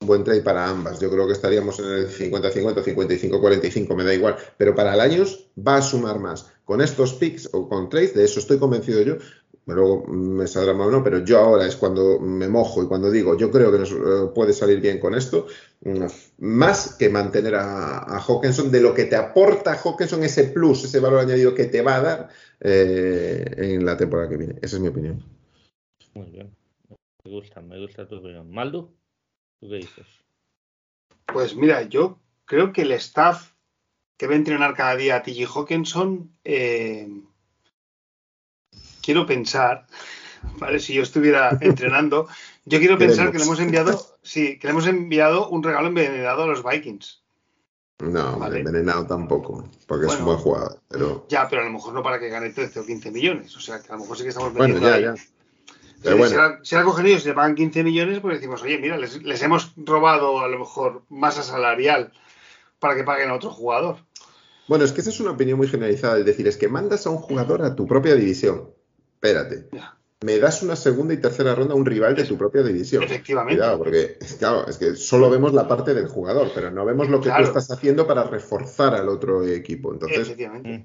Un 0.00 0.08
buen 0.08 0.24
trade 0.24 0.42
para 0.42 0.68
ambas. 0.68 1.00
Yo 1.00 1.10
creo 1.10 1.26
que 1.26 1.32
estaríamos 1.32 1.78
en 1.78 1.86
el 1.86 2.08
50-50, 2.08 2.82
55-45, 2.82 3.94
me 3.94 4.04
da 4.04 4.12
igual. 4.12 4.36
Pero 4.58 4.74
para 4.74 4.94
el 4.94 5.00
años 5.00 5.50
va 5.56 5.76
a 5.76 5.82
sumar 5.82 6.18
más. 6.18 6.52
Con 6.66 6.80
estos 6.80 7.14
picks 7.14 7.48
o 7.52 7.68
con 7.68 7.88
trades, 7.88 8.12
de 8.12 8.24
eso 8.24 8.40
estoy 8.40 8.58
convencido 8.58 9.00
yo, 9.00 9.18
luego 9.66 10.04
me 10.08 10.48
saldrá 10.48 10.74
mal 10.74 10.88
o 10.88 10.90
no, 10.90 11.04
pero 11.04 11.24
yo 11.24 11.38
ahora 11.38 11.64
es 11.64 11.76
cuando 11.76 12.18
me 12.18 12.48
mojo 12.48 12.82
y 12.82 12.88
cuando 12.88 13.08
digo, 13.08 13.36
yo 13.36 13.52
creo 13.52 13.70
que 13.70 13.78
nos 13.78 13.92
eh, 13.92 14.30
puede 14.34 14.52
salir 14.52 14.80
bien 14.80 14.98
con 14.98 15.14
esto, 15.14 15.46
mm, 15.82 16.06
más 16.38 16.96
que 16.96 17.08
mantener 17.08 17.54
a, 17.54 17.98
a, 17.98 18.20
Hawkinson, 18.20 18.72
de 18.72 18.80
lo 18.80 18.92
que 18.94 19.04
te 19.04 19.14
aporta 19.14 19.80
Hawkinson, 19.80 20.24
ese 20.24 20.44
plus, 20.44 20.84
ese 20.84 20.98
valor 20.98 21.20
añadido 21.20 21.54
que 21.54 21.66
te 21.66 21.82
va 21.82 21.96
a 21.96 22.00
dar 22.00 22.28
eh, 22.60 23.44
en 23.56 23.86
la 23.86 23.96
temporada 23.96 24.28
que 24.28 24.36
viene. 24.36 24.56
Esa 24.60 24.74
es 24.76 24.82
mi 24.82 24.88
opinión. 24.88 25.22
Muy 26.14 26.30
bien. 26.30 26.52
Me 27.24 27.30
gusta, 27.30 27.60
me 27.60 27.78
gusta 27.80 28.08
tu 28.08 28.16
opinión. 28.16 28.50
Maldo, 28.50 28.92
¿tú 29.60 29.68
qué 29.68 29.76
dices? 29.76 30.06
Pues 31.32 31.54
mira, 31.54 31.82
yo 31.82 32.18
creo 32.44 32.72
que 32.72 32.82
el 32.82 32.92
staff 32.92 33.52
que 34.16 34.26
va 34.26 34.32
a 34.32 34.36
entrenar 34.36 34.74
cada 34.74 34.96
día 34.96 35.16
a 35.16 35.22
TJ 35.22 35.46
Hawkinson, 35.46 36.30
eh, 36.44 37.08
quiero 39.02 39.26
pensar, 39.26 39.86
¿vale? 40.58 40.78
Si 40.80 40.94
yo 40.94 41.02
estuviera 41.02 41.56
entrenando, 41.60 42.28
yo 42.64 42.78
quiero 42.78 42.98
pensar 42.98 43.30
que 43.30 43.38
le 43.38 43.44
hemos 43.44 43.60
enviado, 43.60 44.18
sí, 44.22 44.58
que 44.58 44.66
le 44.66 44.72
hemos 44.72 44.86
enviado 44.86 45.48
un 45.48 45.62
regalo 45.62 45.88
envenenado 45.88 46.42
a 46.42 46.46
los 46.46 46.64
Vikings. 46.64 47.22
No, 47.98 48.38
¿vale? 48.38 48.58
envenenado 48.58 49.06
tampoco, 49.06 49.70
porque 49.86 50.04
bueno, 50.04 50.12
es 50.12 50.18
un 50.20 50.26
buen 50.26 50.38
jugador. 50.38 50.80
Pero... 50.88 51.26
Ya, 51.30 51.48
pero 51.48 51.62
a 51.62 51.64
lo 51.64 51.70
mejor 51.70 51.94
no 51.94 52.02
para 52.02 52.18
que 52.18 52.28
gane 52.28 52.50
13 52.50 52.80
o 52.80 52.84
15 52.84 53.10
millones. 53.10 53.56
O 53.56 53.60
sea, 53.60 53.80
que 53.80 53.88
a 53.88 53.94
lo 53.94 54.02
mejor 54.02 54.18
sí 54.18 54.22
que 54.24 54.28
estamos 54.28 54.52
Bueno, 54.52 54.78
ya, 54.78 54.94
ahí. 54.94 55.02
ya. 55.04 55.14
Pero 56.02 56.18
bueno. 56.18 56.30
Si, 56.30 56.36
la, 56.36 56.60
si 56.62 56.74
la 56.74 56.84
cogen 56.84 57.06
ellos 57.06 57.24
y 57.24 57.28
le 57.28 57.34
pagan 57.34 57.54
15 57.54 57.82
millones, 57.84 58.20
pues 58.20 58.36
decimos, 58.36 58.62
oye, 58.62 58.76
mira, 58.78 58.98
les, 58.98 59.22
les, 59.22 59.42
hemos 59.42 59.72
robado 59.76 60.40
a 60.40 60.48
lo 60.48 60.58
mejor 60.58 61.04
masa 61.08 61.42
salarial 61.42 62.12
para 62.86 62.96
que 62.96 63.04
paguen 63.04 63.30
a 63.30 63.34
otro 63.34 63.50
jugador. 63.50 63.96
Bueno, 64.68 64.84
es 64.84 64.92
que 64.92 65.00
esa 65.00 65.10
es 65.10 65.20
una 65.20 65.32
opinión 65.32 65.58
muy 65.58 65.68
generalizada. 65.68 66.18
Es 66.18 66.24
decir, 66.24 66.46
es 66.46 66.56
que 66.56 66.68
mandas 66.68 67.06
a 67.06 67.10
un 67.10 67.18
jugador 67.18 67.62
a 67.62 67.74
tu 67.74 67.86
propia 67.86 68.14
división. 68.14 68.70
Espérate. 69.14 69.68
Ya. 69.72 69.96
Me 70.22 70.38
das 70.38 70.62
una 70.62 70.76
segunda 70.76 71.12
y 71.12 71.18
tercera 71.18 71.54
ronda 71.54 71.74
a 71.74 71.76
un 71.76 71.84
rival 71.84 72.16
de 72.16 72.24
tu 72.24 72.38
propia 72.38 72.62
división. 72.62 73.02
Efectivamente. 73.02 73.58
Cuidado, 73.58 73.78
porque 73.78 74.18
claro, 74.38 74.66
es 74.66 74.78
que 74.78 74.96
solo 74.96 75.28
vemos 75.28 75.52
la 75.52 75.68
parte 75.68 75.92
del 75.92 76.08
jugador, 76.08 76.50
pero 76.54 76.70
no 76.70 76.86
vemos 76.86 77.10
lo 77.10 77.20
que 77.20 77.28
claro. 77.28 77.44
tú 77.44 77.48
estás 77.48 77.70
haciendo 77.70 78.06
para 78.06 78.24
reforzar 78.24 78.94
al 78.94 79.10
otro 79.10 79.46
equipo. 79.46 79.92
Entonces, 79.92 80.34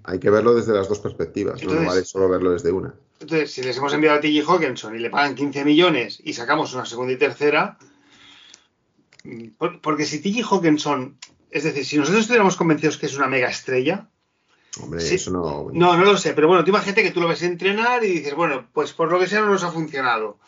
hay 0.04 0.20
que 0.20 0.30
verlo 0.30 0.54
desde 0.54 0.74
las 0.74 0.90
dos 0.90 1.00
perspectivas, 1.00 1.62
Entonces, 1.62 1.84
no 1.84 1.88
vale 1.88 2.04
solo 2.04 2.28
verlo 2.28 2.52
desde 2.52 2.74
una. 2.74 2.94
Entonces, 3.22 3.52
si 3.52 3.64
les 3.64 3.78
hemos 3.78 3.94
enviado 3.94 4.18
a 4.18 4.22
TJ 4.22 4.44
Hawkinson 4.46 4.96
y 4.96 5.00
le 5.00 5.10
pagan 5.10 5.34
15 5.34 5.64
millones 5.64 6.20
y 6.22 6.34
sacamos 6.34 6.74
una 6.74 6.86
segunda 6.86 7.14
y 7.14 7.18
tercera, 7.18 7.78
porque 9.82 10.06
si 10.06 10.20
TJ 10.20 10.44
Hawkinson, 10.44 11.18
es 11.52 11.64
decir, 11.64 11.86
si 11.86 11.98
nosotros 11.98 12.22
estuviéramos 12.22 12.56
convencidos 12.56 12.98
que 12.98 13.06
es 13.06 13.16
una 13.16 13.28
mega 13.28 13.50
estrella, 13.50 14.08
Hombre, 14.82 15.02
sí. 15.02 15.16
eso 15.16 15.32
no. 15.32 15.70
No, 15.74 15.98
no 15.98 16.06
lo 16.06 16.18
sé, 16.18 16.34
pero 16.34 16.48
bueno, 16.48 16.64
tú 16.64 16.70
imagínate 16.70 17.04
que 17.04 17.12
tú 17.12 17.20
lo 17.20 17.28
ves 17.28 17.44
entrenar 17.44 18.04
y 18.04 18.08
dices, 18.08 18.34
bueno, 18.34 18.70
pues 18.72 18.94
por 18.94 19.12
lo 19.12 19.20
que 19.20 19.28
sea 19.28 19.42
no 19.42 19.50
nos 19.50 19.64
ha 19.64 19.72
funcionado. 19.72 20.40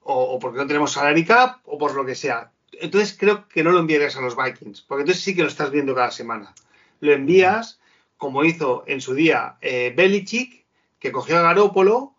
O, 0.00 0.34
o, 0.34 0.38
porque 0.38 0.58
no 0.58 0.66
tenemos 0.66 0.92
salary 0.92 1.24
cap, 1.24 1.60
o 1.64 1.78
por 1.78 1.94
lo 1.94 2.04
que 2.04 2.14
sea. 2.14 2.52
Entonces 2.72 3.16
creo 3.18 3.46
que 3.48 3.62
no 3.62 3.70
lo 3.70 3.80
enviarías 3.80 4.16
a 4.16 4.20
los 4.20 4.36
Vikings, 4.36 4.82
porque 4.82 5.02
entonces 5.02 5.22
sí 5.22 5.34
que 5.34 5.42
lo 5.42 5.48
estás 5.48 5.70
viendo 5.70 5.94
cada 5.94 6.10
semana. 6.10 6.54
Lo 7.00 7.12
envías, 7.12 7.80
como 8.16 8.44
hizo 8.44 8.84
en 8.86 9.00
su 9.00 9.14
día 9.14 9.56
eh, 9.60 9.92
Belichick, 9.94 10.64
que 10.98 11.12
cogió 11.12 11.38
a 11.38 11.42
Garópolo, 11.42 12.14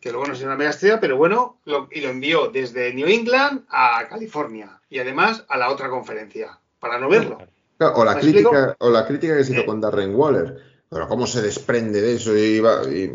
que 0.00 0.10
luego 0.10 0.26
no 0.26 0.34
es 0.34 0.42
una 0.42 0.56
mega 0.56 0.70
estrella, 0.70 1.00
pero 1.00 1.16
bueno, 1.16 1.58
lo, 1.64 1.88
y 1.90 2.00
lo 2.00 2.10
envió 2.10 2.48
desde 2.48 2.92
New 2.92 3.08
England 3.08 3.64
a 3.70 4.06
California 4.08 4.80
y 4.88 4.98
además 4.98 5.44
a 5.48 5.56
la 5.56 5.70
otra 5.70 5.88
conferencia, 5.88 6.60
para 6.86 7.00
no 7.00 7.08
verlo. 7.08 7.38
O 7.78 8.04
la, 8.04 8.18
crítica, 8.18 8.76
o 8.78 8.90
la 8.90 9.06
crítica 9.06 9.36
que 9.36 9.44
se 9.44 9.52
hizo 9.52 9.62
eh. 9.62 9.66
con 9.66 9.80
Darren 9.80 10.14
Waller. 10.14 10.56
Pero 10.88 11.08
cómo 11.08 11.26
se 11.26 11.42
desprende 11.42 12.00
de 12.00 12.14
eso 12.14 12.36
y, 12.36 12.60
va, 12.60 12.82
y, 12.84 13.10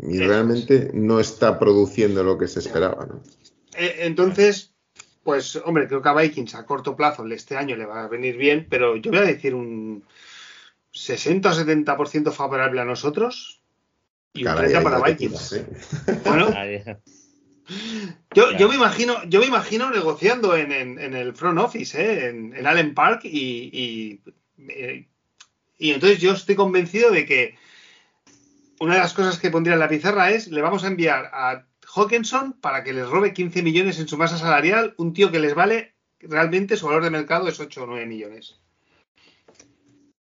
y 0.00 0.18
realmente 0.20 0.90
no 0.94 1.18
está 1.18 1.58
produciendo 1.58 2.22
lo 2.22 2.38
que 2.38 2.46
se 2.46 2.60
esperaba. 2.60 3.06
¿no? 3.06 3.22
Eh, 3.76 3.96
Entonces, 4.00 4.72
pues 5.24 5.56
hombre, 5.64 5.88
creo 5.88 6.00
que 6.00 6.08
a 6.08 6.14
Vikings 6.14 6.54
a 6.54 6.64
corto 6.64 6.96
plazo 6.96 7.26
este 7.26 7.56
año 7.56 7.76
le 7.76 7.86
va 7.86 8.04
a 8.04 8.08
venir 8.08 8.36
bien, 8.36 8.66
pero 8.70 8.96
yo 8.96 9.10
voy 9.10 9.20
a 9.20 9.24
decir 9.24 9.54
un 9.54 10.04
60 10.92 11.50
o 11.50 11.52
70% 11.52 12.32
favorable 12.32 12.80
a 12.80 12.84
nosotros 12.84 13.60
y 14.32 14.46
un 14.46 14.54
30 14.54 14.82
para 14.82 15.00
Vikings. 15.00 15.52
¿eh? 15.52 15.66
Bueno, 16.24 16.48
yo, 18.34 18.52
yo, 18.52 18.68
me 18.68 18.76
imagino, 18.76 19.22
yo 19.24 19.40
me 19.40 19.46
imagino 19.46 19.90
negociando 19.90 20.56
en, 20.56 20.72
en, 20.72 20.98
en 20.98 21.14
el 21.14 21.34
front 21.34 21.58
office, 21.58 22.00
¿eh? 22.00 22.28
en, 22.28 22.54
en, 22.56 22.66
Allen 22.66 22.94
Park, 22.94 23.24
y, 23.24 23.70
y, 23.72 24.20
eh, 24.68 25.06
y, 25.78 25.90
entonces 25.92 26.20
yo 26.20 26.32
estoy 26.32 26.54
convencido 26.54 27.10
de 27.10 27.26
que 27.26 27.56
una 28.80 28.94
de 28.94 29.00
las 29.00 29.12
cosas 29.12 29.38
que 29.38 29.50
pondría 29.50 29.74
en 29.74 29.80
la 29.80 29.88
pizarra 29.88 30.30
es 30.30 30.48
le 30.48 30.62
vamos 30.62 30.84
a 30.84 30.88
enviar 30.88 31.30
a 31.32 31.66
Hawkinson 31.94 32.54
para 32.54 32.84
que 32.84 32.92
les 32.92 33.08
robe 33.08 33.32
15 33.32 33.62
millones 33.62 33.98
en 33.98 34.08
su 34.08 34.16
masa 34.16 34.38
salarial, 34.38 34.94
un 34.96 35.12
tío 35.12 35.30
que 35.30 35.40
les 35.40 35.54
vale 35.54 35.94
realmente 36.20 36.76
su 36.76 36.86
valor 36.86 37.04
de 37.04 37.10
mercado 37.10 37.48
es 37.48 37.60
8 37.60 37.82
o 37.82 37.86
9 37.86 38.06
millones. 38.06 38.60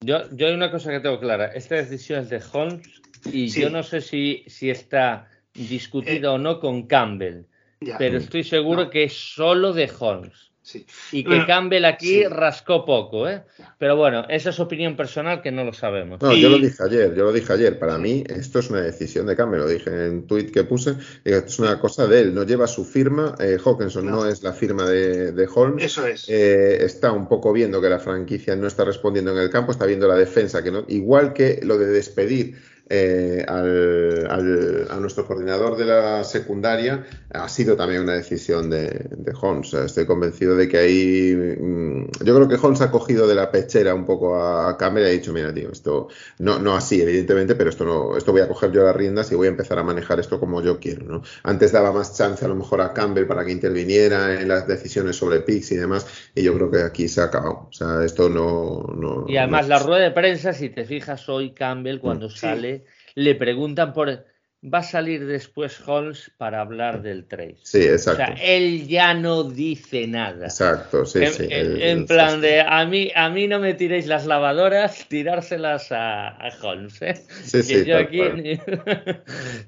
Yo, 0.01 0.29
yo 0.31 0.47
hay 0.47 0.53
una 0.53 0.71
cosa 0.71 0.91
que 0.91 0.99
tengo 0.99 1.19
clara, 1.19 1.47
esta 1.47 1.75
decisión 1.75 2.21
es 2.21 2.29
de 2.29 2.41
Holmes 2.53 3.01
y 3.25 3.49
sí. 3.49 3.61
yo 3.61 3.69
no 3.69 3.83
sé 3.83 4.01
si, 4.01 4.43
si 4.47 4.69
está 4.69 5.27
discutido 5.55 6.31
eh, 6.31 6.35
o 6.35 6.37
no 6.37 6.59
con 6.59 6.87
Campbell, 6.87 7.43
ya, 7.81 7.97
pero 7.97 8.17
estoy 8.17 8.43
seguro 8.43 8.85
no. 8.85 8.89
que 8.89 9.05
es 9.05 9.13
solo 9.13 9.73
de 9.73 9.89
Holmes. 9.99 10.51
Sí. 10.65 10.83
Y 11.11 11.21
que 11.21 11.29
bueno, 11.29 11.45
Campbell 11.45 11.85
aquí 11.85 12.07
sí. 12.07 12.23
rascó 12.23 12.85
poco, 12.85 13.29
¿eh? 13.29 13.43
Pero 13.77 13.97
bueno, 13.97 14.25
esa 14.29 14.49
es 14.49 14.59
opinión 14.59 14.95
personal 14.97 15.43
que 15.43 15.51
no 15.51 15.63
lo 15.63 15.73
sabemos. 15.73 16.19
No, 16.19 16.33
y... 16.33 16.41
yo 16.41 16.49
lo 16.49 16.57
dije 16.57 16.81
ayer, 16.83 17.13
yo 17.13 17.25
lo 17.25 17.31
dije 17.31 17.53
ayer. 17.53 17.77
Para 17.77 17.99
mí, 17.99 18.23
esto 18.27 18.57
es 18.57 18.71
una 18.71 18.81
decisión 18.81 19.27
de 19.27 19.35
Campbell, 19.35 19.59
lo 19.59 19.67
dije 19.67 19.91
en 19.91 19.99
el 19.99 20.23
tweet 20.23 20.47
que 20.47 20.63
puse. 20.63 20.95
Es 21.23 21.59
una 21.59 21.79
cosa 21.79 22.07
de 22.07 22.19
él, 22.19 22.33
no 22.33 22.41
lleva 22.45 22.65
su 22.65 22.83
firma. 22.83 23.35
Eh, 23.39 23.59
Hawkinson 23.63 24.07
no. 24.07 24.11
no. 24.11 24.25
es 24.25 24.41
la 24.41 24.53
firma 24.53 24.89
de, 24.89 25.33
de 25.33 25.47
Holmes. 25.53 25.85
Eso 25.85 26.07
es. 26.07 26.27
Eh, 26.29 26.83
está 26.83 27.11
un 27.11 27.27
poco 27.27 27.53
viendo 27.53 27.79
que 27.79 27.89
la 27.89 27.99
franquicia 27.99 28.55
no 28.55 28.65
está 28.65 28.85
respondiendo 28.85 29.33
en 29.33 29.37
el 29.37 29.51
campo, 29.51 29.71
está 29.71 29.85
viendo 29.85 30.07
la 30.07 30.15
defensa, 30.15 30.63
que 30.63 30.71
no. 30.71 30.83
Igual 30.87 31.33
que 31.33 31.59
lo 31.61 31.77
de 31.77 31.85
despedir 31.85 32.55
eh, 32.87 33.43
al, 33.47 34.87
a 34.91 34.95
nuestro 34.97 35.25
coordinador 35.25 35.75
de 35.75 35.85
la 35.85 36.23
secundaria 36.23 37.03
ha 37.33 37.49
sido 37.49 37.75
también 37.75 38.03
una 38.03 38.13
decisión 38.13 38.69
de, 38.69 39.07
de 39.09 39.33
Holmes. 39.41 39.73
Estoy 39.73 40.05
convencido 40.05 40.55
de 40.55 40.67
que 40.67 40.77
ahí. 40.77 41.35
Mm, 41.35 42.05
yo 42.23 42.35
creo 42.35 42.47
que 42.47 42.55
Holmes 42.55 42.81
ha 42.81 42.91
cogido 42.91 43.27
de 43.27 43.33
la 43.33 43.49
pechera 43.49 43.95
un 43.95 44.05
poco 44.05 44.39
a 44.39 44.77
Campbell 44.77 45.03
y 45.03 45.07
ha 45.07 45.09
dicho: 45.09 45.33
Mira, 45.33 45.51
tío, 45.51 45.71
esto 45.71 46.09
no, 46.39 46.59
no 46.59 46.75
así, 46.75 47.01
evidentemente, 47.01 47.55
pero 47.55 47.71
esto 47.71 47.85
no, 47.85 48.15
esto 48.17 48.31
voy 48.31 48.41
a 48.41 48.47
coger 48.47 48.71
yo 48.71 48.83
las 48.83 48.95
riendas 48.95 49.31
y 49.31 49.35
voy 49.35 49.47
a 49.47 49.51
empezar 49.51 49.79
a 49.79 49.83
manejar 49.83 50.19
esto 50.19 50.39
como 50.39 50.61
yo 50.61 50.79
quiero. 50.79 51.05
¿no? 51.05 51.23
Antes 51.43 51.71
daba 51.71 51.91
más 51.91 52.15
chance 52.15 52.45
a 52.45 52.47
lo 52.47 52.55
mejor 52.55 52.81
a 52.81 52.93
Campbell 52.93 53.25
para 53.25 53.43
que 53.43 53.51
interviniera 53.51 54.39
en 54.39 54.47
las 54.47 54.67
decisiones 54.67 55.15
sobre 55.15 55.39
picks 55.39 55.71
y 55.71 55.75
demás, 55.75 56.05
y 56.35 56.43
yo 56.43 56.53
creo 56.53 56.69
que 56.69 56.81
aquí 56.83 57.07
se 57.07 57.21
ha 57.21 57.25
acabado. 57.25 57.67
O 57.69 57.73
sea, 57.73 58.03
esto 58.03 58.29
no. 58.29 58.85
no 58.95 59.25
y 59.27 59.37
además, 59.37 59.67
la 59.67 59.79
rueda 59.79 60.03
de 60.03 60.11
prensa, 60.11 60.53
si 60.53 60.69
te 60.69 60.85
fijas 60.85 61.27
hoy, 61.29 61.51
Campbell, 61.51 61.99
cuando 61.99 62.27
mm. 62.27 62.31
sale 62.31 62.74
le 63.15 63.35
preguntan 63.35 63.93
por 63.93 64.25
va 64.73 64.79
a 64.79 64.83
salir 64.83 65.25
después 65.25 65.79
Holmes 65.87 66.31
para 66.37 66.61
hablar 66.61 67.01
del 67.01 67.27
trade. 67.27 67.57
Sí, 67.61 67.83
exacto. 67.83 68.23
O 68.23 68.25
sea, 68.25 68.35
él 68.43 68.87
ya 68.87 69.13
no 69.13 69.43
dice 69.43 70.07
nada. 70.07 70.45
Exacto, 70.45 71.05
sí, 71.05 71.19
en, 71.19 71.33
sí. 71.33 71.47
En, 71.49 72.05
plan 72.05 72.41
de, 72.41 72.61
a 72.61 72.85
mí, 72.85 73.11
a 73.15 73.29
mí 73.29 73.47
no 73.47 73.59
me 73.59 73.73
tiréis 73.75 74.07
las 74.07 74.25
lavadoras, 74.25 75.05
tirárselas 75.09 75.91
a, 75.91 76.37
Holmes. 76.61 77.01
¿eh? 77.01 77.15
Sí, 77.43 77.61
sí, 77.61 77.85
yo 77.85 77.97
aquí... 77.97 78.21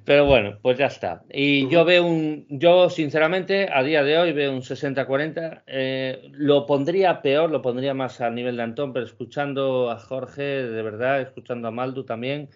Pero 0.05 0.25
bueno, 0.25 0.57
pues 0.61 0.77
ya 0.77 0.87
está. 0.87 1.23
Y 1.31 1.69
yo 1.69 1.85
veo 1.85 2.05
un, 2.05 2.45
yo 2.49 2.89
sinceramente, 2.89 3.69
a 3.71 3.83
día 3.83 4.03
de 4.03 4.17
hoy 4.17 4.33
veo 4.33 4.51
un 4.51 4.61
60-40. 4.61 5.63
Eh, 5.67 6.29
lo 6.31 6.65
pondría 6.65 7.21
peor, 7.21 7.51
lo 7.51 7.61
pondría 7.61 7.93
más 7.93 8.19
al 8.21 8.33
nivel 8.33 8.57
de 8.57 8.63
Antón, 8.63 8.93
pero 8.93 9.05
escuchando 9.05 9.91
a 9.91 9.99
Jorge, 9.99 10.41
de 10.41 10.81
verdad, 10.81 11.21
escuchando 11.21 11.67
a 11.67 11.71
Maldu 11.71 12.03
también 12.03 12.49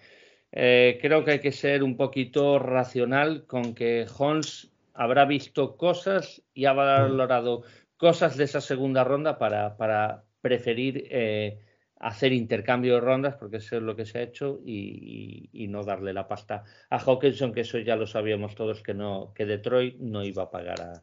eh, 0.51 0.99
creo 1.01 1.23
que 1.23 1.31
hay 1.31 1.39
que 1.39 1.51
ser 1.51 1.83
un 1.83 1.95
poquito 1.95 2.59
racional 2.59 3.45
con 3.45 3.73
que 3.73 4.05
Holmes 4.17 4.71
habrá 4.93 5.25
visto 5.25 5.77
cosas 5.77 6.41
y 6.53 6.65
ha 6.65 6.73
valorado 6.73 7.63
cosas 7.97 8.35
de 8.35 8.43
esa 8.43 8.61
segunda 8.61 9.03
ronda 9.03 9.37
para, 9.37 10.23
preferir 10.41 11.07
eh, 11.11 11.59
hacer 11.99 12.33
intercambio 12.33 12.95
de 12.95 13.01
rondas, 13.01 13.35
porque 13.35 13.57
eso 13.57 13.77
es 13.77 13.83
lo 13.83 13.95
que 13.95 14.05
se 14.05 14.17
ha 14.17 14.23
hecho, 14.23 14.59
y, 14.65 15.49
no 15.69 15.83
darle 15.83 16.11
la 16.11 16.27
pasta 16.27 16.63
a 16.89 16.97
Hawkinson, 16.97 17.53
que 17.53 17.61
eso 17.61 17.77
ya 17.77 17.95
lo 17.95 18.05
sabíamos 18.05 18.55
todos 18.55 18.81
que 18.81 18.93
no, 18.93 19.31
que 19.33 19.45
Detroit 19.45 19.97
no 19.99 20.23
iba 20.23 20.43
a 20.43 20.51
pagar 20.51 20.81
a, 20.81 21.01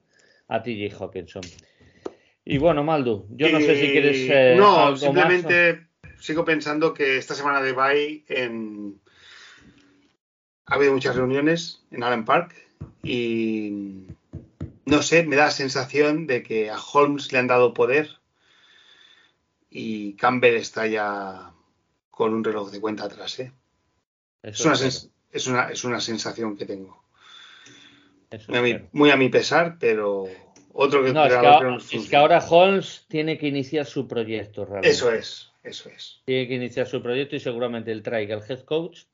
a 0.48 0.62
TJ 0.62 0.92
Hawkinson. 0.98 1.42
Y 2.44 2.58
bueno, 2.58 2.82
Maldu, 2.82 3.26
yo 3.30 3.50
no 3.50 3.60
sé 3.60 3.76
si 3.76 3.92
quieres. 3.92 4.28
Eh, 4.28 4.54
no, 4.58 4.96
simplemente 4.96 5.88
sigo 6.18 6.44
pensando 6.44 6.92
que 6.92 7.16
esta 7.18 7.34
semana 7.34 7.62
de 7.62 7.72
bye 7.72 8.24
en 8.28 9.00
ha 10.68 10.74
habido 10.74 10.92
muchas 10.92 11.16
reuniones 11.16 11.82
en 11.90 12.02
Allen 12.02 12.24
Park 12.24 12.54
y 13.02 14.04
no 14.84 15.02
sé, 15.02 15.24
me 15.24 15.36
da 15.36 15.46
la 15.46 15.50
sensación 15.50 16.26
de 16.26 16.42
que 16.42 16.70
a 16.70 16.78
Holmes 16.78 17.32
le 17.32 17.38
han 17.38 17.46
dado 17.46 17.74
poder 17.74 18.10
y 19.70 20.14
Campbell 20.14 20.56
está 20.56 20.86
ya 20.86 21.52
con 22.10 22.34
un 22.34 22.44
reloj 22.44 22.70
de 22.70 22.80
cuenta 22.80 23.04
atrás. 23.04 23.38
¿eh? 23.40 23.52
Es, 24.42 24.64
una 24.64 24.74
es, 25.72 25.84
una, 25.84 26.00
sensación 26.00 26.56
que 26.56 26.66
tengo. 26.66 27.02
Muy 28.92 29.10
a, 29.10 29.16
mi, 29.16 29.28
pesar, 29.30 29.78
pero 29.80 30.26
otro 30.74 31.02
que, 31.02 31.12
no, 31.14 31.24
es, 31.24 32.08
que 32.08 32.16
ahora, 32.16 32.44
Holmes 32.46 33.06
tiene 33.08 33.38
que 33.38 33.48
iniciar 33.48 33.86
su 33.86 34.06
proyecto. 34.06 34.66
Realmente. 34.66 34.90
Eso 34.90 35.10
es, 35.10 35.50
eso 35.62 35.88
es. 35.88 36.20
Tiene 36.26 36.46
que 36.46 36.54
iniciar 36.54 36.86
su 36.86 37.02
proyecto 37.02 37.36
y 37.36 37.40
seguramente 37.40 37.90
él 37.90 38.02
traiga 38.02 38.36
el 38.36 38.42
head 38.46 38.64
coach 38.64 39.04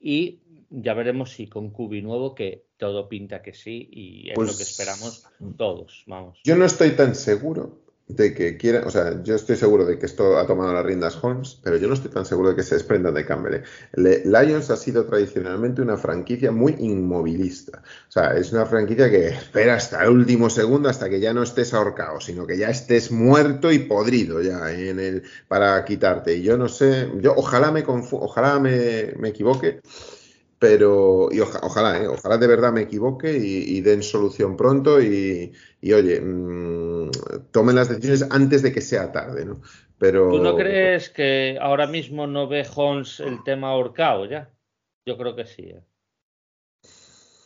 y 0.00 0.40
ya 0.70 0.94
veremos 0.94 1.32
si 1.32 1.46
con 1.46 1.70
Cubi 1.70 2.00
nuevo, 2.02 2.34
que 2.34 2.64
todo 2.76 3.08
pinta 3.08 3.42
que 3.42 3.52
sí, 3.52 3.88
y 3.92 4.30
es 4.30 4.36
lo 4.38 4.44
que 4.44 4.52
pues 4.52 4.60
esperamos 4.60 5.26
todos, 5.56 6.04
vamos. 6.06 6.40
Yo 6.44 6.56
no 6.56 6.64
estoy 6.64 6.92
tan 6.92 7.14
seguro 7.14 7.78
de 8.16 8.34
que 8.34 8.56
quiera, 8.56 8.86
o 8.86 8.90
sea, 8.90 9.22
yo 9.22 9.34
estoy 9.34 9.56
seguro 9.56 9.84
de 9.84 9.98
que 9.98 10.06
esto 10.06 10.38
ha 10.38 10.46
tomado 10.46 10.72
las 10.72 10.84
riendas 10.84 11.18
Holmes, 11.22 11.58
pero 11.62 11.76
yo 11.76 11.88
no 11.88 11.94
estoy 11.94 12.10
tan 12.10 12.24
seguro 12.24 12.50
de 12.50 12.56
que 12.56 12.62
se 12.62 12.74
desprendan 12.74 13.14
de 13.14 13.24
Campbell. 13.24 13.62
Lions 13.94 14.70
ha 14.70 14.76
sido 14.76 15.04
tradicionalmente 15.06 15.82
una 15.82 15.96
franquicia 15.96 16.50
muy 16.50 16.76
inmovilista. 16.78 17.82
O 18.08 18.10
sea, 18.10 18.36
es 18.36 18.52
una 18.52 18.66
franquicia 18.66 19.10
que 19.10 19.28
espera 19.28 19.74
hasta 19.74 20.02
el 20.04 20.10
último 20.10 20.50
segundo, 20.50 20.88
hasta 20.88 21.08
que 21.08 21.20
ya 21.20 21.32
no 21.32 21.42
estés 21.42 21.74
ahorcado, 21.74 22.20
sino 22.20 22.46
que 22.46 22.58
ya 22.58 22.68
estés 22.68 23.10
muerto 23.10 23.72
y 23.72 23.80
podrido 23.80 24.40
ya 24.42 24.72
en 24.72 25.00
el 25.00 25.22
para 25.48 25.84
quitarte. 25.84 26.34
Y 26.36 26.42
yo 26.42 26.56
no 26.56 26.68
sé, 26.68 27.10
yo 27.20 27.34
ojalá 27.36 27.70
me 27.70 27.84
ojalá 27.86 28.58
me, 28.58 29.14
me 29.18 29.28
equivoque 29.28 29.80
pero 30.60 31.28
y 31.32 31.40
ojalá, 31.40 32.02
¿eh? 32.02 32.06
ojalá 32.06 32.36
de 32.36 32.46
verdad 32.46 32.70
me 32.70 32.82
equivoque 32.82 33.32
y, 33.32 33.80
den 33.80 34.02
solución 34.02 34.58
pronto 34.58 35.00
y, 35.00 35.52
oye, 35.82 36.20
mmm, 36.20 37.10
tomen 37.50 37.76
las 37.76 37.88
decisiones 37.88 38.28
antes 38.30 38.62
de 38.62 38.70
que 38.70 38.82
sea 38.82 39.10
tarde, 39.10 39.46
¿no? 39.46 39.62
Pero... 39.98 40.30
¿Tú 40.30 40.42
no 40.42 40.56
crees 40.56 41.08
que 41.08 41.56
ahora 41.58 41.86
mismo 41.86 42.26
no 42.26 42.46
ve 42.46 42.66
Holmes 42.76 43.20
el 43.20 43.42
tema 43.42 43.70
ahorcado 43.70 44.26
ya? 44.26 44.50
Yo 45.06 45.16
creo 45.16 45.34
que 45.34 45.46
sí. 45.46 45.62
¿eh? 45.62 45.82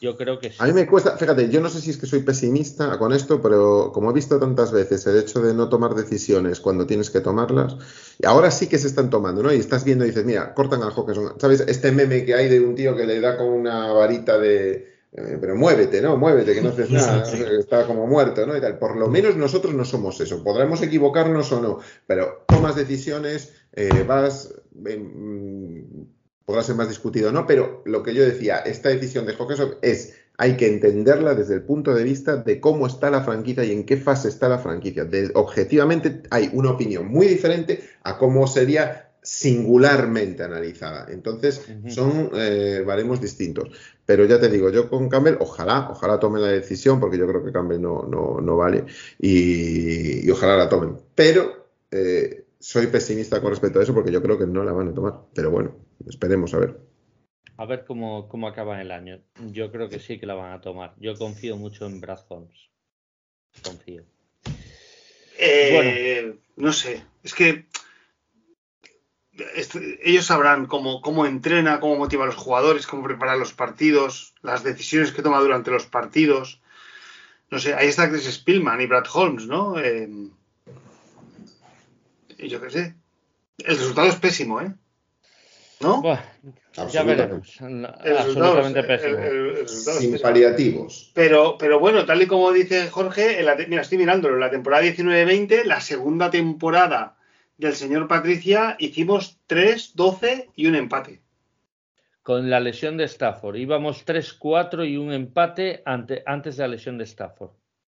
Yo 0.05 0.19
creo 0.19 0.39
que 0.39 0.51
sí. 0.51 0.57
A 0.59 0.67
mí 0.67 0.75
me 0.75 0.87
cuesta, 0.87 1.17
fíjate, 1.17 1.49
yo 1.49 1.63
no 1.63 1.71
sé 1.71 1.81
si 1.81 1.89
es 1.89 1.97
que 1.97 2.05
soy 2.05 2.21
pesimista 2.21 2.99
con 2.99 3.15
esto, 3.15 3.41
pero 3.41 3.91
como 3.91 4.11
he 4.11 4.13
visto 4.13 4.39
tantas 4.39 4.71
veces 4.71 5.07
el 5.07 5.17
hecho 5.17 5.41
de 5.41 5.55
no 5.55 5.71
tomar 5.71 5.95
decisiones 5.95 6.61
cuando 6.61 6.87
tienes 6.87 7.09
que 7.09 7.23
tomarlas, 7.23 7.79
y 8.19 8.27
ahora 8.27 8.51
sí 8.51 8.67
que 8.67 8.77
se 8.77 8.89
están 8.89 9.09
tomando, 9.09 9.43
¿no? 9.43 9.51
Y 9.51 9.57
estás 9.57 9.83
viendo 9.83 10.05
y 10.05 10.09
dices, 10.09 10.27
mira, 10.27 10.53
cortan 10.53 10.83
al 10.83 10.93
Hawkinson. 10.93 11.41
¿Sabes? 11.41 11.65
Este 11.67 11.91
meme 11.91 12.27
que 12.27 12.35
hay 12.35 12.51
de 12.51 12.61
un 12.61 12.75
tío 12.75 12.95
que 12.95 13.07
le 13.07 13.19
da 13.19 13.39
con 13.39 13.47
una 13.47 13.95
varita 13.95 14.39
de. 14.39 14.93
Eh, 15.17 15.39
pero 15.41 15.57
muévete, 15.57 16.03
¿no? 16.03 16.19
Muévete, 16.19 16.53
que 16.53 16.61
no 16.61 16.69
haces 16.69 16.91
nada, 16.91 17.25
está 17.59 17.87
como 17.87 18.07
muerto, 18.07 18.45
¿no? 18.47 18.55
Y 18.55 18.61
tal. 18.61 18.79
Por 18.79 18.97
lo 18.97 19.09
menos 19.09 19.37
nosotros 19.37 19.73
no 19.73 19.87
somos 19.87 20.21
eso. 20.21 20.45
Podremos 20.45 20.83
equivocarnos 20.83 21.51
o 21.53 21.63
no, 21.63 21.79
pero 22.07 22.45
tomas 22.47 22.77
decisiones, 22.77 23.55
eh, 23.73 24.05
vas. 24.07 24.55
Mm, 24.75 26.03
podrá 26.45 26.63
ser 26.63 26.77
más 26.77 26.89
discutido 26.89 27.31
o 27.31 27.33
no, 27.33 27.47
pero 27.47 27.83
lo 27.85 28.03
que 28.03 28.15
yo 28.15 28.25
decía, 28.25 28.59
esta 28.59 28.89
decisión 28.91 29.27
de 29.27 29.35
Hawkinson 29.35 29.77
es, 29.83 30.15
hay 30.37 30.57
que 30.57 30.67
entenderla 30.67 31.35
desde 31.35 31.55
el 31.55 31.63
punto 31.63 31.95
de 31.95 32.05
vista 32.05 32.37
de 32.37 32.61
cómo 32.61 32.87
está 32.87 33.11
la 33.11 33.23
franquicia 33.23 33.65
y 33.65 33.73
en 33.73 33.85
qué 33.85 33.97
fase 33.97 34.29
está 34.29 34.49
la 34.49 34.59
franquicia. 34.59 35.09
objetivamente 35.35 36.23
hay 36.31 36.51
una 36.53 36.73
opinión 36.73 37.07
muy 37.07 37.27
diferente 37.27 37.83
a 38.03 38.19
cómo 38.19 38.47
sería 38.47 39.05
singularmente 39.25 40.43
analizada. 40.43 41.07
Entonces, 41.11 41.67
son 41.89 42.31
eh, 42.35 42.85
baremos 42.87 43.23
distintos. 43.23 43.71
Pero 44.05 44.27
ya 44.27 44.39
te 44.39 44.51
digo, 44.51 44.69
yo 44.69 44.91
con 44.91 45.09
Campbell, 45.09 45.37
ojalá, 45.41 45.89
ojalá 45.91 46.21
tomen 46.21 46.43
la 46.43 46.49
decisión, 46.49 47.01
porque 47.01 47.17
yo 47.17 47.27
creo 47.27 47.43
que 47.43 47.51
Campbell 47.51 47.81
no, 47.81 48.03
no, 48.03 48.41
no 48.43 48.57
vale, 48.59 48.85
y, 49.19 50.29
ojalá 50.31 50.59
la 50.59 50.69
tomen. 50.69 50.99
Pero 51.15 51.69
eh, 51.91 52.45
soy 52.59 52.89
pesimista 52.89 53.41
con 53.41 53.51
respecto 53.51 53.81
a 53.81 53.83
eso, 53.83 53.95
porque 53.95 54.13
yo 54.13 54.23
creo 54.23 54.39
que 54.39 54.47
no 54.47 54.63
la 54.63 54.73
van 54.73 54.89
a 54.89 54.95
tomar. 54.95 55.15
Pero 55.35 55.51
bueno, 55.51 55.75
Esperemos 56.07 56.55
a 56.55 56.59
ver. 56.59 56.81
A 57.57 57.67
ver 57.67 57.85
cómo, 57.85 58.29
cómo 58.29 58.49
acaba 58.49 58.81
el 58.81 58.91
año. 58.91 59.21
Yo 59.53 59.71
creo 59.71 59.89
que 59.89 60.01
sí 60.01 60.19
que 60.19 60.27
la 60.27 60.35
van 60.35 60.53
a 60.53 60.61
tomar. 60.61 60.95
Yo 60.99 61.15
confío 61.17 61.57
mucho 61.57 61.87
en 61.87 62.01
Brad 62.01 62.21
Holmes. 62.29 62.69
Confío. 63.63 64.03
Eh, 65.39 66.23
bueno. 66.23 66.41
No 66.57 66.73
sé. 66.73 67.05
Es 67.23 67.35
que 67.35 67.67
ellos 70.03 70.27
sabrán 70.27 70.67
cómo, 70.67 71.01
cómo 71.01 71.27
entrena, 71.27 71.81
cómo 71.81 71.97
motiva 71.97 72.25
a 72.25 72.27
los 72.27 72.37
jugadores, 72.37 72.87
cómo 72.87 73.03
prepara 73.03 73.37
los 73.37 73.53
partidos, 73.53 74.35
las 74.43 74.63
decisiones 74.63 75.13
que 75.13 75.23
toma 75.23 75.41
durante 75.41 75.71
los 75.71 75.87
partidos. 75.87 76.61
No 77.51 77.59
sé, 77.59 77.75
ahí 77.75 77.89
está 77.89 78.09
Chris 78.09 78.31
Spillman 78.33 78.81
y 78.81 78.87
Brad 78.87 79.07
Holmes, 79.13 79.47
¿no? 79.47 79.79
Eh, 79.79 80.09
yo 82.39 82.61
qué 82.61 82.71
sé. 82.71 82.95
El 83.59 83.77
resultado 83.77 84.09
es 84.09 84.17
pésimo, 84.17 84.61
¿eh? 84.61 84.75
¿No? 85.85 86.03
ya 86.89 87.03
veremos. 87.03 87.57
Absolutamente 87.61 88.83
pésimo. 88.83 89.19
Sin 89.67 90.19
paliativos. 90.19 91.13
Pero, 91.15 91.57
pero 91.59 91.79
bueno, 91.79 92.05
tal 92.05 92.23
y 92.23 92.27
como 92.27 92.51
dice 92.53 92.89
Jorge, 92.89 93.45
mira, 93.69 93.83
estoy 93.83 93.99
mirándolo, 93.99 94.35
en 94.35 94.41
la 94.41 94.51
temporada 94.51 94.83
19-20, 94.83 95.65
la 95.65 95.81
segunda 95.81 96.31
temporada 96.31 97.17
del 97.59 97.75
señor 97.75 98.09
Patricia, 98.09 98.77
hicimos 98.79 99.39
3, 99.47 99.93
12 99.95 100.51
y 100.57 100.67
un 100.67 100.75
empate. 100.75 101.21
Con 102.23 102.49
la 102.49 102.59
lesión 102.59 102.97
de 102.97 103.05
Stafford. 103.05 103.57
Íbamos 103.57 104.07
3-4 104.07 104.89
y 104.91 104.97
un 104.97 105.13
empate 105.13 105.83
antes 105.85 106.57
de 106.57 106.63
la 106.63 106.69
lesión 106.69 106.99
de 106.99 107.05
Stafford. 107.05 107.51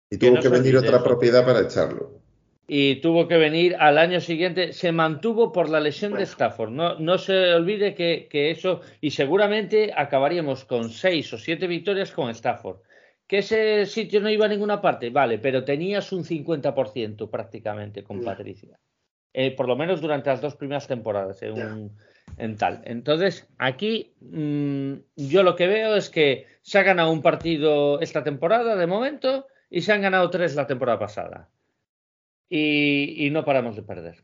Y 0.10 0.18
tuvo 0.18 0.40
que 0.40 0.50
venir 0.50 0.78
otra 0.78 1.02
propiedad 1.02 1.46
para 1.46 1.62
echarlo 1.62 2.27
y 2.68 2.98
tuvo 2.98 3.30
que 3.30 3.38
venir 3.38 3.78
al 3.80 3.98
año 3.98 4.20
siguiente. 4.20 4.74
Se 4.74 4.92
mantuvo 4.92 5.54
por 5.54 5.70
la 5.70 5.80
lesión 5.80 6.14
de 6.14 6.24
Stafford. 6.24 6.72
No, 6.72 7.00
no 7.00 7.18
se 7.18 7.54
olvide 7.54 7.96
que, 7.96 8.52
eso, 8.52 8.82
y 9.00 9.12
seguramente 9.12 9.94
acabaríamos 9.96 10.66
con 10.66 10.90
seis 10.90 11.32
o 11.34 11.38
siete 11.38 11.66
victorias 11.66 12.12
con 12.12 12.30
Stafford. 12.30 12.82
Que 13.26 13.40
ese 13.40 13.86
sitio 13.86 14.20
no 14.22 14.30
iba 14.30 14.46
a 14.46 14.50
ninguna 14.50 14.82
parte, 14.82 15.10
vale, 15.10 15.38
pero 15.40 15.64
tenías 15.64 16.12
un 16.12 16.24
50% 16.24 17.30
prácticamente 17.30 18.04
con 18.04 18.24
Patricia. 18.24 18.80
Eh, 19.34 19.52
por 19.52 19.68
lo 19.68 19.76
menos 19.76 20.02
durante 20.02 20.30
las 20.30 20.42
dos 20.42 20.56
primeras 20.56 20.88
temporadas 20.88 21.42
eh, 21.44 21.52
un, 21.52 21.96
en 22.38 22.56
tal. 22.58 22.82
Entonces, 22.86 23.48
aquí 23.58 24.14
mm, 24.22 24.94
yo 25.16 25.44
lo 25.44 25.56
que 25.56 25.68
veo 25.68 25.96
es 25.96 26.10
que 26.10 26.48
se 26.62 26.80
ha 26.80 26.84
ganado 26.84 27.12
un 27.12 27.22
partido 27.22 28.00
esta 28.02 28.24
temporada 28.24 28.76
de 28.76 28.88
momento 28.88 29.46
y 29.70 29.82
se 29.82 29.94
han 29.94 30.02
ganado 30.02 30.30
tres 30.30 30.56
la 30.56 30.68
temporada 30.68 31.00
pasada 31.00 31.50
y, 32.50 33.30
no 33.32 33.44
paramos 33.46 33.76
de 33.76 33.84
perder. 33.84 34.24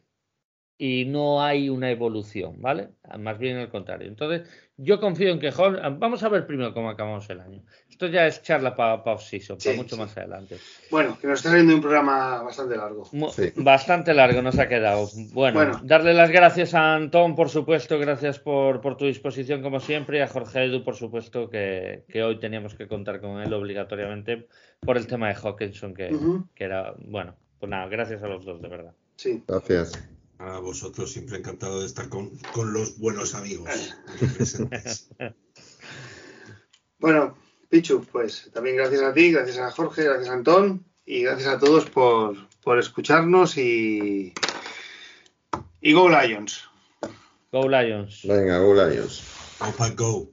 Y 0.77 1.05
no 1.05 1.41
hay 1.41 1.69
una 1.69 1.91
evolución, 1.91 2.61
¿vale? 2.61 2.89
Ah, 3.03 3.17
más 3.17 3.37
bien 3.37 3.57
al 3.57 3.69
contrario. 3.69 4.07
Entonces, 4.07 4.49
yo 4.75 4.99
confío 4.99 5.29
en 5.29 5.39
que 5.39 5.53
Holmes. 5.55 5.79
Ah, 5.83 5.89
vamos 5.89 6.23
a 6.23 6.29
ver 6.29 6.47
primero 6.47 6.73
cómo 6.73 6.89
acabamos 6.89 7.29
el 7.29 7.39
año. 7.41 7.63
Esto 7.87 8.07
ya 8.07 8.25
es 8.25 8.41
charla 8.41 8.75
para 8.75 9.03
pa 9.03 9.17
sí, 9.19 9.39
para 9.39 9.77
mucho 9.77 9.97
más 9.97 10.17
adelante. 10.17 10.57
Bueno, 10.89 11.17
que 11.21 11.27
nos 11.27 11.39
está 11.39 11.53
viendo 11.53 11.75
un 11.75 11.81
programa 11.81 12.41
bastante 12.41 12.75
largo. 12.75 13.07
Bastante 13.55 14.13
largo 14.15 14.41
nos 14.41 14.57
ha 14.57 14.67
quedado. 14.67 15.07
Bueno, 15.31 15.79
darle 15.83 16.15
las 16.15 16.31
gracias 16.31 16.73
a 16.73 16.95
Antón, 16.95 17.35
por 17.35 17.49
supuesto, 17.49 17.99
gracias 17.99 18.39
por, 18.39 18.81
por, 18.81 18.97
tu 18.97 19.05
disposición, 19.05 19.61
como 19.61 19.79
siempre, 19.79 20.17
y 20.17 20.21
a 20.21 20.27
Jorge 20.27 20.65
Edu, 20.65 20.83
por 20.83 20.95
supuesto, 20.95 21.51
que, 21.51 22.03
que, 22.09 22.23
hoy 22.23 22.39
teníamos 22.39 22.73
que 22.73 22.87
contar 22.87 23.21
con 23.21 23.39
él 23.41 23.53
obligatoriamente 23.53 24.47
por 24.79 24.97
el 24.97 25.05
tema 25.05 25.27
de 25.27 25.35
Hawkinson, 25.35 25.93
que, 25.93 26.17
que 26.55 26.63
era, 26.63 26.95
bueno, 26.97 27.35
pues 27.63 27.71
nada, 27.71 27.87
gracias 27.87 28.21
a 28.21 28.27
los 28.27 28.43
dos, 28.43 28.61
de 28.61 28.67
verdad. 28.67 28.93
Sí. 29.15 29.41
Gracias. 29.47 29.93
A 30.37 30.59
vosotros, 30.59 31.13
siempre 31.13 31.37
encantado 31.37 31.79
de 31.79 31.85
estar 31.85 32.09
con, 32.09 32.37
con 32.53 32.73
los 32.73 32.99
buenos 32.99 33.35
amigos. 33.35 33.69
bueno, 36.99 37.37
Pichu, 37.69 38.03
pues 38.11 38.51
también 38.53 38.75
gracias 38.75 39.01
a 39.01 39.13
ti, 39.13 39.31
gracias 39.31 39.59
a 39.59 39.71
Jorge, 39.71 40.03
gracias 40.03 40.27
a 40.27 40.33
Antón 40.33 40.83
y 41.05 41.23
gracias 41.23 41.47
a 41.47 41.57
todos 41.57 41.89
por, 41.89 42.35
por 42.61 42.79
escucharnos 42.79 43.57
y, 43.57 44.33
y 45.79 45.93
Go 45.93 46.09
Lions. 46.09 46.65
Go 47.53 47.69
Lions. 47.69 48.23
Venga, 48.25 48.59
Go 48.59 48.73
Lions. 48.73 49.23
Opa, 49.61 49.89
go. 49.91 50.32